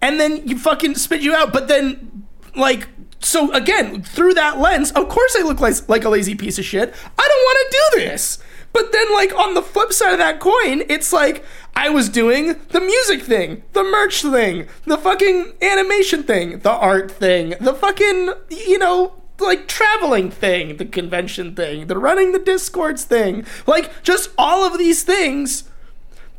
And 0.00 0.18
then 0.18 0.48
you 0.48 0.56
fucking 0.58 0.94
spit 0.94 1.20
you 1.20 1.34
out. 1.34 1.52
But 1.52 1.68
then, 1.68 2.24
like, 2.56 2.88
so 3.22 3.52
again, 3.52 4.02
through 4.02 4.34
that 4.34 4.58
lens, 4.58 4.92
of 4.92 5.08
course 5.08 5.36
I 5.38 5.42
look 5.42 5.60
like, 5.60 5.88
like 5.88 6.04
a 6.04 6.08
lazy 6.08 6.34
piece 6.34 6.58
of 6.58 6.64
shit. 6.64 6.92
I 7.18 7.28
don't 7.28 7.44
want 7.44 7.58
to 7.58 7.78
do 7.78 8.00
this. 8.00 8.38
But 8.72 8.90
then, 8.92 9.12
like, 9.12 9.34
on 9.34 9.54
the 9.54 9.62
flip 9.62 9.92
side 9.92 10.12
of 10.12 10.18
that 10.18 10.40
coin, 10.40 10.82
it's 10.88 11.12
like 11.12 11.44
I 11.76 11.90
was 11.90 12.08
doing 12.08 12.58
the 12.70 12.80
music 12.80 13.22
thing, 13.22 13.62
the 13.74 13.84
merch 13.84 14.22
thing, 14.22 14.66
the 14.86 14.96
fucking 14.96 15.52
animation 15.60 16.22
thing, 16.22 16.60
the 16.60 16.70
art 16.70 17.10
thing, 17.10 17.54
the 17.60 17.74
fucking, 17.74 18.30
you 18.48 18.78
know, 18.78 19.14
like 19.38 19.68
traveling 19.68 20.30
thing, 20.30 20.78
the 20.78 20.86
convention 20.86 21.54
thing, 21.54 21.86
the 21.86 21.98
running 21.98 22.32
the 22.32 22.38
discords 22.38 23.04
thing. 23.04 23.44
Like, 23.66 24.02
just 24.02 24.30
all 24.38 24.64
of 24.64 24.78
these 24.78 25.02
things 25.02 25.64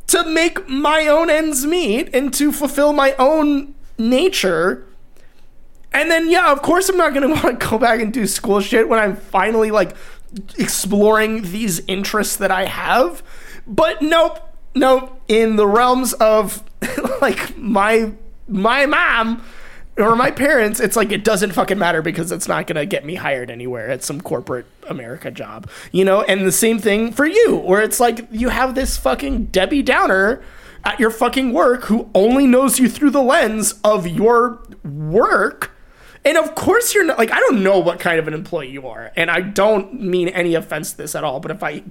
to 0.08 0.24
make 0.24 0.68
my 0.68 1.06
own 1.06 1.30
ends 1.30 1.64
meet 1.64 2.12
and 2.14 2.34
to 2.34 2.50
fulfill 2.50 2.92
my 2.92 3.14
own 3.18 3.74
nature. 3.96 4.86
And 5.94 6.10
then, 6.10 6.28
yeah, 6.28 6.50
of 6.50 6.60
course, 6.60 6.88
I'm 6.88 6.96
not 6.96 7.14
going 7.14 7.26
to 7.34 7.34
want 7.34 7.60
to 7.60 7.66
go 7.66 7.78
back 7.78 8.00
and 8.00 8.12
do 8.12 8.26
school 8.26 8.60
shit 8.60 8.88
when 8.88 8.98
I'm 8.98 9.16
finally 9.16 9.70
like 9.70 9.96
exploring 10.58 11.42
these 11.42 11.80
interests 11.86 12.36
that 12.36 12.50
I 12.50 12.66
have. 12.66 13.22
But 13.66 14.02
nope, 14.02 14.40
nope. 14.74 15.20
In 15.28 15.56
the 15.56 15.66
realms 15.66 16.12
of 16.14 16.62
like 17.22 17.56
my 17.56 18.12
my 18.46 18.84
mom 18.84 19.42
or 19.96 20.16
my 20.16 20.30
parents, 20.30 20.80
it's 20.80 20.96
like 20.96 21.12
it 21.12 21.24
doesn't 21.24 21.52
fucking 21.52 21.78
matter 21.78 22.02
because 22.02 22.32
it's 22.32 22.48
not 22.48 22.66
gonna 22.66 22.84
get 22.84 23.04
me 23.04 23.14
hired 23.14 23.50
anywhere 23.50 23.88
at 23.88 24.02
some 24.02 24.20
corporate 24.20 24.66
America 24.88 25.30
job, 25.30 25.70
you 25.92 26.04
know. 26.04 26.22
And 26.22 26.44
the 26.44 26.52
same 26.52 26.78
thing 26.78 27.12
for 27.12 27.24
you, 27.24 27.56
where 27.56 27.80
it's 27.80 28.00
like 28.00 28.26
you 28.30 28.48
have 28.48 28.74
this 28.74 28.96
fucking 28.98 29.46
Debbie 29.46 29.82
Downer 29.82 30.42
at 30.84 31.00
your 31.00 31.10
fucking 31.10 31.52
work 31.52 31.84
who 31.84 32.10
only 32.14 32.46
knows 32.46 32.78
you 32.78 32.88
through 32.88 33.10
the 33.10 33.22
lens 33.22 33.74
of 33.84 34.06
your 34.06 34.60
work 34.82 35.73
and 36.24 36.38
of 36.38 36.54
course, 36.54 36.94
you're 36.94 37.04
not 37.04 37.18
like, 37.18 37.30
I 37.30 37.38
don't 37.38 37.62
know 37.62 37.78
what 37.78 38.00
kind 38.00 38.18
of 38.18 38.26
an 38.26 38.32
employee 38.34 38.70
you 38.70 38.88
are. 38.88 39.12
And 39.14 39.30
I 39.30 39.42
don't 39.42 40.00
mean 40.00 40.28
any 40.28 40.54
offense 40.54 40.92
to 40.92 40.96
this 40.96 41.14
at 41.14 41.22
all. 41.22 41.38
But 41.38 41.50
if 41.50 41.62
I 41.62 41.82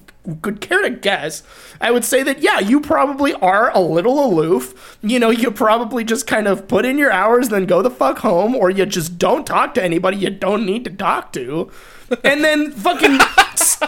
could 0.41 0.59
care 0.59 0.81
to 0.81 0.89
guess, 0.89 1.43
I 1.79 1.91
would 1.91 2.03
say 2.03 2.23
that, 2.23 2.39
yeah, 2.39 2.59
you 2.59 2.81
probably 2.81 3.33
are 3.35 3.69
a 3.71 3.79
little 3.79 4.25
aloof. 4.25 4.97
You 5.03 5.19
know, 5.19 5.29
you 5.29 5.51
probably 5.51 6.03
just 6.03 6.25
kind 6.25 6.47
of 6.47 6.67
put 6.67 6.83
in 6.83 6.97
your 6.97 7.11
hours, 7.11 7.49
then 7.49 7.65
go 7.65 7.83
the 7.83 7.91
fuck 7.91 8.19
home, 8.19 8.55
or 8.55 8.71
you 8.71 8.87
just 8.87 9.19
don't 9.19 9.45
talk 9.45 9.75
to 9.75 9.83
anybody 9.83 10.17
you 10.17 10.31
don't 10.31 10.65
need 10.65 10.83
to 10.85 10.89
talk 10.89 11.31
to. 11.33 11.71
And 12.23 12.43
then 12.43 12.71
fucking, 12.71 13.19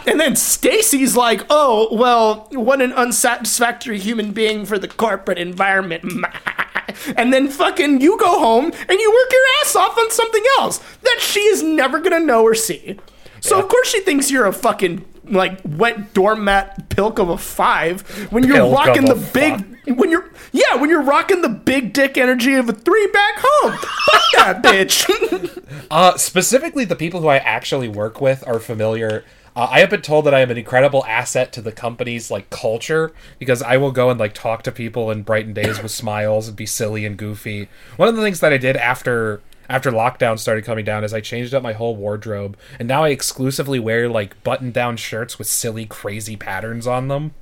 and 0.08 0.20
then 0.20 0.36
Stacy's 0.36 1.16
like, 1.16 1.42
oh, 1.50 1.96
well, 1.96 2.48
what 2.52 2.82
an 2.82 2.92
unsatisfactory 2.94 4.00
human 4.00 4.32
being 4.32 4.66
for 4.66 4.78
the 4.78 4.88
corporate 4.88 5.38
environment. 5.38 6.04
and 7.18 7.34
then 7.34 7.48
fucking 7.50 8.02
you 8.02 8.18
go 8.18 8.40
home 8.40 8.66
and 8.66 9.00
you 9.00 9.12
work 9.12 9.32
your 9.32 9.42
ass 9.62 9.76
off 9.76 9.98
on 9.98 10.12
something 10.12 10.44
else 10.58 10.80
that 11.02 11.18
she 11.20 11.42
is 11.42 11.64
never 11.64 12.00
gonna 12.00 12.20
know 12.20 12.44
or 12.44 12.56
see. 12.56 12.98
So 13.42 13.60
of 13.60 13.68
course 13.68 13.90
she 13.90 14.02
thinks 14.02 14.32
you're 14.32 14.48
a 14.48 14.54
fucking 14.54 15.06
like 15.28 15.60
wet 15.66 16.14
doormat 16.14 16.90
pilk 16.90 17.20
of 17.20 17.30
a 17.30 17.38
five 17.38 18.02
when 18.32 18.44
you're 18.44 18.58
Pilk 18.58 18.78
rocking 18.78 19.06
the 19.06 19.16
big 19.34 19.98
when 19.98 20.10
you're 20.10 20.30
yeah 20.52 20.76
when 20.76 20.90
you're 20.90 21.04
rocking 21.04 21.42
the 21.42 21.50
big 21.50 21.94
dick 21.94 22.18
energy 22.18 22.56
of 22.56 22.70
a 22.70 22.74
three 22.74 23.08
back 23.08 23.36
home. 23.38 23.72
Fuck 23.72 24.24
that 24.34 24.64
bitch. 24.64 25.62
Uh, 25.92 26.18
specifically, 26.18 26.84
the 26.84 26.96
people 26.96 27.22
who 27.22 27.28
I 27.28 27.38
actually 27.38 27.88
work 27.88 28.20
with 28.20 28.46
are 28.48 28.60
familiar. 28.60 29.24
Uh, 29.56 29.68
I 29.72 29.80
have 29.80 29.90
been 29.90 30.02
told 30.02 30.26
that 30.26 30.34
I 30.34 30.42
am 30.42 30.52
an 30.52 30.58
incredible 30.58 31.06
asset 31.06 31.54
to 31.54 31.62
the 31.62 31.72
company's 31.72 32.30
like 32.30 32.50
culture 32.50 33.14
because 33.40 33.62
I 33.62 33.78
will 33.78 33.92
go 33.92 34.10
and 34.10 34.20
like 34.20 34.34
talk 34.34 34.64
to 34.64 34.72
people 34.72 35.10
and 35.10 35.24
brighten 35.24 35.54
days 35.54 35.82
with 35.82 35.92
smiles 35.92 36.48
and 36.50 36.58
be 36.58 36.66
silly 36.66 37.06
and 37.06 37.16
goofy. 37.18 37.70
One 37.96 38.10
of 38.10 38.16
the 38.18 38.22
things 38.22 38.42
that 38.42 38.52
I 38.52 38.58
did 38.58 38.76
after 38.76 39.42
after 39.70 39.92
lockdown 39.92 40.38
started 40.38 40.64
coming 40.66 40.86
down 40.86 41.04
is 41.04 41.14
I 41.14 41.22
changed 41.22 41.54
up 41.54 41.64
my 41.64 41.74
whole 41.74 41.96
wardrobe 41.96 42.56
and 42.78 42.88
now 42.88 43.04
I 43.04 43.10
exclusively 43.10 43.80
wear 43.80 44.08
like 44.10 44.44
button 44.44 44.72
down 44.72 44.98
shirts 44.98 45.40
with 45.40 45.48
silly 45.48 45.86
crazy 45.86 46.36
patterns 46.36 46.86
on 46.86 47.08
them 47.08 47.34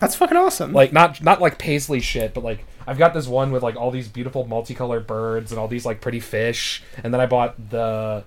That's 0.00 0.14
fucking 0.16 0.36
awesome. 0.36 0.72
like 0.74 0.92
not 0.92 1.22
not 1.22 1.40
like 1.40 1.56
paisley 1.58 2.00
shit 2.00 2.34
but 2.34 2.44
like 2.44 2.66
i've 2.86 2.98
got 2.98 3.14
this 3.14 3.26
one 3.26 3.52
with 3.52 3.62
like 3.62 3.76
all 3.76 3.90
these 3.90 4.08
beautiful 4.08 4.44
multicolored 4.46 5.06
birds 5.06 5.50
and 5.50 5.58
all 5.58 5.66
these 5.68 5.86
like 5.86 6.02
pretty 6.02 6.20
fish 6.20 6.82
and 7.02 7.14
then 7.14 7.22
i 7.22 7.26
bought 7.26 7.70
the 7.70 8.22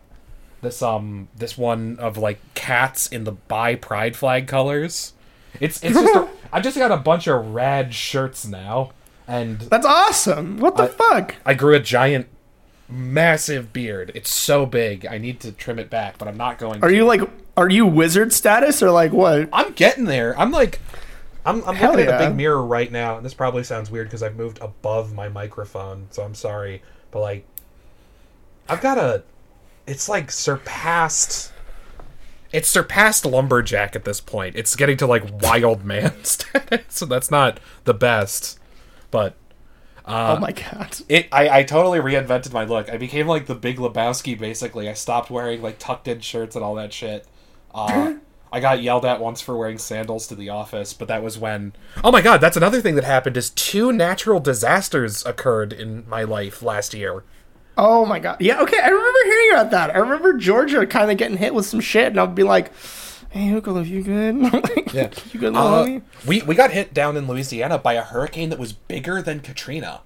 this 0.65 0.81
um 0.81 1.27
this 1.35 1.57
one 1.57 1.97
of 1.99 2.17
like 2.17 2.39
cats 2.53 3.07
in 3.07 3.23
the 3.23 3.31
bi 3.31 3.75
pride 3.75 4.15
flag 4.15 4.47
colors 4.47 5.13
it's 5.59 5.81
it's 5.83 5.93
just 5.95 6.15
a, 6.15 6.27
i've 6.53 6.63
just 6.63 6.77
got 6.77 6.91
a 6.91 6.97
bunch 6.97 7.27
of 7.27 7.53
rad 7.53 7.93
shirts 7.93 8.45
now 8.45 8.91
and 9.27 9.59
That's 9.61 9.85
awesome. 9.87 10.57
What 10.59 10.75
the 10.77 10.83
I- 10.83 10.87
fuck? 10.87 11.35
i 11.45 11.53
grew 11.53 11.73
a 11.75 11.79
giant 11.79 12.27
massive 12.87 13.73
beard 13.73 14.11
it's 14.13 14.29
so 14.29 14.65
big 14.65 15.05
i 15.07 15.17
need 15.17 15.39
to 15.39 15.51
trim 15.51 15.79
it 15.79 15.89
back 15.89 16.17
but 16.19 16.27
i'm 16.27 16.37
not 16.37 16.59
going 16.59 16.83
Are 16.83 16.89
to. 16.89 16.95
you 16.95 17.03
like 17.05 17.21
are 17.57 17.69
you 17.69 17.85
wizard 17.85 18.33
status 18.33 18.83
or 18.83 18.91
like 18.91 19.13
what? 19.13 19.47
I'm 19.53 19.71
getting 19.73 20.03
there. 20.03 20.37
I'm 20.37 20.51
like, 20.51 20.81
I'm, 21.45 21.63
I'm 21.63 21.75
Hell 21.75 21.91
looking 21.91 22.07
at 22.07 22.21
a 22.21 22.27
big 22.27 22.35
mirror 22.35 22.61
right 22.61 22.91
now, 22.91 23.15
and 23.15 23.25
this 23.25 23.33
probably 23.33 23.63
sounds 23.63 23.89
weird 23.89 24.07
because 24.07 24.21
I've 24.21 24.35
moved 24.35 24.59
above 24.61 25.13
my 25.13 25.29
microphone, 25.29 26.07
so 26.09 26.23
I'm 26.23 26.35
sorry. 26.35 26.81
But 27.11 27.21
like, 27.21 27.47
I've 28.67 28.81
got 28.81 28.97
a, 28.97 29.23
it's 29.87 30.09
like 30.09 30.31
surpassed. 30.31 31.51
It's 32.51 32.69
surpassed 32.69 33.25
lumberjack 33.25 33.95
at 33.95 34.05
this 34.05 34.21
point. 34.21 34.55
It's 34.55 34.75
getting 34.75 34.97
to 34.97 35.07
like 35.07 35.41
wild 35.41 35.83
man 35.83 36.13
status, 36.23 36.85
so 36.89 37.05
that's 37.05 37.29
not 37.29 37.59
the 37.83 37.93
best. 37.93 38.59
But 39.11 39.35
oh 40.05 40.39
my 40.39 40.51
god. 40.51 40.97
it, 41.09 41.27
I, 41.31 41.59
I 41.59 41.63
totally 41.63 41.99
reinvented 41.99 42.53
my 42.53 42.63
look. 42.63 42.89
I 42.89 42.97
became 42.97 43.27
like 43.27 43.47
the 43.47 43.55
Big 43.55 43.77
Lebowski. 43.77 44.37
Basically, 44.37 44.89
I 44.89 44.93
stopped 44.93 45.29
wearing 45.29 45.61
like 45.61 45.79
tucked 45.79 46.07
in 46.07 46.21
shirts 46.21 46.55
and 46.55 46.63
all 46.63 46.75
that 46.75 46.93
shit. 46.93 47.27
Uh, 47.73 48.15
I 48.51 48.61
got 48.61 48.81
yelled 48.81 49.03
at 49.03 49.19
once 49.19 49.41
for 49.41 49.57
wearing 49.57 49.77
sandals 49.77 50.27
to 50.27 50.35
the 50.35 50.49
office, 50.49 50.93
but 50.93 51.09
that 51.09 51.21
was 51.21 51.37
when. 51.37 51.73
Oh 52.03 52.11
my 52.11 52.21
god, 52.21 52.39
that's 52.39 52.55
another 52.55 52.79
thing 52.79 52.95
that 52.95 53.03
happened. 53.03 53.35
Is 53.35 53.49
two 53.49 53.91
natural 53.91 54.39
disasters 54.39 55.25
occurred 55.25 55.73
in 55.73 56.07
my 56.07 56.23
life 56.23 56.61
last 56.63 56.93
year. 56.93 57.25
Oh 57.77 58.05
my 58.05 58.19
god. 58.19 58.37
Yeah, 58.39 58.61
okay, 58.61 58.79
I 58.81 58.87
remember 58.87 59.19
hearing 59.25 59.51
about 59.51 59.71
that. 59.71 59.89
I 59.95 59.97
remember 59.99 60.33
Georgia 60.33 60.85
kind 60.87 61.11
of 61.11 61.17
getting 61.17 61.37
hit 61.37 61.53
with 61.53 61.65
some 61.65 61.79
shit, 61.81 62.07
and 62.07 62.19
I'll 62.19 62.27
be 62.27 62.43
like, 62.43 62.71
"Hey, 63.31 63.53
Uncle, 63.53 63.85
you 63.85 64.01
good? 64.01 64.35
Yeah. 64.93 65.09
you 65.33 65.39
good, 65.39 65.53
little 65.53 65.57
Uh, 65.67 65.85
homie?" 65.85 66.01
we 66.25 66.41
we 66.43 66.55
got 66.55 66.71
hit 66.71 66.93
down 66.93 67.17
in 67.17 67.27
Louisiana 67.27 67.77
by 67.77 67.93
a 67.93 68.01
hurricane 68.01 68.49
that 68.49 68.59
was 68.59 68.71
bigger 68.73 69.21
than 69.21 69.41
Katrina. 69.41 70.01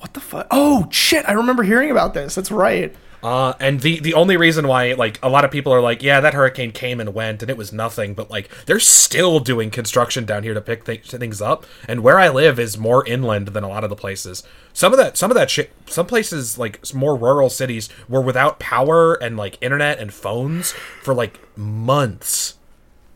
What 0.00 0.14
the 0.14 0.20
fuck? 0.20 0.48
Oh 0.50 0.88
shit! 0.90 1.24
I 1.28 1.32
remember 1.32 1.62
hearing 1.62 1.90
about 1.92 2.12
this. 2.12 2.34
That's 2.34 2.50
right. 2.50 2.92
Uh, 3.22 3.54
and 3.60 3.80
the 3.80 4.00
the 4.00 4.14
only 4.14 4.36
reason 4.36 4.66
why 4.66 4.92
like 4.94 5.18
a 5.22 5.28
lot 5.28 5.44
of 5.44 5.50
people 5.50 5.72
are 5.72 5.80
like, 5.80 6.02
yeah, 6.02 6.20
that 6.20 6.34
hurricane 6.34 6.72
came 6.72 7.00
and 7.00 7.14
went 7.14 7.42
and 7.42 7.50
it 7.50 7.56
was 7.56 7.72
nothing, 7.72 8.14
but 8.14 8.30
like 8.30 8.50
they're 8.66 8.80
still 8.80 9.38
doing 9.38 9.70
construction 9.70 10.24
down 10.24 10.42
here 10.42 10.54
to 10.54 10.60
pick 10.60 10.84
th- 10.84 11.08
things 11.08 11.40
up. 11.40 11.64
And 11.86 12.02
where 12.02 12.18
I 12.18 12.28
live 12.28 12.58
is 12.58 12.76
more 12.76 13.06
inland 13.06 13.48
than 13.48 13.62
a 13.64 13.68
lot 13.68 13.84
of 13.84 13.90
the 13.90 13.96
places. 13.96 14.42
Some 14.72 14.92
of 14.92 14.98
that 14.98 15.16
some 15.16 15.30
of 15.30 15.36
that 15.36 15.50
shit, 15.50 15.72
some 15.86 16.06
places 16.06 16.58
like 16.58 16.80
more 16.94 17.16
rural 17.16 17.50
cities 17.50 17.88
were 18.08 18.20
without 18.20 18.58
power 18.58 19.14
and 19.14 19.36
like 19.36 19.56
internet 19.60 19.98
and 20.00 20.12
phones 20.12 20.72
for 21.02 21.14
like 21.14 21.38
months. 21.56 22.58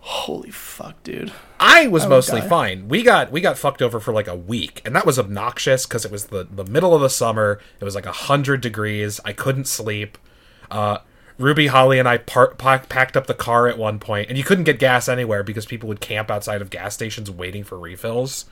Holy 0.09 0.53
fuck, 0.53 1.03
dude. 1.03 1.33
I 1.59 1.89
was 1.89 2.05
would 2.05 2.11
mostly 2.11 2.41
die. 2.41 2.49
fine. 2.49 2.89
We 2.89 3.03
got 3.03 3.33
we 3.33 3.41
got 3.41 3.59
fucked 3.59 3.83
over 3.83 3.99
for 3.99 4.13
like 4.13 4.29
a 4.29 4.37
week, 4.37 4.81
and 4.85 4.95
that 4.95 5.05
was 5.05 5.19
obnoxious 5.19 5.85
because 5.85 6.05
it 6.05 6.13
was 6.13 6.27
the 6.27 6.47
the 6.49 6.65
middle 6.65 6.95
of 6.95 7.01
the 7.01 7.11
summer. 7.11 7.61
It 7.81 7.85
was 7.85 7.97
like 7.97 8.07
a 8.07 8.13
hundred 8.13 8.61
degrees. 8.61 9.21
I 9.25 9.33
couldn't 9.33 9.67
sleep. 9.67 10.17
Uh, 10.71 10.99
Ruby, 11.39 11.67
Holly, 11.67 11.99
and 11.99 12.09
I 12.09 12.19
par- 12.19 12.55
pack- 12.55 12.89
packed 12.89 13.17
up 13.17 13.27
the 13.27 13.35
car 13.35 13.67
at 13.67 13.79
one 13.79 13.99
point, 13.99 14.29
and 14.29 14.39
you 14.39 14.45
couldn't 14.45 14.63
get 14.63 14.79
gas 14.79 15.09
anywhere 15.09 15.43
because 15.43 15.67
people 15.67 15.89
would 15.89 16.01
camp 16.01 16.31
outside 16.31 16.63
of 16.63 16.71
gas 16.71 16.95
stations 16.95 17.29
waiting 17.29 17.65
for 17.65 17.77
refills 17.77 18.45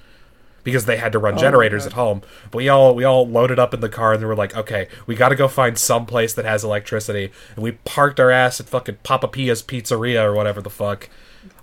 because 0.65 0.87
they 0.87 0.97
had 0.97 1.13
to 1.13 1.21
run 1.21 1.39
generators 1.39 1.87
at 1.87 1.93
home. 1.93 2.23
But 2.51 2.59
we 2.59 2.69
all 2.69 2.97
we 2.97 3.05
all 3.05 3.29
loaded 3.29 3.61
up 3.61 3.73
in 3.73 3.79
the 3.81 3.89
car 3.89 4.15
and 4.15 4.21
we 4.21 4.27
were 4.27 4.35
like, 4.35 4.57
okay, 4.57 4.89
we 5.07 5.15
got 5.15 5.29
to 5.29 5.37
go 5.37 5.47
find 5.47 5.79
some 5.79 6.05
place 6.05 6.35
that 6.35 6.45
has 6.45 6.65
electricity. 6.65 7.31
And 7.55 7.63
we 7.63 7.73
parked 7.73 8.19
our 8.19 8.33
ass 8.33 8.59
at 8.59 8.69
fucking 8.69 8.99
Papa 9.05 9.29
Pia's 9.29 9.63
Pizzeria 9.63 10.25
or 10.25 10.35
whatever 10.35 10.61
the 10.61 10.69
fuck. 10.71 11.09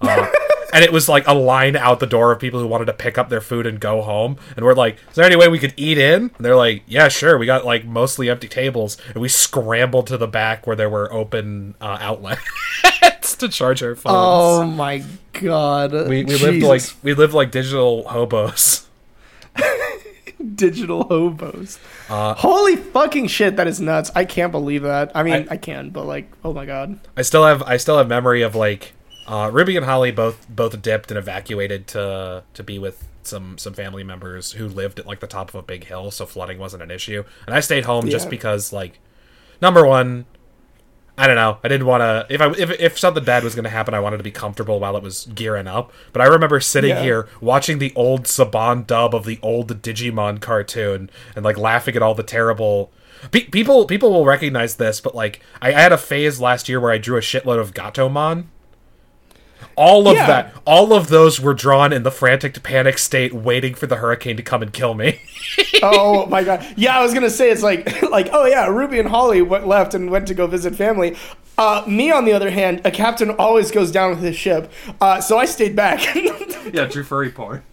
Uh, 0.02 0.28
and 0.74 0.84
it 0.84 0.92
was 0.94 1.08
like 1.10 1.28
a 1.28 1.34
line 1.34 1.76
out 1.76 2.00
the 2.00 2.08
door 2.08 2.32
of 2.32 2.40
people 2.40 2.60
who 2.60 2.68
wanted 2.68 2.86
to 2.86 2.94
pick 2.94 3.18
up 3.18 3.30
their 3.30 3.42
food 3.42 3.66
and 3.66 3.80
go 3.80 4.02
home. 4.02 4.38
And 4.56 4.66
we're 4.66 4.74
like, 4.74 4.98
is 5.10 5.16
there 5.16 5.26
any 5.26 5.36
way 5.36 5.48
we 5.48 5.60
could 5.60 5.74
eat 5.78 5.98
in? 5.98 6.24
And 6.24 6.32
they're 6.40 6.56
like, 6.56 6.84
yeah, 6.88 7.08
sure. 7.08 7.38
We 7.38 7.46
got 7.46 7.66
like 7.66 7.86
mostly 7.86 8.30
empty 8.30 8.48
tables, 8.48 8.98
and 9.08 9.18
we 9.18 9.28
scrambled 9.28 10.08
to 10.08 10.18
the 10.18 10.28
back 10.28 10.66
where 10.66 10.76
there 10.76 10.90
were 10.90 11.12
open 11.12 11.76
uh, 11.82 11.98
outlets 12.00 12.42
to 13.38 13.50
charge 13.50 13.84
our 13.84 13.96
phones. 13.96 14.16
Oh 14.18 14.66
my 14.66 15.04
god. 15.34 15.92
we 16.08 16.24
we 16.24 16.38
lived 16.38 16.64
like 16.64 16.82
we 17.04 17.14
lived 17.14 17.34
like 17.34 17.52
digital 17.52 18.08
hobos. 18.08 18.88
digital 20.56 21.04
hobos. 21.04 21.80
Uh, 22.10 22.34
Holy 22.36 22.76
fucking 22.76 23.28
shit, 23.28 23.56
that 23.58 23.68
is 23.68 23.80
nuts. 23.80 24.12
I 24.16 24.26
can't 24.26 24.52
believe 24.52 24.84
that. 24.84 25.12
I 25.16 25.24
mean, 25.24 25.34
I- 25.50 25.54
I, 25.54 25.58
can, 25.58 25.90
but 25.90 26.06
like, 26.06 26.32
oh 26.44 26.54
my 26.54 26.66
god. 26.66 27.00
I 27.18 27.22
still 27.22 27.46
have 27.46 27.62
I 27.64 27.78
still 27.78 27.98
have 27.98 28.08
memory 28.08 28.42
of 28.42 28.56
like 28.56 28.94
uh, 29.28 29.50
Ruby 29.52 29.78
and 29.78 29.86
Holly 29.86 30.12
both 30.12 30.48
both 30.50 30.82
dipped 30.82 31.12
and 31.12 31.18
evacuated 31.18 31.88
to 31.88 32.44
to 32.54 32.64
be 32.64 32.80
with 32.80 33.08
some 33.24 33.58
some 33.58 33.74
family 33.74 34.04
members 34.04 34.54
who 34.54 34.68
lived 34.68 35.00
at 35.00 35.06
like 35.06 35.20
the 35.20 35.28
top 35.28 35.50
of 35.50 35.56
a 35.56 35.62
big 35.62 35.86
hill, 35.86 36.12
so 36.12 36.26
flooding 36.26 36.58
wasn't 36.58 36.84
an 36.84 36.92
issue. 36.92 37.24
And 37.46 37.56
I 37.56 37.60
stayed 37.60 37.86
home 37.86 38.10
just 38.10 38.30
because 38.30 38.74
like 38.74 39.00
number 39.62 39.86
one, 39.86 40.26
I 41.18 41.28
don't 41.28 41.36
know. 41.36 41.60
I 41.64 41.68
didn't 41.68 41.86
want 41.86 42.02
to. 42.02 42.26
If 42.34 42.42
I 42.42 42.50
if 42.58 42.72
if 42.80 42.98
something 42.98 43.24
bad 43.24 43.44
was 43.44 43.54
going 43.54 43.64
to 43.66 43.70
happen, 43.70 43.94
I 43.94 44.00
wanted 44.00 44.18
to 44.18 44.24
be 44.24 44.32
comfortable 44.32 44.80
while 44.80 44.98
it 44.98 45.04
was 45.04 45.28
gearing 45.36 45.68
up. 45.68 45.92
But 46.14 46.22
I 46.24 46.26
remember 46.26 46.60
sitting 46.60 46.90
Yeah. 46.92 47.04
here 47.04 47.30
watching 47.40 47.78
the 47.78 47.94
old 47.96 48.24
Saban 48.24 48.88
dub 48.88 49.14
of 49.14 49.26
the 49.26 49.40
old 49.44 49.82
Digimon 49.84 50.42
cartoon 50.42 51.10
and 51.36 51.46
like 51.46 51.58
laughing 51.58 51.96
at 51.96 52.02
all 52.02 52.16
the 52.16 52.24
terrible. 52.24 52.92
Pe- 53.30 53.46
people 53.46 53.86
people 53.86 54.12
will 54.12 54.26
recognize 54.26 54.78
this, 54.78 55.00
but 55.00 55.14
like 55.14 55.42
I, 55.62 55.68
I 55.76 55.82
had 55.82 55.92
a 55.92 55.98
phase 55.98 56.40
last 56.42 56.68
year 56.68 56.80
where 56.80 56.92
I 56.92 56.98
drew 56.98 57.18
a 57.18 57.22
shitload 57.22 57.60
of 57.60 57.76
Gatomon. 57.76 58.46
All 59.76 60.08
of 60.08 60.16
Yeah. 60.16 60.28
that, 60.28 60.56
all 60.66 60.94
of 60.94 61.08
those 61.10 61.40
were 61.40 61.54
drawn 61.54 61.92
in 61.94 62.04
the 62.04 62.12
frantic 62.12 62.62
panic 62.64 62.98
state, 62.98 63.34
waiting 63.34 63.74
for 63.74 63.88
the 63.88 63.98
hurricane 63.98 64.38
to 64.38 64.44
come 64.44 64.62
and 64.62 64.72
kill 64.74 64.94
me. 64.94 65.22
oh 65.84 66.26
my 66.28 66.44
god. 66.44 66.66
Yeah, 66.78 66.98
I 66.98 67.04
was 67.04 67.14
gonna 67.14 67.30
say 67.30 67.50
it's 67.52 67.64
like 67.64 68.02
like 68.12 68.30
oh 68.34 68.46
yeah, 68.46 68.68
Ruby 68.68 69.00
and 69.00 69.10
Holly 69.10 69.42
went 69.42 69.68
left 69.68 69.94
and 69.94 70.10
went 70.12 70.28
to 70.28 70.34
go 70.34 70.48
visit 70.48 70.76
family. 70.76 71.16
Uh, 71.58 71.84
me 71.88 72.10
on 72.12 72.26
the 72.26 72.34
other 72.34 72.50
hand, 72.50 72.82
a 72.86 72.92
captain 72.92 73.30
always 73.32 73.70
goes 73.72 73.92
down 73.92 74.10
with 74.12 74.20
his 74.20 74.36
ship, 74.36 74.72
uh, 75.00 75.22
so 75.22 75.38
I 75.38 75.46
stayed 75.46 75.76
back. 75.76 76.00
Yeah, 76.74 76.86
Drew 76.86 77.04
Furry 77.04 77.32
porn. 77.32 77.64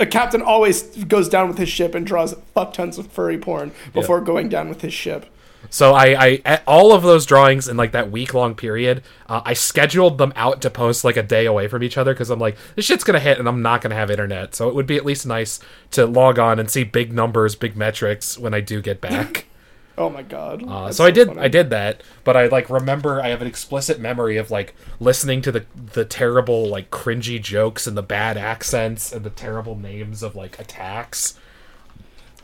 a 0.00 0.06
captain 0.06 0.42
always 0.42 0.82
goes 1.04 1.28
down 1.28 1.48
with 1.48 1.56
his 1.58 1.68
ship 1.68 1.94
and 1.94 2.06
draws 2.06 2.34
fuck 2.54 2.72
tons 2.72 2.98
of 2.98 3.06
furry 3.12 3.38
porn 3.38 3.72
before 3.92 4.20
going 4.20 4.48
down 4.48 4.68
with 4.68 4.80
his 4.80 4.92
ship. 4.92 5.26
So 5.70 5.94
I, 5.94 6.40
I 6.44 6.60
all 6.66 6.92
of 6.92 7.02
those 7.02 7.26
drawings 7.26 7.68
in 7.68 7.76
like 7.76 7.92
that 7.92 8.10
week 8.10 8.34
long 8.34 8.54
period, 8.54 9.02
uh, 9.28 9.42
I 9.44 9.54
scheduled 9.54 10.18
them 10.18 10.32
out 10.36 10.62
to 10.62 10.70
post 10.70 11.04
like 11.04 11.16
a 11.16 11.22
day 11.22 11.46
away 11.46 11.68
from 11.68 11.82
each 11.82 11.96
other 11.98 12.12
because 12.14 12.30
I'm 12.30 12.38
like, 12.38 12.56
this 12.76 12.84
shit's 12.84 13.04
gonna 13.04 13.20
hit 13.20 13.38
and 13.38 13.48
I'm 13.48 13.62
not 13.62 13.80
gonna 13.82 13.94
have 13.94 14.10
internet. 14.10 14.54
So 14.54 14.68
it 14.68 14.74
would 14.74 14.86
be 14.86 14.96
at 14.96 15.04
least 15.04 15.26
nice 15.26 15.60
to 15.92 16.06
log 16.06 16.38
on 16.38 16.58
and 16.58 16.70
see 16.70 16.84
big 16.84 17.12
numbers, 17.12 17.54
big 17.54 17.76
metrics 17.76 18.38
when 18.38 18.54
I 18.54 18.60
do 18.60 18.80
get 18.82 19.00
back. 19.00 19.46
Oh 19.96 20.10
my 20.10 20.22
god. 20.22 20.64
Uh, 20.66 20.86
That's 20.86 20.96
so 20.96 21.04
I 21.04 21.12
did 21.12 21.28
funny. 21.28 21.40
I 21.40 21.46
did 21.46 21.70
that, 21.70 22.02
but 22.24 22.36
I 22.36 22.48
like 22.48 22.68
remember 22.68 23.22
I 23.22 23.28
have 23.28 23.40
an 23.40 23.46
explicit 23.46 24.00
memory 24.00 24.36
of 24.36 24.50
like 24.50 24.74
listening 24.98 25.40
to 25.42 25.52
the 25.52 25.66
the 25.92 26.04
terrible 26.04 26.66
like 26.66 26.90
cringy 26.90 27.40
jokes 27.40 27.86
and 27.86 27.96
the 27.96 28.02
bad 28.02 28.36
accents 28.36 29.12
and 29.12 29.24
the 29.24 29.30
terrible 29.30 29.76
names 29.76 30.24
of 30.24 30.34
like 30.34 30.58
attacks 30.58 31.38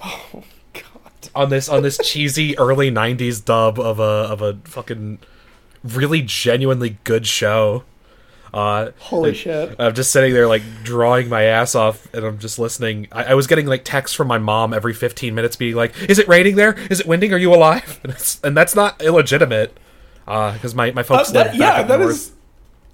God. 0.02 0.44
On 1.34 1.50
this 1.50 1.68
on 1.68 1.82
this 1.82 1.98
cheesy 1.98 2.58
early 2.58 2.90
90s 2.90 3.44
dub 3.44 3.78
of 3.78 3.98
a 3.98 4.02
of 4.02 4.42
a 4.42 4.54
fucking 4.64 5.18
really 5.84 6.22
genuinely 6.22 6.98
good 7.04 7.26
show. 7.26 7.84
Uh 8.52 8.90
Holy 8.98 9.32
shit. 9.32 9.76
I'm 9.78 9.94
just 9.94 10.10
sitting 10.10 10.32
there 10.32 10.48
like 10.48 10.62
drawing 10.82 11.28
my 11.28 11.44
ass 11.44 11.74
off, 11.76 12.12
and 12.12 12.24
I'm 12.24 12.38
just 12.38 12.58
listening. 12.58 13.06
I, 13.12 13.24
I 13.24 13.34
was 13.34 13.46
getting 13.46 13.66
like 13.66 13.84
texts 13.84 14.16
from 14.16 14.26
my 14.26 14.38
mom 14.38 14.74
every 14.74 14.92
15 14.92 15.34
minutes, 15.36 15.54
being 15.54 15.76
like, 15.76 15.94
"Is 16.08 16.18
it 16.18 16.26
raining 16.26 16.56
there? 16.56 16.72
Is 16.90 16.98
it 16.98 17.06
winding? 17.06 17.32
Are 17.32 17.38
you 17.38 17.54
alive?" 17.54 18.00
And, 18.02 18.12
and 18.42 18.56
that's 18.56 18.74
not 18.74 19.00
illegitimate, 19.00 19.78
because 20.24 20.74
my 20.74 20.90
my 20.90 21.02
Uh, 21.02 21.04
folks 21.04 21.30
that- 21.30 21.46
live 21.52 21.54
yeah, 21.54 21.82
that 21.84 22.00
is 22.00 22.32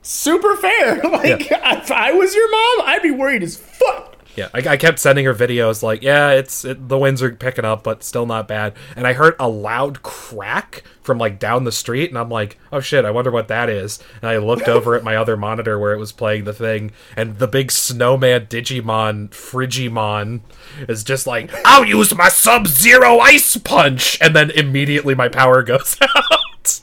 super 0.02 0.56
fair. 0.56 1.00
Like 1.10 1.46
if 1.50 1.90
I 1.90 2.12
was 2.12 2.34
your 2.34 2.50
mom, 2.50 2.88
I'd 2.88 3.02
be 3.02 3.10
worried 3.12 3.42
as 3.42 3.56
fuck. 3.56 4.15
Yeah, 4.36 4.48
I, 4.52 4.58
I 4.58 4.76
kept 4.76 4.98
sending 4.98 5.24
her 5.24 5.34
videos 5.34 5.82
like, 5.82 6.02
"Yeah, 6.02 6.30
it's 6.30 6.64
it, 6.64 6.88
the 6.88 6.98
winds 6.98 7.22
are 7.22 7.30
picking 7.34 7.64
up, 7.64 7.82
but 7.82 8.04
still 8.04 8.26
not 8.26 8.46
bad." 8.46 8.74
And 8.94 9.06
I 9.06 9.14
heard 9.14 9.34
a 9.40 9.48
loud 9.48 10.02
crack 10.02 10.82
from 11.02 11.18
like 11.18 11.38
down 11.38 11.64
the 11.64 11.72
street, 11.72 12.10
and 12.10 12.18
I'm 12.18 12.28
like, 12.28 12.58
"Oh 12.70 12.80
shit, 12.80 13.04
I 13.04 13.10
wonder 13.10 13.30
what 13.30 13.48
that 13.48 13.70
is." 13.70 13.98
And 14.20 14.28
I 14.30 14.36
looked 14.36 14.68
over 14.68 14.94
at 14.94 15.04
my 15.04 15.16
other 15.16 15.36
monitor 15.36 15.78
where 15.78 15.94
it 15.94 15.98
was 15.98 16.12
playing 16.12 16.44
the 16.44 16.52
thing, 16.52 16.92
and 17.16 17.38
the 17.38 17.48
big 17.48 17.72
snowman 17.72 18.46
Digimon 18.46 19.30
Frigimon 19.30 20.40
is 20.88 21.02
just 21.02 21.26
like, 21.26 21.50
"I'll 21.64 21.86
use 21.86 22.14
my 22.14 22.28
Sub 22.28 22.66
Zero 22.66 23.18
Ice 23.20 23.56
Punch," 23.56 24.18
and 24.20 24.36
then 24.36 24.50
immediately 24.50 25.14
my 25.14 25.28
power 25.28 25.62
goes 25.62 25.96
out. 26.02 26.80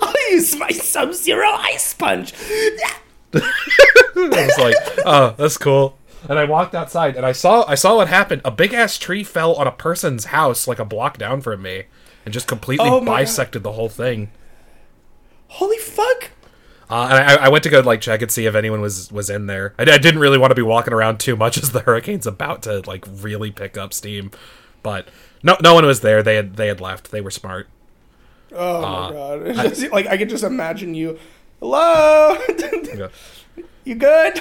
I'll 0.00 0.14
use 0.30 0.56
my 0.56 0.68
Sub 0.98 1.14
Zero 1.14 1.48
Ice 1.48 1.94
Punch. 1.94 2.32
I 3.34 3.40
was 4.14 4.58
like, 4.58 4.74
"Oh, 5.06 5.34
that's 5.38 5.56
cool." 5.56 5.96
And 6.28 6.38
I 6.38 6.44
walked 6.44 6.74
outside, 6.74 7.16
and 7.16 7.24
I 7.24 7.32
saw 7.32 7.64
I 7.68 7.74
saw 7.76 7.96
what 7.96 8.08
happened. 8.08 8.42
A 8.44 8.50
big 8.50 8.74
ass 8.74 8.98
tree 8.98 9.22
fell 9.22 9.54
on 9.54 9.66
a 9.66 9.72
person's 9.72 10.26
house, 10.26 10.66
like 10.66 10.78
a 10.80 10.84
block 10.84 11.16
down 11.18 11.40
from 11.40 11.62
me, 11.62 11.84
and 12.24 12.34
just 12.34 12.48
completely 12.48 12.88
Oh 12.88 13.00
my 13.00 13.06
God. 13.06 13.16
bisected 13.26 13.62
the 13.62 13.72
whole 13.72 13.88
thing. 13.88 14.30
Holy 15.48 15.78
fuck. 15.78 16.30
Uh, 16.90 17.08
and 17.12 17.18
I, 17.18 17.34
I 17.44 17.48
went 17.48 17.62
to 17.64 17.70
go 17.70 17.80
like 17.80 18.00
check 18.00 18.22
and 18.22 18.30
see 18.30 18.46
if 18.46 18.54
anyone 18.54 18.80
was 18.80 19.12
was 19.12 19.30
in 19.30 19.46
there. 19.46 19.74
I, 19.78 19.82
I 19.82 19.98
didn't 19.98 20.18
really 20.20 20.38
want 20.38 20.50
to 20.50 20.54
be 20.56 20.62
walking 20.62 20.92
around 20.94 21.20
too 21.20 21.36
much 21.36 21.58
as 21.58 21.70
the 21.70 21.80
hurricane's 21.80 22.26
about 22.26 22.62
to 22.62 22.80
like 22.86 23.04
really 23.08 23.50
pick 23.52 23.76
up 23.76 23.92
steam, 23.92 24.32
but 24.82 25.06
no 25.44 25.56
no 25.62 25.74
one 25.74 25.86
was 25.86 26.00
there. 26.00 26.22
They 26.24 26.34
had 26.34 26.56
they 26.56 26.66
had 26.66 26.80
left. 26.80 27.12
They 27.12 27.20
were 27.20 27.30
smart. 27.30 27.68
Oh 28.52 28.76
Uh, 28.78 29.10
my 29.10 29.12
god. 29.12 29.68
Just- 29.70 29.92
like 29.92 30.06
I 30.06 30.16
could 30.16 30.28
just 30.28 30.44
imagine 30.44 30.94
you. 30.94 31.18
Hello. 31.60 32.36
Yeah. 32.96 33.08
you 33.84 33.94
good? 33.94 34.40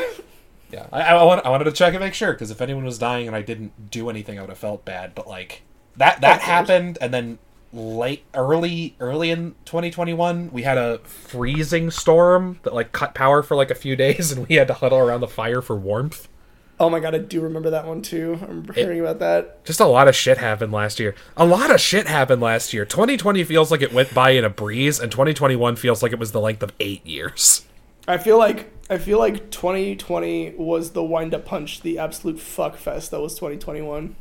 Yeah, 0.71 0.87
I, 0.91 1.01
I, 1.03 1.23
want, 1.23 1.45
I 1.45 1.49
wanted 1.49 1.63
to 1.65 1.71
check 1.71 1.93
and 1.93 2.01
make 2.03 2.13
sure 2.13 2.33
because 2.33 2.51
if 2.51 2.59
anyone 2.61 2.83
was 2.83 2.97
dying 2.97 3.27
and 3.27 3.35
I 3.35 3.41
didn't 3.41 3.89
do 3.91 4.09
anything, 4.09 4.37
I 4.37 4.41
would 4.41 4.49
have 4.49 4.57
felt 4.57 4.83
bad. 4.85 5.13
But 5.15 5.27
like 5.27 5.61
that 5.95 6.21
that 6.21 6.41
happened, 6.41 6.97
and 7.01 7.13
then 7.13 7.39
late 7.73 8.23
early 8.33 8.95
early 8.99 9.29
in 9.31 9.55
2021, 9.65 10.49
we 10.51 10.63
had 10.63 10.77
a 10.77 10.99
freezing 10.99 11.89
storm 11.91 12.59
that 12.63 12.73
like 12.73 12.91
cut 12.91 13.13
power 13.13 13.43
for 13.43 13.55
like 13.55 13.71
a 13.71 13.75
few 13.75 13.95
days, 14.05 14.31
and 14.31 14.47
we 14.47 14.55
had 14.55 14.67
to 14.67 14.73
huddle 14.73 14.97
around 14.97 15.21
the 15.21 15.27
fire 15.27 15.61
for 15.61 15.75
warmth. 15.75 16.27
Oh 16.79 16.89
my 16.91 16.99
god, 16.99 17.15
I 17.15 17.17
do 17.17 17.41
remember 17.41 17.71
that 17.71 17.87
one 17.87 18.01
too. 18.03 18.37
I'm 18.47 18.71
hearing 18.73 18.99
about 18.99 19.17
that. 19.19 19.65
Just 19.65 19.79
a 19.79 19.85
lot 19.85 20.07
of 20.07 20.15
shit 20.15 20.37
happened 20.37 20.71
last 20.71 20.99
year. 20.99 21.15
A 21.35 21.45
lot 21.45 21.71
of 21.71 21.81
shit 21.81 22.07
happened 22.07 22.41
last 22.41 22.71
year. 22.71 22.85
2020 22.85 23.43
feels 23.45 23.71
like 23.71 23.81
it 23.81 23.91
went 23.91 24.13
by 24.13 24.31
in 24.31 24.45
a 24.45 24.49
breeze, 24.49 24.99
and 24.99 25.11
2021 25.11 25.75
feels 25.75 26.03
like 26.03 26.11
it 26.11 26.19
was 26.19 26.33
the 26.33 26.39
length 26.41 26.61
of 26.61 26.71
eight 26.79 27.03
years. 27.05 27.65
I 28.07 28.17
feel 28.19 28.37
like 28.37 28.71
I 28.89 28.99
feel 28.99 29.17
like 29.19 29.49
2020 29.49 30.53
was 30.57 30.91
the 30.91 31.03
wind 31.03 31.33
up 31.33 31.45
punch, 31.45 31.81
the 31.81 31.97
absolute 31.99 32.39
fuck 32.39 32.77
fest 32.77 33.11
that 33.11 33.19
was 33.21 33.33
2021. 33.35 34.15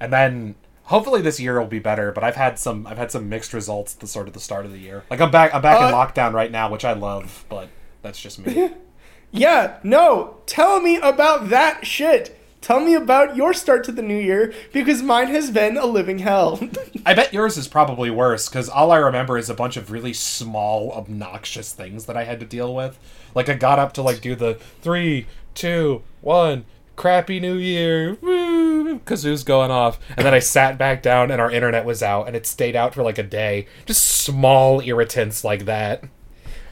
and 0.00 0.12
then 0.12 0.54
hopefully 0.84 1.20
this 1.20 1.40
year 1.40 1.58
will 1.60 1.66
be 1.66 1.78
better 1.80 2.12
but 2.12 2.22
i've 2.24 2.36
had 2.36 2.58
some 2.58 2.86
i've 2.86 2.96
had 2.96 3.10
some 3.10 3.28
mixed 3.28 3.52
results 3.52 3.94
at 3.94 4.00
the 4.00 4.06
sort 4.06 4.26
of 4.26 4.32
the 4.32 4.40
start 4.40 4.64
of 4.64 4.72
the 4.72 4.78
year 4.78 5.04
like 5.10 5.20
i'm 5.20 5.30
back 5.30 5.52
i'm 5.54 5.60
back 5.60 5.78
in 5.80 5.84
Uh, 5.84 5.92
lockdown 5.92 6.32
right 6.32 6.50
now 6.50 6.70
which 6.70 6.82
i 6.84 6.92
love 6.94 7.44
but 7.50 7.68
that's 8.00 8.18
just 8.18 8.38
me 8.38 8.70
Yeah, 9.30 9.78
no, 9.82 10.38
tell 10.46 10.80
me 10.80 10.96
about 10.96 11.50
that 11.50 11.86
shit. 11.86 12.34
Tell 12.60 12.80
me 12.80 12.94
about 12.94 13.36
your 13.36 13.54
start 13.54 13.84
to 13.84 13.92
the 13.92 14.02
new 14.02 14.18
year 14.18 14.52
because 14.72 15.02
mine 15.02 15.28
has 15.28 15.50
been 15.50 15.76
a 15.76 15.86
living 15.86 16.18
hell. 16.18 16.60
i 17.06 17.14
bet 17.14 17.32
yours 17.32 17.56
is 17.56 17.68
probably 17.68 18.10
worse 18.10 18.48
because 18.48 18.68
all 18.68 18.90
i 18.90 18.96
remember 18.96 19.38
is 19.38 19.48
a 19.48 19.54
bunch 19.54 19.76
of 19.76 19.90
really 19.90 20.12
small 20.12 20.92
obnoxious 20.92 21.72
things 21.72 22.06
that 22.06 22.16
i 22.16 22.24
had 22.24 22.40
to 22.40 22.44
deal 22.44 22.74
with 22.74 22.98
like 23.34 23.48
i 23.48 23.54
got 23.54 23.78
up 23.78 23.94
to 23.94 24.02
like 24.02 24.20
do 24.20 24.34
the 24.34 24.54
three 24.82 25.26
two 25.54 26.02
one 26.20 26.64
crappy 26.96 27.40
new 27.40 27.54
year 27.54 28.18
woo 28.20 28.98
kazoo's 29.00 29.44
going 29.44 29.70
off 29.70 29.98
and 30.16 30.26
then 30.26 30.34
i 30.34 30.38
sat 30.38 30.76
back 30.76 31.00
down 31.00 31.30
and 31.30 31.40
our 31.40 31.50
internet 31.50 31.84
was 31.84 32.02
out 32.02 32.26
and 32.26 32.34
it 32.36 32.46
stayed 32.46 32.74
out 32.76 32.92
for 32.92 33.02
like 33.02 33.18
a 33.18 33.22
day 33.22 33.66
just 33.86 34.02
small 34.02 34.80
irritants 34.80 35.44
like 35.44 35.64
that 35.64 36.04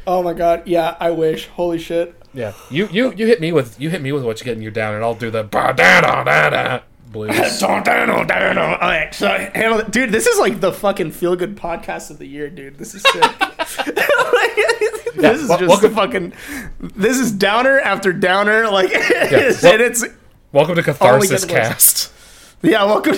oh 0.06 0.22
my 0.22 0.32
god, 0.32 0.62
yeah, 0.66 0.96
I 1.00 1.10
wish. 1.10 1.48
Holy 1.48 1.78
shit. 1.78 2.14
Yeah, 2.36 2.52
you 2.70 2.86
you 2.92 3.12
you 3.14 3.26
hit 3.26 3.40
me 3.40 3.50
with 3.50 3.80
you 3.80 3.88
hit 3.88 4.02
me 4.02 4.12
with 4.12 4.22
what's 4.22 4.42
getting 4.42 4.62
you 4.62 4.70
down, 4.70 4.94
and 4.94 5.02
I'll 5.02 5.14
do 5.14 5.30
the 5.30 5.42
ba 5.42 5.72
da 5.74 6.02
da 6.02 6.22
da 6.22 6.50
da 6.50 6.80
blues. 7.10 7.30
Alright, 7.62 9.14
so. 9.14 9.82
Dude, 9.88 10.10
this 10.12 10.26
is 10.26 10.38
like 10.38 10.60
the 10.60 10.70
fucking 10.72 11.12
feel 11.12 11.34
good 11.34 11.56
podcast 11.56 12.10
of 12.10 12.18
the 12.18 12.26
year, 12.26 12.50
dude. 12.50 12.76
This 12.76 12.94
is 12.94 13.02
sick. 13.02 13.22
this 15.16 15.40
is 15.40 15.48
wel- 15.48 15.58
just 15.58 15.82
welcome- 15.82 15.94
fucking. 15.94 16.32
This 16.78 17.18
is 17.18 17.32
downer 17.32 17.80
after 17.80 18.12
downer. 18.12 18.68
Like, 18.68 18.90
it's, 18.92 19.62
wel- 19.62 19.72
and 19.72 19.82
it's. 19.82 20.04
Welcome 20.52 20.74
to 20.76 20.82
Catharsis 20.82 21.46
get. 21.46 21.64
Cast. 21.64 22.12
Yeah, 22.62 22.84
welcome. 22.84 23.16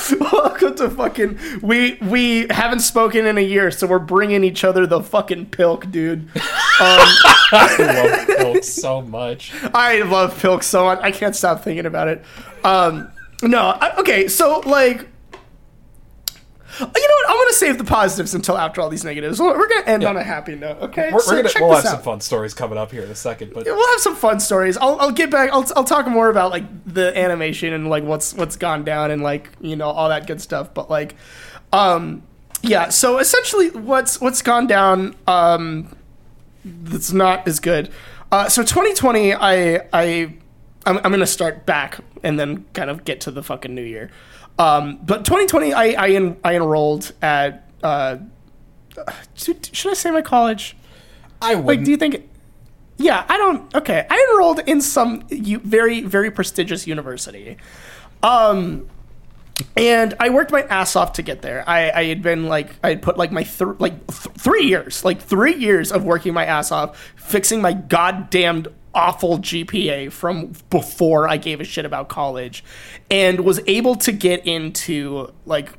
welcome 0.20 0.74
to 0.76 0.90
fucking. 0.90 1.38
We 1.60 1.98
we 2.02 2.46
haven't 2.50 2.80
spoken 2.80 3.26
in 3.26 3.38
a 3.38 3.42
year, 3.42 3.70
so 3.70 3.86
we're 3.86 3.98
bringing 3.98 4.44
each 4.44 4.64
other 4.64 4.86
the 4.86 5.02
fucking 5.02 5.46
pilk, 5.46 5.90
dude. 5.90 6.28
I 6.36 7.76
love 7.78 8.26
Pilk 8.38 8.64
so 8.64 9.02
much. 9.02 9.52
I 9.74 10.02
love 10.02 10.38
Pilk 10.40 10.62
so 10.62 10.84
much. 10.84 11.00
I 11.02 11.10
can't 11.10 11.36
stop 11.36 11.62
thinking 11.62 11.86
about 11.86 12.08
it. 12.08 12.24
Um, 12.64 13.10
no, 13.42 13.76
I, 13.80 13.96
okay, 13.98 14.28
so 14.28 14.60
like, 14.60 15.08
you 16.80 16.86
know 16.86 17.14
what? 17.14 17.30
I'm 17.30 17.36
gonna 17.36 17.52
save 17.52 17.78
the 17.78 17.84
positives 17.84 18.34
until 18.34 18.56
after 18.56 18.80
all 18.80 18.88
these 18.88 19.04
negatives. 19.04 19.40
We're 19.40 19.56
we're 19.56 19.68
gonna 19.68 19.86
end 19.86 20.04
on 20.04 20.16
a 20.16 20.22
happy 20.22 20.54
note, 20.54 20.78
okay? 20.82 21.10
We're, 21.12 21.20
So 21.20 21.32
we're 21.32 21.38
gonna 21.38 21.48
check 21.48 21.62
we'll 21.62 21.72
have 21.74 21.82
this 21.82 21.92
some 21.92 22.02
fun 22.02 22.20
stories 22.20 22.54
coming 22.54 22.78
up 22.78 22.90
here 22.90 23.02
in 23.02 23.10
a 23.10 23.14
second, 23.14 23.52
but 23.52 23.64
We'll 23.66 23.90
have 23.90 24.00
some 24.00 24.16
fun 24.16 24.40
stories. 24.40 24.76
I'll, 24.76 24.98
I'll 24.98 25.12
get 25.12 25.30
back. 25.30 25.50
I'll, 25.52 25.66
I'll 25.76 25.84
talk 25.84 26.06
more 26.06 26.30
about 26.30 26.50
like 26.50 26.64
the 26.86 27.16
animation 27.18 27.72
and 27.72 27.88
like 27.90 28.04
what's 28.04 28.34
what's 28.34 28.56
gone 28.56 28.84
down 28.84 29.10
and 29.10 29.22
like 29.22 29.50
you 29.60 29.76
know 29.76 29.88
all 29.88 30.08
that 30.08 30.26
good 30.26 30.40
stuff. 30.40 30.72
But 30.72 30.90
like, 30.90 31.14
um, 31.72 32.22
yeah. 32.62 32.88
So 32.88 33.18
essentially, 33.18 33.70
what's 33.70 34.20
what's 34.20 34.40
gone 34.42 34.66
down 34.66 35.14
um, 35.26 35.94
that's 36.64 37.12
not 37.12 37.46
as 37.46 37.60
good. 37.60 37.90
Uh, 38.30 38.48
so 38.48 38.62
2020, 38.62 39.34
I 39.34 39.86
I 39.92 40.34
I'm, 40.86 40.96
I'm 40.98 41.10
gonna 41.10 41.26
start 41.26 41.66
back 41.66 41.98
and 42.22 42.38
then 42.38 42.64
kind 42.72 42.88
of 42.88 43.04
get 43.04 43.20
to 43.22 43.30
the 43.30 43.42
fucking 43.42 43.74
new 43.74 43.82
year. 43.82 44.10
Um, 44.62 44.98
but 45.02 45.24
2020, 45.24 45.72
I 45.72 45.84
I, 45.92 46.08
en- 46.10 46.36
I 46.44 46.54
enrolled 46.56 47.12
at. 47.20 47.68
Uh, 47.82 48.18
should, 49.34 49.70
I 49.90 49.94
say 49.94 50.10
my 50.10 50.22
college? 50.22 50.76
I 51.40 51.54
wouldn't. 51.56 51.84
do 51.84 51.90
you 51.90 51.96
think? 51.96 52.28
Yeah, 52.98 53.24
I 53.28 53.36
don't. 53.38 53.74
Okay, 53.74 54.06
I 54.08 54.28
enrolled 54.30 54.60
in 54.60 54.80
some 54.80 55.24
u- 55.30 55.58
very, 55.58 56.02
very 56.02 56.30
prestigious 56.30 56.86
university, 56.86 57.56
um, 58.22 58.86
and 59.76 60.14
I 60.20 60.28
worked 60.28 60.52
my 60.52 60.62
ass 60.62 60.94
off 60.94 61.14
to 61.14 61.22
get 61.22 61.42
there. 61.42 61.64
I, 61.68 61.90
I 61.90 62.04
had 62.04 62.22
been 62.22 62.46
like, 62.46 62.70
I 62.84 62.90
had 62.90 63.02
put 63.02 63.16
like 63.18 63.32
my 63.32 63.42
th- 63.42 63.80
like 63.80 64.06
th- 64.06 64.36
three 64.36 64.64
years, 64.66 65.04
like 65.04 65.20
three 65.20 65.54
years 65.56 65.90
of 65.90 66.04
working 66.04 66.32
my 66.34 66.44
ass 66.44 66.70
off, 66.70 66.96
fixing 67.16 67.60
my 67.60 67.72
goddamned 67.72 68.68
awful 68.94 69.38
GPA 69.38 70.12
from 70.12 70.52
before 70.70 71.28
I 71.28 71.36
gave 71.36 71.60
a 71.60 71.64
shit 71.64 71.84
about 71.84 72.08
college, 72.08 72.64
and 73.10 73.40
was 73.40 73.60
able 73.66 73.94
to 73.96 74.12
get 74.12 74.46
into 74.46 75.32
like 75.46 75.70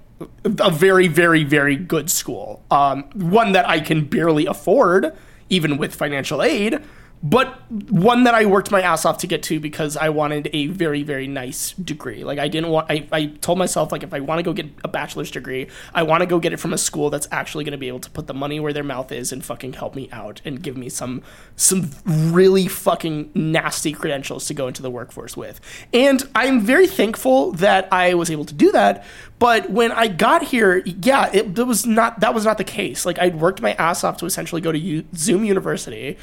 a 0.45 0.71
very, 0.71 1.07
very, 1.07 1.43
very 1.43 1.75
good 1.75 2.09
school. 2.09 2.63
Um, 2.71 3.03
one 3.13 3.51
that 3.53 3.67
I 3.67 3.79
can 3.79 4.05
barely 4.05 4.45
afford, 4.45 5.15
even 5.49 5.77
with 5.77 5.93
financial 5.93 6.41
aid, 6.41 6.79
but 7.25 7.71
one 7.71 8.25
that 8.25 8.35
I 8.35 8.45
worked 8.45 8.69
my 8.69 8.81
ass 8.81 9.05
off 9.05 9.19
to 9.19 9.27
get 9.27 9.41
to 9.43 9.57
because 9.57 9.95
I 9.95 10.09
wanted 10.09 10.49
a 10.51 10.67
very, 10.67 11.03
very 11.03 11.25
nice 11.25 11.71
degree. 11.71 12.25
Like 12.25 12.37
I 12.37 12.49
didn't 12.49 12.69
want. 12.69 12.91
I, 12.91 13.07
I 13.13 13.25
told 13.27 13.57
myself 13.57 13.93
like 13.93 14.03
if 14.03 14.13
I 14.13 14.19
want 14.19 14.39
to 14.39 14.43
go 14.43 14.51
get 14.51 14.65
a 14.83 14.89
bachelor's 14.89 15.31
degree, 15.31 15.67
I 15.93 16.03
want 16.03 16.19
to 16.19 16.25
go 16.25 16.37
get 16.37 16.51
it 16.51 16.57
from 16.57 16.73
a 16.73 16.77
school 16.77 17.09
that's 17.09 17.29
actually 17.31 17.63
going 17.63 17.71
to 17.71 17.77
be 17.77 17.87
able 17.87 18.01
to 18.01 18.09
put 18.09 18.27
the 18.27 18.33
money 18.33 18.59
where 18.59 18.73
their 18.73 18.83
mouth 18.83 19.09
is 19.13 19.31
and 19.31 19.43
fucking 19.43 19.73
help 19.73 19.95
me 19.95 20.09
out 20.11 20.41
and 20.43 20.61
give 20.61 20.75
me 20.75 20.89
some 20.89 21.23
some 21.55 21.91
really 22.05 22.67
fucking 22.67 23.31
nasty 23.33 23.93
credentials 23.93 24.45
to 24.47 24.53
go 24.53 24.67
into 24.67 24.81
the 24.81 24.91
workforce 24.91 25.37
with. 25.37 25.61
And 25.93 26.27
I'm 26.35 26.59
very 26.59 26.87
thankful 26.87 27.53
that 27.53 27.87
I 27.89 28.15
was 28.15 28.31
able 28.31 28.45
to 28.45 28.53
do 28.53 28.69
that. 28.73 29.05
But 29.39 29.69
when 29.69 29.91
I 29.91 30.07
got 30.07 30.43
here, 30.43 30.77
yeah, 30.85 31.29
it, 31.33 31.57
it 31.57 31.67
was 31.67 31.85
not 31.85 32.19
that 32.19 32.33
was 32.33 32.43
not 32.43 32.57
the 32.57 32.63
case. 32.65 33.05
Like 33.05 33.17
I'd 33.19 33.39
worked 33.39 33.61
my 33.61 33.73
ass 33.73 34.03
off 34.03 34.17
to 34.17 34.25
essentially 34.25 34.61
go 34.61 34.71
to 34.73 34.79
U- 34.79 35.05
Zoom 35.15 35.45
University, 35.45 36.17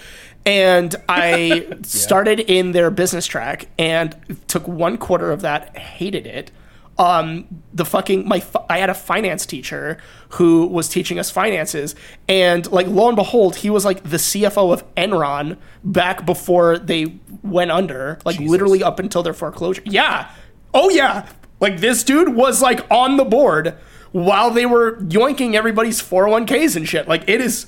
and 0.47 0.95
I 1.09 1.67
started 1.83 2.41
in 2.41 2.73
their 2.73 2.91
business 2.91 3.27
track 3.27 3.69
and 3.79 4.17
took 4.49 4.67
one 4.67 4.99
quarter 4.99 5.31
of 5.33 5.43
that, 5.43 5.77
hated 5.77 6.27
it. 6.27 6.51
Um, 6.99 7.62
the 7.73 7.87
fucking 7.87 8.29
my 8.29 8.43
I 8.69 8.77
had 8.77 8.91
a 8.91 8.95
finance 8.95 9.47
teacher 9.47 9.97
who 10.31 10.67
was 10.67 10.87
teaching 10.87 11.19
us 11.19 11.31
finances, 11.31 11.95
and 12.29 12.71
like 12.71 12.87
lo 12.89 13.09
and 13.09 13.17
behold, 13.17 13.57
he 13.57 13.71
was 13.71 13.87
like 13.87 14.03
the 14.03 14.19
CFO 14.19 14.71
of 14.73 14.95
Enron 14.97 15.57
back 15.83 16.27
before 16.27 16.77
they 16.77 17.19
went 17.43 17.71
under, 17.71 18.19
like 18.27 18.39
literally 18.39 18.83
up 18.83 18.99
until 18.99 19.23
their 19.23 19.33
foreclosure. 19.33 19.81
Yeah, 19.87 20.31
oh 20.75 20.91
yeah, 20.91 21.27
like 21.59 21.79
this 21.81 22.05
dude 22.05 22.35
was 22.35 22.61
like 22.61 22.85
on 22.91 23.17
the 23.17 23.25
board 23.25 23.77
while 24.12 24.51
they 24.51 24.67
were 24.67 24.97
yoinking 24.97 25.55
everybody's 25.55 26.03
401ks 26.03 26.77
and 26.77 26.89
shit. 26.89 27.09
Like 27.09 27.29
it 27.29 27.41
is 27.41 27.67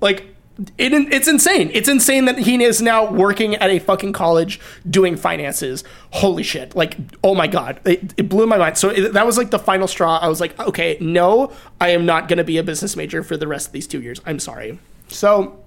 like 0.00 0.33
it, 0.78 0.92
it's 1.12 1.26
insane. 1.26 1.70
It's 1.74 1.88
insane 1.88 2.26
that 2.26 2.38
he 2.38 2.62
is 2.62 2.80
now 2.80 3.10
working 3.10 3.56
at 3.56 3.70
a 3.70 3.78
fucking 3.78 4.12
college 4.12 4.60
doing 4.88 5.16
finances. 5.16 5.82
Holy 6.10 6.42
shit. 6.42 6.76
Like, 6.76 6.96
oh 7.24 7.34
my 7.34 7.46
God. 7.46 7.80
It, 7.84 8.14
it 8.16 8.28
blew 8.28 8.46
my 8.46 8.56
mind. 8.56 8.78
So 8.78 8.90
it, 8.90 9.12
that 9.14 9.26
was 9.26 9.36
like 9.36 9.50
the 9.50 9.58
final 9.58 9.88
straw. 9.88 10.18
I 10.18 10.28
was 10.28 10.40
like, 10.40 10.58
okay, 10.60 10.96
no, 11.00 11.52
I 11.80 11.90
am 11.90 12.06
not 12.06 12.28
going 12.28 12.38
to 12.38 12.44
be 12.44 12.58
a 12.58 12.62
business 12.62 12.94
major 12.96 13.22
for 13.22 13.36
the 13.36 13.48
rest 13.48 13.66
of 13.68 13.72
these 13.72 13.86
two 13.86 14.00
years. 14.00 14.20
I'm 14.26 14.38
sorry. 14.38 14.78
So 15.08 15.58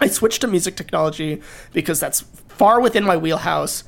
I 0.00 0.08
switched 0.08 0.40
to 0.40 0.46
music 0.46 0.76
technology 0.76 1.42
because 1.72 2.00
that's 2.00 2.22
far 2.48 2.80
within 2.80 3.04
my 3.04 3.16
wheelhouse. 3.16 3.84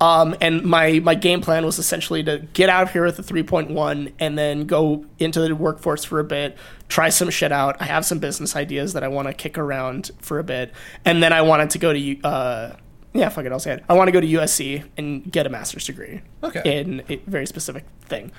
Um, 0.00 0.34
and 0.40 0.62
my, 0.64 0.98
my 1.00 1.14
game 1.14 1.42
plan 1.42 1.66
was 1.66 1.78
essentially 1.78 2.22
to 2.24 2.38
get 2.54 2.70
out 2.70 2.84
of 2.84 2.92
here 2.92 3.04
with 3.04 3.18
a 3.18 3.22
3.1 3.22 4.12
and 4.18 4.38
then 4.38 4.64
go 4.66 5.04
into 5.18 5.40
the 5.40 5.54
workforce 5.54 6.04
for 6.04 6.20
a 6.20 6.24
bit, 6.24 6.56
try 6.88 7.10
some 7.10 7.28
shit 7.28 7.52
out. 7.52 7.76
I 7.80 7.84
have 7.84 8.06
some 8.06 8.18
business 8.18 8.56
ideas 8.56 8.94
that 8.94 9.04
I 9.04 9.08
want 9.08 9.28
to 9.28 9.34
kick 9.34 9.58
around 9.58 10.10
for 10.20 10.38
a 10.38 10.44
bit. 10.44 10.72
And 11.04 11.22
then 11.22 11.34
I 11.34 11.42
wanted 11.42 11.68
to 11.70 11.78
go 11.78 11.92
to, 11.92 12.20
uh, 12.22 12.76
yeah, 13.12 13.28
fuck 13.28 13.44
it, 13.44 13.52
I'll 13.52 13.58
say 13.60 13.72
it. 13.74 13.84
I 13.90 13.92
want 13.94 14.08
to 14.08 14.12
go 14.12 14.20
to 14.22 14.26
USC 14.26 14.84
and 14.96 15.30
get 15.30 15.46
a 15.46 15.50
master's 15.50 15.84
degree 15.84 16.22
Okay. 16.42 16.78
in 16.80 17.02
a 17.10 17.16
very 17.26 17.46
specific 17.46 17.84
thing. 18.00 18.32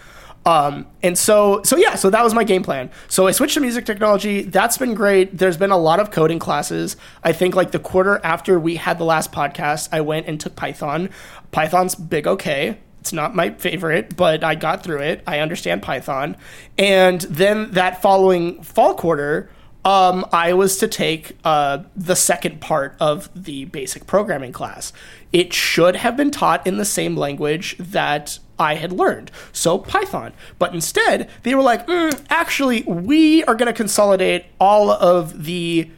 Um, 0.46 0.88
and 1.04 1.18
so, 1.18 1.62
so 1.64 1.78
yeah, 1.78 1.96
so 1.96 2.10
that 2.10 2.24
was 2.24 2.34
my 2.34 2.44
game 2.44 2.64
plan. 2.64 2.90
So 3.08 3.28
I 3.28 3.32
switched 3.32 3.54
to 3.56 3.60
music 3.60 3.86
technology. 3.86 4.42
That's 4.42 4.78
been 4.78 4.96
great. 4.96 5.38
There's 5.38 5.58
been 5.58 5.72
a 5.72 5.78
lot 5.78 6.00
of 6.00 6.12
coding 6.12 6.40
classes. 6.40 6.98
I 7.24 7.32
think 7.32 7.56
like 7.56 7.72
the 7.72 7.80
quarter 7.80 8.20
after 8.24 8.60
we 8.60 8.76
had 8.76 8.98
the 8.98 9.04
last 9.04 9.32
podcast, 9.32 9.90
I 9.92 10.02
went 10.02 10.28
and 10.28 10.40
took 10.40 10.56
Python. 10.56 11.10
Python's 11.52 11.96
big 11.96 12.28
okay. 12.28 12.80
It's 13.02 13.14
not 13.14 13.36
my 13.36 13.52
favorite, 13.52 14.16
but 14.16 14.44
I 14.44 14.56
got 14.56 14.84
through 14.84 15.00
it. 15.00 15.24
I 15.26 15.40
understand 15.40 15.82
Python. 15.82 16.38
And 16.78 17.22
then 17.22 17.72
that 17.72 18.02
following 18.02 18.62
fall 18.62 18.94
quarter, 18.94 19.50
um, 19.84 20.26
I 20.32 20.54
was 20.54 20.78
to 20.78 20.88
take 20.88 21.38
uh, 21.44 21.80
the 21.96 22.16
second 22.16 22.62
part 22.62 22.96
of 23.00 23.30
the 23.36 23.66
basic 23.66 24.06
programming 24.06 24.52
class. 24.52 24.94
It 25.34 25.54
should 25.54 25.96
have 25.96 26.16
been 26.16 26.32
taught 26.32 26.66
in 26.68 26.78
the 26.78 26.86
same 26.86 27.16
language 27.16 27.76
that 27.80 28.40
I 28.60 28.76
had 28.76 28.92
learned, 28.92 29.32
so 29.52 29.80
Python. 29.80 30.34
But 30.60 30.74
instead, 30.74 31.30
they 31.44 31.56
were 31.56 31.64
like, 31.64 31.88
mm, 31.88 32.24
actually, 32.30 32.84
we 32.84 33.44
are 33.46 33.56
going 33.56 33.68
to 33.68 33.74
consolidate 33.74 34.46
all 34.60 34.92
of 34.92 35.46
the 35.46 35.90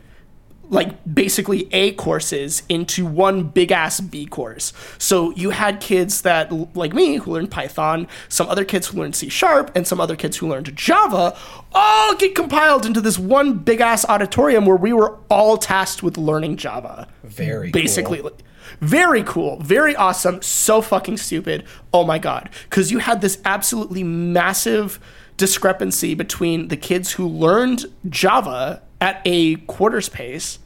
like 0.69 0.91
basically 1.14 1.68
A 1.73 1.91
courses 1.94 2.64
into 2.69 3.06
one 3.06 3.44
big 3.44 3.72
ass 3.72 3.99
B 3.99 4.26
course. 4.26 4.73
So 4.98 5.31
you 5.31 5.52
had 5.52 5.80
kids 5.80 6.22
that 6.22 6.52
like 6.76 6.94
me 6.94 7.18
who 7.18 7.34
learned 7.34 7.52
Python, 7.52 8.07
some 8.30 8.48
other 8.48 8.65
kids 8.65 8.88
who 8.88 8.99
learned 8.99 9.15
C 9.15 9.30
sharp, 9.30 9.72
and 9.76 9.88
some 9.88 9.99
other 9.99 10.15
kids 10.15 10.38
who 10.38 10.48
learned 10.48 10.76
Java, 10.76 11.38
all 11.73 12.15
get 12.15 12.35
compiled 12.35 12.85
into 12.85 13.02
this 13.02 13.19
one 13.19 13.60
big 13.60 13.81
ass 13.81 14.06
auditorium 14.06 14.65
where 14.65 14.77
we 14.77 14.94
were 14.94 15.18
all 15.30 15.57
tasked 15.57 16.03
with 16.03 16.18
learning 16.18 16.57
Java. 16.57 17.07
Very 17.23 17.72
basically. 17.72 18.22
cool. 18.22 18.31
Very 18.80 19.23
cool, 19.23 19.60
very 19.60 19.95
awesome, 19.95 20.41
so 20.41 20.81
fucking 20.81 21.18
stupid. 21.18 21.65
Oh 21.94 22.03
my 22.03 22.18
god. 22.18 22.49
Because 22.69 22.91
you 22.91 22.99
had 22.99 23.22
this 23.22 23.40
absolutely 23.45 24.03
massive 24.03 24.99
discrepancy 25.38 26.14
between 26.14 26.68
the 26.68 26.77
kids 26.77 27.14
who 27.14 27.27
learned 27.27 27.85
Java 28.10 28.81
at 29.04 29.22
a 29.26 29.58
quarter's 29.58 30.08
pace 30.10 30.60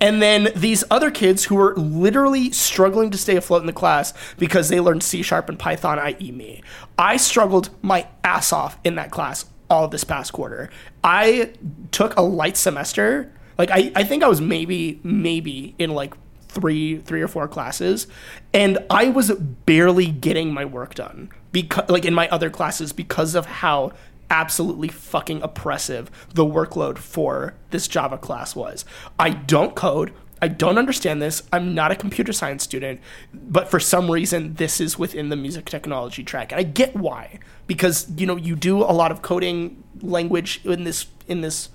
and 0.00 0.20
then 0.20 0.50
these 0.54 0.84
other 0.90 1.10
kids 1.10 1.44
who 1.44 1.54
were 1.54 1.74
literally 1.76 2.50
struggling 2.52 3.10
to 3.10 3.18
stay 3.18 3.36
afloat 3.36 3.62
in 3.62 3.66
the 3.66 3.72
class 3.72 4.12
because 4.38 4.68
they 4.68 4.80
learned 4.80 5.02
C 5.02 5.22
sharp 5.22 5.48
and 5.48 5.58
Python, 5.58 5.98
i.e., 5.98 6.32
me. 6.32 6.62
I 6.98 7.16
struggled 7.16 7.70
my 7.82 8.06
ass 8.22 8.52
off 8.52 8.78
in 8.84 8.96
that 8.96 9.10
class 9.10 9.46
all 9.70 9.88
this 9.88 10.04
past 10.04 10.32
quarter. 10.32 10.70
I 11.02 11.52
took 11.90 12.16
a 12.16 12.22
light 12.22 12.56
semester. 12.56 13.32
Like 13.56 13.70
I, 13.70 13.92
I 13.94 14.04
think 14.04 14.22
I 14.22 14.28
was 14.28 14.40
maybe 14.40 15.00
maybe 15.02 15.74
in 15.78 15.94
like 15.94 16.14
three 16.48 16.98
three 16.98 17.22
or 17.22 17.28
four 17.28 17.48
classes, 17.48 18.06
and 18.52 18.78
I 18.90 19.08
was 19.08 19.30
barely 19.32 20.06
getting 20.06 20.52
my 20.52 20.64
work 20.64 20.94
done 20.94 21.30
because 21.52 21.88
like 21.88 22.04
in 22.04 22.14
my 22.14 22.28
other 22.28 22.50
classes 22.50 22.92
because 22.92 23.34
of 23.34 23.46
how 23.46 23.92
absolutely 24.34 24.88
fucking 24.88 25.40
oppressive 25.42 26.10
the 26.34 26.44
workload 26.44 26.98
for 26.98 27.54
this 27.70 27.86
Java 27.86 28.18
class 28.18 28.56
was. 28.56 28.84
I 29.16 29.30
don't 29.30 29.76
code. 29.76 30.12
I 30.42 30.48
don't 30.48 30.76
understand 30.76 31.22
this. 31.22 31.44
I'm 31.52 31.72
not 31.72 31.92
a 31.92 31.96
computer 31.96 32.32
science 32.32 32.64
student, 32.64 33.00
but 33.32 33.70
for 33.70 33.78
some 33.78 34.10
reason 34.10 34.54
this 34.54 34.80
is 34.80 34.98
within 34.98 35.28
the 35.28 35.36
music 35.36 35.66
technology 35.66 36.24
track. 36.24 36.50
And 36.50 36.58
I 36.58 36.64
get 36.64 36.96
why. 36.96 37.38
Because, 37.68 38.10
you 38.16 38.26
know, 38.26 38.34
you 38.34 38.56
do 38.56 38.82
a 38.82 38.92
lot 38.92 39.12
of 39.12 39.22
coding 39.22 39.82
language 40.02 40.60
in 40.64 40.82
this 40.82 41.06
in 41.28 41.40
this 41.40 41.68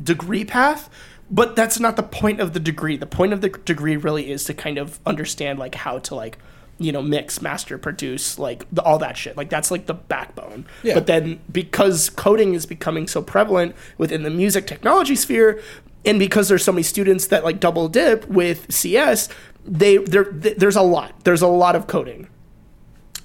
degree 0.00 0.44
path, 0.44 0.90
but 1.30 1.56
that's 1.56 1.80
not 1.80 1.96
the 1.96 2.02
point 2.02 2.40
of 2.40 2.52
the 2.52 2.60
degree. 2.60 2.98
The 2.98 3.06
point 3.06 3.32
of 3.32 3.40
the 3.40 3.48
degree 3.48 3.96
really 3.96 4.30
is 4.30 4.44
to 4.44 4.54
kind 4.54 4.76
of 4.76 5.00
understand 5.06 5.58
like 5.58 5.74
how 5.74 5.98
to 6.00 6.14
like 6.14 6.38
you 6.82 6.92
know 6.92 7.02
mix 7.02 7.40
master 7.42 7.78
produce 7.78 8.38
like 8.38 8.66
the, 8.72 8.82
all 8.82 8.98
that 8.98 9.16
shit 9.16 9.36
like 9.36 9.48
that's 9.50 9.70
like 9.70 9.86
the 9.86 9.94
backbone 9.94 10.66
Yeah. 10.82 10.94
but 10.94 11.06
then 11.06 11.40
because 11.50 12.10
coding 12.10 12.54
is 12.54 12.66
becoming 12.66 13.06
so 13.08 13.22
prevalent 13.22 13.74
within 13.98 14.22
the 14.22 14.30
music 14.30 14.66
technology 14.66 15.16
sphere 15.16 15.60
and 16.04 16.18
because 16.18 16.48
there's 16.48 16.64
so 16.64 16.72
many 16.72 16.82
students 16.82 17.28
that 17.28 17.44
like 17.44 17.60
double 17.60 17.88
dip 17.88 18.26
with 18.28 18.70
cs 18.72 19.28
they 19.64 19.96
there 19.98 20.24
there's 20.24 20.76
a 20.76 20.82
lot 20.82 21.12
there's 21.24 21.42
a 21.42 21.46
lot 21.46 21.76
of 21.76 21.86
coding 21.86 22.28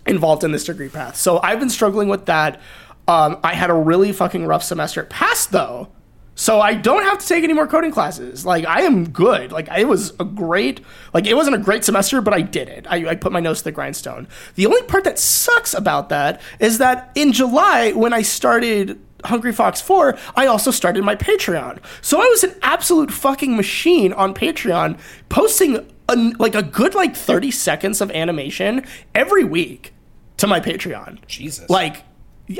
involved 0.05 0.43
in 0.43 0.53
this 0.53 0.63
degree 0.63 0.87
path. 0.87 1.17
So 1.17 1.39
I've 1.43 1.59
been 1.59 1.69
struggling 1.69 2.07
with 2.07 2.27
that. 2.27 2.61
Um, 3.09 3.39
I 3.43 3.53
had 3.55 3.69
a 3.69 3.73
really 3.73 4.13
fucking 4.13 4.45
rough 4.45 4.63
semester. 4.63 5.03
Passed 5.03 5.51
though. 5.51 5.89
So 6.37 6.61
I 6.61 6.75
don't 6.75 7.01
have 7.01 7.17
to 7.17 7.27
take 7.27 7.43
any 7.43 7.53
more 7.53 7.65
coding 7.65 7.91
classes. 7.91 8.45
Like 8.45 8.65
I 8.65 8.83
am 8.83 9.09
good. 9.09 9.51
Like 9.51 9.67
it 9.75 9.87
was 9.87 10.13
a 10.19 10.23
great, 10.23 10.81
like 11.13 11.25
it 11.25 11.33
wasn't 11.33 11.55
a 11.55 11.59
great 11.59 11.83
semester, 11.83 12.21
but 12.21 12.33
I 12.33 12.41
did 12.41 12.69
it. 12.69 12.85
I, 12.87 13.09
I 13.09 13.15
put 13.15 13.31
my 13.31 13.39
nose 13.39 13.57
to 13.59 13.63
the 13.65 13.71
grindstone. 13.71 14.27
The 14.53 14.67
only 14.67 14.83
part 14.83 15.03
that 15.05 15.17
sucks 15.17 15.73
about 15.73 16.09
that 16.09 16.39
is 16.59 16.77
that 16.77 17.11
in 17.15 17.33
July 17.33 17.91
when 17.91 18.13
I 18.13 18.21
started 18.21 18.99
Hungry 19.25 19.51
Fox 19.51 19.81
4, 19.81 20.15
I 20.35 20.45
also 20.45 20.69
started 20.69 21.03
my 21.03 21.15
Patreon. 21.15 21.79
So 22.03 22.21
I 22.21 22.25
was 22.25 22.43
an 22.43 22.53
absolute 22.61 23.11
fucking 23.11 23.57
machine 23.57 24.13
on 24.13 24.35
Patreon, 24.35 24.99
posting 25.29 25.77
a, 26.07 26.15
like 26.37 26.53
a 26.53 26.61
good 26.61 26.93
like 26.93 27.15
30 27.15 27.49
seconds 27.49 27.99
of 27.99 28.11
animation 28.11 28.85
every 29.15 29.43
week 29.43 29.91
to 30.37 30.45
my 30.45 30.59
Patreon. 30.59 31.17
Jesus. 31.25 31.67
Like 31.67 32.03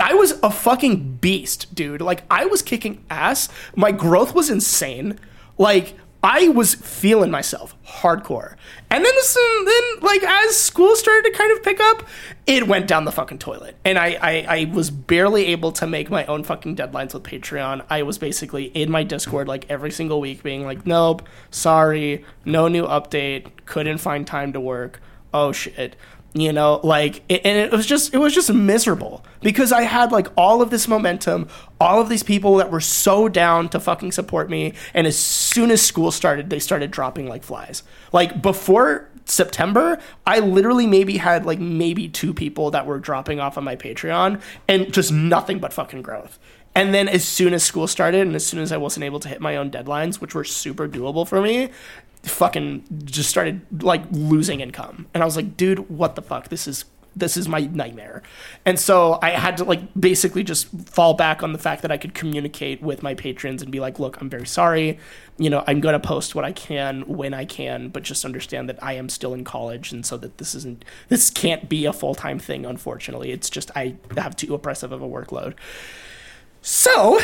I 0.02 0.14
was 0.14 0.40
a 0.44 0.50
fucking 0.50 1.18
beast, 1.18 1.74
dude. 1.74 2.02
Like 2.02 2.24
I 2.30 2.46
was 2.46 2.62
kicking 2.62 3.04
ass. 3.10 3.50
My 3.76 3.92
growth 3.92 4.36
was 4.36 4.50
insane. 4.50 5.18
Like 5.58 5.96
I 6.24 6.50
was 6.50 6.76
feeling 6.76 7.32
myself 7.32 7.76
hardcore. 7.86 8.56
And 8.90 9.06
then 9.06 9.16
this, 9.16 9.34
then 9.34 9.84
like 10.02 10.24
as 10.24 10.58
school 10.58 10.96
started 10.96 11.32
to 11.32 11.38
kind 11.38 11.52
of 11.56 11.64
pick 11.64 11.80
up, 11.80 12.06
it 12.46 12.68
went 12.68 12.88
down 12.88 13.06
the 13.06 13.12
fucking 13.12 13.40
toilet. 13.40 13.78
And 13.86 13.98
I, 13.98 14.18
I 14.22 14.46
I 14.48 14.72
was 14.74 14.90
barely 14.90 15.46
able 15.48 15.72
to 15.74 15.88
make 15.88 16.10
my 16.10 16.26
own 16.26 16.44
fucking 16.44 16.76
deadlines 16.76 17.14
with 17.14 17.24
Patreon. 17.24 17.86
I 17.90 18.04
was 18.04 18.18
basically 18.18 18.66
in 18.66 18.92
my 18.92 19.04
Discord 19.04 19.48
like 19.48 19.66
every 19.70 19.92
single 19.92 20.20
week 20.20 20.44
being 20.44 20.66
like, 20.66 20.86
"Nope, 20.86 21.28
sorry, 21.50 22.26
no 22.44 22.68
new 22.68 22.86
update, 22.86 23.48
couldn't 23.66 24.00
find 24.00 24.28
time 24.28 24.52
to 24.54 24.60
work." 24.60 25.02
Oh 25.34 25.52
shit 25.52 25.96
you 26.34 26.52
know 26.52 26.80
like 26.84 27.24
it, 27.30 27.42
and 27.46 27.58
it 27.58 27.72
was 27.72 27.86
just 27.86 28.14
it 28.14 28.18
was 28.18 28.34
just 28.34 28.52
miserable 28.54 29.24
because 29.42 29.72
i 29.72 29.82
had 29.82 30.12
like 30.12 30.28
all 30.38 30.62
of 30.62 30.70
this 30.70 30.88
momentum 30.88 31.48
all 31.80 32.02
of 32.02 32.10
these 32.10 32.24
people 32.24 32.56
that 32.56 32.72
were 32.72 32.82
so 32.82 33.28
down 33.28 33.70
to 33.70 33.80
fucking 33.80 34.12
support 34.12 34.50
me 34.50 34.74
and 34.94 35.08
as 35.08 35.18
soon 35.18 35.72
as 35.72 35.82
school 35.82 36.12
started 36.12 36.50
they 36.50 36.60
started 36.60 36.92
dropping 36.92 37.28
like 37.28 37.44
flies. 37.44 37.84
Like 38.12 38.42
before 38.42 39.10
september 39.26 40.00
i 40.26 40.40
literally 40.40 40.88
maybe 40.88 41.18
had 41.18 41.46
like 41.46 41.60
maybe 41.60 42.08
two 42.08 42.34
people 42.34 42.72
that 42.72 42.86
were 42.86 42.98
dropping 42.98 43.40
off 43.40 43.58
on 43.58 43.64
my 43.64 43.76
patreon 43.76 44.42
and 44.68 44.94
just 44.94 45.12
nothing 45.12 45.60
but 45.60 45.74
fucking 45.74 46.02
growth. 46.02 46.40
And 46.78 46.94
then 46.94 47.08
as 47.10 47.26
soon 47.26 47.56
as 47.56 47.64
school 47.64 47.88
started 47.88 48.22
and 48.22 48.36
as 48.36 48.46
soon 48.46 48.60
as 48.60 48.72
I 48.72 48.78
wasn't 48.78 49.04
able 49.04 49.20
to 49.22 49.28
hit 49.28 49.42
my 49.42 49.58
own 49.58 49.72
deadlines, 49.72 50.22
which 50.22 50.36
were 50.36 50.44
super 50.44 50.88
doable 50.88 51.28
for 51.28 51.42
me, 51.42 51.72
fucking 52.30 52.84
just 53.06 53.30
started 53.30 53.62
like 53.84 54.04
losing 54.12 54.60
income. 54.60 55.08
And 55.14 55.24
I 55.24 55.26
was 55.26 55.36
like, 55.36 55.58
dude, 55.58 55.90
what 55.90 56.16
the 56.16 56.22
fuck? 56.22 56.50
This 56.50 56.68
is 56.68 56.86
this 57.18 57.36
is 57.36 57.48
my 57.48 57.62
nightmare. 57.62 58.22
And 58.64 58.80
so 58.80 59.18
I 59.22 59.32
had 59.32 59.58
to 59.58 59.64
like 59.64 59.82
basically 60.00 60.44
just 60.44 60.68
fall 60.88 61.16
back 61.16 61.42
on 61.42 61.52
the 61.52 61.58
fact 61.58 61.82
that 61.82 61.92
I 61.92 61.98
could 61.98 62.14
communicate 62.14 62.82
with 62.82 63.02
my 63.02 63.16
patrons 63.16 63.64
and 63.64 63.72
be 63.72 63.80
like, 63.80 63.98
look, 63.98 64.22
I'm 64.22 64.30
very 64.30 64.46
sorry. 64.46 65.00
You 65.38 65.50
know, 65.50 65.64
I'm 65.66 65.80
going 65.80 65.94
to 65.94 66.00
post 66.00 66.36
what 66.36 66.46
I 66.46 66.52
can 66.52 67.02
when 67.08 67.34
I 67.34 67.46
can, 67.46 67.90
but 67.90 68.04
just 68.04 68.24
understand 68.24 68.70
that 68.70 68.82
I 68.84 68.94
am 68.94 69.10
still 69.10 69.34
in 69.34 69.44
college 69.44 69.92
and 69.92 70.06
so 70.06 70.18
that 70.18 70.38
this 70.38 70.54
isn't 70.54 70.86
this 71.10 71.30
can't 71.30 71.68
be 71.68 71.86
a 71.86 71.94
full-time 71.94 72.40
thing 72.40 72.66
unfortunately. 72.66 73.32
It's 73.32 73.50
just 73.50 73.72
I 73.76 73.96
have 74.16 74.36
too 74.36 74.54
oppressive 74.54 74.92
of 74.92 75.02
a 75.02 75.08
workload. 75.08 75.56
So 76.62 77.20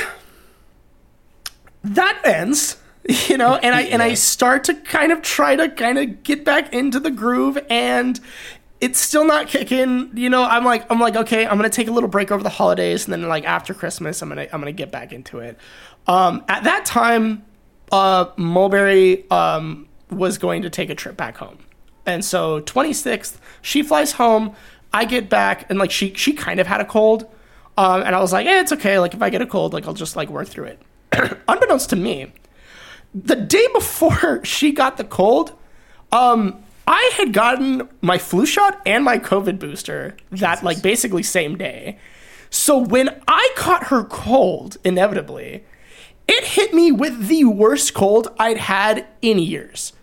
that 1.84 2.22
ends, 2.24 2.78
you 3.28 3.38
know, 3.38 3.56
and 3.56 3.76
I 3.76 3.82
and 3.82 4.02
I 4.02 4.14
start 4.14 4.64
to 4.66 4.74
kind 4.74 5.12
of 5.12 5.22
try 5.22 5.56
to 5.56 5.70
kind 5.70 5.98
of 5.98 6.24
get 6.24 6.46
back 6.46 6.74
into 6.74 7.00
the 7.00 7.12
groove 7.12 7.58
and 7.70 8.20
it's 8.80 9.00
still 9.00 9.26
not 9.26 9.48
kicking. 9.48 10.12
You 10.14 10.30
know, 10.30 10.44
I'm 10.44 10.64
like 10.64 10.90
I'm 10.90 11.00
like 11.00 11.16
okay, 11.16 11.46
I'm 11.46 11.58
going 11.58 11.70
to 11.70 11.76
take 11.76 11.88
a 11.88 11.92
little 11.92 12.10
break 12.10 12.32
over 12.32 12.44
the 12.44 12.50
holidays 12.50 13.06
and 13.06 13.14
then 13.14 13.28
like 13.28 13.44
after 13.46 13.74
Christmas, 13.74 14.22
I'm 14.22 14.30
going 14.30 14.48
to 14.48 14.54
I'm 14.54 14.62
going 14.62 14.74
to 14.74 14.78
get 14.78 14.92
back 14.92 15.12
into 15.12 15.40
it. 15.40 15.58
Um 16.08 16.44
at 16.48 16.64
that 16.64 16.86
time 16.86 17.44
uh 17.92 18.28
Mulberry 18.38 19.30
um 19.30 19.88
was 20.10 20.38
going 20.38 20.62
to 20.62 20.70
take 20.70 20.90
a 20.90 20.96
trip 20.96 21.18
back 21.18 21.38
home. 21.38 21.58
And 22.06 22.24
so 22.24 22.62
26th, 22.62 23.38
she 23.62 23.82
flies 23.84 24.14
home, 24.14 24.56
I 24.94 25.06
get 25.06 25.30
back 25.30 25.70
and 25.70 25.78
like 25.78 25.92
she 25.92 26.14
she 26.14 26.32
kind 26.34 26.60
of 26.62 26.68
had 26.68 26.80
a 26.80 26.86
cold. 26.86 27.30
Um, 27.76 28.04
and 28.04 28.16
I 28.16 28.20
was 28.20 28.32
like, 28.32 28.46
eh, 28.46 28.60
it's 28.60 28.72
okay. 28.72 29.00
Like 29.00 29.14
if 29.16 29.22
I 29.22 29.30
get 29.30 29.42
a 29.42 29.48
cold, 29.48 29.74
like 29.74 29.88
I'll 29.88 29.96
just 29.96 30.16
like 30.16 30.30
work 30.30 30.48
through 30.48 30.66
it. 30.66 30.82
Unbeknownst 31.48 31.90
to 31.90 31.96
me, 31.96 32.32
the 33.14 33.36
day 33.36 33.68
before 33.74 34.44
she 34.46 34.72
got 34.72 34.98
the 34.98 35.04
cold, 35.04 35.54
um, 36.12 36.64
I 36.86 37.12
had 37.16 37.34
gotten 37.34 37.88
my 38.02 38.18
flu 38.18 38.46
shot 38.46 38.82
and 38.86 39.04
my 39.04 39.18
COVID 39.18 39.58
booster 39.58 40.18
that 40.32 40.64
like 40.64 40.82
basically 40.82 41.24
same 41.24 41.58
day. 41.58 41.98
So 42.50 42.78
when 42.78 43.22
I 43.28 43.50
caught 43.56 43.86
her 43.86 44.04
cold, 44.04 44.78
inevitably, 44.84 45.64
it 46.28 46.44
hit 46.44 46.74
me 46.74 46.92
with 46.92 47.28
the 47.28 47.46
worst 47.46 47.94
cold 47.94 48.28
I'd 48.38 48.58
had 48.58 49.08
in 49.22 49.40
years. 49.40 49.94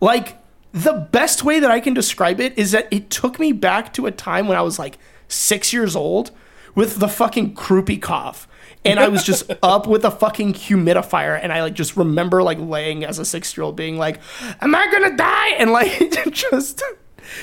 Like 0.00 0.38
the 0.72 1.08
best 1.10 1.42
way 1.42 1.58
that 1.58 1.70
I 1.70 1.80
can 1.80 1.94
describe 1.94 2.38
it 2.38 2.56
is 2.58 2.72
that 2.72 2.86
it 2.90 3.10
took 3.10 3.40
me 3.40 3.52
back 3.52 3.92
to 3.94 4.06
a 4.06 4.12
time 4.12 4.46
when 4.46 4.58
I 4.58 4.62
was 4.62 4.78
like 4.78 4.98
six 5.26 5.72
years 5.72 5.96
old 5.96 6.30
with 6.74 7.00
the 7.00 7.08
fucking 7.08 7.54
croupy 7.54 8.00
cough. 8.00 8.46
And 8.86 9.00
I 9.00 9.08
was 9.08 9.24
just 9.24 9.50
up 9.62 9.86
with 9.86 10.04
a 10.04 10.10
fucking 10.10 10.54
humidifier, 10.54 11.38
and 11.40 11.52
I 11.52 11.62
like 11.62 11.74
just 11.74 11.96
remember 11.96 12.42
like 12.42 12.58
laying 12.58 13.04
as 13.04 13.18
a 13.18 13.24
six 13.24 13.56
year 13.56 13.64
old 13.64 13.76
being 13.76 13.98
like, 13.98 14.20
"Am 14.60 14.74
I 14.74 14.90
gonna 14.90 15.16
die?" 15.16 15.48
And 15.58 15.72
like 15.72 15.98
just, 16.32 16.82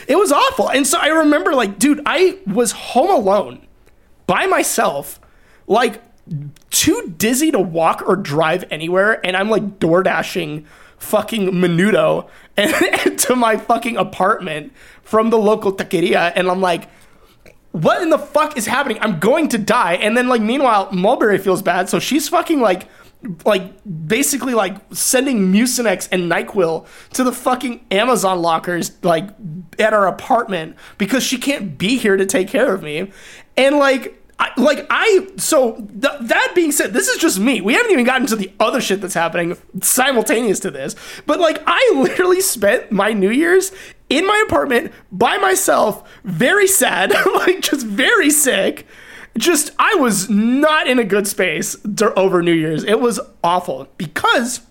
it 0.07 0.18
was 0.18 0.32
awful. 0.32 0.70
And 0.70 0.86
so 0.88 0.98
I 0.99 1.07
remember 1.07 1.53
like, 1.53 1.80
dude, 1.80 2.02
I 2.06 2.40
was 2.48 2.72
home 2.72 3.10
alone 3.10 3.68
by 4.28 4.45
myself, 4.45 5.20
like 5.68 6.02
too 6.70 7.14
dizzy 7.18 7.52
to 7.52 7.60
walk 7.60 8.03
or 8.06 8.15
drive 8.15 8.65
anywhere, 8.72 9.26
and 9.26 9.36
I'm 9.36 9.49
like 9.49 9.80
door 9.80 10.03
dashing 10.03 10.65
fucking 10.98 11.52
menudo 11.52 12.30
and, 12.56 13.20
to 13.20 13.36
my 13.36 13.57
fucking 13.57 13.98
apartment 13.98 14.72
from 15.02 15.30
the 15.30 15.38
local 15.38 15.74
taqueria, 15.74 16.32
and 16.36 16.49
I'm 16.49 16.61
like 16.61 16.88
what 17.74 18.02
in 18.04 18.12
the 18.12 18.20
fuck 18.20 18.56
is 18.56 18.68
happening? 18.68 19.00
I'm 19.02 19.20
going 19.20 19.50
to 19.50 19.58
die. 19.58 19.95
And 19.95 20.16
then 20.16 20.30
like 20.30 20.41
meanwhile, 20.41 20.91
Mulberry 20.91 21.40
feels 21.40 21.62
bad, 21.62 21.90
so 21.90 22.00
she's 22.00 22.30
fucking 22.30 22.62
like 22.62 22.88
like 23.45 23.74
basically 24.08 24.54
like 24.54 24.76
sending 24.91 25.52
Mucinex 25.52 26.08
and 26.12 26.32
NyQuil 26.32 26.86
to 27.14 27.24
the 27.24 27.32
fucking 27.32 27.86
Amazon 27.90 28.41
lockers 28.41 28.91
like 29.02 29.30
at 29.80 29.94
our 29.94 30.08
apartment 30.08 30.76
because 30.98 31.24
she 31.24 31.38
can't 31.38 31.78
be 31.78 31.98
here 31.98 32.18
to 32.18 32.26
take 32.26 32.48
care 32.48 32.74
of 32.74 32.84
me. 32.84 33.12
And 33.58 33.78
like 33.78 34.20
I, 34.40 34.52
like 34.58 34.86
I 34.90 35.28
so 35.38 35.76
th- 35.76 36.20
that 36.22 36.52
being 36.54 36.72
said, 36.72 36.94
this 36.94 37.08
is 37.08 37.18
just 37.18 37.40
me. 37.40 37.62
We 37.62 37.74
haven't 37.74 37.91
even 37.91 38.06
gotten 38.06 38.28
to 38.28 38.36
the 38.36 38.52
other 38.60 38.82
shit 38.82 39.02
that's 39.02 39.14
happening 39.14 39.58
simultaneous 39.82 40.60
to 40.62 40.72
this. 40.72 40.95
But 41.26 41.40
like 41.40 41.64
I 41.66 41.94
literally 41.95 42.41
spent 42.41 42.91
my 42.91 43.14
New 43.14 43.32
Year's 43.32 43.72
in 44.18 44.27
my 44.27 44.44
apartment 44.45 44.91
by 45.11 45.38
myself, 45.38 46.07
very 46.23 46.68
sad, 46.68 47.14
like 47.35 47.61
just 47.61 47.85
very 47.85 48.30
sick. 48.30 48.88
Just 49.38 49.72
I 49.80 49.95
was 49.95 50.30
not 50.30 50.88
in 50.88 50.99
a 50.99 51.03
good 51.03 51.27
space 51.27 51.76
over 52.15 52.44
New 52.44 52.53
Year's. 52.53 52.84
It 52.84 52.99
was 52.99 53.19
awful 53.44 53.88
because 53.98 54.61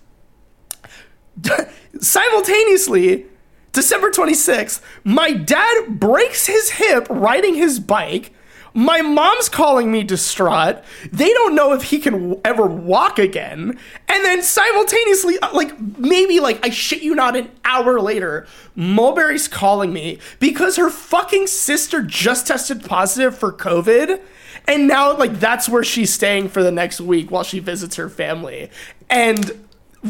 simultaneously 1.99 3.25
December 3.73 4.11
26th, 4.11 4.81
my 5.03 5.33
dad 5.33 5.99
breaks 5.99 6.45
his 6.45 6.71
hip 6.71 7.07
riding 7.09 7.55
his 7.55 7.79
bike 7.79 8.31
my 8.73 9.01
mom's 9.01 9.49
calling 9.49 9.91
me 9.91 10.03
distraught. 10.03 10.83
They 11.11 11.31
don't 11.31 11.55
know 11.55 11.73
if 11.73 11.83
he 11.83 11.99
can 11.99 12.39
ever 12.43 12.65
walk 12.65 13.19
again. 13.19 13.77
And 14.07 14.25
then 14.25 14.41
simultaneously, 14.41 15.37
uh, 15.39 15.53
like 15.53 15.79
maybe 15.79 16.39
like 16.39 16.65
I 16.65 16.69
shit 16.69 17.03
you 17.03 17.15
not, 17.15 17.35
an 17.35 17.51
hour 17.63 17.99
later, 17.99 18.47
Mulberry's 18.75 19.47
calling 19.47 19.93
me 19.93 20.19
because 20.39 20.77
her 20.77 20.89
fucking 20.89 21.47
sister 21.47 22.01
just 22.01 22.47
tested 22.47 22.83
positive 22.83 23.37
for 23.37 23.51
COVID. 23.51 24.21
And 24.67 24.87
now, 24.87 25.17
like, 25.17 25.39
that's 25.39 25.67
where 25.67 25.83
she's 25.83 26.13
staying 26.13 26.47
for 26.47 26.63
the 26.63 26.71
next 26.71 27.01
week 27.01 27.29
while 27.29 27.43
she 27.43 27.59
visits 27.59 27.97
her 27.97 28.07
family. 28.07 28.69
And 29.09 29.67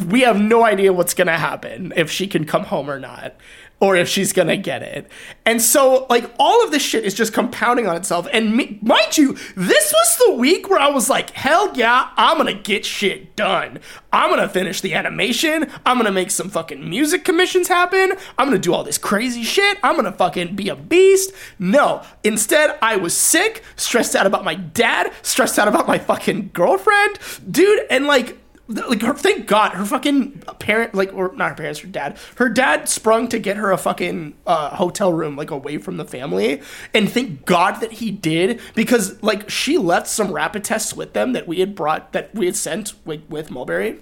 we 0.08 0.22
have 0.22 0.40
no 0.40 0.64
idea 0.64 0.94
what's 0.94 1.14
gonna 1.14 1.38
happen 1.38 1.94
if 1.96 2.12
she 2.12 2.28
can 2.28 2.46
come 2.46 2.66
home 2.66 2.90
or 2.90 3.00
not 3.00 3.36
or 3.84 3.98
if 3.98 4.08
she's 4.08 4.32
gonna 4.32 4.56
get 4.56 4.82
it. 4.82 5.12
And 5.46 5.62
so, 5.62 6.08
like, 6.10 6.32
all 6.40 6.64
of 6.64 6.72
this 6.72 6.82
shit 6.82 7.04
is 7.04 7.14
just 7.14 7.34
compounding 7.34 7.86
on 7.86 7.98
itself. 7.98 8.26
And 8.32 8.56
me, 8.56 8.80
mind 8.82 9.18
you, 9.18 9.34
this 9.58 9.92
was 9.92 10.20
the 10.26 10.36
week 10.36 10.70
where 10.70 10.80
I 10.80 10.88
was 10.88 11.10
like, 11.10 11.32
hell 11.32 11.70
yeah, 11.76 12.10
I'm 12.16 12.38
gonna 12.38 12.54
get 12.54 12.86
shit 12.86 13.36
done. 13.36 13.80
I'm 14.14 14.30
gonna 14.30 14.48
finish 14.48 14.80
the 14.80 14.94
animation. 14.94 15.70
I'm 15.86 15.98
gonna 15.98 16.14
make 16.14 16.32
some 16.32 16.50
fucking 16.50 16.90
music 16.90 17.26
commissions 17.26 17.68
happen. 17.68 18.14
I'm 18.38 18.48
gonna 18.48 18.58
do 18.58 18.74
all 18.74 18.86
this 18.86 18.98
crazy 18.98 19.44
shit. 19.44 19.78
I'm 19.84 19.98
gonna 19.98 20.14
fucking 20.14 20.56
be 20.56 20.70
a 20.70 20.78
beast. 20.78 21.34
No, 21.60 22.04
instead, 22.24 22.78
I 22.82 22.96
was 22.96 23.14
sick, 23.14 23.64
stressed 23.76 24.16
out 24.16 24.26
about 24.26 24.46
my 24.46 24.56
dad, 24.56 25.12
stressed 25.24 25.60
out 25.60 25.68
about 25.68 25.90
my 25.90 25.98
fucking 25.98 26.52
girlfriend, 26.54 27.20
dude, 27.52 27.82
and 27.90 28.08
like, 28.08 28.38
like 28.68 29.02
her 29.02 29.14
thank 29.14 29.46
god 29.46 29.74
her 29.74 29.84
fucking 29.84 30.42
parent 30.60 30.96
like 30.96 31.14
or 31.14 31.36
not 31.36 31.50
her 31.50 31.56
parents 31.56 31.80
her 31.82 31.88
dad. 31.88 32.18
Her 32.36 32.48
dad 32.48 32.88
sprung 32.88 33.28
to 33.30 33.40
get 33.40 33.58
her 33.58 33.72
a 33.72 33.78
fucking 33.78 34.36
uh, 34.48 34.76
hotel 34.76 35.12
room 35.12 35.36
like 35.36 35.52
away 35.52 35.78
from 35.78 35.98
the 35.98 36.06
family. 36.06 36.62
And 36.94 37.12
thank 37.12 37.46
god 37.46 37.82
that 37.82 37.94
he 37.94 38.10
did 38.12 38.62
because 38.74 39.22
like 39.22 39.50
she 39.50 39.78
left 39.78 40.08
some 40.08 40.32
rapid 40.32 40.64
tests 40.64 40.94
with 40.94 41.14
them 41.14 41.34
that 41.34 41.48
we 41.48 41.60
had 41.60 41.76
brought 41.76 42.14
that 42.14 42.34
we 42.34 42.46
had 42.46 42.56
sent 42.56 42.94
with, 43.06 43.30
with 43.30 43.52
mulberry. 43.52 44.00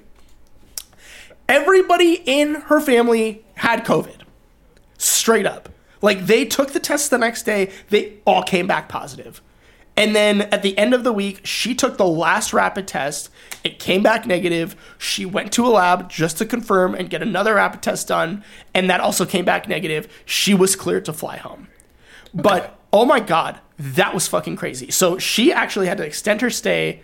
Everybody 1.49 2.21
in 2.25 2.55
her 2.55 2.79
family 2.79 3.43
had 3.55 3.83
covid. 3.83 4.21
Straight 4.97 5.47
up. 5.47 5.69
Like 6.03 6.27
they 6.27 6.45
took 6.45 6.71
the 6.71 6.79
test 6.79 7.09
the 7.09 7.17
next 7.17 7.43
day. 7.43 7.71
They 7.89 8.19
all 8.25 8.43
came 8.43 8.67
back 8.67 8.89
positive 8.89 9.41
And 10.01 10.15
then 10.15 10.41
at 10.41 10.63
the 10.63 10.75
end 10.79 10.95
of 10.95 11.03
the 11.03 11.13
week, 11.13 11.45
she 11.45 11.75
took 11.75 11.97
the 11.97 12.07
last 12.07 12.53
rapid 12.53 12.87
test. 12.87 13.29
It 13.63 13.77
came 13.77 14.01
back 14.01 14.25
negative. 14.25 14.75
She 14.97 15.27
went 15.27 15.53
to 15.53 15.67
a 15.67 15.69
lab 15.69 16.09
just 16.09 16.39
to 16.39 16.45
confirm 16.47 16.95
and 16.95 17.07
get 17.07 17.21
another 17.21 17.53
rapid 17.53 17.83
test 17.83 18.07
done. 18.07 18.43
And 18.73 18.89
that 18.89 18.99
also 18.99 19.27
came 19.27 19.45
back 19.45 19.67
negative. 19.67 20.11
She 20.25 20.55
was 20.55 20.75
cleared 20.75 21.05
to 21.05 21.13
fly 21.13 21.37
home. 21.37 21.67
But 22.33 22.79
oh 22.91 23.05
my 23.05 23.19
God, 23.19 23.59
that 23.77 24.15
was 24.15 24.27
fucking 24.27 24.55
crazy. 24.55 24.89
So 24.89 25.19
she 25.19 25.53
actually 25.53 25.85
had 25.85 25.99
to 25.99 26.03
extend 26.03 26.41
her 26.41 26.49
stay 26.49 27.03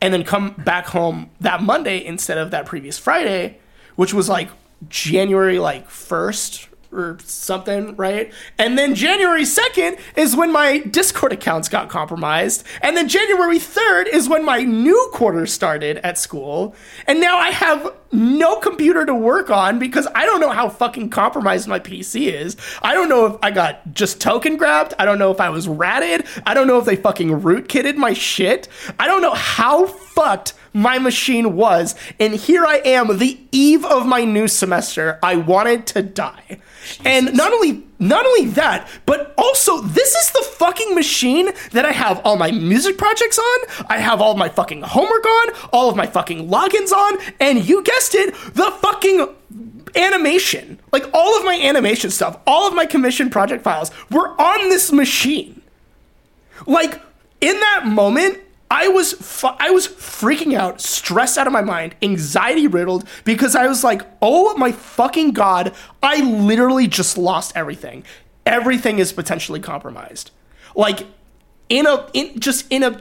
and 0.00 0.14
then 0.14 0.22
come 0.22 0.54
back 0.56 0.86
home 0.86 1.30
that 1.40 1.64
Monday 1.64 2.04
instead 2.04 2.38
of 2.38 2.52
that 2.52 2.64
previous 2.64 2.96
Friday, 2.96 3.58
which 3.96 4.14
was 4.14 4.28
like 4.28 4.50
January 4.88 5.58
like 5.58 5.88
1st 5.88 6.68
or 6.96 7.18
something, 7.24 7.94
right? 7.96 8.32
And 8.58 8.78
then 8.78 8.94
January 8.94 9.42
2nd 9.42 9.98
is 10.16 10.34
when 10.34 10.52
my 10.52 10.78
Discord 10.78 11.32
accounts 11.32 11.68
got 11.68 11.88
compromised. 11.88 12.64
And 12.80 12.96
then 12.96 13.08
January 13.08 13.58
3rd 13.58 14.08
is 14.08 14.28
when 14.28 14.44
my 14.44 14.62
new 14.62 15.10
quarter 15.12 15.46
started 15.46 15.98
at 15.98 16.18
school. 16.18 16.74
And 17.06 17.20
now 17.20 17.36
I 17.38 17.50
have 17.50 17.92
no 18.12 18.56
computer 18.56 19.04
to 19.04 19.14
work 19.14 19.50
on 19.50 19.78
because 19.78 20.06
I 20.14 20.24
don't 20.24 20.40
know 20.40 20.50
how 20.50 20.68
fucking 20.68 21.10
compromised 21.10 21.68
my 21.68 21.78
PC 21.78 22.32
is. 22.32 22.56
I 22.82 22.94
don't 22.94 23.08
know 23.08 23.26
if 23.26 23.36
I 23.42 23.50
got 23.50 23.92
just 23.92 24.20
token 24.20 24.56
grabbed. 24.56 24.94
I 24.98 25.04
don't 25.04 25.18
know 25.18 25.30
if 25.30 25.40
I 25.40 25.50
was 25.50 25.68
ratted. 25.68 26.26
I 26.46 26.54
don't 26.54 26.66
know 26.66 26.78
if 26.78 26.84
they 26.84 26.96
fucking 26.96 27.28
rootkitted 27.28 27.96
my 27.96 28.12
shit. 28.12 28.68
I 28.98 29.06
don't 29.06 29.22
know 29.22 29.34
how 29.34 29.86
fucked 30.16 30.54
my 30.72 30.98
machine 30.98 31.54
was. 31.54 31.94
And 32.18 32.34
here 32.34 32.64
I 32.64 32.76
am, 32.84 33.18
the 33.18 33.38
eve 33.52 33.84
of 33.84 34.06
my 34.06 34.24
new 34.24 34.48
semester. 34.48 35.18
I 35.22 35.36
wanted 35.36 35.86
to 35.88 36.02
die. 36.02 36.58
And 37.04 37.34
not 37.34 37.52
only 37.52 37.84
not 37.98 38.26
only 38.26 38.46
that, 38.50 38.88
but 39.06 39.34
also 39.38 39.80
this 39.80 40.14
is 40.14 40.30
the 40.32 40.42
fucking 40.42 40.94
machine 40.94 41.50
that 41.72 41.84
I 41.86 41.92
have 41.92 42.20
all 42.24 42.36
my 42.36 42.50
music 42.50 42.98
projects 42.98 43.38
on, 43.38 43.86
I 43.88 43.98
have 43.98 44.20
all 44.20 44.36
my 44.36 44.48
fucking 44.48 44.82
homework 44.82 45.24
on, 45.24 45.48
all 45.72 45.88
of 45.88 45.96
my 45.96 46.06
fucking 46.06 46.48
logins 46.48 46.92
on, 46.92 47.18
and 47.40 47.66
you 47.66 47.82
guessed 47.82 48.14
it, 48.14 48.34
the 48.54 48.70
fucking 48.82 49.28
animation. 49.96 50.78
Like 50.92 51.08
all 51.14 51.38
of 51.38 51.44
my 51.44 51.58
animation 51.60 52.10
stuff, 52.10 52.38
all 52.46 52.68
of 52.68 52.74
my 52.74 52.86
commission 52.86 53.30
project 53.30 53.64
files 53.64 53.90
were 54.10 54.28
on 54.40 54.68
this 54.68 54.92
machine. 54.92 55.62
Like 56.66 57.00
in 57.40 57.58
that 57.60 57.86
moment, 57.86 58.38
I 58.70 58.88
was 58.88 59.12
fu- 59.12 59.56
I 59.58 59.70
was 59.70 59.86
freaking 59.86 60.54
out, 60.54 60.80
stressed 60.80 61.38
out 61.38 61.46
of 61.46 61.52
my 61.52 61.60
mind, 61.60 61.94
anxiety 62.02 62.66
riddled 62.66 63.06
because 63.24 63.54
I 63.54 63.66
was 63.66 63.84
like, 63.84 64.02
"Oh 64.20 64.56
my 64.56 64.72
fucking 64.72 65.32
god, 65.32 65.74
I 66.02 66.20
literally 66.20 66.88
just 66.88 67.16
lost 67.16 67.52
everything. 67.54 68.04
Everything 68.44 68.98
is 68.98 69.12
potentially 69.12 69.60
compromised." 69.60 70.30
Like 70.74 71.06
in 71.68 71.86
a 71.86 72.08
in 72.12 72.38
just 72.40 72.66
in 72.70 72.82
a 72.82 73.00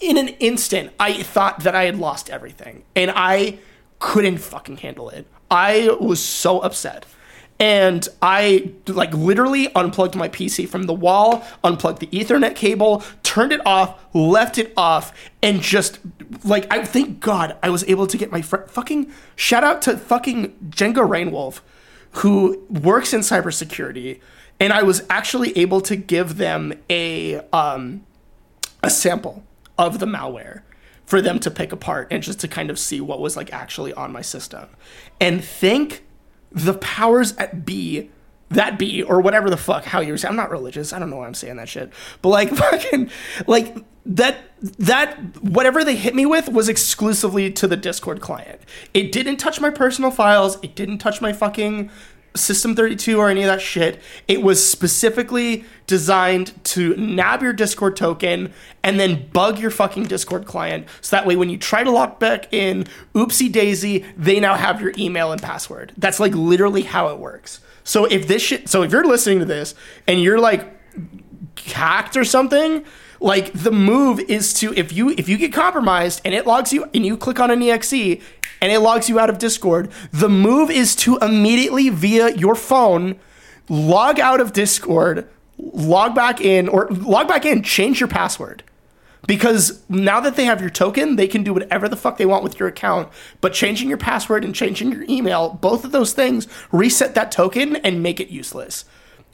in 0.00 0.16
an 0.16 0.28
instant, 0.28 0.92
I 1.00 1.22
thought 1.22 1.60
that 1.60 1.74
I 1.74 1.84
had 1.84 1.98
lost 1.98 2.30
everything 2.30 2.82
and 2.96 3.12
I 3.14 3.58
couldn't 3.98 4.38
fucking 4.38 4.78
handle 4.78 5.10
it. 5.10 5.26
I 5.50 5.94
was 6.00 6.22
so 6.22 6.60
upset 6.60 7.04
and 7.60 8.08
I 8.22 8.70
like 8.86 9.12
literally 9.12 9.72
unplugged 9.74 10.16
my 10.16 10.28
PC 10.28 10.66
from 10.66 10.84
the 10.84 10.94
wall, 10.94 11.44
unplugged 11.62 12.00
the 12.00 12.06
Ethernet 12.06 12.56
cable, 12.56 13.04
turned 13.30 13.52
it 13.52 13.64
off, 13.64 14.04
left 14.12 14.58
it 14.58 14.72
off, 14.76 15.12
and 15.40 15.60
just 15.60 16.00
like 16.44 16.66
I 16.68 16.84
thank 16.84 17.20
God 17.20 17.56
I 17.62 17.70
was 17.70 17.84
able 17.84 18.08
to 18.08 18.16
get 18.16 18.32
my 18.32 18.42
fr- 18.42 18.66
fucking 18.66 19.12
shout 19.36 19.62
out 19.62 19.82
to 19.82 19.96
fucking 19.96 20.52
Jenga 20.70 21.08
Rainwolf, 21.08 21.60
who 22.22 22.66
works 22.68 23.12
in 23.12 23.20
cybersecurity, 23.20 24.20
and 24.58 24.72
I 24.72 24.82
was 24.82 25.04
actually 25.08 25.56
able 25.56 25.80
to 25.82 25.94
give 25.94 26.38
them 26.38 26.72
a 26.90 27.36
um 27.52 28.04
a 28.82 28.90
sample 28.90 29.44
of 29.78 30.00
the 30.00 30.06
malware 30.06 30.62
for 31.06 31.20
them 31.20 31.38
to 31.38 31.52
pick 31.52 31.70
apart 31.70 32.08
and 32.10 32.24
just 32.24 32.40
to 32.40 32.48
kind 32.48 32.68
of 32.68 32.80
see 32.80 33.00
what 33.00 33.20
was 33.20 33.36
like 33.36 33.52
actually 33.52 33.92
on 33.92 34.10
my 34.10 34.22
system. 34.22 34.68
And 35.20 35.44
thank 35.44 36.02
the 36.50 36.74
powers 36.74 37.36
at 37.36 37.64
B, 37.64 38.10
that 38.50 38.78
be 38.78 39.02
or 39.02 39.20
whatever 39.20 39.48
the 39.48 39.56
fuck, 39.56 39.84
how 39.84 40.00
you're 40.00 40.16
saying. 40.16 40.30
I'm 40.30 40.36
not 40.36 40.50
religious. 40.50 40.92
I 40.92 40.98
don't 40.98 41.10
know 41.10 41.16
why 41.16 41.26
I'm 41.26 41.34
saying 41.34 41.56
that 41.56 41.68
shit. 41.68 41.92
But 42.20 42.30
like 42.30 42.50
fucking, 42.56 43.10
like 43.46 43.76
that, 44.06 44.38
that, 44.60 45.42
whatever 45.42 45.84
they 45.84 45.96
hit 45.96 46.14
me 46.14 46.26
with 46.26 46.48
was 46.48 46.68
exclusively 46.68 47.50
to 47.52 47.66
the 47.66 47.76
Discord 47.76 48.20
client. 48.20 48.60
It 48.92 49.12
didn't 49.12 49.36
touch 49.36 49.60
my 49.60 49.70
personal 49.70 50.10
files. 50.10 50.58
It 50.62 50.74
didn't 50.74 50.98
touch 50.98 51.20
my 51.20 51.32
fucking 51.32 51.90
System 52.36 52.76
32 52.76 53.18
or 53.18 53.28
any 53.28 53.42
of 53.42 53.48
that 53.48 53.60
shit. 53.60 54.00
It 54.28 54.40
was 54.40 54.64
specifically 54.68 55.64
designed 55.88 56.52
to 56.66 56.94
nab 56.96 57.42
your 57.42 57.52
Discord 57.52 57.96
token 57.96 58.52
and 58.84 59.00
then 59.00 59.28
bug 59.32 59.58
your 59.58 59.72
fucking 59.72 60.04
Discord 60.04 60.46
client. 60.46 60.86
So 61.00 61.16
that 61.16 61.26
way, 61.26 61.34
when 61.34 61.50
you 61.50 61.58
try 61.58 61.82
to 61.82 61.90
log 61.90 62.20
back 62.20 62.52
in, 62.52 62.86
oopsie 63.14 63.50
daisy, 63.50 64.04
they 64.16 64.38
now 64.38 64.54
have 64.54 64.80
your 64.80 64.92
email 64.96 65.32
and 65.32 65.42
password. 65.42 65.92
That's 65.98 66.20
like 66.20 66.32
literally 66.32 66.82
how 66.82 67.08
it 67.08 67.18
works. 67.18 67.60
So 67.90 68.04
if 68.04 68.28
this 68.28 68.40
shit, 68.40 68.68
so 68.68 68.84
if 68.84 68.92
you're 68.92 69.04
listening 69.04 69.40
to 69.40 69.44
this 69.44 69.74
and 70.06 70.22
you're 70.22 70.38
like 70.38 70.64
hacked 71.66 72.16
or 72.16 72.22
something, 72.22 72.84
like 73.18 73.52
the 73.52 73.72
move 73.72 74.20
is 74.20 74.54
to 74.60 74.72
if 74.74 74.92
you 74.92 75.10
if 75.10 75.28
you 75.28 75.36
get 75.36 75.52
compromised 75.52 76.20
and 76.24 76.32
it 76.32 76.46
logs 76.46 76.72
you 76.72 76.88
and 76.94 77.04
you 77.04 77.16
click 77.16 77.40
on 77.40 77.50
an 77.50 77.60
exe 77.64 77.92
and 77.92 78.70
it 78.70 78.78
logs 78.78 79.08
you 79.08 79.18
out 79.18 79.28
of 79.28 79.38
Discord, 79.38 79.90
the 80.12 80.28
move 80.28 80.70
is 80.70 80.94
to 80.96 81.16
immediately 81.16 81.88
via 81.88 82.32
your 82.36 82.54
phone 82.54 83.18
log 83.68 84.20
out 84.20 84.40
of 84.40 84.52
Discord, 84.52 85.28
log 85.58 86.14
back 86.14 86.40
in 86.40 86.68
or 86.68 86.86
log 86.90 87.26
back 87.26 87.44
in, 87.44 87.60
change 87.64 87.98
your 87.98 88.08
password. 88.08 88.62
Because 89.30 89.80
now 89.88 90.18
that 90.18 90.34
they 90.34 90.44
have 90.46 90.60
your 90.60 90.70
token, 90.70 91.14
they 91.14 91.28
can 91.28 91.44
do 91.44 91.54
whatever 91.54 91.88
the 91.88 91.94
fuck 91.94 92.16
they 92.16 92.26
want 92.26 92.42
with 92.42 92.58
your 92.58 92.68
account. 92.68 93.12
But 93.40 93.52
changing 93.52 93.88
your 93.88 93.96
password 93.96 94.44
and 94.44 94.52
changing 94.52 94.90
your 94.90 95.04
email, 95.08 95.50
both 95.50 95.84
of 95.84 95.92
those 95.92 96.12
things 96.12 96.48
reset 96.72 97.14
that 97.14 97.30
token 97.30 97.76
and 97.76 98.02
make 98.02 98.18
it 98.18 98.30
useless. 98.30 98.84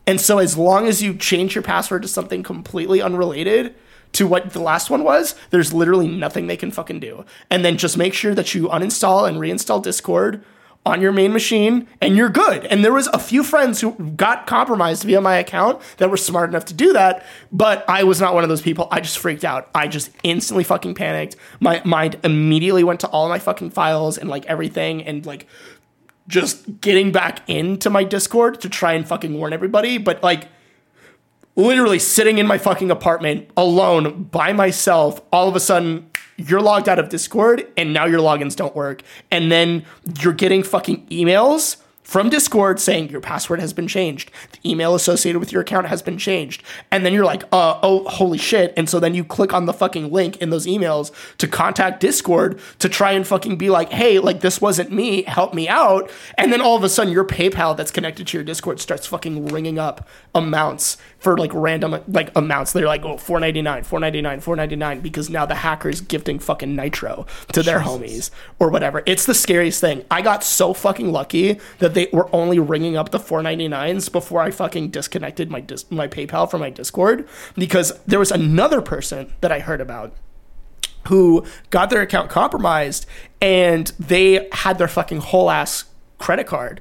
And 0.07 0.21
so, 0.21 0.37
as 0.37 0.59
long 0.59 0.87
as 0.87 1.03
you 1.03 1.15
change 1.15 1.55
your 1.55 1.63
password 1.63 2.03
to 2.03 2.09
something 2.09 2.43
completely 2.43 3.01
unrelated 3.01 3.75
to 4.13 4.27
what 4.27 4.53
the 4.53 4.61
last 4.61 4.91
one 4.91 5.03
was, 5.03 5.35
there's 5.49 5.73
literally 5.73 6.09
nothing 6.09 6.47
they 6.47 6.59
can 6.59 6.71
fucking 6.71 7.01
do. 7.01 7.25
And 7.49 7.65
then 7.65 7.79
just 7.79 7.97
make 7.97 8.13
sure 8.13 8.35
that 8.35 8.55
you 8.55 8.69
uninstall 8.69 9.27
and 9.27 9.39
reinstall 9.39 9.83
Discord 9.83 10.45
on 10.87 11.01
your 11.01 11.13
main 11.13 11.33
machine 11.33 11.87
and 12.01 12.17
you're 12.17 12.31
good. 12.31 12.65
And 12.67 12.85
there 12.85 12.93
was 12.93 13.09
a 13.09 13.19
few 13.19 13.43
friends 13.43 13.81
who 13.81 13.93
got 14.17 14.47
compromised 14.47 15.03
via 15.03 15.21
my 15.21 15.37
account 15.37 15.83
that 15.99 16.09
were 16.09 16.17
smart 16.17 16.49
enough 16.49 16.65
to 16.67 16.75
do 16.75 16.93
that, 16.93 17.25
but 17.51 17.85
I 17.89 18.05
was 18.05 18.21
not 18.21 18.35
one 18.35 18.45
of 18.45 18.49
those 18.49 18.63
people. 18.63 18.87
I 18.91 19.01
just 19.01 19.19
freaked 19.19 19.45
out. 19.45 19.69
I 19.75 19.89
just 19.89 20.11
instantly 20.23 20.63
fucking 20.65 20.95
panicked. 20.95 21.37
My 21.61 21.83
mind 21.85 22.19
immediately 22.23 22.85
went 22.85 23.01
to 23.01 23.09
all 23.09 23.29
my 23.29 23.41
fucking 23.41 23.71
files 23.71 24.17
and 24.17 24.31
like 24.31 24.47
everything 24.47 25.03
and 25.03 25.27
like 25.27 25.47
just 26.29 26.81
getting 26.81 27.13
back 27.13 27.49
into 27.49 27.91
my 27.91 28.05
Discord 28.05 28.61
to 28.61 28.69
try 28.69 28.93
and 28.93 29.07
fucking 29.07 29.37
warn 29.37 29.53
everybody, 29.53 29.99
but 29.99 30.23
like 30.23 30.49
literally 31.57 31.99
sitting 31.99 32.39
in 32.39 32.47
my 32.47 32.59
fucking 32.59 32.91
apartment 32.91 33.51
alone 33.57 34.25
by 34.25 34.53
myself, 34.53 35.21
all 35.33 35.49
of 35.49 35.57
a 35.57 35.61
sudden 35.61 36.11
you're 36.37 36.61
logged 36.61 36.89
out 36.89 36.99
of 36.99 37.09
Discord 37.09 37.67
and 37.77 37.93
now 37.93 38.07
your 38.07 38.21
logins 38.21 38.57
don't 38.57 38.75
work. 38.75 39.03
And 39.31 39.51
then 39.51 39.85
you're 40.21 40.33
getting 40.33 40.63
fucking 40.63 41.07
emails 41.07 41.77
from 42.07 42.31
Discord 42.31 42.79
saying 42.79 43.11
your 43.11 43.21
password 43.21 43.59
has 43.59 43.73
been 43.73 43.89
changed. 43.89 44.31
The 44.53 44.71
email 44.71 44.95
associated 44.95 45.41
with 45.41 45.51
your 45.51 45.63
account 45.63 45.89
has 45.89 46.03
been 46.03 46.19
changed. 46.19 46.63
And 46.93 47.05
then 47.05 47.13
you're 47.13 47.25
like, 47.25 47.43
uh, 47.51 47.81
oh, 47.83 48.09
holy 48.09 48.39
shit. 48.39 48.73
And 48.77 48.89
so 48.89 49.01
then 49.01 49.13
you 49.13 49.25
click 49.25 49.53
on 49.53 49.67
the 49.67 49.73
fucking 49.73 50.13
link 50.13 50.37
in 50.37 50.51
those 50.51 50.67
emails 50.67 51.11
to 51.39 51.49
contact 51.49 51.99
Discord 51.99 52.61
to 52.79 52.89
try 52.89 53.11
and 53.11 53.27
fucking 53.27 53.57
be 53.57 53.71
like, 53.71 53.91
hey, 53.91 54.21
like 54.21 54.41
this 54.41 54.61
wasn't 54.61 54.93
me, 54.93 55.25
help 55.25 55.53
me 55.53 55.69
out. 55.69 56.09
And 56.39 56.53
then 56.53 56.61
all 56.61 56.77
of 56.77 56.85
a 56.85 56.89
sudden 56.89 57.13
your 57.13 57.25
PayPal 57.25 57.77
that's 57.77 57.91
connected 57.91 58.29
to 58.29 58.37
your 58.37 58.45
Discord 58.45 58.79
starts 58.79 59.05
fucking 59.09 59.47
ringing 59.47 59.81
up 59.81 60.09
amounts 60.33 60.99
for 61.27 61.37
like 61.37 61.51
random 61.53 62.01
like 62.07 62.31
amounts. 62.37 62.73
They're 62.73 62.87
like, 62.87 63.05
oh, 63.05 63.17
499, 63.17 63.83
499, 63.83 64.41
499, 64.41 65.01
because 65.01 65.29
now 65.29 65.45
the 65.45 65.57
hacker's 65.57 66.01
gifting 66.01 66.39
fucking 66.39 66.77
nitro 66.77 67.27
to 67.53 67.65
their 67.65 67.81
homies 67.81 68.31
or 68.61 68.71
whatever. 68.71 69.03
It's 69.07 69.27
the 69.27 69.35
scariest 69.35 69.81
thing. 69.81 70.05
I 70.09 70.23
got 70.23 70.45
so 70.45 70.73
fucking 70.73 71.11
lucky 71.11 71.59
that 71.81 71.95
they 71.95 72.09
were 72.13 72.29
only 72.33 72.61
ringing 72.61 72.97
up 72.97 73.11
the 73.11 73.19
499s 73.19 74.13
before 74.13 74.41
I 74.41 74.53
fucking 74.53 74.91
disconnected 74.91 75.51
my 75.51 75.61
dis- 75.61 75.91
my 75.91 76.07
PayPal 76.07 76.49
from 76.49 76.61
my 76.61 76.71
Discord 76.71 77.29
because 77.57 77.93
there 78.07 78.21
was 78.21 78.31
another 78.31 78.81
person 78.81 79.33
that 79.41 79.51
I 79.51 79.59
heard 79.59 79.81
about 79.81 80.15
who 81.09 81.45
got 81.71 81.91
their 81.91 82.03
account 82.03 82.31
compromised 82.31 83.05
and 83.43 83.89
they 83.99 84.49
had 84.53 84.79
their 84.79 84.87
fucking 84.87 85.23
whole 85.23 85.51
ass 85.51 85.87
credit 86.19 86.47
card 86.47 86.81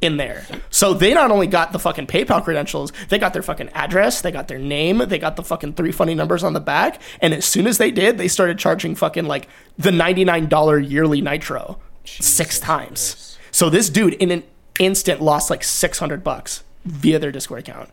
in 0.00 0.16
there. 0.18 0.44
So 0.70 0.92
they 0.94 1.14
not 1.14 1.30
only 1.30 1.46
got 1.46 1.72
the 1.72 1.78
fucking 1.78 2.06
PayPal 2.06 2.44
credentials, 2.44 2.92
they 3.08 3.18
got 3.18 3.32
their 3.32 3.42
fucking 3.42 3.70
address, 3.70 4.20
they 4.20 4.30
got 4.30 4.46
their 4.48 4.58
name, 4.58 4.98
they 4.98 5.18
got 5.18 5.36
the 5.36 5.42
fucking 5.42 5.72
three 5.72 5.92
funny 5.92 6.14
numbers 6.14 6.44
on 6.44 6.52
the 6.52 6.60
back, 6.60 7.00
and 7.20 7.32
as 7.32 7.44
soon 7.46 7.66
as 7.66 7.78
they 7.78 7.90
did, 7.90 8.18
they 8.18 8.28
started 8.28 8.58
charging 8.58 8.94
fucking 8.94 9.24
like 9.24 9.48
the 9.78 9.90
$99 9.90 10.90
yearly 10.90 11.20
nitro 11.20 11.78
six 12.04 12.60
times. 12.60 13.38
So 13.50 13.70
this 13.70 13.88
dude 13.88 14.14
in 14.14 14.30
an 14.30 14.42
instant 14.78 15.22
lost 15.22 15.48
like 15.50 15.64
600 15.64 16.22
bucks 16.22 16.62
via 16.84 17.18
their 17.18 17.32
Discord 17.32 17.60
account. 17.60 17.88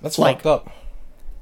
That's 0.00 0.18
Like- 0.18 0.38
fucked 0.42 0.46
up. 0.46 0.72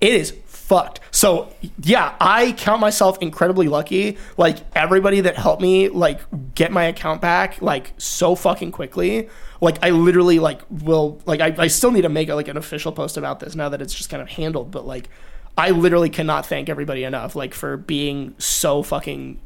it 0.01 0.13
is 0.13 0.35
fucked. 0.47 0.99
So 1.13 1.49
yeah, 1.83 2.15
I 2.21 2.53
count 2.53 2.81
myself 2.81 3.19
incredibly 3.23 3.69
lucky. 3.69 4.19
Like 4.37 4.59
everybody 4.75 5.21
that 5.21 5.37
helped 5.37 5.63
me 5.63 5.89
like 5.89 6.21
get 6.57 6.73
my 6.73 6.85
account 6.85 7.21
back 7.21 7.63
like 7.63 7.93
so 7.99 8.35
fucking 8.35 8.73
quickly. 8.73 9.29
Like 9.61 9.79
I 9.83 9.91
literally 9.91 10.39
like 10.39 10.63
will 10.71 11.21
like 11.27 11.41
I, 11.41 11.55
I 11.59 11.67
still 11.69 11.91
need 11.91 12.03
to 12.03 12.09
make 12.09 12.29
like 12.29 12.49
an 12.49 12.57
official 12.57 12.93
post 12.93 13.17
about 13.17 13.41
this 13.41 13.55
now 13.55 13.69
that 13.69 13.81
it's 13.81 13.95
just 13.95 14.11
kind 14.11 14.23
of 14.23 14.29
handled, 14.29 14.71
but 14.71 14.87
like 14.87 15.09
I 15.57 15.71
literally 15.71 16.11
cannot 16.11 16.47
thank 16.47 16.69
everybody 16.69 17.05
enough 17.05 17.35
like 17.35 17.55
for 17.55 17.77
being 17.77 18.35
so 18.39 18.83
fucking 18.83 19.41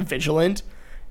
vigilant 0.00 0.62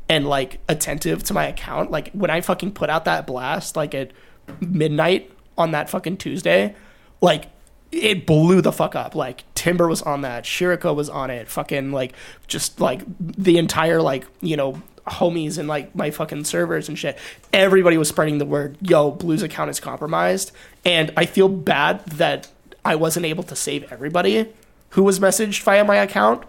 and 0.09 0.27
like 0.27 0.59
attentive 0.67 1.23
to 1.23 1.33
my 1.33 1.45
account. 1.45 1.91
Like 1.91 2.11
when 2.11 2.29
I 2.29 2.41
fucking 2.41 2.73
put 2.73 2.89
out 2.89 3.05
that 3.05 3.25
blast 3.25 3.75
like 3.75 3.95
at 3.95 4.11
midnight 4.59 5.31
on 5.57 5.71
that 5.71 5.89
fucking 5.89 6.17
Tuesday, 6.17 6.75
like 7.21 7.45
it 7.91 8.25
blew 8.25 8.61
the 8.61 8.71
fuck 8.71 8.95
up. 8.95 9.15
Like 9.15 9.43
Timber 9.55 9.87
was 9.87 10.01
on 10.01 10.21
that, 10.21 10.43
Shiriko 10.43 10.95
was 10.95 11.09
on 11.09 11.29
it, 11.29 11.47
fucking 11.47 11.91
like 11.91 12.13
just 12.47 12.79
like 12.79 13.03
the 13.19 13.57
entire 13.57 14.01
like, 14.01 14.25
you 14.41 14.57
know, 14.57 14.81
homies 15.07 15.57
and 15.57 15.67
like 15.67 15.95
my 15.95 16.11
fucking 16.11 16.43
servers 16.43 16.87
and 16.87 16.97
shit. 16.97 17.17
Everybody 17.53 17.97
was 17.97 18.09
spreading 18.09 18.37
the 18.37 18.45
word, 18.45 18.77
yo, 18.81 19.11
Bleu's 19.11 19.43
account 19.43 19.69
is 19.69 19.79
compromised. 19.79 20.51
And 20.85 21.11
I 21.17 21.25
feel 21.25 21.49
bad 21.49 22.05
that 22.07 22.49
I 22.83 22.95
wasn't 22.95 23.25
able 23.25 23.43
to 23.43 23.55
save 23.55 23.91
everybody 23.91 24.51
who 24.89 25.03
was 25.03 25.19
messaged 25.19 25.61
via 25.63 25.83
my 25.83 25.97
account, 25.97 26.43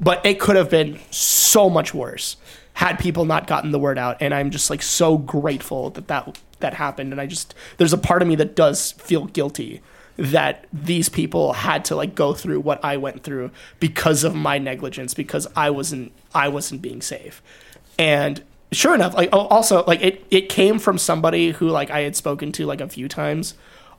but 0.00 0.24
it 0.24 0.38
could 0.40 0.56
have 0.56 0.70
been 0.70 0.98
so 1.10 1.68
much 1.68 1.92
worse 1.92 2.36
had 2.74 2.96
people 2.98 3.24
not 3.24 3.48
gotten 3.48 3.72
the 3.72 3.78
word 3.78 3.98
out. 3.98 4.16
And 4.20 4.32
I'm 4.32 4.50
just 4.50 4.70
like 4.70 4.82
so 4.82 5.18
grateful 5.18 5.90
that 5.90 6.08
that 6.08 6.40
that 6.60 6.74
happened. 6.74 7.12
And 7.12 7.20
I 7.20 7.26
just 7.26 7.54
there's 7.76 7.92
a 7.92 7.98
part 7.98 8.22
of 8.22 8.28
me 8.28 8.36
that 8.36 8.54
does 8.54 8.92
feel 8.92 9.26
guilty 9.26 9.82
that 10.16 10.66
these 10.72 11.08
people 11.08 11.52
had 11.52 11.84
to 11.86 11.96
like 11.96 12.14
go 12.14 12.34
through 12.34 12.60
what 12.60 12.84
I 12.84 12.96
went 12.96 13.22
through 13.22 13.52
because 13.78 14.24
of 14.24 14.34
my 14.34 14.58
negligence 14.58 15.14
because 15.14 15.46
I 15.56 15.70
wasn't 15.70 16.12
I 16.34 16.48
wasn't 16.48 16.82
being 16.82 17.00
safe. 17.00 17.40
And 17.98 18.42
sure 18.72 18.94
enough, 18.94 19.14
like 19.14 19.30
oh, 19.32 19.46
also 19.46 19.84
like 19.84 20.02
it 20.02 20.24
it 20.30 20.48
came 20.48 20.78
from 20.78 20.98
somebody 20.98 21.50
who 21.50 21.68
like 21.68 21.90
I 21.90 22.00
had 22.00 22.16
spoken 22.16 22.52
to 22.52 22.66
like 22.66 22.80
a 22.80 22.88
few 22.88 23.08
times 23.08 23.54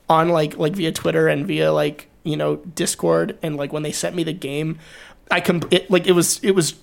on 0.08 0.30
like 0.30 0.56
like 0.56 0.72
via 0.74 0.92
Twitter 0.92 1.28
and 1.28 1.46
via 1.46 1.72
like 1.72 2.08
you 2.24 2.36
know 2.36 2.56
Discord 2.56 3.38
and 3.42 3.56
like 3.56 3.72
when 3.72 3.82
they 3.82 3.92
sent 3.92 4.16
me 4.16 4.24
the 4.24 4.32
game, 4.32 4.78
I 5.30 5.40
com 5.40 5.62
it, 5.70 5.90
like 5.90 6.06
it 6.06 6.12
was 6.12 6.42
it 6.42 6.52
was 6.52 6.74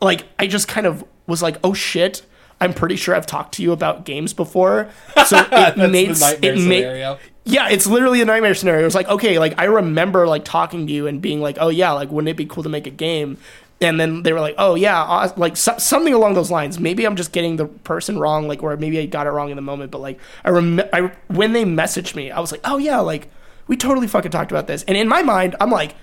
like 0.00 0.24
I 0.38 0.46
just 0.46 0.68
kind 0.68 0.86
of 0.86 1.04
was 1.26 1.42
like 1.42 1.58
oh 1.64 1.74
shit. 1.74 2.22
I'm 2.62 2.74
pretty 2.74 2.96
sure 2.96 3.14
I've 3.14 3.24
talked 3.24 3.54
to 3.54 3.62
you 3.62 3.72
about 3.72 4.04
games 4.04 4.34
before, 4.34 4.90
so 5.24 5.38
it 5.50 5.90
made 5.90 6.10
it 6.10 6.58
made 6.58 7.18
yeah, 7.44 7.68
it's 7.68 7.86
literally 7.86 8.20
a 8.20 8.24
nightmare 8.24 8.54
scenario. 8.54 8.86
It's 8.86 8.94
like, 8.94 9.08
okay, 9.08 9.38
like 9.38 9.58
I 9.58 9.64
remember 9.64 10.26
like 10.26 10.44
talking 10.44 10.86
to 10.86 10.92
you 10.92 11.06
and 11.06 11.20
being 11.22 11.40
like, 11.40 11.56
oh 11.60 11.68
yeah, 11.68 11.92
like 11.92 12.10
wouldn't 12.10 12.28
it 12.28 12.36
be 12.36 12.46
cool 12.46 12.62
to 12.62 12.68
make 12.68 12.86
a 12.86 12.90
game? 12.90 13.38
And 13.82 13.98
then 13.98 14.22
they 14.22 14.32
were 14.34 14.40
like, 14.40 14.56
oh 14.58 14.74
yeah, 14.74 15.02
uh, 15.02 15.32
like 15.36 15.56
so- 15.56 15.78
something 15.78 16.12
along 16.12 16.34
those 16.34 16.50
lines. 16.50 16.78
Maybe 16.78 17.06
I'm 17.06 17.16
just 17.16 17.32
getting 17.32 17.56
the 17.56 17.66
person 17.66 18.18
wrong, 18.18 18.46
like, 18.46 18.62
or 18.62 18.76
maybe 18.76 18.98
I 18.98 19.06
got 19.06 19.26
it 19.26 19.30
wrong 19.30 19.48
in 19.50 19.56
the 19.56 19.62
moment. 19.62 19.90
But 19.90 20.02
like, 20.02 20.20
I 20.44 20.50
rem- 20.50 20.82
I 20.92 21.12
when 21.28 21.54
they 21.54 21.64
messaged 21.64 22.14
me, 22.14 22.30
I 22.30 22.40
was 22.40 22.52
like, 22.52 22.60
oh 22.64 22.76
yeah, 22.76 22.98
like 23.00 23.30
we 23.68 23.76
totally 23.76 24.06
fucking 24.06 24.32
talked 24.32 24.50
about 24.50 24.66
this. 24.66 24.82
And 24.82 24.96
in 24.96 25.08
my 25.08 25.22
mind, 25.22 25.56
I'm 25.60 25.70
like, 25.70 25.94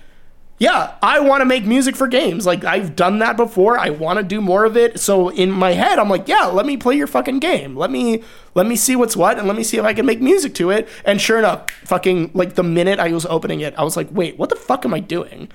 yeah, 0.58 0.96
I 1.02 1.20
want 1.20 1.40
to 1.40 1.44
make 1.44 1.64
music 1.64 1.94
for 1.94 2.08
games. 2.08 2.44
Like 2.44 2.64
I've 2.64 2.96
done 2.96 3.20
that 3.20 3.36
before. 3.36 3.78
I 3.78 3.90
want 3.90 4.18
to 4.18 4.24
do 4.24 4.40
more 4.40 4.64
of 4.64 4.76
it. 4.76 4.98
So 4.98 5.28
in 5.28 5.52
my 5.52 5.72
head, 5.72 6.00
I'm 6.00 6.08
like, 6.08 6.26
yeah, 6.26 6.46
let 6.46 6.66
me 6.66 6.76
play 6.76 6.96
your 6.96 7.06
fucking 7.06 7.38
game. 7.38 7.76
Let 7.76 7.92
me 7.92 8.24
let 8.54 8.66
me 8.66 8.74
see 8.74 8.96
what's 8.96 9.16
what 9.16 9.38
and 9.38 9.46
let 9.46 9.56
me 9.56 9.62
see 9.62 9.76
if 9.76 9.84
I 9.84 9.94
can 9.94 10.04
make 10.04 10.20
music 10.20 10.54
to 10.56 10.70
it. 10.70 10.88
And 11.04 11.20
sure 11.20 11.38
enough, 11.38 11.70
fucking 11.84 12.32
like 12.34 12.56
the 12.56 12.64
minute 12.64 12.98
I 12.98 13.12
was 13.12 13.24
opening 13.26 13.60
it, 13.60 13.72
I 13.78 13.84
was 13.84 13.96
like, 13.96 14.08
wait, 14.10 14.36
what 14.36 14.48
the 14.48 14.56
fuck 14.56 14.84
am 14.84 14.92
I 14.92 14.98
doing? 14.98 15.48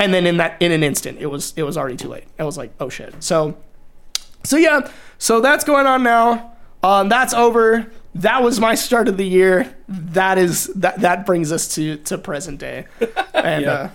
And 0.00 0.12
then 0.14 0.26
in 0.26 0.38
that 0.38 0.56
in 0.60 0.72
an 0.72 0.82
instant, 0.82 1.18
it 1.20 1.26
was 1.26 1.52
it 1.56 1.62
was 1.62 1.76
already 1.76 1.96
too 1.96 2.08
late. 2.08 2.24
I 2.38 2.44
was 2.44 2.56
like, 2.58 2.72
oh 2.80 2.88
shit. 2.88 3.14
So 3.22 3.56
so 4.44 4.56
yeah, 4.56 4.90
so 5.18 5.40
that's 5.40 5.62
going 5.64 5.86
on 5.86 6.02
now. 6.02 6.52
Um, 6.82 7.08
that's 7.10 7.34
over. 7.34 7.90
That 8.14 8.42
was 8.42 8.58
my 8.58 8.74
start 8.74 9.06
of 9.08 9.16
the 9.18 9.26
year. 9.26 9.76
That 9.88 10.38
is 10.38 10.66
that 10.76 11.00
that 11.02 11.26
brings 11.26 11.52
us 11.52 11.74
to 11.74 11.96
to 11.98 12.18
present 12.18 12.58
day. 12.58 12.86
And 13.34 13.62
Yeah. 13.64 13.72
uh 13.72 13.90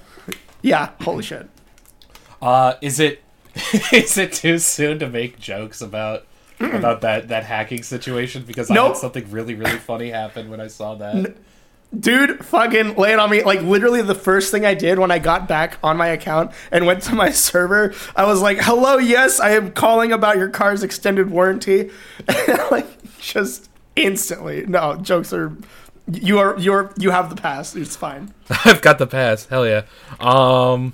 yeah, 0.62 0.90
holy 1.02 1.24
shit. 1.24 1.48
Uh, 2.42 2.74
is 2.82 3.00
it 3.00 3.22
is 3.94 4.18
it 4.18 4.34
too 4.34 4.58
soon 4.60 5.00
to 5.00 5.10
make 5.10 5.40
jokes 5.40 5.82
about 5.82 6.26
about 6.60 7.02
that 7.02 7.28
that 7.30 7.44
hacking 7.46 7.84
situation? 7.84 8.44
Because 8.46 8.70
I 8.72 8.76
Nope. 8.76 8.90
had 8.90 8.98
something 8.98 9.30
really 9.32 9.56
really 9.56 9.78
funny 9.80 10.10
happen 10.10 10.50
when 10.50 10.62
I 10.62 10.68
saw 10.68 10.96
that. 10.96 11.36
Dude, 11.98 12.44
fucking 12.44 12.96
lay 12.96 13.14
it 13.14 13.20
on 13.20 13.30
me. 13.30 13.44
Like 13.44 13.62
literally 13.62 14.02
the 14.02 14.16
first 14.16 14.52
thing 14.52 14.66
I 14.66 14.74
did 14.74 15.00
when 15.00 15.12
I 15.12 15.20
got 15.20 15.48
back 15.48 15.78
on 15.84 15.98
my 15.98 16.08
account 16.08 16.52
and 16.72 16.86
went 16.86 17.04
to 17.04 17.16
my 17.16 17.30
server, 17.32 17.94
I 18.16 18.26
was 18.26 18.42
like, 18.42 18.60
"Hello, 18.62 18.98
yes, 18.98 19.40
I 19.40 19.52
am 19.52 19.72
calling 19.72 20.12
about 20.12 20.38
your 20.38 20.50
car's 20.50 20.84
extended 20.84 21.30
warranty." 21.30 21.92
like 22.72 22.88
just 23.20 23.70
instantly. 23.96 24.66
No, 24.66 24.96
jokes 24.98 25.32
are 25.34 25.56
you 26.12 26.40
are 26.40 26.58
you're 26.60 26.92
you 26.98 27.12
have 27.12 27.30
the 27.30 27.42
pass. 27.42 27.76
It's 27.76 27.96
fine. 27.96 28.34
I've 28.66 28.82
got 28.82 28.98
the 28.98 29.08
pass. 29.08 29.46
Hell 29.46 29.66
yeah. 29.68 29.84
Um 30.20 30.94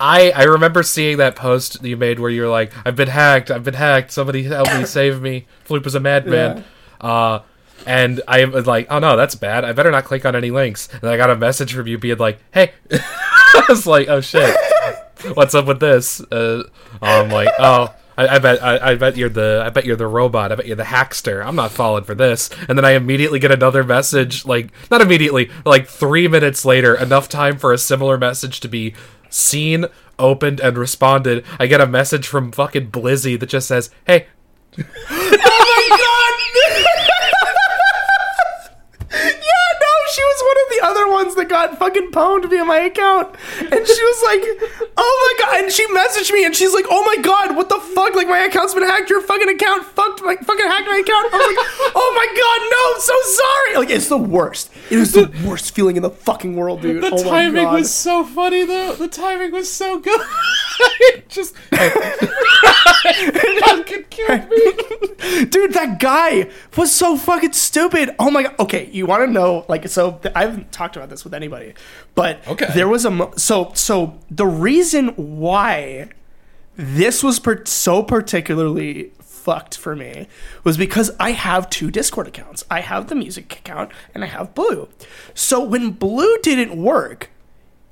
I 0.00 0.30
I 0.30 0.44
remember 0.44 0.82
seeing 0.82 1.18
that 1.18 1.36
post 1.36 1.82
you 1.82 1.96
made 1.96 2.20
where 2.20 2.30
you 2.30 2.42
were 2.42 2.48
like, 2.48 2.72
I've 2.86 2.96
been 2.96 3.08
hacked, 3.08 3.50
I've 3.50 3.64
been 3.64 3.74
hacked, 3.74 4.12
somebody 4.12 4.44
help 4.44 4.72
me, 4.74 4.84
save 4.84 5.20
me. 5.20 5.46
Floop 5.66 5.86
is 5.86 5.94
a 5.94 6.00
madman. 6.00 6.64
Uh 7.00 7.40
and 7.86 8.20
I 8.28 8.44
was 8.44 8.66
like, 8.66 8.86
oh 8.90 8.98
no, 8.98 9.16
that's 9.16 9.34
bad. 9.34 9.64
I 9.64 9.72
better 9.72 9.90
not 9.90 10.04
click 10.04 10.24
on 10.24 10.34
any 10.36 10.50
links. 10.50 10.88
And 10.92 11.04
I 11.10 11.16
got 11.16 11.30
a 11.30 11.36
message 11.36 11.72
from 11.72 11.86
you 11.86 11.98
being 11.98 12.18
like, 12.18 12.38
hey. 12.52 12.72
I 12.90 13.64
was 13.68 13.86
like, 13.86 14.08
oh 14.08 14.20
shit. 14.20 14.56
What's 15.34 15.54
up 15.54 15.66
with 15.66 15.80
this? 15.80 16.20
Uh, 16.20 16.62
I'm 17.02 17.30
like, 17.30 17.48
oh, 17.58 17.94
I, 18.16 18.28
I 18.28 18.38
bet, 18.38 18.62
I, 18.62 18.90
I 18.90 18.94
bet 18.94 19.16
you're 19.16 19.28
the, 19.28 19.62
I 19.64 19.70
bet 19.70 19.84
you're 19.84 19.96
the 19.96 20.06
robot. 20.06 20.52
I 20.52 20.56
bet 20.56 20.66
you're 20.66 20.76
the 20.76 20.82
hackster. 20.84 21.44
I'm 21.44 21.56
not 21.56 21.70
falling 21.70 22.04
for 22.04 22.14
this. 22.14 22.50
And 22.68 22.78
then 22.78 22.84
I 22.84 22.92
immediately 22.92 23.38
get 23.38 23.50
another 23.50 23.82
message, 23.84 24.44
like 24.44 24.70
not 24.90 25.00
immediately, 25.00 25.50
like 25.64 25.88
three 25.88 26.28
minutes 26.28 26.64
later, 26.64 26.94
enough 26.94 27.28
time 27.28 27.58
for 27.58 27.72
a 27.72 27.78
similar 27.78 28.18
message 28.18 28.60
to 28.60 28.68
be 28.68 28.94
seen, 29.28 29.86
opened, 30.18 30.60
and 30.60 30.76
responded. 30.78 31.44
I 31.58 31.66
get 31.66 31.80
a 31.80 31.86
message 31.86 32.26
from 32.26 32.52
fucking 32.52 32.90
Blizzy 32.90 33.38
that 33.38 33.48
just 33.48 33.68
says, 33.68 33.90
"Hey, 34.06 34.26
Yeah, 39.10 39.68
no, 39.80 39.92
she 40.12 40.22
was 40.22 40.40
one 40.42 40.58
of 40.62 40.68
the 40.68 40.76
other 40.88 41.08
ones 41.08 41.34
that 41.34 41.48
got 41.48 41.78
fucking 41.78 42.10
pwned 42.10 42.48
via 42.48 42.64
my 42.64 42.78
account. 42.80 43.34
And 43.60 43.86
she 43.86 44.02
was 44.04 44.22
like, 44.24 44.42
oh 44.96 45.36
my 45.38 45.44
god. 45.44 45.64
And 45.64 45.72
she 45.72 45.86
messaged 45.88 46.32
me 46.32 46.44
and 46.44 46.54
she's 46.54 46.72
like, 46.74 46.86
oh 46.88 47.04
my 47.04 47.22
god, 47.22 47.56
what 47.56 47.68
the 47.68 47.78
fuck? 47.78 48.14
Like, 48.14 48.28
my 48.28 48.40
account's 48.40 48.74
been 48.74 48.82
hacked. 48.82 49.10
Your 49.10 49.20
fucking 49.20 49.48
account 49.48 49.84
fucked 49.84 50.22
my 50.22 50.36
fucking 50.36 50.66
hacked 50.66 50.86
my 50.86 50.96
account. 50.96 51.32
I 51.32 51.36
was 51.36 51.46
like, 51.46 51.66
oh 51.96 52.10
my 52.16 52.26
god, 52.40 52.60
no, 52.72 52.80
I'm 52.94 53.00
so 53.00 53.16
sorry. 53.42 53.76
Like, 53.84 53.90
it's 53.94 54.08
the 54.08 54.16
worst. 54.16 54.70
It 54.90 54.98
is 54.98 55.12
the 55.12 55.30
worst 55.46 55.74
feeling 55.74 55.96
in 55.96 56.02
the 56.02 56.10
fucking 56.10 56.56
world, 56.56 56.80
dude. 56.80 57.02
The 57.02 57.10
oh 57.12 57.22
timing 57.22 57.68
was 57.68 57.92
so 57.92 58.24
funny 58.24 58.64
though. 58.64 58.94
The 58.94 59.08
timing 59.08 59.52
was 59.52 59.70
so 59.70 59.98
good. 59.98 60.20
just 61.28 61.54
it 63.04 63.64
fucking 63.64 64.04
killed 64.10 64.48
me. 64.48 65.44
dude 65.50 65.72
that 65.74 65.98
guy 66.00 66.48
was 66.76 66.94
so 66.94 67.16
fucking 67.16 67.52
stupid 67.52 68.10
oh 68.18 68.30
my 68.30 68.42
god 68.44 68.54
okay 68.58 68.88
you 68.92 69.06
want 69.06 69.22
to 69.26 69.30
know 69.30 69.64
like 69.68 69.86
so 69.88 70.20
i 70.34 70.42
haven't 70.42 70.70
talked 70.72 70.96
about 70.96 71.08
this 71.10 71.24
with 71.24 71.34
anybody 71.34 71.74
but 72.14 72.46
Okay. 72.48 72.66
there 72.74 72.88
was 72.88 73.04
a 73.04 73.10
mo- 73.10 73.32
so 73.36 73.70
so 73.74 74.18
the 74.30 74.46
reason 74.46 75.08
why 75.16 76.08
this 76.76 77.22
was 77.22 77.38
per- 77.40 77.64
so 77.64 78.02
particularly 78.02 79.12
fucked 79.20 79.76
for 79.76 79.94
me 79.96 80.26
was 80.64 80.76
because 80.76 81.10
i 81.20 81.32
have 81.32 81.68
two 81.70 81.90
discord 81.90 82.26
accounts 82.26 82.64
i 82.70 82.80
have 82.80 83.08
the 83.08 83.14
music 83.14 83.52
account 83.58 83.90
and 84.14 84.22
i 84.24 84.26
have 84.26 84.54
Bleu 84.54 84.88
so 85.34 85.62
when 85.62 85.90
Bleu 85.90 86.38
didn't 86.42 86.76
work 86.80 87.30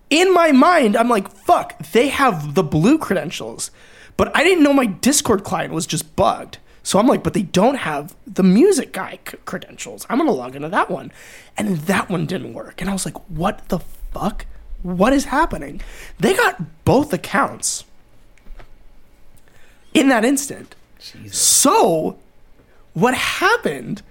in 0.09 0.33
my 0.33 0.53
mind, 0.53 0.97
I'm 0.97 1.09
like, 1.09 1.29
fuck, 1.29 1.77
they 1.91 2.11
have 2.11 2.55
the 2.55 2.63
Bleu 2.63 2.97
credentials. 2.97 3.73
But 4.17 4.35
I 4.37 4.43
didn't 4.43 4.65
know 4.65 4.73
my 4.73 4.87
Discord 4.87 5.45
client 5.45 5.73
was 5.73 5.87
just 5.87 6.17
bugged. 6.17 6.59
So 6.83 6.99
I'm 6.99 7.07
like, 7.09 7.23
but 7.23 7.35
they 7.35 7.43
don't 7.43 7.77
have 7.77 8.15
the 8.27 8.45
music 8.45 8.93
guy 8.93 9.19
c- 9.29 9.39
credentials. 9.45 10.07
I'm 10.09 10.19
going 10.19 10.29
to 10.29 10.33
log 10.33 10.55
into 10.55 10.69
that 10.69 10.89
one. 10.91 11.11
And 11.57 11.79
that 11.79 12.09
one 12.09 12.27
didn't 12.27 12.55
work. 12.55 12.81
And 12.81 12.89
I 12.89 12.93
was 12.93 13.05
like, 13.05 13.17
what 13.29 13.69
the 13.69 13.81
fuck? 14.13 14.47
What 14.83 15.13
is 15.13 15.25
happening? 15.27 15.81
They 16.21 16.33
got 16.35 16.85
both 16.85 17.13
accounts 17.13 17.85
in 19.95 20.09
that 20.11 20.25
instant. 20.25 20.77
So 21.33 22.19
what 22.93 23.15
happened 23.15 24.03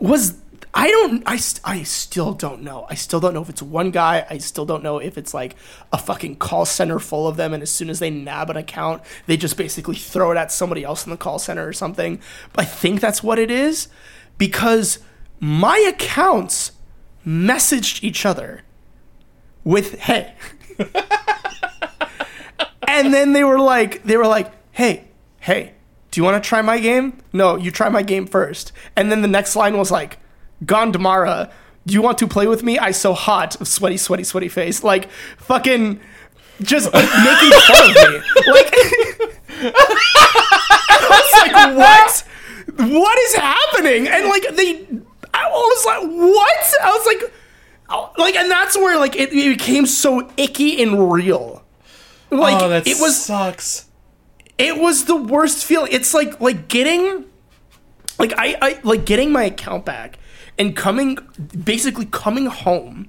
was 0.00 0.38
I 0.78 0.90
don't 0.90 1.24
I, 1.26 1.38
st- 1.38 1.60
I 1.64 1.82
still 1.82 2.32
don't 2.32 2.62
know. 2.62 2.86
I 2.88 2.94
still 2.94 3.18
don't 3.18 3.34
know 3.34 3.42
if 3.42 3.48
it's 3.48 3.60
one 3.60 3.90
guy. 3.90 4.24
I 4.30 4.38
still 4.38 4.64
don't 4.64 4.84
know 4.84 4.98
if 4.98 5.18
it's 5.18 5.34
like 5.34 5.56
a 5.92 5.98
fucking 5.98 6.36
call 6.36 6.64
center 6.66 7.00
full 7.00 7.26
of 7.26 7.36
them 7.36 7.52
and 7.52 7.64
as 7.64 7.70
soon 7.70 7.90
as 7.90 7.98
they 7.98 8.10
nab 8.10 8.48
an 8.48 8.56
account, 8.56 9.02
they 9.26 9.36
just 9.36 9.56
basically 9.56 9.96
throw 9.96 10.30
it 10.30 10.36
at 10.36 10.52
somebody 10.52 10.84
else 10.84 11.04
in 11.04 11.10
the 11.10 11.16
call 11.16 11.40
center 11.40 11.66
or 11.66 11.72
something. 11.72 12.20
But 12.52 12.62
I 12.62 12.68
think 12.68 13.00
that's 13.00 13.24
what 13.24 13.40
it 13.40 13.50
is 13.50 13.88
because 14.38 15.00
my 15.40 15.78
accounts 15.78 16.70
messaged 17.26 18.04
each 18.04 18.24
other 18.24 18.62
with 19.64 19.98
hey. 19.98 20.32
and 22.86 23.12
then 23.12 23.32
they 23.32 23.42
were 23.42 23.58
like, 23.58 24.04
they 24.04 24.16
were 24.16 24.28
like, 24.28 24.52
hey, 24.70 25.08
hey, 25.40 25.72
do 26.12 26.20
you 26.20 26.24
want 26.24 26.40
to 26.40 26.48
try 26.48 26.62
my 26.62 26.78
game? 26.78 27.18
No, 27.32 27.56
you 27.56 27.72
try 27.72 27.88
my 27.88 28.02
game 28.02 28.28
first. 28.28 28.70
And 28.94 29.10
then 29.10 29.22
the 29.22 29.28
next 29.28 29.56
line 29.56 29.76
was 29.76 29.90
like, 29.90 30.18
Gondomara, 30.64 31.50
do 31.86 31.94
you 31.94 32.02
want 32.02 32.18
to 32.18 32.26
play 32.26 32.46
with 32.46 32.62
me? 32.62 32.78
I 32.78 32.90
so 32.90 33.14
hot, 33.14 33.66
sweaty, 33.66 33.96
sweaty, 33.96 34.24
sweaty 34.24 34.48
face. 34.48 34.84
Like, 34.84 35.10
fucking, 35.38 36.00
just 36.62 36.92
like, 36.92 37.04
making 37.24 37.50
fun 37.60 37.90
of 37.90 37.94
me. 37.96 38.18
Like, 38.52 38.70
I 40.90 41.06
was 41.10 41.32
like, 41.46 41.76
what? 41.76 42.24
What 42.90 43.18
is 43.18 43.34
happening? 43.34 44.08
And 44.08 44.28
like, 44.28 44.46
they, 44.54 44.86
I 45.34 45.48
was 45.48 45.86
like, 45.86 46.02
what? 46.02 46.74
I 46.82 46.90
was 46.96 47.06
like, 47.06 47.32
oh, 47.88 48.12
like, 48.18 48.36
and 48.36 48.50
that's 48.50 48.76
where 48.76 48.98
like 48.98 49.16
it, 49.16 49.32
it 49.32 49.58
became 49.58 49.86
so 49.86 50.30
icky 50.36 50.82
and 50.82 51.10
real. 51.10 51.62
Like, 52.30 52.62
oh, 52.62 52.68
that 52.68 52.86
it 52.86 52.98
was 53.00 53.24
sucks. 53.24 53.86
it 54.58 54.76
was 54.78 55.06
the 55.06 55.16
worst 55.16 55.64
feeling. 55.64 55.90
It's 55.92 56.12
like 56.12 56.40
like 56.40 56.68
getting 56.68 57.24
like 58.18 58.34
I, 58.36 58.56
I 58.60 58.80
like 58.82 59.06
getting 59.06 59.32
my 59.32 59.44
account 59.44 59.86
back 59.86 60.18
and 60.58 60.76
coming 60.76 61.18
basically 61.64 62.06
coming 62.06 62.46
home 62.46 63.08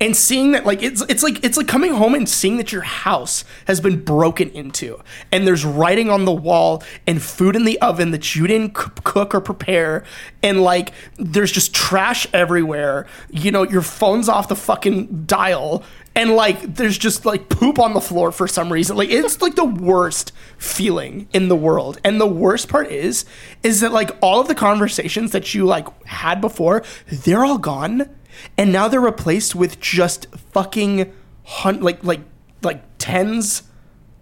and 0.00 0.16
seeing 0.16 0.52
that 0.52 0.64
like 0.64 0.82
it's 0.82 1.02
it's 1.08 1.22
like 1.22 1.44
it's 1.44 1.56
like 1.56 1.66
coming 1.66 1.92
home 1.92 2.14
and 2.14 2.28
seeing 2.28 2.56
that 2.58 2.70
your 2.70 2.82
house 2.82 3.44
has 3.66 3.80
been 3.80 4.02
broken 4.02 4.48
into 4.50 5.00
and 5.32 5.46
there's 5.46 5.64
writing 5.64 6.08
on 6.08 6.24
the 6.24 6.32
wall 6.32 6.82
and 7.06 7.20
food 7.20 7.56
in 7.56 7.64
the 7.64 7.80
oven 7.80 8.12
that 8.12 8.36
you 8.36 8.46
didn't 8.46 8.74
cook 8.74 9.34
or 9.34 9.40
prepare 9.40 10.04
and 10.42 10.62
like 10.62 10.92
there's 11.16 11.50
just 11.50 11.74
trash 11.74 12.26
everywhere. 12.32 13.06
You 13.30 13.50
know 13.50 13.64
your 13.64 13.82
phone's 13.82 14.28
off 14.28 14.48
the 14.48 14.56
fucking 14.56 15.24
dial 15.24 15.82
and 16.18 16.34
like 16.34 16.74
there's 16.74 16.98
just 16.98 17.24
like 17.24 17.48
poop 17.48 17.78
on 17.78 17.94
the 17.94 18.00
floor 18.00 18.32
for 18.32 18.48
some 18.48 18.72
reason. 18.72 18.96
Like 18.96 19.08
it's 19.08 19.40
like 19.40 19.54
the 19.54 19.64
worst 19.64 20.32
feeling 20.58 21.28
in 21.32 21.46
the 21.46 21.54
world. 21.54 22.00
And 22.02 22.20
the 22.20 22.26
worst 22.26 22.68
part 22.68 22.88
is 22.90 23.24
is 23.62 23.82
that 23.82 23.92
like 23.92 24.10
all 24.20 24.40
of 24.40 24.48
the 24.48 24.54
conversations 24.56 25.30
that 25.30 25.54
you 25.54 25.64
like 25.64 25.86
had 26.06 26.40
before 26.40 26.82
they're 27.06 27.44
all 27.44 27.58
gone. 27.58 28.10
And 28.56 28.72
now 28.72 28.88
they're 28.88 29.00
replaced 29.00 29.54
with 29.54 29.78
just 29.78 30.26
fucking 30.52 31.12
hun- 31.44 31.80
like 31.80 32.02
like 32.02 32.22
like 32.62 32.82
tens 32.98 33.62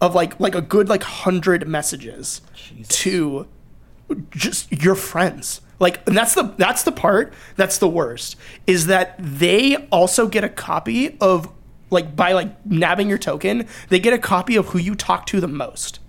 of 0.03 0.15
like 0.15 0.39
like 0.39 0.55
a 0.55 0.61
good 0.61 0.91
like 0.91 1.03
hundred 1.03 1.67
messages 1.67 2.43
to 2.89 3.49
just 4.29 4.71
your 4.71 4.95
friends. 4.95 5.63
Like 5.81 6.07
and 6.07 6.15
that's 6.15 6.35
the 6.35 6.55
that's 6.59 6.83
the 6.83 6.93
part 6.93 7.33
that's 7.57 7.79
the 7.79 7.89
worst 7.89 8.37
is 8.67 8.85
that 8.85 9.15
they 9.19 9.77
also 9.91 10.29
get 10.29 10.45
a 10.45 10.51
copy 10.51 11.17
of 11.23 11.49
like 11.91 12.17
by 12.17 12.33
like 12.33 12.65
nabbing 12.67 13.09
your 13.09 13.19
token 13.19 13.67
they 13.89 13.99
get 13.99 14.13
a 14.13 14.19
copy 14.19 14.57
of 14.57 14.69
who 14.69 14.79
you 14.79 14.95
talk 14.95 15.27
to 15.27 15.41
the 15.41 15.49
most. 15.49 16.01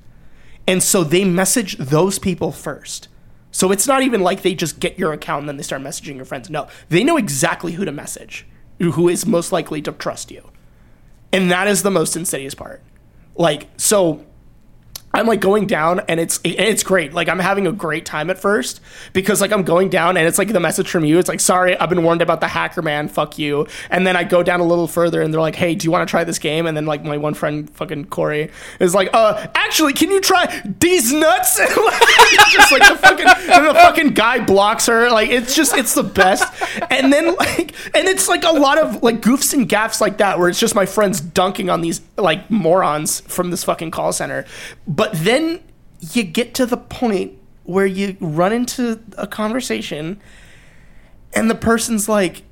And 0.68 0.84
so 0.84 1.04
they 1.04 1.24
message 1.24 1.78
those 1.78 2.20
people 2.20 2.52
first. 2.52 3.08
So 3.52 3.72
it's 3.72 3.88
not 3.88 4.04
even 4.04 4.22
like 4.22 4.42
they 4.42 4.54
just 4.54 4.80
get 4.80 5.00
your 5.00 5.14
account 5.14 5.42
and 5.42 5.50
then 5.50 5.58
they 5.58 5.64
start 5.64 5.82
messaging 5.82 6.16
your 6.16 6.26
friends. 6.26 6.50
No 6.50 6.68
they 6.90 7.04
know 7.04 7.18
exactly 7.18 7.74
who 7.74 7.86
to 7.86 7.92
message 7.92 8.46
who 8.80 9.10
is 9.10 9.26
most 9.26 9.52
likely 9.52 9.82
to 9.82 9.92
trust 9.92 10.30
you. 10.30 10.52
And 11.32 11.50
that 11.52 11.68
is 11.68 11.84
the 11.84 11.92
most 11.92 12.16
insidious 12.16 12.56
part. 12.56 12.82
Like 13.36 13.68
so 13.78 14.26
I'm 15.14 15.26
like 15.26 15.40
going 15.40 15.66
down 15.66 16.02
and 16.08 16.20
it's 16.20 16.40
it's 16.44 16.84
great. 16.84 17.14
Like 17.14 17.30
I'm 17.30 17.40
having 17.40 17.66
a 17.66 17.72
great 17.72 18.06
time 18.06 18.30
at 18.30 18.38
first 18.38 18.82
because 19.14 19.42
like 19.42 19.52
I'm 19.52 19.64
going 19.64 19.90
down 19.90 20.18
and 20.18 20.28
it's 20.28 20.38
like 20.38 20.50
the 20.50 20.60
message 20.60 20.90
from 20.90 21.06
you. 21.06 21.18
It's 21.18 21.30
like 21.30 21.40
sorry, 21.40 21.78
I've 21.78 21.90
been 21.90 22.04
warned 22.04 22.22
about 22.22 22.42
the 22.42 22.48
hacker 22.48 22.82
man. 22.82 23.08
Fuck 23.08 23.40
you. 23.40 23.68
And 23.90 24.06
then 24.06 24.16
I 24.16 24.24
go 24.24 24.44
down 24.44 24.60
a 24.60 24.66
little 24.66 24.88
further 24.88 25.22
and 25.22 25.34
they're 25.34 25.42
like, 25.42 25.56
hey, 25.56 25.76
do 25.76 25.86
you 25.86 25.92
want 25.92 26.08
to 26.08 26.12
try 26.12 26.24
this 26.24 26.40
game? 26.40 26.68
And 26.68 26.76
then 26.76 26.86
like 26.86 27.04
my 27.04 27.18
one 27.18 27.34
friend, 27.34 27.70
fucking 27.72 28.06
Corey, 28.06 28.52
is 28.80 28.94
like, 28.94 29.10
uh, 29.14 29.48
actually, 29.56 29.94
can 29.94 30.12
you 30.12 30.22
try 30.22 30.62
these 30.80 31.12
nuts? 31.12 31.60
Like, 31.88 32.52
just 32.52 32.72
like 32.72 32.88
the 32.88 32.98
fucking 32.98 33.26
the 33.26 33.74
fucking 33.74 34.14
guy 34.14 34.44
blocks 34.44 34.88
her. 34.88 35.10
Like 35.10 35.30
it's 35.30 35.56
just 35.56 35.76
it's 35.76 35.94
the 35.94 36.04
best. 36.04 36.46
And 36.90 37.12
then 37.14 37.36
like 37.36 37.74
and 37.96 38.08
it's 38.08 38.28
like 38.28 38.44
a 38.44 38.52
lot 38.52 38.78
of 38.78 39.02
like 39.04 39.22
goofs 39.22 39.54
and 39.54 39.68
gaffs 39.68 40.02
like 40.02 40.18
that 40.18 40.38
where 40.38 40.50
it's 40.50 40.60
just 40.60 40.76
my 40.76 40.86
friends 40.86 41.22
dunking 41.22 41.70
on 41.70 41.82
these 41.82 42.02
like 42.18 42.50
morons 42.52 43.22
from 43.22 43.52
this 43.52 43.64
fucking 43.64 43.92
call 43.92 44.12
center. 44.12 44.46
But 44.88 45.07
then 45.14 45.62
you 46.00 46.24
get 46.24 46.54
to 46.56 46.66
the 46.66 46.78
point 46.78 47.38
where 47.64 47.86
you 47.86 48.16
run 48.20 48.54
into 48.54 49.02
a 49.18 49.28
conversation 49.28 50.20
and 51.34 51.50
the 51.50 51.56
person's 51.56 52.08
like, 52.08 52.44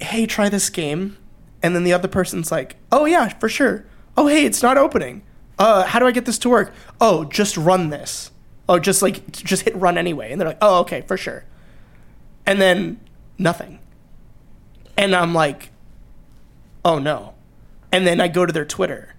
hey, 0.00 0.26
try 0.26 0.48
this 0.48 0.70
game. 0.70 1.16
And 1.62 1.76
then 1.76 1.84
the 1.84 1.92
other 1.92 2.08
person's 2.08 2.50
like, 2.50 2.76
oh, 2.90 3.04
yeah, 3.04 3.28
for 3.28 3.48
sure. 3.48 3.84
Oh, 4.16 4.26
hey, 4.26 4.44
it's 4.44 4.62
not 4.62 4.76
opening. 4.76 5.22
Uh, 5.58 5.84
how 5.84 5.98
do 5.98 6.06
I 6.06 6.10
get 6.10 6.24
this 6.24 6.38
to 6.38 6.48
work? 6.48 6.72
Oh, 7.00 7.24
just 7.24 7.56
run 7.56 7.90
this. 7.90 8.30
Oh, 8.68 8.78
just 8.78 9.02
like, 9.02 9.30
just 9.30 9.62
hit 9.62 9.76
run 9.76 9.96
anyway. 9.96 10.32
And 10.32 10.40
they're 10.40 10.48
like, 10.48 10.58
oh, 10.60 10.80
okay, 10.80 11.02
for 11.02 11.16
sure. 11.16 11.44
And 12.46 12.60
then 12.60 12.98
nothing. 13.38 13.78
And 14.96 15.14
I'm 15.14 15.34
like, 15.34 15.70
oh 16.84 16.98
no. 16.98 17.34
And 17.90 18.06
then 18.06 18.20
I 18.20 18.28
go 18.28 18.46
to 18.46 18.52
their 18.52 18.64
Twitter. 18.64 19.14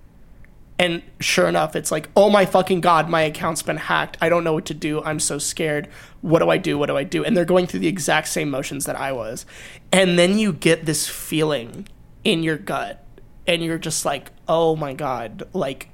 And 0.79 1.03
sure 1.19 1.47
enough, 1.47 1.75
it's 1.75 1.91
like, 1.91 2.09
oh 2.15 2.29
my 2.29 2.45
fucking 2.45 2.81
god, 2.81 3.07
my 3.07 3.21
account's 3.21 3.61
been 3.61 3.77
hacked. 3.77 4.17
I 4.21 4.29
don't 4.29 4.43
know 4.43 4.53
what 4.53 4.65
to 4.65 4.73
do. 4.73 5.03
I'm 5.03 5.19
so 5.19 5.37
scared. 5.37 5.87
What 6.21 6.39
do 6.39 6.49
I 6.49 6.57
do? 6.57 6.77
What 6.77 6.87
do 6.87 6.97
I 6.97 7.03
do? 7.03 7.23
And 7.23 7.37
they're 7.37 7.45
going 7.45 7.67
through 7.67 7.81
the 7.81 7.87
exact 7.87 8.27
same 8.27 8.49
motions 8.49 8.85
that 8.85 8.99
I 8.99 9.11
was. 9.11 9.45
And 9.91 10.17
then 10.17 10.37
you 10.37 10.51
get 10.51 10.85
this 10.85 11.07
feeling 11.07 11.87
in 12.23 12.41
your 12.41 12.57
gut, 12.57 13.05
and 13.45 13.61
you're 13.63 13.77
just 13.77 14.05
like, 14.05 14.31
oh 14.47 14.75
my 14.75 14.93
god, 14.93 15.43
like, 15.53 15.89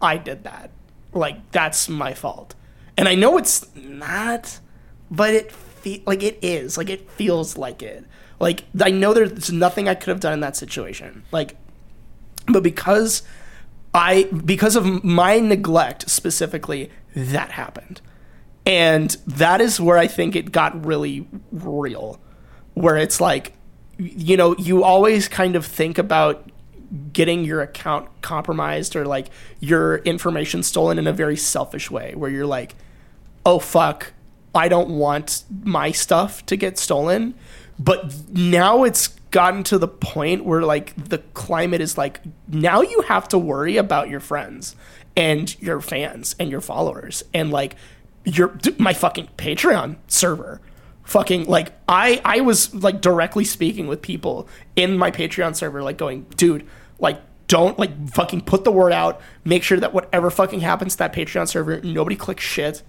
I 0.00 0.16
did 0.16 0.44
that. 0.44 0.70
Like, 1.12 1.52
that's 1.52 1.88
my 1.88 2.14
fault. 2.14 2.54
And 2.96 3.08
I 3.08 3.14
know 3.14 3.38
it's 3.38 3.72
not, 3.76 4.58
but 5.10 5.32
it 5.32 5.52
fe- 5.52 6.02
like 6.06 6.22
it 6.22 6.38
is. 6.42 6.76
Like 6.76 6.90
it 6.90 7.10
feels 7.10 7.56
like 7.56 7.82
it. 7.82 8.04
Like 8.40 8.64
I 8.80 8.90
know 8.90 9.14
there's 9.14 9.52
nothing 9.52 9.88
I 9.88 9.94
could 9.94 10.08
have 10.08 10.20
done 10.20 10.32
in 10.32 10.40
that 10.40 10.56
situation. 10.56 11.24
Like 11.32 11.56
but 12.46 12.62
because 12.62 13.22
I 13.94 14.24
because 14.24 14.76
of 14.76 15.04
my 15.04 15.38
neglect 15.38 16.08
specifically, 16.10 16.90
that 17.14 17.52
happened. 17.52 18.00
And 18.66 19.16
that 19.26 19.60
is 19.60 19.80
where 19.80 19.96
I 19.96 20.06
think 20.06 20.36
it 20.36 20.52
got 20.52 20.84
really 20.84 21.26
real. 21.50 22.20
Where 22.74 22.96
it's 22.96 23.20
like 23.20 23.54
you 23.98 24.36
know, 24.36 24.54
you 24.56 24.84
always 24.84 25.26
kind 25.26 25.56
of 25.56 25.66
think 25.66 25.98
about 25.98 26.50
getting 27.12 27.44
your 27.44 27.60
account 27.60 28.08
compromised 28.22 28.96
or 28.96 29.04
like 29.04 29.28
your 29.60 29.98
information 29.98 30.62
stolen 30.62 30.98
in 30.98 31.06
a 31.06 31.12
very 31.12 31.36
selfish 31.36 31.90
way 31.90 32.14
where 32.14 32.30
you're 32.30 32.46
like, 32.46 32.76
"Oh 33.44 33.58
fuck, 33.58 34.12
I 34.54 34.68
don't 34.68 34.90
want 34.90 35.44
my 35.64 35.90
stuff 35.90 36.46
to 36.46 36.56
get 36.56 36.78
stolen." 36.78 37.34
But 37.78 38.12
now 38.30 38.84
it's 38.84 39.17
gotten 39.30 39.62
to 39.64 39.78
the 39.78 39.88
point 39.88 40.44
where 40.44 40.62
like 40.62 40.94
the 40.96 41.18
climate 41.18 41.80
is 41.80 41.98
like 41.98 42.20
now 42.46 42.80
you 42.80 43.02
have 43.02 43.28
to 43.28 43.38
worry 43.38 43.76
about 43.76 44.08
your 44.08 44.20
friends 44.20 44.74
and 45.16 45.60
your 45.60 45.80
fans 45.80 46.34
and 46.38 46.50
your 46.50 46.60
followers 46.60 47.24
and 47.34 47.50
like 47.50 47.76
your 48.24 48.58
my 48.78 48.92
fucking 48.92 49.28
Patreon 49.36 49.96
server. 50.06 50.60
Fucking 51.04 51.46
like 51.46 51.72
I 51.88 52.20
I 52.24 52.40
was 52.40 52.74
like 52.74 53.00
directly 53.00 53.44
speaking 53.44 53.86
with 53.86 54.02
people 54.02 54.48
in 54.76 54.98
my 54.98 55.10
Patreon 55.10 55.56
server 55.56 55.82
like 55.82 55.96
going 55.96 56.26
dude 56.36 56.66
like 56.98 57.20
don't 57.48 57.78
like 57.78 58.10
fucking 58.10 58.42
put 58.42 58.64
the 58.64 58.72
word 58.72 58.92
out. 58.92 59.20
Make 59.44 59.62
sure 59.62 59.80
that 59.80 59.94
whatever 59.94 60.30
fucking 60.30 60.60
happens 60.60 60.94
to 60.94 60.98
that 60.98 61.12
Patreon 61.12 61.48
server 61.48 61.80
nobody 61.80 62.16
clicks 62.16 62.44
shit. 62.44 62.82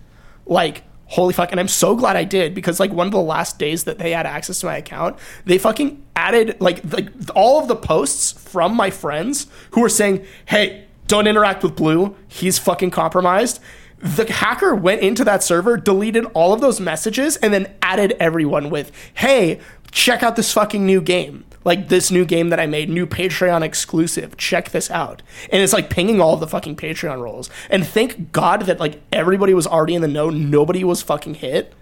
Like 0.45 0.83
holy 1.09 1.33
fuck 1.33 1.51
and 1.51 1.59
i'm 1.59 1.67
so 1.67 1.95
glad 1.95 2.15
i 2.15 2.23
did 2.23 2.55
because 2.55 2.79
like 2.79 2.91
one 2.91 3.07
of 3.07 3.13
the 3.13 3.21
last 3.21 3.59
days 3.59 3.83
that 3.83 3.99
they 3.99 4.11
had 4.11 4.25
access 4.25 4.59
to 4.59 4.65
my 4.65 4.77
account 4.77 5.17
they 5.45 5.57
fucking 5.57 6.01
added 6.15 6.55
like 6.59 6.81
like 6.93 7.09
all 7.35 7.59
of 7.59 7.67
the 7.67 7.75
posts 7.75 8.31
from 8.31 8.75
my 8.75 8.89
friends 8.89 9.47
who 9.71 9.81
were 9.81 9.89
saying 9.89 10.25
hey 10.45 10.85
don't 11.09 11.25
interact 11.25 11.63
with 11.63 11.75
Bleu. 11.75 12.15
He's 12.27 12.59
fucking 12.59 12.91
compromised. 12.91 13.59
The 13.97 14.31
hacker 14.31 14.75
went 14.75 15.01
into 15.01 15.25
that 15.25 15.43
server 15.43 15.75
deleted 15.75 16.23
all 16.35 16.53
of 16.53 16.61
those 16.61 16.79
messages 16.79 17.35
and 17.37 17.51
then 17.51 17.73
added 17.81 18.15
everyone 18.19 18.69
with 18.69 18.93
hey 19.15 19.59
check 19.91 20.23
out 20.23 20.37
this 20.37 20.53
fucking 20.53 20.85
new 20.85 21.01
game 21.01 21.43
like 21.63 21.89
this 21.89 22.09
new 22.09 22.25
game 22.25 22.49
that 22.49 22.59
I 22.59 22.65
made, 22.65 22.89
new 22.89 23.05
Patreon 23.05 23.61
exclusive. 23.61 24.37
Check 24.37 24.71
this 24.71 24.89
out. 24.89 25.21
And 25.51 25.61
it's 25.61 25.73
like 25.73 25.89
pinging 25.89 26.21
all 26.21 26.37
the 26.37 26.47
fucking 26.47 26.75
Patreon 26.75 27.21
roles. 27.21 27.49
And 27.69 27.85
thank 27.85 28.31
God 28.31 28.63
that 28.63 28.79
like 28.79 29.01
everybody 29.11 29.53
was 29.53 29.67
already 29.67 29.95
in 29.95 30.01
the 30.01 30.07
know, 30.07 30.29
nobody 30.29 30.83
was 30.83 31.01
fucking 31.01 31.35
hit. 31.35 31.73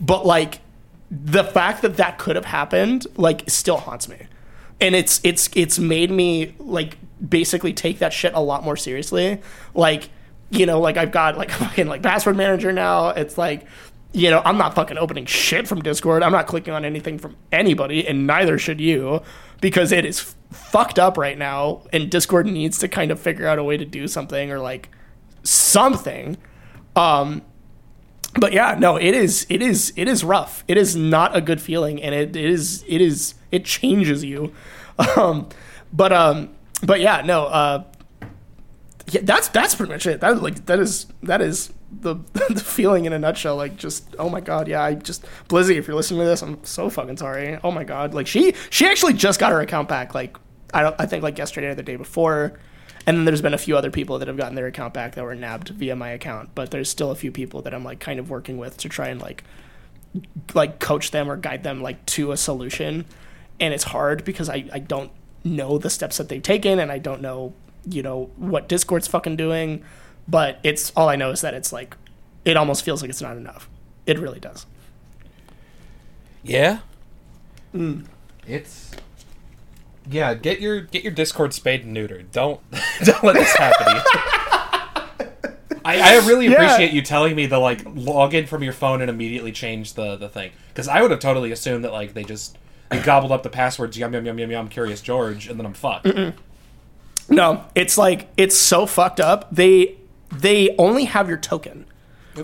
But 0.00 0.26
like 0.26 0.60
the 1.10 1.44
fact 1.44 1.82
that 1.82 1.96
that 1.96 2.18
could 2.18 2.36
have 2.36 2.46
happened 2.46 3.06
like 3.16 3.44
still 3.48 3.78
haunts 3.78 4.08
me. 4.08 4.26
And 4.80 4.94
it's 4.94 5.20
it's 5.22 5.48
it's 5.54 5.78
made 5.78 6.10
me 6.10 6.54
like 6.58 6.98
basically 7.26 7.72
take 7.72 8.00
that 8.00 8.12
shit 8.12 8.34
a 8.34 8.40
lot 8.40 8.64
more 8.64 8.76
seriously. 8.76 9.40
Like, 9.74 10.10
you 10.50 10.66
know, 10.66 10.80
like 10.80 10.96
I've 10.96 11.12
got 11.12 11.38
like 11.38 11.50
fucking 11.52 11.86
like 11.86 12.02
password 12.02 12.36
manager 12.36 12.72
now. 12.72 13.10
It's 13.10 13.38
like 13.38 13.66
you 14.12 14.30
know, 14.30 14.42
I'm 14.44 14.58
not 14.58 14.74
fucking 14.74 14.98
opening 14.98 15.26
shit 15.26 15.66
from 15.66 15.80
Discord. 15.80 16.22
I'm 16.22 16.32
not 16.32 16.46
clicking 16.46 16.74
on 16.74 16.84
anything 16.84 17.18
from 17.18 17.36
anybody, 17.50 18.06
and 18.06 18.26
neither 18.26 18.58
should 18.58 18.80
you, 18.80 19.22
because 19.60 19.92
it 19.92 20.04
is 20.04 20.34
fucked 20.50 20.98
up 20.98 21.16
right 21.16 21.38
now, 21.38 21.82
and 21.92 22.10
Discord 22.10 22.46
needs 22.46 22.78
to 22.78 22.88
kind 22.88 23.10
of 23.10 23.18
figure 23.18 23.46
out 23.46 23.58
a 23.58 23.64
way 23.64 23.76
to 23.76 23.84
do 23.84 24.06
something 24.06 24.50
or 24.50 24.58
like 24.58 24.90
something. 25.42 26.36
Um, 26.94 27.42
but 28.38 28.52
yeah, 28.52 28.76
no, 28.78 28.96
it 28.96 29.14
is, 29.14 29.46
it 29.48 29.62
is, 29.62 29.92
it 29.96 30.08
is 30.08 30.24
rough. 30.24 30.64
It 30.68 30.76
is 30.76 30.94
not 30.94 31.36
a 31.36 31.40
good 31.40 31.60
feeling, 31.60 32.02
and 32.02 32.14
it, 32.14 32.36
it 32.36 32.44
is, 32.44 32.84
it 32.86 33.00
is, 33.00 33.34
it 33.50 33.64
changes 33.64 34.24
you. 34.24 34.52
Um, 35.16 35.48
but 35.92 36.12
um, 36.12 36.50
but 36.82 37.00
yeah, 37.00 37.22
no, 37.22 37.46
uh, 37.46 37.84
yeah, 39.10 39.22
that's 39.24 39.48
that's 39.48 39.74
pretty 39.74 39.92
much 39.92 40.06
it. 40.06 40.20
That 40.20 40.42
like 40.42 40.66
that 40.66 40.78
is 40.78 41.06
that 41.22 41.40
is 41.40 41.72
the 42.00 42.14
the 42.50 42.60
feeling 42.60 43.04
in 43.04 43.12
a 43.12 43.18
nutshell. 43.18 43.56
Like 43.56 43.76
just 43.76 44.14
oh 44.18 44.28
my 44.28 44.40
god, 44.40 44.68
yeah. 44.68 44.82
I 44.82 44.94
just 44.94 45.24
Blizzy, 45.48 45.76
if 45.76 45.86
you're 45.86 45.96
listening 45.96 46.20
to 46.20 46.26
this, 46.26 46.42
I'm 46.42 46.62
so 46.64 46.90
fucking 46.90 47.18
sorry. 47.18 47.58
Oh 47.62 47.70
my 47.70 47.84
god, 47.84 48.14
like 48.14 48.26
she 48.26 48.54
she 48.70 48.86
actually 48.86 49.14
just 49.14 49.38
got 49.38 49.52
her 49.52 49.60
account 49.60 49.88
back. 49.88 50.14
Like 50.14 50.36
I 50.72 50.82
don't 50.82 50.96
I 50.98 51.06
think 51.06 51.22
like 51.22 51.38
yesterday 51.38 51.68
or 51.68 51.74
the 51.74 51.82
day 51.82 51.96
before. 51.96 52.58
And 53.04 53.16
then 53.16 53.24
there's 53.24 53.42
been 53.42 53.54
a 53.54 53.58
few 53.58 53.76
other 53.76 53.90
people 53.90 54.20
that 54.20 54.28
have 54.28 54.36
gotten 54.36 54.54
their 54.54 54.68
account 54.68 54.94
back 54.94 55.16
that 55.16 55.24
were 55.24 55.34
nabbed 55.34 55.70
via 55.70 55.96
my 55.96 56.10
account, 56.10 56.50
but 56.54 56.70
there's 56.70 56.88
still 56.88 57.10
a 57.10 57.16
few 57.16 57.32
people 57.32 57.60
that 57.62 57.74
I'm 57.74 57.82
like 57.82 57.98
kind 57.98 58.20
of 58.20 58.30
working 58.30 58.58
with 58.58 58.76
to 58.78 58.88
try 58.88 59.08
and 59.08 59.20
like 59.20 59.42
like 60.54 60.78
coach 60.78 61.10
them 61.10 61.30
or 61.30 61.36
guide 61.36 61.64
them 61.64 61.82
like 61.82 62.04
to 62.06 62.32
a 62.32 62.36
solution. 62.36 63.04
And 63.58 63.74
it's 63.74 63.84
hard 63.84 64.24
because 64.24 64.48
I, 64.48 64.68
I 64.72 64.78
don't 64.78 65.10
know 65.44 65.78
the 65.78 65.90
steps 65.90 66.18
that 66.18 66.28
they've 66.28 66.42
taken 66.42 66.78
and 66.78 66.92
I 66.92 66.98
don't 66.98 67.20
know, 67.20 67.54
you 67.88 68.02
know, 68.02 68.30
what 68.36 68.68
Discord's 68.68 69.08
fucking 69.08 69.36
doing. 69.36 69.82
But 70.28 70.58
it's 70.62 70.92
all 70.96 71.08
I 71.08 71.16
know 71.16 71.30
is 71.30 71.40
that 71.40 71.54
it's 71.54 71.72
like 71.72 71.96
it 72.44 72.56
almost 72.56 72.84
feels 72.84 73.02
like 73.02 73.08
it's 73.10 73.22
not 73.22 73.36
enough. 73.36 73.68
It 74.06 74.18
really 74.18 74.40
does. 74.40 74.66
Yeah. 76.42 76.78
Hmm. 77.72 78.02
It's 78.46 78.90
yeah. 80.10 80.34
Get 80.34 80.60
your 80.60 80.80
get 80.82 81.02
your 81.04 81.12
Discord 81.12 81.54
spayed 81.54 81.84
and 81.84 81.96
neutered. 81.96 82.30
Don't 82.32 82.60
don't 83.04 83.22
let 83.24 83.34
this 83.34 83.54
happen. 83.56 83.86
to 83.86 83.92
you. 83.94 85.52
I, 85.84 86.14
I 86.14 86.26
really 86.26 86.46
Yeah. 86.46 86.52
appreciate 86.62 86.92
you 86.92 87.02
telling 87.02 87.34
me 87.34 87.48
to 87.48 87.58
like 87.58 87.82
log 87.86 88.34
in 88.34 88.46
from 88.46 88.62
your 88.62 88.72
phone 88.72 89.00
and 89.00 89.10
immediately 89.10 89.50
change 89.52 89.94
the 89.94 90.16
the 90.16 90.28
thing 90.28 90.52
because 90.68 90.86
I 90.88 91.02
would 91.02 91.10
have 91.10 91.20
totally 91.20 91.50
assumed 91.52 91.84
that 91.84 91.92
like 91.92 92.14
they 92.14 92.22
just 92.24 92.56
they 92.90 93.00
gobbled 93.00 93.32
up 93.32 93.42
the 93.42 93.48
passwords 93.50 93.98
yum 93.98 94.12
yum 94.14 94.24
yum 94.26 94.38
yum 94.38 94.50
yum 94.50 94.68
Curious 94.68 95.00
George 95.00 95.48
and 95.48 95.58
then 95.58 95.66
I'm 95.66 95.74
fucked. 95.74 96.06
No, 97.28 97.64
it's 97.74 97.96
like 97.98 98.28
it's 98.36 98.56
so 98.56 98.86
fucked 98.86 99.20
up. 99.20 99.48
They 99.52 99.96
they 100.32 100.74
only 100.78 101.04
have 101.04 101.28
your 101.28 101.38
token. 101.38 101.86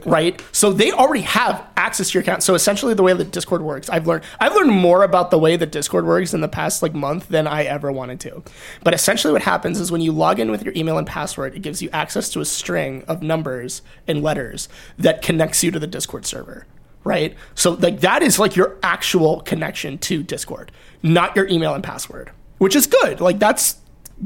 Right? 0.05 0.43
So 0.52 0.70
they 0.70 0.93
already 0.93 1.23
have 1.23 1.66
access 1.77 2.10
to 2.10 2.15
your 2.15 2.23
account. 2.23 2.43
So 2.43 2.55
essentially 2.55 2.93
the 2.93 3.02
way 3.02 3.15
that 3.15 3.31
Discord 3.31 3.62
works, 3.62 3.89
I've 3.89 4.06
learned 4.06 4.24
I've 4.39 4.55
learned 4.55 4.70
more 4.70 5.02
about 5.02 5.31
the 5.31 5.39
way 5.39 5.56
that 5.56 5.73
Discord 5.73 6.05
works 6.05 6.35
in 6.35 6.43
the 6.43 6.48
past 6.48 6.82
like 6.82 6.94
month 6.94 7.28
than 7.28 7.47
I 7.47 7.65
ever 7.65 7.90
wanted 7.90 8.20
to. 8.20 8.43
But 8.85 8.93
essentially 8.93 9.32
what 9.32 9.43
happens 9.43 9.81
is 9.81 9.90
when 9.90 10.02
you 10.02 10.12
log 10.12 10.40
in 10.40 10.51
with 10.51 10.62
your 10.62 10.74
email 10.77 10.98
and 10.98 11.06
password, 11.06 11.55
it 11.55 11.62
gives 11.62 11.81
you 11.81 11.89
access 11.90 12.28
to 12.31 12.40
a 12.40 12.44
string 12.44 13.02
of 13.09 13.23
numbers 13.23 13.81
and 14.06 14.23
letters 14.23 14.69
that 14.98 15.23
connects 15.23 15.65
you 15.65 15.70
to 15.70 15.78
the 15.78 15.86
Discord 15.86 16.27
server. 16.27 16.66
Right? 17.02 17.35
So 17.55 17.70
like 17.70 18.01
that 18.01 18.23
is 18.23 18.39
like 18.39 18.56
your 18.56 18.77
actual 18.82 19.40
connection 19.40 19.97
to 19.98 20.23
Discord, 20.23 20.70
not 21.02 21.35
your 21.35 21.47
email 21.48 21.73
and 21.74 21.82
password. 21.82 22.31
Which 22.59 22.77
is 22.77 22.86
good. 22.86 23.23
Like 23.23 23.39
that's 23.39 23.77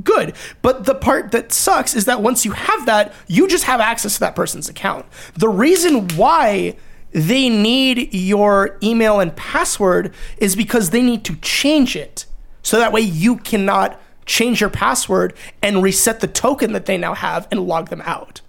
good. 0.03 0.35
But 0.63 0.85
the 0.85 0.95
part 0.95 1.33
that 1.33 1.53
sucks 1.53 1.95
is 1.95 2.05
that 2.07 2.23
once 2.23 2.45
you 2.45 2.53
have 2.53 2.87
that, 2.87 3.13
you 3.27 3.49
just 3.49 3.65
have 3.65 3.81
access 3.81 4.15
to 4.15 4.21
that 4.21 4.37
person's 4.37 4.69
account. 4.69 5.07
The 5.35 5.49
reason 5.49 6.09
why 6.17 6.77
they 7.13 7.49
need 7.49 8.15
your 8.15 8.79
email 8.83 9.21
and 9.21 9.35
password 9.37 10.15
is 10.39 10.57
because 10.57 10.91
they 10.91 11.03
need 11.03 11.25
to 11.25 11.37
change 11.37 11.95
it. 11.95 12.27
So 12.63 12.79
that 12.79 12.93
way 12.93 13.01
you 13.01 13.37
cannot 13.37 14.01
change 14.25 14.61
your 14.61 14.71
password 14.71 15.35
and 15.63 15.83
reset 15.83 16.21
the 16.21 16.27
token 16.27 16.73
that 16.73 16.87
they 16.87 16.97
now 16.97 17.15
have 17.15 17.47
and 17.51 17.67
log 17.67 17.89
them 17.91 18.03
out. 18.05 18.41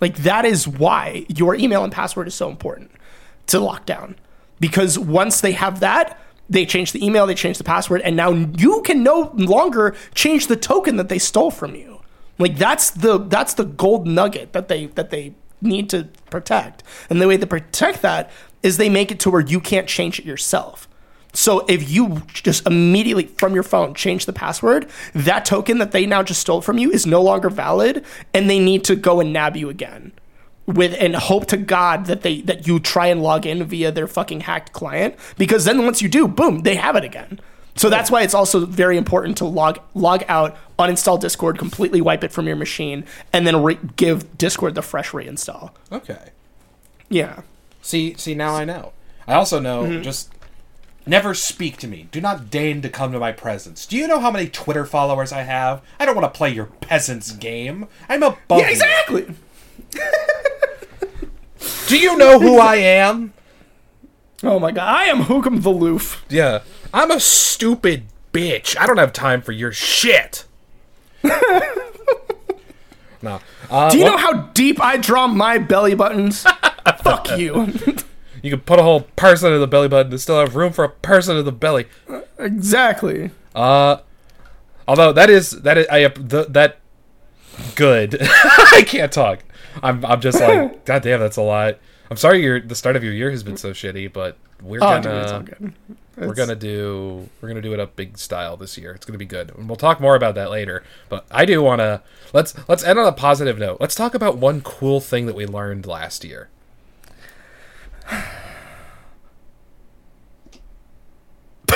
Like 0.00 0.18
that 0.18 0.44
is 0.44 0.68
why 0.68 1.26
your 1.28 1.54
email 1.54 1.82
and 1.82 1.92
password 1.92 2.28
is 2.28 2.34
so 2.34 2.48
important 2.48 2.90
to 3.48 3.58
lock 3.58 3.86
down. 3.86 4.16
Because 4.60 4.98
once 4.98 5.40
they 5.40 5.52
have 5.52 5.80
that, 5.80 6.18
they 6.48 6.66
change 6.66 6.92
the 6.92 7.04
email, 7.04 7.26
they 7.26 7.34
change 7.34 7.58
the 7.58 7.64
password, 7.64 8.02
and 8.02 8.16
now 8.16 8.30
you 8.30 8.82
can 8.82 9.02
no 9.02 9.30
longer 9.34 9.94
change 10.14 10.46
the 10.46 10.56
token 10.56 10.96
that 10.96 11.08
they 11.08 11.18
stole 11.18 11.50
from 11.50 11.74
you. 11.74 12.00
Like 12.38 12.56
that's 12.56 12.90
the 12.90 13.18
that's 13.18 13.54
the 13.54 13.64
gold 13.64 14.06
nugget 14.06 14.52
that 14.52 14.68
they 14.68 14.86
that 14.86 15.10
they 15.10 15.34
need 15.60 15.88
to 15.90 16.08
protect. 16.30 16.82
And 17.08 17.20
the 17.20 17.28
way 17.28 17.36
they 17.36 17.46
protect 17.46 18.02
that 18.02 18.30
is 18.62 18.76
they 18.76 18.88
make 18.88 19.10
it 19.10 19.20
to 19.20 19.30
where 19.30 19.40
you 19.40 19.60
can't 19.60 19.88
change 19.88 20.18
it 20.18 20.24
yourself. 20.24 20.88
So 21.32 21.66
if 21.66 21.90
you 21.90 22.22
just 22.32 22.66
immediately 22.66 23.26
from 23.26 23.54
your 23.54 23.62
phone 23.62 23.94
change 23.94 24.26
the 24.26 24.32
password, 24.32 24.88
that 25.14 25.44
token 25.44 25.78
that 25.78 25.92
they 25.92 26.06
now 26.06 26.22
just 26.22 26.40
stole 26.40 26.62
from 26.62 26.78
you 26.78 26.90
is 26.90 27.06
no 27.06 27.22
longer 27.22 27.50
valid 27.50 28.04
and 28.32 28.48
they 28.48 28.58
need 28.58 28.84
to 28.84 28.96
go 28.96 29.20
and 29.20 29.32
nab 29.32 29.56
you 29.56 29.68
again. 29.68 30.12
With 30.66 30.96
and 30.98 31.14
hope 31.14 31.46
to 31.46 31.56
God 31.56 32.06
that 32.06 32.22
they 32.22 32.40
that 32.42 32.66
you 32.66 32.80
try 32.80 33.06
and 33.06 33.22
log 33.22 33.46
in 33.46 33.62
via 33.64 33.92
their 33.92 34.08
fucking 34.08 34.40
hacked 34.40 34.72
client 34.72 35.14
because 35.38 35.64
then 35.64 35.84
once 35.84 36.02
you 36.02 36.08
do, 36.08 36.26
boom, 36.26 36.62
they 36.62 36.74
have 36.74 36.96
it 36.96 37.04
again. 37.04 37.40
So 37.76 37.90
that's 37.90 38.10
why 38.10 38.22
it's 38.22 38.34
also 38.34 38.64
very 38.64 38.96
important 38.96 39.36
to 39.38 39.44
log 39.44 39.78
log 39.94 40.24
out, 40.28 40.56
uninstall 40.78 41.20
Discord, 41.20 41.58
completely 41.58 42.00
wipe 42.00 42.24
it 42.24 42.32
from 42.32 42.46
your 42.46 42.56
machine, 42.56 43.04
and 43.32 43.46
then 43.46 43.62
re- 43.62 43.78
give 43.96 44.36
Discord 44.38 44.74
the 44.74 44.82
fresh 44.82 45.10
reinstall. 45.10 45.70
Okay. 45.92 46.30
Yeah. 47.08 47.42
See, 47.82 48.14
see, 48.16 48.34
now 48.34 48.54
I 48.54 48.64
know. 48.64 48.92
I 49.28 49.34
also 49.34 49.60
know 49.60 49.84
mm-hmm. 49.84 50.02
just 50.02 50.32
never 51.06 51.34
speak 51.34 51.76
to 51.78 51.86
me. 51.86 52.08
Do 52.10 52.20
not 52.20 52.50
deign 52.50 52.82
to 52.82 52.88
come 52.88 53.12
to 53.12 53.18
my 53.18 53.32
presence. 53.32 53.86
Do 53.86 53.96
you 53.96 54.08
know 54.08 54.20
how 54.20 54.30
many 54.30 54.48
Twitter 54.48 54.84
followers 54.84 55.32
I 55.32 55.42
have? 55.42 55.82
I 56.00 56.06
don't 56.06 56.16
want 56.16 56.32
to 56.32 56.36
play 56.36 56.52
your 56.52 56.66
peasants 56.66 57.32
game. 57.32 57.86
I'm 58.08 58.22
above. 58.22 58.60
Yeah, 58.60 59.04
you. 59.10 59.36
Do 61.88 61.98
you 61.98 62.16
know 62.16 62.38
who 62.40 62.58
I 62.58 62.76
am? 62.76 63.32
Oh 64.42 64.58
my 64.58 64.72
god, 64.72 64.88
I 64.88 65.04
am 65.04 65.24
Hookum 65.24 65.62
the 65.62 65.70
Loof. 65.70 66.24
Yeah, 66.28 66.62
I'm 66.92 67.10
a 67.10 67.20
stupid 67.20 68.04
bitch. 68.32 68.76
I 68.78 68.86
don't 68.86 68.98
have 68.98 69.12
time 69.12 69.40
for 69.40 69.52
your 69.52 69.72
shit. 69.72 70.44
no. 73.22 73.40
Uh, 73.70 73.90
Do 73.90 73.98
you 73.98 74.04
well, 74.04 74.12
know 74.12 74.18
how 74.18 74.32
deep 74.52 74.80
I 74.80 74.96
draw 74.96 75.26
my 75.26 75.58
belly 75.58 75.94
buttons? 75.94 76.42
Fuck 77.02 77.36
you. 77.38 77.72
you 78.42 78.50
could 78.50 78.66
put 78.66 78.78
a 78.78 78.82
whole 78.82 79.02
person 79.16 79.52
in 79.52 79.60
the 79.60 79.66
belly 79.66 79.88
button 79.88 80.10
to 80.12 80.18
still 80.18 80.38
have 80.38 80.54
room 80.54 80.72
for 80.72 80.84
a 80.84 80.88
person 80.88 81.36
in 81.36 81.44
the 81.44 81.52
belly. 81.52 81.86
exactly. 82.38 83.30
Uh, 83.54 83.98
although 84.86 85.12
that 85.12 85.30
is 85.30 85.50
that 85.62 85.78
is 85.78 85.86
I 85.88 86.08
the, 86.08 86.44
that 86.50 86.78
good. 87.74 88.18
I 88.20 88.84
can't 88.86 89.10
talk. 89.10 89.42
I'm 89.82 90.04
I'm 90.04 90.20
just 90.20 90.40
like 90.40 90.84
God 90.86 91.02
damn, 91.02 91.20
that's 91.20 91.36
a 91.36 91.42
lot. 91.42 91.78
I'm 92.10 92.16
sorry 92.16 92.42
your 92.42 92.60
the 92.60 92.74
start 92.74 92.96
of 92.96 93.02
your 93.04 93.12
year 93.12 93.30
has 93.30 93.42
been 93.42 93.56
so 93.56 93.70
shitty, 93.72 94.12
but 94.12 94.36
we're 94.62 94.78
Oh, 94.78 95.00
gonna 95.00 95.02
dude, 95.02 95.12
it's 95.22 95.32
all 95.32 95.40
good. 95.42 95.72
we're 96.16 96.34
gonna 96.34 96.54
do 96.54 97.28
we're 97.40 97.48
gonna 97.48 97.60
do 97.62 97.72
it 97.74 97.80
up 97.80 97.96
big 97.96 98.16
style 98.18 98.56
this 98.56 98.78
year. 98.78 98.92
It's 98.92 99.04
gonna 99.04 99.18
be 99.18 99.26
good, 99.26 99.52
and 99.56 99.68
we'll 99.68 99.76
talk 99.76 100.00
more 100.00 100.14
about 100.14 100.34
that 100.36 100.50
later. 100.50 100.82
But 101.08 101.26
I 101.30 101.44
do 101.44 101.62
want 101.62 101.80
to 101.80 102.02
let's 102.32 102.54
let's 102.68 102.84
end 102.84 102.98
on 102.98 103.06
a 103.06 103.12
positive 103.12 103.58
note. 103.58 103.78
Let's 103.80 103.94
talk 103.94 104.14
about 104.14 104.38
one 104.38 104.60
cool 104.62 105.00
thing 105.00 105.26
that 105.26 105.34
we 105.36 105.46
learned 105.46 105.86
last 105.86 106.24
year. 106.24 106.48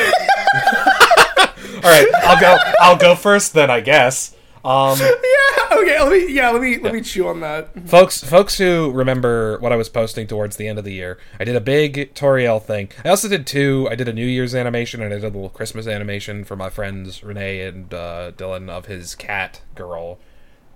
All 1.83 1.89
right, 1.89 2.07
I'll 2.25 2.41
go. 2.41 2.57
I'll 2.81 2.97
go 2.97 3.15
first 3.15 3.55
then, 3.55 3.71
I 3.71 3.81
guess. 3.81 4.35
Um, 4.65 4.99
Yeah. 5.01 5.79
Okay. 5.79 6.01
Let 6.01 6.11
me. 6.13 6.33
Yeah. 6.33 6.51
Let 6.51 6.61
me. 6.63 6.79
Let 6.79 6.93
me 6.93 7.01
chew 7.01 7.29
on 7.29 7.41
that. 7.41 7.89
folks, 7.89 8.23
folks 8.23 8.59
who 8.59 8.91
remember 8.93 9.59
what 9.61 9.73
I 9.73 9.77
was 9.77 9.89
posting 9.89 10.27
towards 10.27 10.57
the 10.57 10.69
end 10.69 10.79
of 10.79 10.85
the 10.85 10.93
year, 10.93 11.19
I 11.39 11.45
did 11.45 11.57
a 11.57 11.61
big 11.61 12.15
Toriel 12.15 12.63
thing. 12.63 12.91
I 13.05 13.09
also 13.09 13.29
did 13.29 13.47
two. 13.47 13.89
I 13.91 13.95
did 13.95 14.09
a 14.09 14.13
New 14.13 14.27
Year's 14.27 14.55
animation 14.55 15.01
and 15.03 15.13
I 15.13 15.17
did 15.17 15.25
a 15.25 15.29
little 15.29 15.49
Christmas 15.49 15.87
animation 15.87 16.45
for 16.45 16.57
my 16.57 16.69
friends 16.71 17.23
Renee 17.23 17.63
and 17.63 17.93
uh, 17.95 18.33
Dylan 18.37 18.69
of 18.69 18.87
his 18.87 19.15
cat 19.15 19.63
girl, 19.75 20.19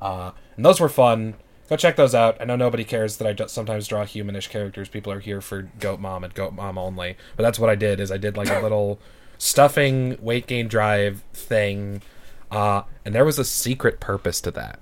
uh, 0.01 0.31
and 0.57 0.65
those 0.65 0.81
were 0.81 0.89
fun. 0.89 1.35
Go 1.69 1.77
check 1.77 1.97
those 1.97 2.15
out. 2.15 2.37
I 2.41 2.45
know 2.45 2.57
nobody 2.57 2.85
cares 2.85 3.17
that 3.17 3.41
I 3.41 3.47
sometimes 3.47 3.89
draw 3.89 4.05
humanish 4.05 4.51
characters. 4.51 4.89
People 4.89 5.13
are 5.13 5.21
here 5.21 5.41
for 5.41 5.63
Goat 5.81 5.99
Mom 5.99 6.23
and 6.23 6.35
Goat 6.35 6.53
Mom 6.53 6.77
only. 6.77 7.17
But 7.37 7.43
that's 7.43 7.59
what 7.59 7.71
I 7.71 7.75
did. 7.75 8.01
Is 8.01 8.13
I 8.13 8.19
did 8.19 8.37
like 8.37 8.51
a 8.51 8.61
little 8.61 9.01
stuffing 9.39 10.19
weight 10.21 10.47
gain 10.47 10.69
drive 10.69 11.23
thing, 11.33 12.03
uh, 12.55 12.85
and 13.05 13.15
there 13.15 13.25
was 13.25 13.39
a 13.39 13.45
secret 13.45 14.01
purpose 14.01 14.41
to 14.43 14.51
that. 14.53 14.79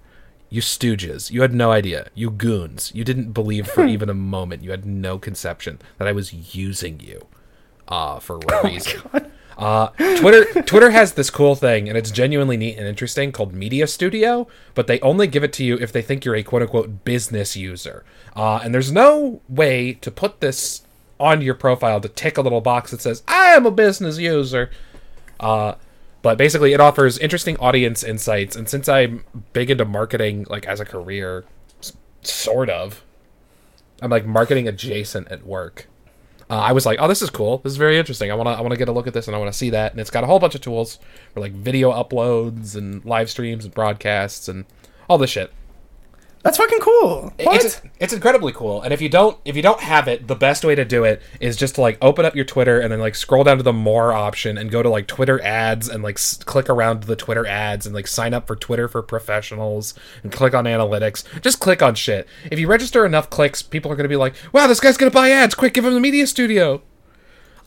You 0.51 0.61
stooges, 0.61 1.31
you 1.31 1.40
had 1.40 1.55
no 1.55 1.73
idea. 1.73 2.09
You 2.15 2.31
goons, 2.31 2.93
you 2.94 3.05
didn't 3.05 3.32
believe 3.32 3.66
for 3.66 3.86
even 3.86 4.11
a 4.11 4.15
moment. 4.15 4.62
You 4.62 4.70
had 4.70 4.85
no 4.85 5.19
conception 5.19 5.81
that 5.99 6.07
I 6.07 6.12
was 6.12 6.55
using 6.55 7.01
you 7.01 7.27
uh, 7.89 8.19
for 8.19 8.39
a 8.39 8.65
reason. 8.65 9.01
Uh, 9.57 9.89
Twitter 10.16 10.62
Twitter 10.62 10.90
has 10.90 11.12
this 11.12 11.31
cool 11.31 11.55
thing, 11.55 11.89
and 11.89 11.97
it's 11.97 12.11
genuinely 12.11 12.57
neat 12.57 12.77
and 12.78 12.89
interesting 12.89 13.32
called 13.32 13.53
Media 13.53 13.86
Studio, 13.86 14.49
but 14.74 14.86
they 14.86 14.99
only 15.01 15.27
give 15.27 15.44
it 15.44 15.53
to 15.55 15.65
you 15.65 15.77
if 15.77 15.93
they 15.93 16.03
think 16.03 16.24
you're 16.24 16.35
a 16.35 16.43
quote 16.43 16.62
unquote 16.62 17.05
business 17.05 17.57
user. 17.57 18.05
Uh, 18.35 18.61
and 18.65 18.74
there's 18.74 18.90
no 18.90 19.40
way 19.49 19.93
to 19.94 20.11
put 20.11 20.40
this 20.40 20.82
on 21.20 21.43
your 21.43 21.55
profile 21.55 22.01
to 22.01 22.09
tick 22.09 22.36
a 22.36 22.43
little 22.43 22.61
box 22.61 22.90
that 22.90 23.01
says 23.01 23.23
I 23.28 23.49
am 23.49 23.66
a 23.66 23.70
business 23.70 24.19
user. 24.19 24.70
Uh, 25.39 25.74
but 26.23 26.39
basically, 26.39 26.73
it 26.73 26.81
offers 26.81 27.19
interesting 27.19 27.57
audience 27.59 28.03
insights, 28.03 28.57
and 28.57 28.69
since 28.69 28.89
I'm 28.89 29.24
big 29.53 29.70
into 29.70 29.85
marketing, 29.85 30.47
like 30.49 30.66
as 30.66 30.81
a 30.81 30.85
career, 30.85 31.44
sort 32.23 32.70
of, 32.70 33.03
I'm 34.01 34.11
like 34.11 34.24
marketing 34.24 34.69
adjacent 34.69 35.28
at 35.28 35.44
work. 35.44 35.89
Uh, 36.49 36.59
I 36.59 36.73
was 36.73 36.86
like, 36.86 36.99
"Oh, 37.01 37.09
this 37.09 37.23
is 37.23 37.31
cool. 37.31 37.59
This 37.59 37.73
is 37.73 37.77
very 37.77 37.99
interesting. 37.99 38.31
I 38.31 38.35
want 38.35 38.47
to, 38.47 38.53
I 38.53 38.61
want 38.61 38.73
to 38.73 38.78
get 38.78 38.89
a 38.89 38.93
look 38.93 39.07
at 39.07 39.15
this, 39.15 39.27
and 39.27 39.35
I 39.35 39.39
want 39.39 39.53
to 39.53 39.57
see 39.59 39.70
that." 39.70 39.93
And 39.93 40.01
it's 40.01 40.11
got 40.11 40.23
a 40.23 40.27
whole 40.27 40.39
bunch 40.39 40.55
of 40.55 40.61
tools 40.61 40.99
for 41.35 41.40
like 41.40 41.53
video 41.53 41.90
uploads 41.93 42.77
and 42.77 43.05
live 43.05 43.28
streams 43.31 43.65
and 43.65 43.74
broadcasts 43.74 44.49
and 44.49 44.65
all 45.09 45.19
this 45.19 45.31
shit. 45.31 45.53
That's 46.43 46.56
fucking 46.56 46.81
cool. 46.81 47.32
What? 47.44 47.64
It's 47.64 47.81
it's 48.01 48.12
incredibly 48.12 48.52
cool. 48.52 48.82
And 48.82 48.93
if 48.93 49.01
you 49.01 49.09
don't 49.09 49.39
if 49.44 49.55
you 49.55 49.62
don't 49.62 49.81
have 49.81 50.09
it, 50.09 50.27
the 50.27 50.35
best 50.35 50.64
way 50.64 50.74
to 50.74 50.85
do 50.85 51.05
it 51.05 51.23
is 51.40 51.56
just 51.56 51.77
to 51.77 51.81
like 51.81 51.98
open 52.02 52.24
up 52.24 52.35
your 52.35 52.44
Twitter 52.44 52.81
and 52.81 52.90
then 52.93 52.98
like 52.98 53.14
scroll 53.14 53.44
down 53.44 53.59
to 53.59 53.62
the 53.62 53.73
more 53.73 54.12
option 54.12 54.59
and 54.59 54.70
go 54.70 54.82
to 54.82 54.89
like 54.89 55.06
Twitter 55.06 55.40
ads 55.43 55.89
and 55.89 56.02
like 56.02 56.16
s- 56.16 56.43
click 56.43 56.69
around 56.69 57.05
the 57.05 57.14
Twitter 57.14 57.47
ads 57.47 57.86
and 57.86 57.94
like 57.94 58.09
sign 58.09 58.35
up 58.35 58.48
for 58.48 58.56
Twitter 58.56 58.89
for 58.89 59.02
professionals 59.02 59.94
and 60.24 60.32
click 60.32 60.52
on 60.52 60.64
analytics. 60.64 61.23
Just 61.43 61.60
click 61.60 61.81
on 61.81 61.94
shit. 61.94 62.27
If 62.51 62.59
you 62.59 62.66
register 62.66 63.06
enough 63.06 63.31
clicks, 63.31 63.62
people 63.62 63.93
are 63.93 63.97
going 63.97 64.05
to 64.05 64.09
be 64.09 64.16
like, 64.16 64.35
"Wow, 64.52 64.66
this 64.66 64.81
guy's 64.81 64.97
going 64.97 65.10
to 65.10 65.14
buy 65.14 65.31
ads. 65.31 65.55
Quick, 65.55 65.74
give 65.74 65.85
him 65.85 65.94
the 65.94 66.01
media 66.01 66.27
studio." 66.27 66.82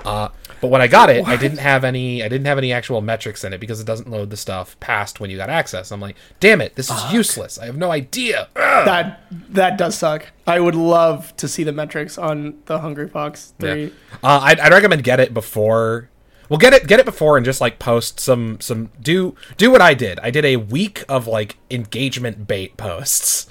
Uh, 0.03 0.29
but 0.61 0.67
when 0.67 0.81
I 0.81 0.87
got 0.87 1.09
it, 1.09 1.27
I 1.27 1.35
didn't 1.35 1.59
have 1.59 1.83
any. 1.83 2.23
I 2.23 2.27
didn't 2.27 2.47
have 2.47 2.57
any 2.57 2.71
actual 2.71 3.01
metrics 3.01 3.43
in 3.43 3.53
it 3.53 3.59
because 3.59 3.79
it 3.79 3.85
doesn't 3.85 4.09
load 4.09 4.29
the 4.29 4.37
stuff 4.37 4.79
past 4.79 5.19
when 5.19 5.29
you 5.29 5.37
got 5.37 5.49
access. 5.49 5.91
I'm 5.91 6.01
like, 6.01 6.15
damn 6.39 6.61
it, 6.61 6.75
this 6.75 6.89
is 6.89 7.13
useless. 7.13 7.57
I 7.59 7.65
have 7.65 7.77
no 7.77 7.91
idea. 7.91 8.49
Ugh. 8.55 8.85
that 8.85 9.21
that 9.49 9.77
does 9.77 9.97
suck. 9.97 10.27
I 10.47 10.59
would 10.59 10.75
love 10.75 11.35
to 11.37 11.47
see 11.47 11.63
the 11.63 11.71
metrics 11.71 12.17
on 12.17 12.61
the 12.65 12.79
Hungry 12.79 13.09
Fox 13.09 13.53
three. 13.59 13.85
Yeah. 13.85 13.89
Uh, 14.23 14.39
I'd, 14.43 14.59
I'd 14.59 14.71
recommend 14.71 15.03
get 15.03 15.19
it 15.19 15.33
before. 15.33 16.09
Well, 16.49 16.59
get 16.59 16.73
it 16.73 16.87
get 16.87 16.99
it 16.99 17.05
before 17.05 17.37
and 17.37 17.45
just 17.45 17.61
like 17.61 17.79
post 17.79 18.19
some 18.19 18.59
some 18.61 18.91
do 19.01 19.35
do 19.57 19.71
what 19.71 19.81
I 19.81 19.93
did. 19.93 20.19
I 20.19 20.29
did 20.29 20.45
a 20.45 20.57
week 20.57 21.03
of 21.09 21.25
like 21.27 21.57
engagement 21.71 22.47
bait 22.47 22.77
posts. 22.77 23.47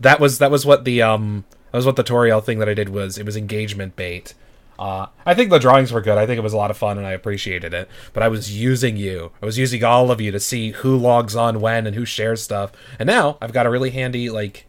That 0.00 0.20
was 0.20 0.38
that 0.38 0.50
was 0.50 0.64
what 0.64 0.84
the 0.84 1.02
um 1.02 1.44
that 1.72 1.78
was 1.78 1.86
what 1.86 1.96
the 1.96 2.04
Toriel 2.04 2.42
thing 2.42 2.58
that 2.60 2.68
I 2.68 2.74
did 2.74 2.88
was. 2.88 3.18
It 3.18 3.26
was 3.26 3.36
engagement 3.36 3.96
bait. 3.96 4.34
Uh, 4.78 5.06
I 5.24 5.34
think 5.34 5.50
the 5.50 5.58
drawings 5.58 5.92
were 5.92 6.00
good. 6.02 6.18
I 6.18 6.26
think 6.26 6.38
it 6.38 6.42
was 6.42 6.52
a 6.52 6.56
lot 6.58 6.70
of 6.70 6.76
fun 6.76 6.98
and 6.98 7.06
I 7.06 7.12
appreciated 7.12 7.72
it. 7.72 7.88
But 8.12 8.22
I 8.22 8.28
was 8.28 8.58
using 8.60 8.96
you. 8.96 9.32
I 9.40 9.46
was 9.46 9.56
using 9.58 9.82
all 9.84 10.10
of 10.10 10.20
you 10.20 10.30
to 10.32 10.40
see 10.40 10.72
who 10.72 10.96
logs 10.96 11.34
on 11.34 11.60
when 11.60 11.86
and 11.86 11.96
who 11.96 12.04
shares 12.04 12.42
stuff. 12.42 12.72
And 12.98 13.06
now 13.06 13.38
I've 13.40 13.52
got 13.52 13.64
a 13.66 13.70
really 13.70 13.90
handy 13.90 14.28
like 14.30 14.66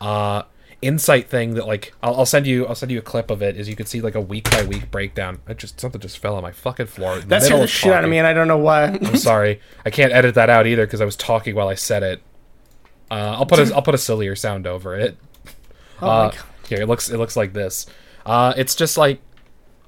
uh 0.00 0.42
insight 0.82 1.28
thing 1.28 1.54
that 1.54 1.66
like 1.66 1.94
I'll, 2.02 2.16
I'll 2.16 2.26
send 2.26 2.46
you 2.46 2.66
I'll 2.66 2.74
send 2.74 2.92
you 2.92 2.98
a 2.98 3.02
clip 3.02 3.30
of 3.30 3.40
it 3.40 3.56
is 3.56 3.66
you 3.68 3.74
can 3.76 3.86
see 3.86 4.00
like 4.02 4.14
a 4.14 4.20
week 4.20 4.50
by 4.50 4.64
week 4.64 4.90
breakdown. 4.90 5.38
I 5.46 5.54
just 5.54 5.80
something 5.80 6.00
just 6.00 6.18
fell 6.18 6.34
on 6.36 6.42
my 6.42 6.52
fucking 6.52 6.86
floor. 6.86 7.18
That 7.20 7.42
scared 7.42 7.62
the 7.62 7.66
shit 7.66 7.92
out 7.92 8.04
of 8.04 8.10
me, 8.10 8.18
and 8.18 8.26
I 8.26 8.32
don't 8.32 8.48
know 8.48 8.58
why. 8.58 8.84
I'm 8.84 9.16
sorry. 9.30 9.60
I 9.86 9.90
can't 9.90 10.12
edit 10.12 10.34
that 10.34 10.50
out 10.50 10.66
either 10.66 10.86
because 10.86 11.00
I 11.00 11.04
was 11.04 11.16
talking 11.16 11.54
while 11.54 11.68
I 11.68 11.74
said 11.76 12.02
it. 12.02 12.20
Uh, 13.10 13.14
I'll 13.38 13.46
put 13.46 13.58
a 13.60 13.74
I'll 13.74 13.82
put 13.82 13.94
a 13.94 13.98
sillier 13.98 14.34
sound 14.36 14.66
over 14.66 14.96
it. 14.96 15.16
oh 16.02 16.06
Uh, 16.08 16.24
my 16.28 16.34
god. 16.34 16.44
here 16.68 16.80
it 16.82 16.88
looks 16.88 17.08
it 17.08 17.16
looks 17.16 17.36
like 17.36 17.52
this. 17.52 17.86
Uh, 18.26 18.52
it's 18.56 18.74
just 18.74 18.98
like 18.98 19.20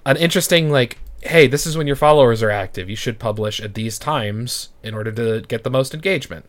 an 0.08 0.16
interesting 0.16 0.70
like 0.70 0.98
hey 1.20 1.46
this 1.46 1.66
is 1.66 1.76
when 1.76 1.86
your 1.86 1.96
followers 1.96 2.42
are 2.42 2.50
active. 2.50 2.88
You 2.88 2.96
should 2.96 3.18
publish 3.18 3.60
at 3.60 3.74
these 3.74 3.98
times 3.98 4.70
in 4.82 4.94
order 4.94 5.12
to 5.12 5.46
get 5.46 5.64
the 5.64 5.70
most 5.70 5.94
engagement. 5.94 6.46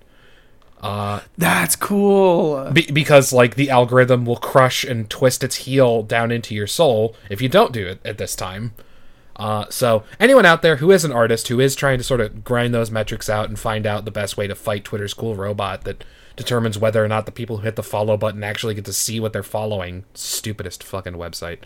That's 1.38 1.76
cool. 1.76 2.72
Be- 2.72 2.92
because 2.92 3.34
like 3.34 3.56
the 3.56 3.70
algorithm 3.70 4.26
will 4.26 4.38
crush 4.38 4.84
and 4.84 5.10
twist 5.10 5.44
its 5.44 5.58
heel 5.58 6.04
down 6.04 6.32
into 6.32 6.56
your 6.56 6.68
soul 6.68 7.16
if 7.30 7.42
you 7.42 7.50
don't 7.50 7.74
do 7.74 7.86
it 7.86 8.00
at 8.06 8.18
this 8.18 8.36
time. 8.36 8.74
Uh, 9.36 9.66
so 9.70 10.04
anyone 10.20 10.46
out 10.46 10.62
there 10.62 10.78
who 10.78 10.92
is 10.92 11.06
an 11.06 11.12
artist 11.12 11.48
who 11.48 11.60
is 11.60 11.76
trying 11.76 11.98
to 11.98 12.04
sort 12.04 12.22
of 12.22 12.44
grind 12.44 12.74
those 12.74 12.92
metrics 12.92 13.30
out 13.30 13.48
and 13.48 13.58
find 13.58 13.86
out 13.86 14.06
the 14.06 14.12
best 14.12 14.38
way 14.38 14.48
to 14.48 14.56
fight 14.56 14.84
twitter's 14.84 15.14
cool 15.14 15.36
robot 15.36 15.84
that 15.84 16.04
determines 16.36 16.78
whether 16.78 17.04
or 17.04 17.08
not 17.08 17.26
the 17.26 17.32
people 17.32 17.58
who 17.58 17.64
hit 17.64 17.76
the 17.76 17.84
follow 17.84 18.18
button 18.18 18.44
actually 18.44 18.74
get 18.74 18.86
to 18.86 18.94
see 18.94 19.20
what 19.20 19.34
they're 19.34 19.44
following 19.44 20.04
stupidest 20.14 20.84
fucking 20.84 21.14
website 21.14 21.60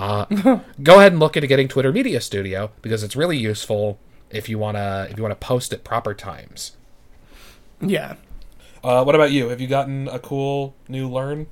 uh, 0.00 0.24
go 0.82 0.98
ahead 0.98 1.12
and 1.12 1.20
look 1.20 1.36
into 1.36 1.46
getting 1.46 1.68
twitter 1.68 1.92
media 1.92 2.20
studio 2.20 2.70
because 2.82 3.02
it's 3.02 3.14
really 3.14 3.36
useful 3.36 3.98
if 4.30 4.48
you 4.48 4.58
want 4.58 4.76
to 4.76 5.06
if 5.10 5.16
you 5.16 5.22
want 5.22 5.38
to 5.38 5.46
post 5.46 5.72
at 5.72 5.84
proper 5.84 6.14
times 6.14 6.76
Yeah. 7.80 8.14
uh, 8.82 9.02
what 9.04 9.14
about 9.14 9.30
you 9.30 9.48
have 9.50 9.60
you 9.60 9.66
gotten 9.68 10.08
a 10.08 10.18
cool 10.18 10.74
new 10.88 11.08
learn 11.08 11.46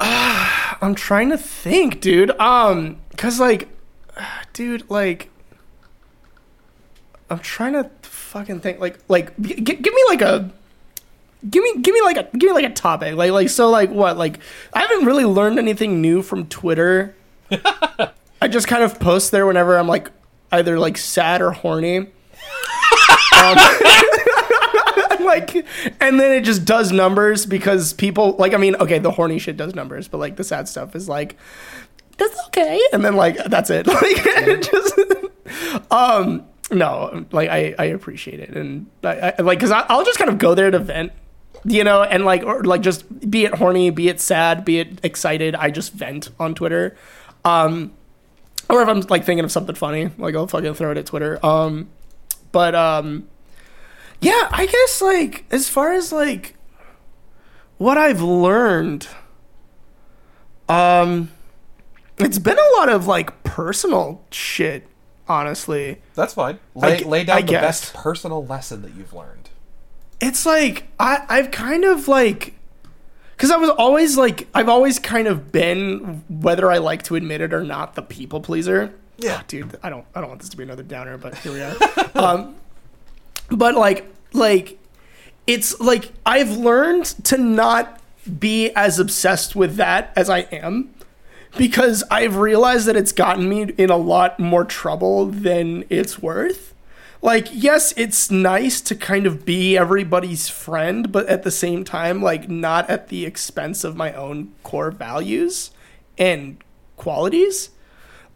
I'm 0.00 0.94
trying 0.96 1.30
to 1.30 1.38
think, 1.38 2.00
dude. 2.00 2.30
Um, 2.40 3.00
cause 3.16 3.38
like, 3.38 3.68
dude, 4.52 4.90
like, 4.90 5.30
I'm 7.30 7.38
trying 7.38 7.74
to 7.74 7.88
fucking 8.02 8.60
think. 8.60 8.80
Like, 8.80 8.98
like, 9.08 9.38
g- 9.40 9.54
g- 9.54 9.76
give 9.76 9.94
me 9.94 10.04
like 10.08 10.22
a, 10.22 10.50
give 11.48 11.62
me, 11.62 11.80
give 11.80 11.94
me 11.94 12.02
like 12.02 12.16
a, 12.16 12.36
give 12.36 12.48
me 12.48 12.52
like 12.52 12.64
a 12.64 12.72
topic. 12.72 13.14
Like, 13.14 13.32
like, 13.32 13.48
so 13.48 13.70
like 13.70 13.90
what? 13.90 14.16
Like, 14.16 14.40
I 14.72 14.80
haven't 14.80 15.04
really 15.04 15.24
learned 15.24 15.58
anything 15.58 16.00
new 16.00 16.22
from 16.22 16.46
Twitter. 16.46 17.14
I 17.50 18.48
just 18.48 18.66
kind 18.66 18.82
of 18.82 18.98
post 18.98 19.30
there 19.30 19.46
whenever 19.46 19.78
I'm 19.78 19.88
like 19.88 20.10
either 20.50 20.78
like 20.78 20.98
sad 20.98 21.42
or 21.42 21.52
horny. 21.52 21.98
um, 23.42 23.56
like 25.20 25.54
and 26.00 26.20
then 26.20 26.32
it 26.32 26.42
just 26.42 26.64
does 26.64 26.92
numbers 26.92 27.46
because 27.46 27.92
people 27.92 28.32
like 28.38 28.54
i 28.54 28.56
mean 28.56 28.74
okay 28.76 28.98
the 28.98 29.10
horny 29.10 29.38
shit 29.38 29.56
does 29.56 29.74
numbers 29.74 30.08
but 30.08 30.18
like 30.18 30.36
the 30.36 30.44
sad 30.44 30.68
stuff 30.68 30.94
is 30.94 31.08
like 31.08 31.36
that's 32.18 32.38
okay 32.46 32.80
and 32.92 33.04
then 33.04 33.14
like 33.16 33.36
that's 33.44 33.70
it 33.70 33.86
like 33.86 33.98
it 34.04 34.68
just 34.70 35.92
um 35.92 36.44
no 36.70 37.24
like 37.30 37.48
i 37.48 37.74
i 37.78 37.84
appreciate 37.84 38.40
it 38.40 38.50
and 38.50 38.86
i, 39.04 39.34
I 39.38 39.42
like 39.42 39.58
because 39.58 39.70
i'll 39.70 40.04
just 40.04 40.18
kind 40.18 40.30
of 40.30 40.38
go 40.38 40.54
there 40.54 40.70
to 40.70 40.78
vent 40.78 41.12
you 41.64 41.84
know 41.84 42.02
and 42.02 42.24
like 42.24 42.42
or 42.42 42.62
like 42.64 42.80
just 42.80 43.30
be 43.30 43.44
it 43.44 43.54
horny 43.54 43.90
be 43.90 44.08
it 44.08 44.20
sad 44.20 44.64
be 44.64 44.78
it 44.80 44.98
excited 45.04 45.54
i 45.54 45.70
just 45.70 45.92
vent 45.92 46.28
on 46.40 46.54
twitter 46.54 46.96
um 47.44 47.92
or 48.68 48.82
if 48.82 48.88
i'm 48.88 49.00
like 49.02 49.24
thinking 49.24 49.44
of 49.44 49.52
something 49.52 49.74
funny 49.74 50.10
like 50.18 50.34
i'll 50.34 50.46
fucking 50.46 50.74
throw 50.74 50.90
it 50.90 50.96
at 50.96 51.06
twitter 51.06 51.44
um 51.44 51.88
but 52.50 52.74
um 52.74 53.28
yeah, 54.20 54.48
I 54.52 54.66
guess 54.66 55.02
like 55.02 55.44
as 55.50 55.68
far 55.68 55.92
as 55.92 56.12
like 56.12 56.54
what 57.78 57.98
I've 57.98 58.22
learned, 58.22 59.08
um, 60.68 61.28
it's 62.18 62.38
been 62.38 62.56
a 62.56 62.76
lot 62.78 62.88
of 62.88 63.08
like 63.08 63.42
personal 63.42 64.24
shit, 64.30 64.86
honestly. 65.28 66.00
That's 66.14 66.34
fine. 66.34 66.60
Lay, 66.76 67.02
gu- 67.02 67.08
lay 67.08 67.24
down 67.24 67.38
I 67.38 67.40
the 67.40 67.48
guess. 67.48 67.62
best 67.62 67.94
personal 67.94 68.46
lesson 68.46 68.82
that 68.82 68.94
you've 68.94 69.12
learned. 69.12 69.41
It's 70.22 70.46
like 70.46 70.84
I 71.00 71.24
I've 71.28 71.50
kind 71.50 71.84
of 71.84 72.06
like 72.06 72.54
because 73.32 73.50
I 73.50 73.56
was 73.56 73.70
always 73.70 74.16
like 74.16 74.46
I've 74.54 74.68
always 74.68 75.00
kind 75.00 75.26
of 75.26 75.50
been 75.50 76.22
whether 76.28 76.70
I 76.70 76.78
like 76.78 77.02
to 77.04 77.16
admit 77.16 77.40
it 77.40 77.52
or 77.52 77.64
not 77.64 77.96
the 77.96 78.02
people 78.02 78.40
pleaser. 78.40 78.94
Yeah. 79.18 79.38
Ah, 79.40 79.44
dude, 79.48 79.76
I 79.82 79.90
don't 79.90 80.06
I 80.14 80.20
don't 80.20 80.28
want 80.28 80.40
this 80.40 80.50
to 80.50 80.56
be 80.56 80.62
another 80.62 80.84
downer, 80.84 81.18
but 81.18 81.36
here 81.38 81.52
we 81.52 81.60
are. 81.60 81.76
um, 82.14 82.54
but 83.50 83.74
like 83.74 84.06
like 84.32 84.78
it's 85.48 85.80
like 85.80 86.12
I've 86.24 86.56
learned 86.56 87.06
to 87.24 87.36
not 87.36 88.00
be 88.38 88.70
as 88.70 89.00
obsessed 89.00 89.56
with 89.56 89.74
that 89.74 90.12
as 90.14 90.30
I 90.30 90.40
am 90.52 90.94
because 91.58 92.04
I've 92.12 92.36
realized 92.36 92.86
that 92.86 92.96
it's 92.96 93.12
gotten 93.12 93.48
me 93.48 93.62
in 93.76 93.90
a 93.90 93.96
lot 93.96 94.38
more 94.38 94.64
trouble 94.64 95.26
than 95.26 95.84
it's 95.90 96.22
worth. 96.22 96.71
Like, 97.22 97.48
yes, 97.52 97.94
it's 97.96 98.30
nice 98.30 98.80
to 98.80 98.96
kind 98.96 99.26
of 99.26 99.44
be 99.44 99.76
everybody's 99.76 100.48
friend, 100.48 101.12
but 101.12 101.28
at 101.28 101.44
the 101.44 101.52
same 101.52 101.84
time, 101.84 102.20
like, 102.20 102.48
not 102.48 102.90
at 102.90 103.08
the 103.08 103.24
expense 103.24 103.84
of 103.84 103.96
my 103.96 104.12
own 104.12 104.52
core 104.64 104.90
values 104.90 105.70
and 106.18 106.56
qualities. 106.96 107.70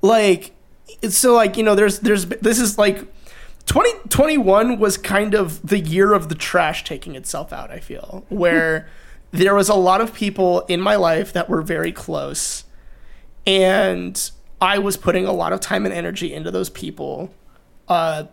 Like, 0.03 0.53
it's 1.03 1.19
so 1.19 1.35
like, 1.35 1.57
you 1.57 1.65
know, 1.65 1.75
there's, 1.75 1.99
there's, 1.99 2.27
this 2.27 2.61
is 2.61 2.79
like, 2.79 2.99
2021 3.67 4.79
was 4.79 4.97
kind 4.97 5.35
of 5.35 5.67
the 5.67 5.81
year 5.81 6.13
of 6.13 6.29
the 6.29 6.37
trash 6.37 6.85
taking 6.85 7.17
itself 7.17 7.53
out, 7.53 7.73
I 7.73 7.81
feel, 7.81 8.25
where 8.29 8.89
there 9.33 9.57
was 9.57 9.69
a 9.69 9.75
lot 9.75 10.01
of 10.01 10.15
people 10.15 10.61
in 10.67 10.81
my 10.81 10.95
life 10.95 11.33
that 11.33 11.49
were 11.49 11.63
very 11.63 11.91
close 11.91 12.63
and 13.47 14.31
I 14.61 14.79
was 14.79 14.97
putting 14.97 15.27
a 15.27 15.33
lot 15.33 15.53
of 15.53 15.61
time 15.61 15.85
and 15.85 15.95
energy 15.95 16.33
into 16.33 16.51
those 16.51 16.71
people, 16.71 17.33
uh, 17.89 18.25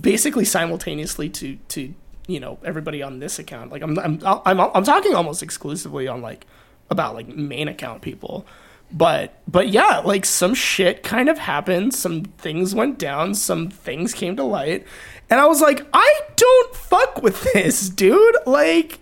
basically 0.00 0.44
simultaneously 0.44 1.28
to 1.30 1.56
to 1.68 1.94
you 2.26 2.40
know 2.40 2.58
everybody 2.64 3.02
on 3.02 3.18
this 3.18 3.38
account. 3.38 3.70
Like 3.70 3.82
I'm 3.82 3.98
I'm 3.98 4.20
I'm 4.24 4.60
I'm 4.60 4.84
talking 4.84 5.14
almost 5.14 5.42
exclusively 5.42 6.08
on 6.08 6.22
like 6.22 6.46
about 6.88 7.14
like 7.14 7.28
main 7.28 7.68
account 7.68 8.02
people, 8.02 8.46
but 8.92 9.40
but 9.48 9.68
yeah, 9.68 9.98
like 9.98 10.24
some 10.24 10.54
shit 10.54 11.02
kind 11.02 11.28
of 11.28 11.38
happened. 11.38 11.94
Some 11.94 12.24
things 12.24 12.74
went 12.74 12.98
down. 12.98 13.34
Some 13.34 13.70
things 13.70 14.14
came 14.14 14.36
to 14.36 14.44
light, 14.44 14.86
and 15.28 15.40
I 15.40 15.46
was 15.46 15.60
like, 15.60 15.86
I 15.92 16.20
don't 16.36 16.74
fuck 16.74 17.22
with 17.22 17.42
this, 17.54 17.88
dude. 17.88 18.36
Like. 18.46 19.00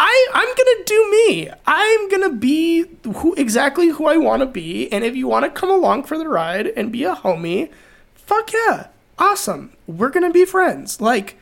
I 0.00 0.28
I'm 0.32 0.46
gonna 0.46 0.84
do 0.84 1.10
me. 1.10 1.50
I'm 1.66 2.08
gonna 2.08 2.32
be 2.32 2.84
who 3.02 3.34
exactly 3.34 3.88
who 3.88 4.06
I 4.06 4.16
want 4.16 4.40
to 4.42 4.46
be, 4.46 4.92
and 4.92 5.02
if 5.02 5.16
you 5.16 5.26
want 5.26 5.44
to 5.44 5.50
come 5.50 5.70
along 5.70 6.04
for 6.04 6.16
the 6.16 6.28
ride 6.28 6.68
and 6.68 6.92
be 6.92 7.02
a 7.02 7.16
homie, 7.16 7.72
fuck 8.14 8.52
yeah, 8.52 8.88
awesome. 9.18 9.76
We're 9.86 10.10
gonna 10.10 10.30
be 10.30 10.44
friends. 10.44 11.00
Like, 11.00 11.36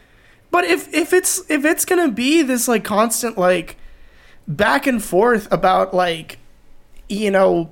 but 0.51 0.65
if 0.65 0.93
if 0.95 1.13
it's 1.13 1.49
if 1.51 1.65
it's 1.65 1.85
gonna 1.85 2.11
be 2.11 2.43
this 2.43 2.69
like 2.69 2.85
constant 2.85 3.37
like 3.37 3.77
back 4.49 4.87
and 4.87 5.03
forth 5.03 5.51
about 5.53 5.93
like 5.93 6.39
you 7.09 7.31
know 7.31 7.71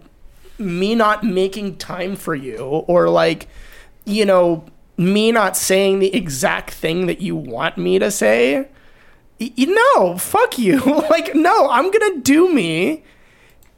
me 0.59 0.95
not 0.95 1.25
making 1.25 1.77
time 1.77 2.17
for 2.17 2.35
you 2.35 2.59
or 2.59 3.09
like 3.09 3.49
you 4.05 4.25
know 4.25 4.65
me 4.97 5.33
not 5.33 5.57
saying 5.57 5.99
the 5.99 6.15
exact 6.15 6.73
thing 6.73 7.07
that 7.07 7.21
you 7.21 7.35
want 7.35 7.77
me 7.77 7.99
to 7.99 8.11
say 8.11 8.69
you 9.39 9.75
know 9.75 10.17
fuck 10.17 10.59
you 10.59 10.81
like 11.11 11.35
no 11.35 11.69
i'm 11.71 11.91
gonna 11.91 12.21
do 12.21 12.53
me 12.53 13.03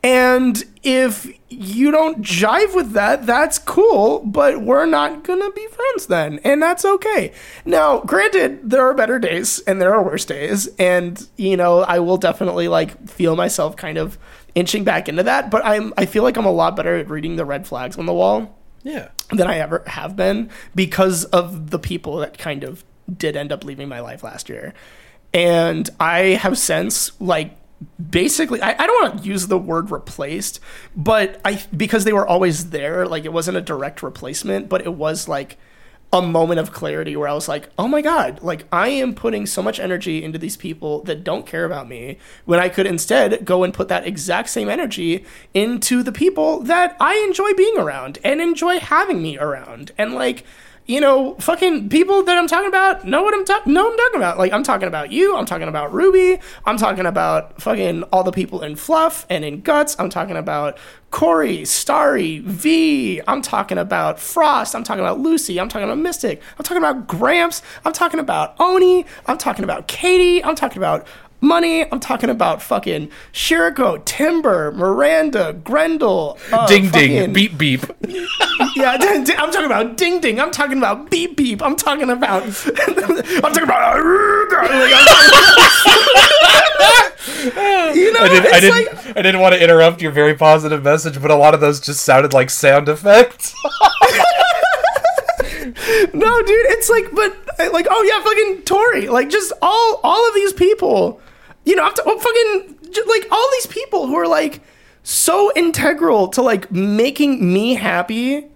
and 0.06 0.62
if 0.84 1.26
you 1.48 1.90
don't 1.90 2.22
jive 2.22 2.76
with 2.76 2.92
that, 2.92 3.26
that's 3.26 3.58
cool, 3.58 4.20
but 4.20 4.60
we're 4.62 4.86
not 4.86 5.24
gonna 5.24 5.50
be 5.50 5.66
friends 5.66 6.06
then. 6.06 6.38
And 6.44 6.62
that's 6.62 6.84
okay. 6.84 7.32
Now, 7.64 7.98
granted, 8.02 8.70
there 8.70 8.86
are 8.86 8.94
better 8.94 9.18
days 9.18 9.58
and 9.66 9.82
there 9.82 9.92
are 9.92 10.04
worse 10.04 10.24
days. 10.24 10.68
And, 10.78 11.26
you 11.36 11.56
know, 11.56 11.80
I 11.80 11.98
will 11.98 12.18
definitely 12.18 12.68
like 12.68 13.08
feel 13.08 13.34
myself 13.34 13.74
kind 13.74 13.98
of 13.98 14.16
inching 14.54 14.84
back 14.84 15.08
into 15.08 15.24
that. 15.24 15.50
But 15.50 15.64
I'm 15.66 15.92
I 15.98 16.06
feel 16.06 16.22
like 16.22 16.36
I'm 16.36 16.46
a 16.46 16.52
lot 16.52 16.76
better 16.76 16.94
at 16.96 17.10
reading 17.10 17.34
the 17.34 17.44
red 17.44 17.66
flags 17.66 17.98
on 17.98 18.06
the 18.06 18.14
wall 18.14 18.56
Yeah. 18.84 19.08
than 19.32 19.48
I 19.48 19.58
ever 19.58 19.82
have 19.88 20.14
been 20.14 20.50
because 20.76 21.24
of 21.26 21.70
the 21.70 21.80
people 21.80 22.18
that 22.18 22.38
kind 22.38 22.62
of 22.62 22.84
did 23.12 23.34
end 23.34 23.50
up 23.50 23.64
leaving 23.64 23.88
my 23.88 23.98
life 23.98 24.22
last 24.22 24.48
year. 24.48 24.72
And 25.34 25.90
I 25.98 26.38
have 26.42 26.56
since 26.58 27.10
like 27.20 27.56
basically 28.10 28.60
I, 28.62 28.70
I 28.70 28.86
don't 28.86 29.02
want 29.02 29.22
to 29.22 29.28
use 29.28 29.46
the 29.46 29.58
word 29.58 29.90
replaced, 29.90 30.60
but 30.94 31.40
I 31.44 31.62
because 31.76 32.04
they 32.04 32.12
were 32.12 32.26
always 32.26 32.70
there, 32.70 33.06
like 33.06 33.24
it 33.24 33.32
wasn't 33.32 33.56
a 33.56 33.62
direct 33.62 34.02
replacement, 34.02 34.68
but 34.68 34.82
it 34.82 34.94
was 34.94 35.28
like 35.28 35.58
a 36.12 36.22
moment 36.22 36.60
of 36.60 36.72
clarity 36.72 37.16
where 37.16 37.28
I 37.28 37.34
was 37.34 37.48
like, 37.48 37.68
oh 37.78 37.88
my 37.88 38.00
God, 38.00 38.40
like 38.42 38.64
I 38.70 38.88
am 38.88 39.14
putting 39.14 39.44
so 39.44 39.62
much 39.62 39.80
energy 39.80 40.22
into 40.22 40.38
these 40.38 40.56
people 40.56 41.02
that 41.02 41.24
don't 41.24 41.46
care 41.46 41.64
about 41.64 41.88
me 41.88 42.18
when 42.44 42.60
I 42.60 42.68
could 42.68 42.86
instead 42.86 43.44
go 43.44 43.64
and 43.64 43.74
put 43.74 43.88
that 43.88 44.06
exact 44.06 44.48
same 44.48 44.68
energy 44.68 45.24
into 45.52 46.02
the 46.02 46.12
people 46.12 46.60
that 46.62 46.96
I 47.00 47.16
enjoy 47.26 47.52
being 47.54 47.76
around 47.76 48.18
and 48.22 48.40
enjoy 48.40 48.78
having 48.78 49.20
me 49.20 49.36
around. 49.36 49.90
And 49.98 50.14
like, 50.14 50.44
you 50.86 51.00
know, 51.00 51.34
fucking 51.40 51.88
people 51.88 52.22
that 52.22 52.38
I'm 52.38 52.46
talking 52.46 52.68
about 52.68 53.04
know 53.04 53.22
what 53.22 53.34
I'm 53.34 53.44
talking. 53.44 53.72
Know 53.72 53.90
I'm 53.90 53.96
talking 53.96 54.16
about. 54.16 54.38
Like 54.38 54.52
I'm 54.52 54.62
talking 54.62 54.86
about 54.86 55.10
you. 55.10 55.36
I'm 55.36 55.44
talking 55.44 55.66
about 55.66 55.92
Ruby. 55.92 56.40
I'm 56.64 56.76
talking 56.76 57.06
about 57.06 57.60
fucking 57.60 58.04
all 58.04 58.22
the 58.22 58.32
people 58.32 58.62
in 58.62 58.76
Fluff 58.76 59.26
and 59.28 59.44
in 59.44 59.62
Guts. 59.62 59.96
I'm 59.98 60.08
talking 60.10 60.36
about 60.36 60.78
Corey, 61.10 61.64
Starry, 61.64 62.38
V. 62.40 63.20
I'm 63.26 63.42
talking 63.42 63.78
about 63.78 64.20
Frost. 64.20 64.76
I'm 64.76 64.84
talking 64.84 65.02
about 65.02 65.18
Lucy. 65.18 65.58
I'm 65.58 65.68
talking 65.68 65.88
about 65.88 65.98
Mystic. 65.98 66.40
I'm 66.58 66.64
talking 66.64 66.82
about 66.82 67.08
Gramps. 67.08 67.62
I'm 67.84 67.92
talking 67.92 68.20
about 68.20 68.54
Oni. 68.60 69.06
I'm 69.26 69.38
talking 69.38 69.64
about 69.64 69.88
Katie. 69.88 70.42
I'm 70.44 70.54
talking 70.54 70.78
about 70.78 71.06
Money, 71.40 71.90
I'm 71.92 72.00
talking 72.00 72.30
about 72.30 72.62
fucking 72.62 73.10
Shiriko, 73.32 74.02
Timber, 74.04 74.72
Miranda, 74.72 75.52
Grendel, 75.52 76.38
uh, 76.50 76.66
ding 76.66 76.88
ding, 76.90 77.18
fucking- 77.18 77.32
beep 77.34 77.58
beep. 77.58 77.82
yeah, 78.76 78.96
ding, 78.96 79.24
ding. 79.24 79.36
I'm 79.38 79.50
talking 79.52 79.66
about 79.66 79.96
ding 79.96 80.20
ding. 80.20 80.40
I'm 80.40 80.50
talking 80.50 80.78
about 80.78 81.10
beep 81.10 81.36
beep. 81.36 81.62
I'm 81.62 81.76
talking 81.76 82.08
about. 82.10 82.42
I'm 82.46 82.52
talking 82.52 83.62
about. 83.64 83.96
Like, 84.02 84.92
I'm 84.94 85.06
talking- 85.06 85.42
you 87.94 88.12
know, 88.12 88.20
I 88.20 88.28
didn't. 88.28 88.44
it's 88.46 88.54
I 88.54 88.60
didn't. 88.60 88.94
like 88.94 89.16
I 89.16 89.22
didn't 89.22 89.40
want 89.40 89.54
to 89.54 89.62
interrupt 89.62 90.00
your 90.02 90.12
very 90.12 90.34
positive 90.34 90.82
message, 90.82 91.20
but 91.20 91.30
a 91.30 91.34
lot 91.36 91.54
of 91.54 91.60
those 91.60 91.80
just 91.80 92.00
sounded 92.04 92.32
like 92.32 92.50
sound 92.50 92.88
effects. 92.88 93.54
no, 96.14 96.42
dude. 96.42 96.66
It's 96.72 96.88
like, 96.88 97.06
but 97.12 97.36
like, 97.72 97.86
oh 97.90 98.02
yeah, 98.02 98.22
fucking 98.24 98.62
Tori. 98.64 99.08
Like, 99.08 99.28
just 99.30 99.52
all 99.62 100.00
all 100.02 100.26
of 100.28 100.34
these 100.34 100.52
people. 100.52 101.20
You 101.66 101.76
know, 101.76 101.84
I'm 101.84 101.92
t- 101.94 102.02
oh, 102.06 102.18
fucking 102.18 103.06
like 103.06 103.26
all 103.30 103.48
these 103.52 103.66
people 103.66 104.06
who 104.06 104.14
are 104.14 104.28
like 104.28 104.62
so 105.02 105.52
integral 105.54 106.28
to 106.28 106.42
like 106.42 106.70
making 106.72 107.52
me 107.52 107.74
happy. 107.74 108.46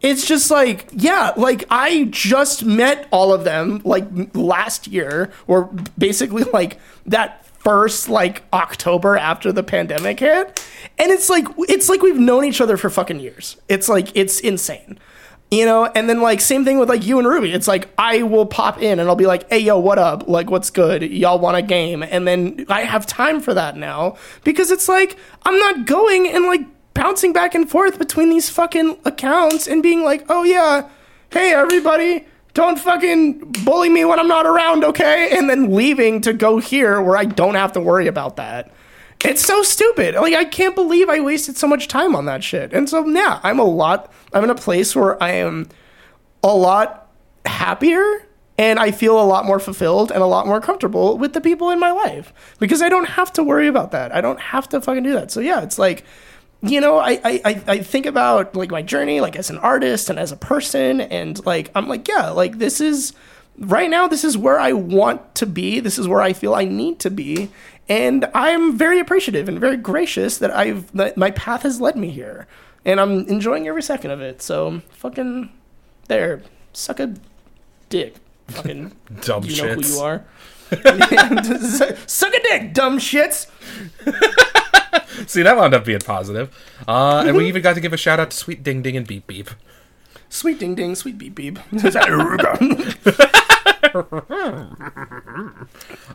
It's 0.00 0.26
just 0.26 0.50
like, 0.50 0.88
yeah, 0.92 1.32
like 1.36 1.64
I 1.70 2.04
just 2.10 2.64
met 2.64 3.08
all 3.10 3.32
of 3.32 3.44
them 3.44 3.80
like 3.84 4.06
last 4.34 4.86
year, 4.86 5.30
or 5.46 5.70
basically 5.96 6.44
like 6.52 6.80
that 7.06 7.44
first 7.58 8.08
like 8.08 8.44
October 8.52 9.16
after 9.16 9.52
the 9.52 9.62
pandemic 9.62 10.20
hit. 10.20 10.64
And 10.98 11.10
it's 11.10 11.28
like, 11.28 11.46
it's 11.68 11.88
like 11.88 12.02
we've 12.02 12.18
known 12.18 12.44
each 12.44 12.60
other 12.60 12.76
for 12.76 12.88
fucking 12.90 13.20
years. 13.20 13.56
It's 13.68 13.88
like, 13.88 14.08
it's 14.16 14.40
insane. 14.40 14.98
You 15.50 15.64
know, 15.64 15.86
and 15.86 16.10
then 16.10 16.20
like 16.20 16.42
same 16.42 16.66
thing 16.66 16.78
with 16.78 16.90
like 16.90 17.06
you 17.06 17.18
and 17.18 17.26
Ruby. 17.26 17.52
It's 17.54 17.66
like 17.66 17.88
I 17.96 18.22
will 18.22 18.44
pop 18.44 18.82
in 18.82 18.98
and 18.98 19.08
I'll 19.08 19.16
be 19.16 19.26
like, 19.26 19.48
"Hey, 19.48 19.60
yo, 19.60 19.78
what 19.78 19.98
up? 19.98 20.28
Like, 20.28 20.50
what's 20.50 20.68
good? 20.68 21.02
Y'all 21.02 21.38
want 21.38 21.56
a 21.56 21.62
game?" 21.62 22.02
And 22.02 22.28
then 22.28 22.66
I 22.68 22.82
have 22.82 23.06
time 23.06 23.40
for 23.40 23.54
that 23.54 23.74
now 23.74 24.16
because 24.44 24.70
it's 24.70 24.88
like 24.90 25.16
I'm 25.44 25.58
not 25.58 25.86
going 25.86 26.28
and 26.28 26.44
like 26.44 26.60
bouncing 26.92 27.32
back 27.32 27.54
and 27.54 27.68
forth 27.70 27.98
between 27.98 28.28
these 28.28 28.50
fucking 28.50 28.98
accounts 29.06 29.66
and 29.66 29.82
being 29.82 30.04
like, 30.04 30.26
"Oh 30.28 30.42
yeah, 30.42 30.86
hey 31.30 31.54
everybody, 31.54 32.26
don't 32.52 32.78
fucking 32.78 33.52
bully 33.64 33.88
me 33.88 34.04
when 34.04 34.20
I'm 34.20 34.28
not 34.28 34.44
around, 34.44 34.84
okay?" 34.84 35.30
And 35.34 35.48
then 35.48 35.74
leaving 35.74 36.20
to 36.22 36.34
go 36.34 36.58
here 36.58 37.00
where 37.00 37.16
I 37.16 37.24
don't 37.24 37.54
have 37.54 37.72
to 37.72 37.80
worry 37.80 38.06
about 38.06 38.36
that. 38.36 38.70
It's 39.24 39.44
so 39.44 39.62
stupid. 39.62 40.14
Like 40.14 40.34
I 40.34 40.44
can't 40.44 40.74
believe 40.74 41.08
I 41.08 41.20
wasted 41.20 41.56
so 41.56 41.66
much 41.66 41.88
time 41.88 42.14
on 42.14 42.26
that 42.26 42.44
shit. 42.44 42.72
And 42.72 42.88
so 42.88 43.06
yeah, 43.06 43.40
I'm 43.42 43.58
a 43.58 43.64
lot 43.64 44.12
I'm 44.32 44.44
in 44.44 44.50
a 44.50 44.54
place 44.54 44.94
where 44.94 45.20
I 45.22 45.32
am 45.32 45.68
a 46.42 46.54
lot 46.54 47.10
happier 47.44 48.26
and 48.56 48.78
I 48.78 48.90
feel 48.90 49.20
a 49.20 49.24
lot 49.24 49.44
more 49.44 49.58
fulfilled 49.58 50.10
and 50.12 50.22
a 50.22 50.26
lot 50.26 50.46
more 50.46 50.60
comfortable 50.60 51.16
with 51.18 51.32
the 51.32 51.40
people 51.40 51.70
in 51.70 51.78
my 51.80 51.90
life 51.90 52.32
because 52.58 52.82
I 52.82 52.88
don't 52.88 53.08
have 53.08 53.32
to 53.34 53.42
worry 53.42 53.66
about 53.68 53.90
that. 53.92 54.12
I 54.14 54.20
don't 54.20 54.40
have 54.40 54.68
to 54.70 54.80
fucking 54.80 55.02
do 55.02 55.12
that. 55.14 55.30
So 55.30 55.40
yeah, 55.40 55.62
it's 55.62 55.78
like 55.78 56.04
you 56.60 56.80
know, 56.80 56.98
I, 56.98 57.20
I, 57.24 57.62
I- 57.68 57.78
think 57.78 58.04
about 58.06 58.56
like 58.56 58.70
my 58.72 58.82
journey, 58.82 59.20
like 59.20 59.36
as 59.36 59.48
an 59.48 59.58
artist 59.58 60.10
and 60.10 60.18
as 60.18 60.32
a 60.32 60.36
person, 60.36 61.00
and 61.00 61.44
like 61.46 61.70
I'm 61.76 61.86
like, 61.86 62.08
yeah, 62.08 62.30
like 62.30 62.58
this 62.58 62.80
is 62.80 63.12
right 63.58 63.88
now, 63.88 64.08
this 64.08 64.24
is 64.24 64.36
where 64.36 64.58
I 64.58 64.72
want 64.72 65.36
to 65.36 65.46
be. 65.46 65.78
This 65.78 65.98
is 66.00 66.08
where 66.08 66.20
I 66.20 66.32
feel 66.32 66.54
I 66.56 66.64
need 66.64 66.98
to 67.00 67.10
be, 67.10 67.48
and 67.88 68.28
I'm 68.34 68.76
very 68.76 69.00
appreciative 69.00 69.48
and 69.48 69.58
very 69.58 69.76
gracious 69.76 70.38
that 70.38 70.54
I've 70.54 70.90
that 70.92 71.16
my 71.16 71.30
path 71.32 71.62
has 71.62 71.80
led 71.80 71.96
me 71.96 72.10
here, 72.10 72.46
and 72.84 73.00
I'm 73.00 73.26
enjoying 73.26 73.66
every 73.68 73.82
second 73.82 74.10
of 74.10 74.20
it. 74.20 74.42
So 74.42 74.82
fucking 74.90 75.50
there, 76.08 76.42
suck 76.72 77.00
a 77.00 77.14
dick, 77.88 78.16
fucking 78.48 78.92
Dumb 79.22 79.44
you 79.44 79.62
know 79.62 79.74
who 79.74 79.86
you 79.86 79.98
are. 80.00 80.24
Suck 82.06 82.34
a 82.34 82.42
dick, 82.42 82.74
dumb 82.74 82.98
shits. 82.98 83.46
See, 85.26 85.40
that 85.42 85.56
wound 85.56 85.72
up 85.72 85.86
being 85.86 86.00
positive. 86.00 86.54
Uh, 86.86 87.24
and 87.26 87.38
we 87.38 87.48
even 87.48 87.62
got 87.62 87.74
to 87.76 87.80
give 87.80 87.94
a 87.94 87.96
shout 87.96 88.20
out 88.20 88.32
to 88.32 88.36
Sweet 88.36 88.62
Ding 88.62 88.82
Ding 88.82 88.94
and 88.94 89.06
Beep 89.06 89.26
Beep. 89.26 89.48
Sweet 90.28 90.58
ding 90.58 90.74
ding, 90.74 90.94
sweet 90.94 91.16
beep 91.16 91.34
beep. 91.34 91.58
Oh 93.94 94.70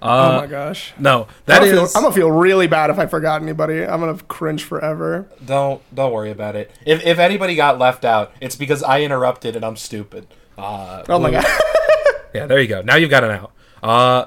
my 0.01 0.47
gosh. 0.47 0.93
No, 0.99 1.23
I'm 1.23 1.27
that 1.45 1.59
gonna, 1.59 1.71
feel. 1.71 1.87
I'm 1.95 2.03
gonna 2.03 2.11
feel 2.15 2.31
really 2.31 2.67
bad 2.67 2.89
if 2.89 2.99
I 2.99 3.05
forgot 3.05 3.41
anybody. 3.41 3.83
I'm 3.83 3.99
gonna 3.99 4.17
cringe 4.27 4.63
forever. 4.63 5.27
Don't 5.45 5.81
don't 5.93 6.11
worry 6.11 6.31
about 6.31 6.55
it. 6.55 6.71
If 6.85 7.05
if 7.05 7.19
anybody 7.19 7.55
got 7.55 7.79
left 7.79 8.05
out, 8.05 8.31
it's 8.41 8.55
because 8.55 8.83
I 8.83 9.01
interrupted 9.01 9.55
and 9.55 9.63
I'm 9.65 9.75
stupid. 9.77 10.27
Uh, 10.57 11.03
Oh 11.09 11.19
my 11.19 11.31
god. 11.31 11.45
yeah, 12.33 12.45
there 12.45 12.59
you 12.59 12.67
go. 12.67 12.81
Now 12.81 12.95
you've 12.95 13.09
got 13.09 13.23
an 13.23 13.31
out. 13.31 13.51
Uh, 13.81 14.25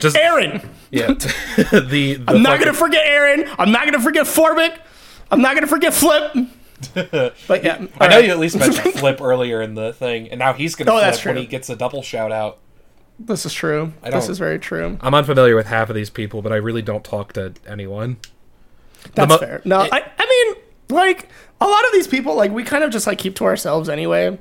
just 0.00 0.16
Aaron! 0.16 0.68
yeah. 0.90 1.06
the, 1.56 2.14
the 2.18 2.24
I'm 2.28 2.42
not 2.42 2.52
fucking- 2.52 2.64
gonna 2.66 2.74
forget 2.74 3.06
Aaron. 3.06 3.48
I'm 3.58 3.72
not 3.72 3.84
gonna 3.84 4.00
forget 4.00 4.26
Forbic. 4.26 4.78
I'm 5.30 5.40
not 5.42 5.54
gonna 5.54 5.66
forget 5.66 5.94
Flip. 5.94 6.32
But 6.94 7.64
yeah. 7.64 7.76
I 7.76 7.78
know 7.80 7.86
alright. 8.00 8.24
you 8.26 8.30
at 8.30 8.38
least 8.38 8.58
mentioned 8.58 8.94
Flip 8.94 9.20
earlier 9.22 9.62
in 9.62 9.74
the 9.74 9.92
thing, 9.94 10.28
and 10.28 10.38
now 10.38 10.52
he's 10.52 10.74
gonna 10.74 10.90
Oh, 10.90 10.94
flip 10.98 11.04
that's 11.04 11.24
when 11.24 11.36
he 11.38 11.46
gets 11.46 11.70
a 11.70 11.76
double 11.76 12.02
shout 12.02 12.30
out. 12.30 12.58
This 13.18 13.46
is 13.46 13.52
true. 13.52 13.92
I 14.02 14.10
This 14.10 14.28
is 14.28 14.38
very 14.38 14.58
true. 14.58 14.98
I'm 15.00 15.14
unfamiliar 15.14 15.54
with 15.56 15.66
half 15.66 15.88
of 15.88 15.94
these 15.94 16.10
people, 16.10 16.42
but 16.42 16.52
I 16.52 16.56
really 16.56 16.82
don't 16.82 17.04
talk 17.04 17.32
to 17.34 17.54
anyone. 17.66 18.16
That's 19.14 19.28
mo- 19.30 19.38
fair. 19.38 19.60
No, 19.64 19.78
I, 19.80 20.10
I 20.18 20.26
mean, 20.54 20.62
like 20.88 21.28
a 21.60 21.66
lot 21.66 21.84
of 21.86 21.92
these 21.92 22.06
people, 22.08 22.34
like 22.34 22.50
we 22.50 22.64
kind 22.64 22.82
of 22.84 22.90
just 22.90 23.06
like 23.06 23.18
keep 23.18 23.36
to 23.36 23.44
ourselves 23.44 23.88
anyway. 23.88 24.38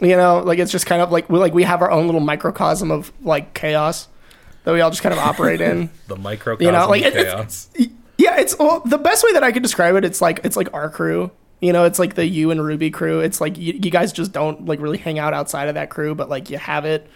You 0.00 0.16
know, 0.16 0.38
like 0.40 0.58
it's 0.58 0.72
just 0.72 0.86
kind 0.86 1.02
of 1.02 1.12
like 1.12 1.28
we 1.28 1.38
like 1.38 1.52
we 1.54 1.62
have 1.64 1.82
our 1.82 1.90
own 1.90 2.06
little 2.06 2.20
microcosm 2.22 2.90
of 2.90 3.12
like 3.22 3.54
chaos 3.54 4.08
that 4.64 4.72
we 4.72 4.80
all 4.80 4.90
just 4.90 5.02
kind 5.02 5.12
of 5.12 5.18
operate 5.18 5.60
in. 5.60 5.90
The 6.08 6.16
microcosm 6.16 6.66
You 6.66 6.72
know, 6.72 6.88
like 6.88 7.04
of 7.04 7.14
it- 7.14 7.24
chaos. 7.26 7.68
it's, 7.74 7.92
yeah, 8.18 8.38
it's 8.38 8.58
well, 8.58 8.80
the 8.80 8.98
best 8.98 9.24
way 9.24 9.32
that 9.34 9.42
I 9.44 9.52
could 9.52 9.62
describe 9.62 9.94
it. 9.96 10.04
It's 10.04 10.20
like 10.20 10.40
it's 10.44 10.56
like 10.56 10.72
our 10.74 10.90
crew. 10.90 11.30
You 11.60 11.72
know, 11.74 11.84
it's 11.84 11.98
like 11.98 12.14
the 12.14 12.26
you 12.26 12.50
and 12.50 12.64
Ruby 12.64 12.90
crew. 12.90 13.20
It's 13.20 13.40
like 13.40 13.58
you, 13.58 13.74
you 13.74 13.90
guys 13.90 14.12
just 14.12 14.32
don't 14.32 14.64
like 14.66 14.80
really 14.80 14.98
hang 14.98 15.18
out 15.18 15.34
outside 15.34 15.68
of 15.68 15.74
that 15.74 15.90
crew, 15.90 16.14
but 16.14 16.28
like 16.30 16.48
you 16.50 16.56
have 16.58 16.84
it. 16.86 17.06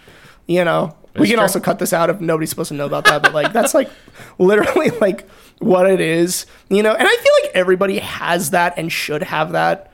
You 0.47 0.63
know, 0.63 0.95
we 1.15 1.27
can 1.27 1.35
true. 1.37 1.41
also 1.41 1.59
cut 1.59 1.79
this 1.79 1.93
out 1.93 2.09
if 2.09 2.19
nobody's 2.21 2.49
supposed 2.49 2.67
to 2.69 2.73
know 2.75 2.85
about 2.85 3.05
that. 3.05 3.23
But 3.23 3.33
like 3.33 3.53
that's 3.53 3.73
like 3.73 3.89
literally 4.37 4.89
like 5.01 5.27
what 5.59 5.89
it 5.89 5.99
is. 6.01 6.45
You 6.69 6.83
know, 6.83 6.93
and 6.93 7.07
I 7.07 7.15
feel 7.15 7.33
like 7.43 7.51
everybody 7.55 7.99
has 7.99 8.51
that 8.51 8.73
and 8.77 8.91
should 8.91 9.23
have 9.23 9.51
that. 9.53 9.91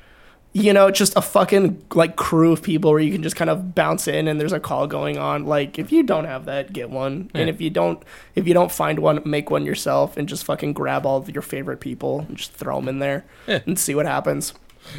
You 0.53 0.73
know, 0.73 0.91
just 0.91 1.15
a 1.15 1.21
fucking 1.21 1.81
like 1.93 2.17
crew 2.17 2.51
of 2.51 2.61
people 2.61 2.91
where 2.91 2.99
you 2.99 3.13
can 3.13 3.23
just 3.23 3.37
kind 3.37 3.49
of 3.49 3.73
bounce 3.73 4.05
in 4.09 4.27
and 4.27 4.37
there's 4.37 4.51
a 4.51 4.59
call 4.59 4.85
going 4.85 5.17
on. 5.17 5.45
Like 5.45 5.79
if 5.79 5.93
you 5.93 6.03
don't 6.03 6.25
have 6.25 6.43
that, 6.43 6.73
get 6.73 6.89
one. 6.89 7.31
And 7.33 7.49
if 7.49 7.61
you 7.61 7.69
don't 7.69 8.03
if 8.35 8.45
you 8.45 8.53
don't 8.53 8.69
find 8.69 8.99
one, 8.99 9.21
make 9.23 9.49
one 9.49 9.65
yourself 9.65 10.17
and 10.17 10.27
just 10.27 10.43
fucking 10.43 10.73
grab 10.73 11.05
all 11.05 11.15
of 11.19 11.29
your 11.29 11.41
favorite 11.41 11.79
people 11.79 12.25
and 12.27 12.35
just 12.35 12.51
throw 12.51 12.75
them 12.75 12.89
in 12.89 12.99
there 12.99 13.23
Yeah. 13.47 13.59
and 13.65 13.79
see 13.79 13.95
what 13.95 14.05
happens. 14.05 14.53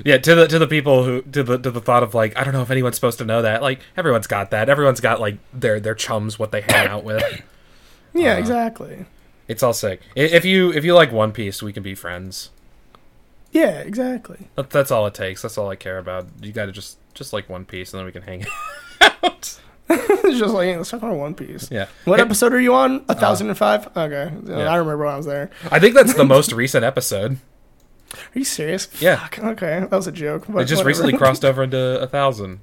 Yeah, 0.04 0.18
to 0.18 0.34
the 0.34 0.48
to 0.48 0.58
the 0.58 0.66
people 0.66 1.04
who 1.04 1.22
to 1.22 1.42
the 1.42 1.58
to 1.58 1.70
the 1.70 1.80
thought 1.80 2.02
of 2.02 2.14
like 2.14 2.36
I 2.38 2.44
don't 2.44 2.52
know 2.54 2.62
if 2.62 2.70
anyone's 2.70 2.94
supposed 2.94 3.18
to 3.18 3.24
know 3.24 3.42
that. 3.42 3.62
Like 3.62 3.80
everyone's 3.96 4.26
got 4.26 4.50
that. 4.50 4.68
Everyone's 4.68 5.00
got 5.00 5.20
like 5.20 5.38
their 5.52 5.80
their 5.80 5.94
chums 5.94 6.38
what 6.38 6.50
they 6.52 6.60
hang 6.62 6.86
out 6.88 7.04
with. 7.04 7.22
Yeah, 8.14 8.34
Uh, 8.34 8.38
exactly. 8.40 9.06
It's 9.48 9.62
all 9.62 9.72
sick. 9.72 10.00
If 10.14 10.44
you 10.44 10.70
if 10.72 10.84
you 10.84 10.94
like 10.94 11.12
One 11.12 11.32
Piece, 11.32 11.62
we 11.62 11.72
can 11.72 11.82
be 11.82 11.94
friends. 11.94 12.50
Yeah, 13.52 13.78
exactly. 13.80 14.48
That, 14.54 14.68
that's 14.70 14.90
all 14.90 15.06
it 15.06 15.14
takes. 15.14 15.40
That's 15.42 15.56
all 15.58 15.68
I 15.70 15.76
care 15.76 15.96
about. 15.98 16.26
You 16.42 16.52
got 16.52 16.66
to 16.66 16.72
just 16.72 16.98
just 17.14 17.32
like 17.32 17.48
One 17.48 17.64
Piece, 17.64 17.92
and 17.92 17.98
then 17.98 18.04
we 18.06 18.12
can 18.12 18.22
hang 18.22 18.44
out. 19.00 19.58
it's 19.88 20.38
just 20.38 20.54
like 20.54 20.76
let's 20.76 20.90
talk 20.90 21.02
about 21.02 21.16
One 21.16 21.34
Piece. 21.34 21.70
yeah. 21.70 21.86
What 22.04 22.18
Hey, 22.18 22.24
episode 22.26 22.52
are 22.52 22.60
you 22.60 22.74
on? 22.74 23.04
A 23.08 23.14
thousand 23.14 23.48
and 23.48 23.56
five. 23.58 23.88
Okay, 23.96 24.24
I 24.24 24.76
remember 24.76 24.98
when 24.98 25.08
I 25.08 25.16
was 25.16 25.26
there. 25.26 25.50
I 25.70 25.78
think 25.78 25.94
that's 25.94 26.14
the 26.14 26.24
most 26.24 26.52
recent 26.52 26.84
episode. 26.84 27.38
Are 28.14 28.38
you 28.38 28.44
serious? 28.44 28.88
Yeah. 29.00 29.16
Fuck, 29.16 29.38
okay, 29.40 29.80
that 29.80 29.90
was 29.90 30.06
a 30.06 30.12
joke. 30.12 30.44
But 30.48 30.60
It 30.60 30.64
just 30.66 30.80
whatever. 30.80 30.88
recently 30.88 31.16
crossed 31.16 31.44
over 31.44 31.62
into 31.62 32.00
a 32.00 32.06
thousand. 32.06 32.60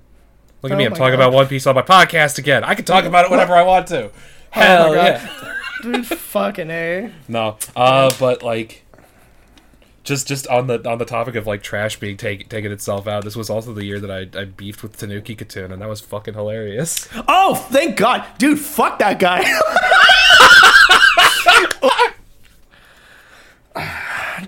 Look 0.62 0.72
at 0.72 0.76
Oh 0.76 0.78
me, 0.78 0.86
I'm 0.86 0.92
talking 0.94 1.18
God. 1.18 1.28
about 1.28 1.34
One 1.34 1.48
Piece 1.48 1.66
on 1.68 1.76
my 1.76 1.82
podcast 1.82 2.38
again. 2.38 2.64
I 2.64 2.76
can 2.76 2.86
talk 2.86 3.06
about 3.06 3.26
it 3.26 3.32
whenever 3.32 3.56
I 3.56 3.64
want 3.64 3.88
to. 3.88 4.12
Oh 4.52 4.60
Hell 4.60 4.94
God. 4.96 5.06
yeah. 5.06 5.54
Dude, 5.84 6.08
fucking 6.08 6.72
a. 6.72 7.12
No, 7.28 7.58
uh, 7.76 8.10
but 8.20 8.42
like, 8.42 8.84
just 10.04 10.28
just 10.28 10.48
on 10.48 10.66
the 10.66 10.90
on 10.90 10.98
the 10.98 11.06
topic 11.06 11.36
of 11.36 11.46
like 11.46 11.62
trash 11.62 12.00
being 12.00 12.18
take, 12.18 12.50
taking 12.50 12.72
itself 12.72 13.08
out. 13.08 13.24
This 13.24 13.36
was 13.36 13.52
also 13.52 13.76
the 13.76 13.86
year 13.86 14.00
that 14.00 14.10
I, 14.10 14.40
I 14.40 14.46
beefed 14.46 14.82
with 14.82 14.98
Tanuki 14.98 15.36
Katoon, 15.36 15.72
and 15.72 15.80
that 15.84 15.88
was 15.88 16.02
fucking 16.02 16.34
hilarious. 16.34 17.08
Oh, 17.28 17.54
thank 17.54 17.96
God, 17.96 18.26
dude. 18.40 18.60
Fuck 18.60 18.98
that 19.00 19.20
guy. 19.20 19.46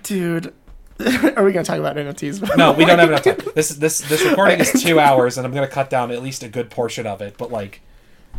dude, 0.03 0.53
are 1.35 1.43
we 1.43 1.51
gonna 1.51 1.63
talk 1.63 1.79
about 1.79 1.95
NFTs? 1.95 2.55
No, 2.57 2.71
we 2.73 2.85
don't 2.85 2.99
have 2.99 3.09
enough 3.09 3.23
time. 3.23 3.37
This 3.55 3.69
this 3.69 3.99
this 3.99 4.23
recording 4.23 4.59
is 4.59 4.71
two 4.81 4.99
hours, 4.99 5.37
and 5.37 5.45
I'm 5.47 5.53
gonna 5.53 5.67
cut 5.67 5.89
down 5.89 6.11
at 6.11 6.21
least 6.21 6.43
a 6.43 6.49
good 6.49 6.69
portion 6.69 7.05
of 7.07 7.21
it. 7.21 7.35
But 7.37 7.51
like, 7.51 7.81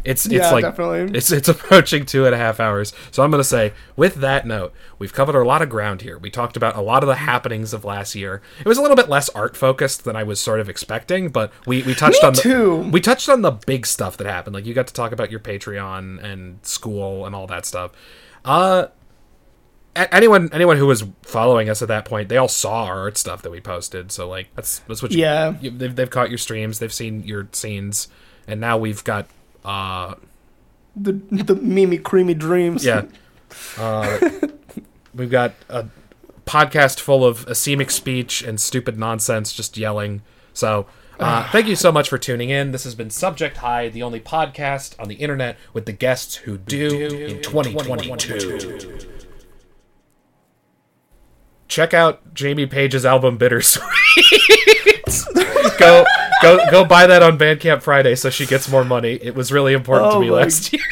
it's 0.04 0.24
it's 0.26 0.34
Yeah, 0.34 0.50
like 0.50 0.62
definitely. 0.64 1.16
it's 1.16 1.30
it's 1.30 1.48
approaching 1.48 2.04
two 2.06 2.24
and 2.26 2.34
a 2.34 2.38
half 2.38 2.58
hours. 2.60 2.92
So 3.10 3.22
I'm 3.22 3.30
gonna 3.30 3.44
say, 3.44 3.72
with 3.96 4.16
that 4.16 4.46
note, 4.46 4.72
we've 4.98 5.12
covered 5.12 5.36
a 5.36 5.44
lot 5.44 5.62
of 5.62 5.68
ground 5.68 6.02
here. 6.02 6.18
We 6.18 6.30
talked 6.30 6.56
about 6.56 6.76
a 6.76 6.80
lot 6.80 7.02
of 7.02 7.06
the 7.08 7.16
happenings 7.16 7.72
of 7.72 7.84
last 7.84 8.14
year. 8.14 8.42
It 8.60 8.66
was 8.66 8.78
a 8.78 8.82
little 8.82 8.96
bit 8.96 9.08
less 9.08 9.28
art 9.30 9.56
focused 9.56 10.04
than 10.04 10.16
I 10.16 10.22
was 10.22 10.40
sort 10.40 10.60
of 10.60 10.68
expecting, 10.68 11.28
but 11.28 11.52
we 11.66 11.82
we 11.82 11.94
touched 11.94 12.22
Me 12.22 12.26
on 12.28 12.32
the, 12.34 12.40
too. 12.40 12.76
we 12.90 13.00
touched 13.00 13.28
on 13.28 13.42
the 13.42 13.52
big 13.52 13.86
stuff 13.86 14.16
that 14.16 14.26
happened. 14.26 14.54
Like 14.54 14.66
you 14.66 14.74
got 14.74 14.86
to 14.88 14.94
talk 14.94 15.12
about 15.12 15.30
your 15.30 15.40
Patreon 15.40 16.22
and 16.22 16.64
school 16.66 17.24
and 17.26 17.34
all 17.34 17.46
that 17.46 17.64
stuff. 17.66 17.92
Uh 18.44 18.86
anyone 19.96 20.48
anyone 20.52 20.76
who 20.76 20.86
was 20.86 21.04
following 21.22 21.68
us 21.68 21.82
at 21.82 21.88
that 21.88 22.04
point, 22.04 22.28
they 22.28 22.36
all 22.36 22.48
saw 22.48 22.84
our 22.84 23.00
art 23.00 23.18
stuff 23.18 23.42
that 23.42 23.50
we 23.50 23.60
posted. 23.60 24.10
So 24.12 24.28
like 24.28 24.48
that's 24.54 24.78
that's 24.80 25.02
what 25.02 25.12
you, 25.12 25.20
Yeah. 25.20 25.54
you, 25.60 25.70
they've 25.70 25.94
they've 25.94 26.10
caught 26.10 26.28
your 26.30 26.38
streams, 26.38 26.78
they've 26.78 26.92
seen 26.92 27.22
your 27.24 27.48
scenes, 27.52 28.08
and 28.46 28.60
now 28.60 28.78
we've 28.78 29.04
got 29.04 29.26
uh 29.64 30.14
the 30.96 31.12
the 31.12 31.54
Mimi 31.56 31.98
creamy 31.98 32.34
dreams. 32.34 32.84
yeah 32.84 33.04
uh 33.78 34.30
we've 35.14 35.30
got 35.30 35.54
a 35.68 35.86
podcast 36.46 36.98
full 37.00 37.24
of 37.24 37.46
asemic 37.46 37.90
speech 37.90 38.42
and 38.42 38.60
stupid 38.60 38.98
nonsense 38.98 39.52
just 39.52 39.76
yelling. 39.76 40.22
So 40.54 40.86
uh, 41.20 41.48
thank 41.52 41.66
you 41.68 41.76
so 41.76 41.92
much 41.92 42.08
for 42.08 42.18
tuning 42.18 42.50
in. 42.50 42.72
This 42.72 42.82
has 42.84 42.94
been 42.96 43.10
Subject 43.10 43.58
Hi, 43.58 43.88
the 43.88 44.02
only 44.02 44.18
podcast 44.18 44.98
on 44.98 45.06
the 45.08 45.14
internet 45.16 45.56
with 45.72 45.86
the 45.86 45.92
guests 45.92 46.34
who 46.34 46.58
do 46.58 47.08
in 47.08 47.40
2022. 47.42 48.98
Check 51.72 51.94
out 51.94 52.34
Jamie 52.34 52.66
Paige's 52.66 53.06
album 53.06 53.38
Bittersweet. 53.38 53.82
go 55.78 56.04
go 56.42 56.58
go 56.70 56.84
buy 56.84 57.06
that 57.06 57.22
on 57.22 57.38
Bandcamp 57.38 57.80
Friday 57.80 58.14
so 58.14 58.28
she 58.28 58.44
gets 58.44 58.68
more 58.70 58.84
money. 58.84 59.14
It 59.14 59.34
was 59.34 59.50
really 59.50 59.72
important 59.72 60.10
to 60.12 60.16
Oh 60.16 60.20
me 60.20 60.28
my 60.28 60.36
last 60.36 60.70
year. 60.72 60.82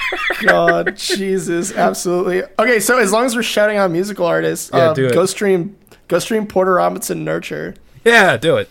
God, 0.43 0.97
Jesus, 0.97 1.77
absolutely. 1.77 2.45
Okay, 2.59 2.81
so 2.81 2.99
as 2.99 3.13
long 3.13 3.27
as 3.27 3.37
we're 3.37 3.43
shouting 3.43 3.77
out 3.77 3.91
musical 3.91 4.25
artists, 4.25 4.71
Yeah, 4.73 4.91
uh, 4.91 4.95
do 4.95 5.07
it. 5.09 5.13
go 5.13 5.27
stream, 5.27 5.77
go 6.09 6.19
stream 6.19 6.47
Porter 6.47 6.73
Robinson 6.75 7.25
Nurture. 7.27 7.75
yeah, 8.05 8.39
do 8.39 8.57
it. 8.57 8.71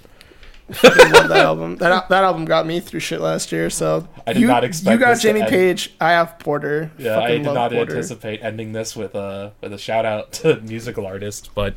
I 0.84 1.10
love 1.11 1.30
that 1.30 1.38
album. 1.45 1.76
That 1.77 2.10
that 2.10 2.23
album 2.23 2.45
got 2.45 2.65
me 2.65 2.80
through 2.80 3.02
shit 3.02 3.22
last 3.22 3.52
year. 3.52 3.69
So 3.69 4.07
I 4.26 4.34
did 4.34 4.41
you, 4.41 4.48
not 4.48 4.64
expect 4.64 4.91
you 4.94 4.99
got 4.99 5.19
Jamie. 5.19 5.44
Paige. 5.44 5.94
I 6.02 6.11
have 6.14 6.40
Porter. 6.40 6.91
Yeah, 6.98 7.19
I 7.19 7.27
did 7.31 7.44
not 7.44 7.72
Porter. 7.72 7.91
anticipate 7.91 8.41
ending 8.44 8.73
this 8.73 8.95
with 8.95 9.14
a 9.15 9.53
with 9.61 9.73
a 9.73 9.77
shout 9.80 10.06
out 10.06 10.31
to 10.34 10.60
musical 10.61 11.06
artist, 11.07 11.49
but 11.56 11.76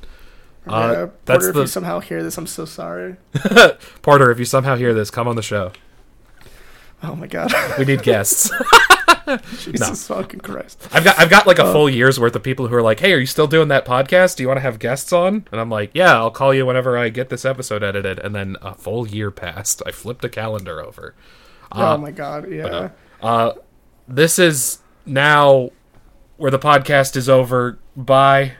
uh, 0.67 1.09
Porter, 1.25 1.51
if 1.51 1.57
you 1.57 1.67
somehow 1.67 2.01
hear 2.01 2.23
this, 2.23 2.39
I'm 2.39 2.47
so 2.47 2.65
sorry. 2.65 3.17
Porter. 4.03 4.31
If 4.31 4.39
you 4.39 4.45
somehow 4.45 4.77
hear 4.77 4.95
this, 4.95 5.11
come 5.11 5.27
on 5.29 5.37
the 5.37 5.43
show. 5.43 5.73
Oh 7.03 7.17
my 7.17 7.27
god, 7.27 7.53
We 7.79 7.85
need 7.85 8.03
guests. 8.03 8.49
Jesus 9.61 10.07
fucking 10.09 10.41
Christ. 10.41 10.87
I've 10.93 11.05
got 11.05 11.19
I've 11.19 11.31
got 11.31 11.47
like 11.47 11.59
a 11.59 11.65
Oh. 11.65 11.73
full 11.73 11.91
year's 11.91 12.19
worth 12.21 12.35
of 12.37 12.43
people 12.43 12.67
who 12.69 12.75
are 12.75 12.83
like, 12.83 13.01
"Hey, 13.01 13.13
are 13.13 13.19
you 13.19 13.27
still 13.27 13.47
doing 13.47 13.69
that 13.69 13.85
podcast? 13.87 14.37
Do 14.37 14.43
you 14.43 14.49
want 14.49 14.59
to 14.59 14.63
have 14.63 14.79
guests 14.79 15.13
on?" 15.13 15.47
And 15.53 15.61
I'm 15.61 15.71
like, 15.71 15.91
"Yeah, 15.95 16.15
I'll 16.17 16.31
call 16.31 16.53
you 16.53 16.67
whenever 16.67 16.97
I 16.99 17.09
get 17.09 17.29
this 17.29 17.45
episode 17.45 17.83
edited." 17.83 18.19
And 18.19 18.35
then 18.35 18.57
a 18.63 18.75
full 18.75 19.07
year 19.07 19.31
passed. 19.31 19.83
I 19.87 19.91
flipped 19.91 20.25
a 20.25 20.29
calendar 20.29 20.81
over. 20.85 21.15
oh 21.73 21.97
my 21.99 22.11
god, 22.11 22.51
yeah. 22.51 22.91
Uh, 23.23 23.53
this 24.09 24.39
is 24.39 24.79
now 25.07 25.71
where 26.37 26.51
the 26.51 26.59
podcast 26.59 27.17
is 27.17 27.29
over. 27.29 27.79
Bye. 27.97 28.53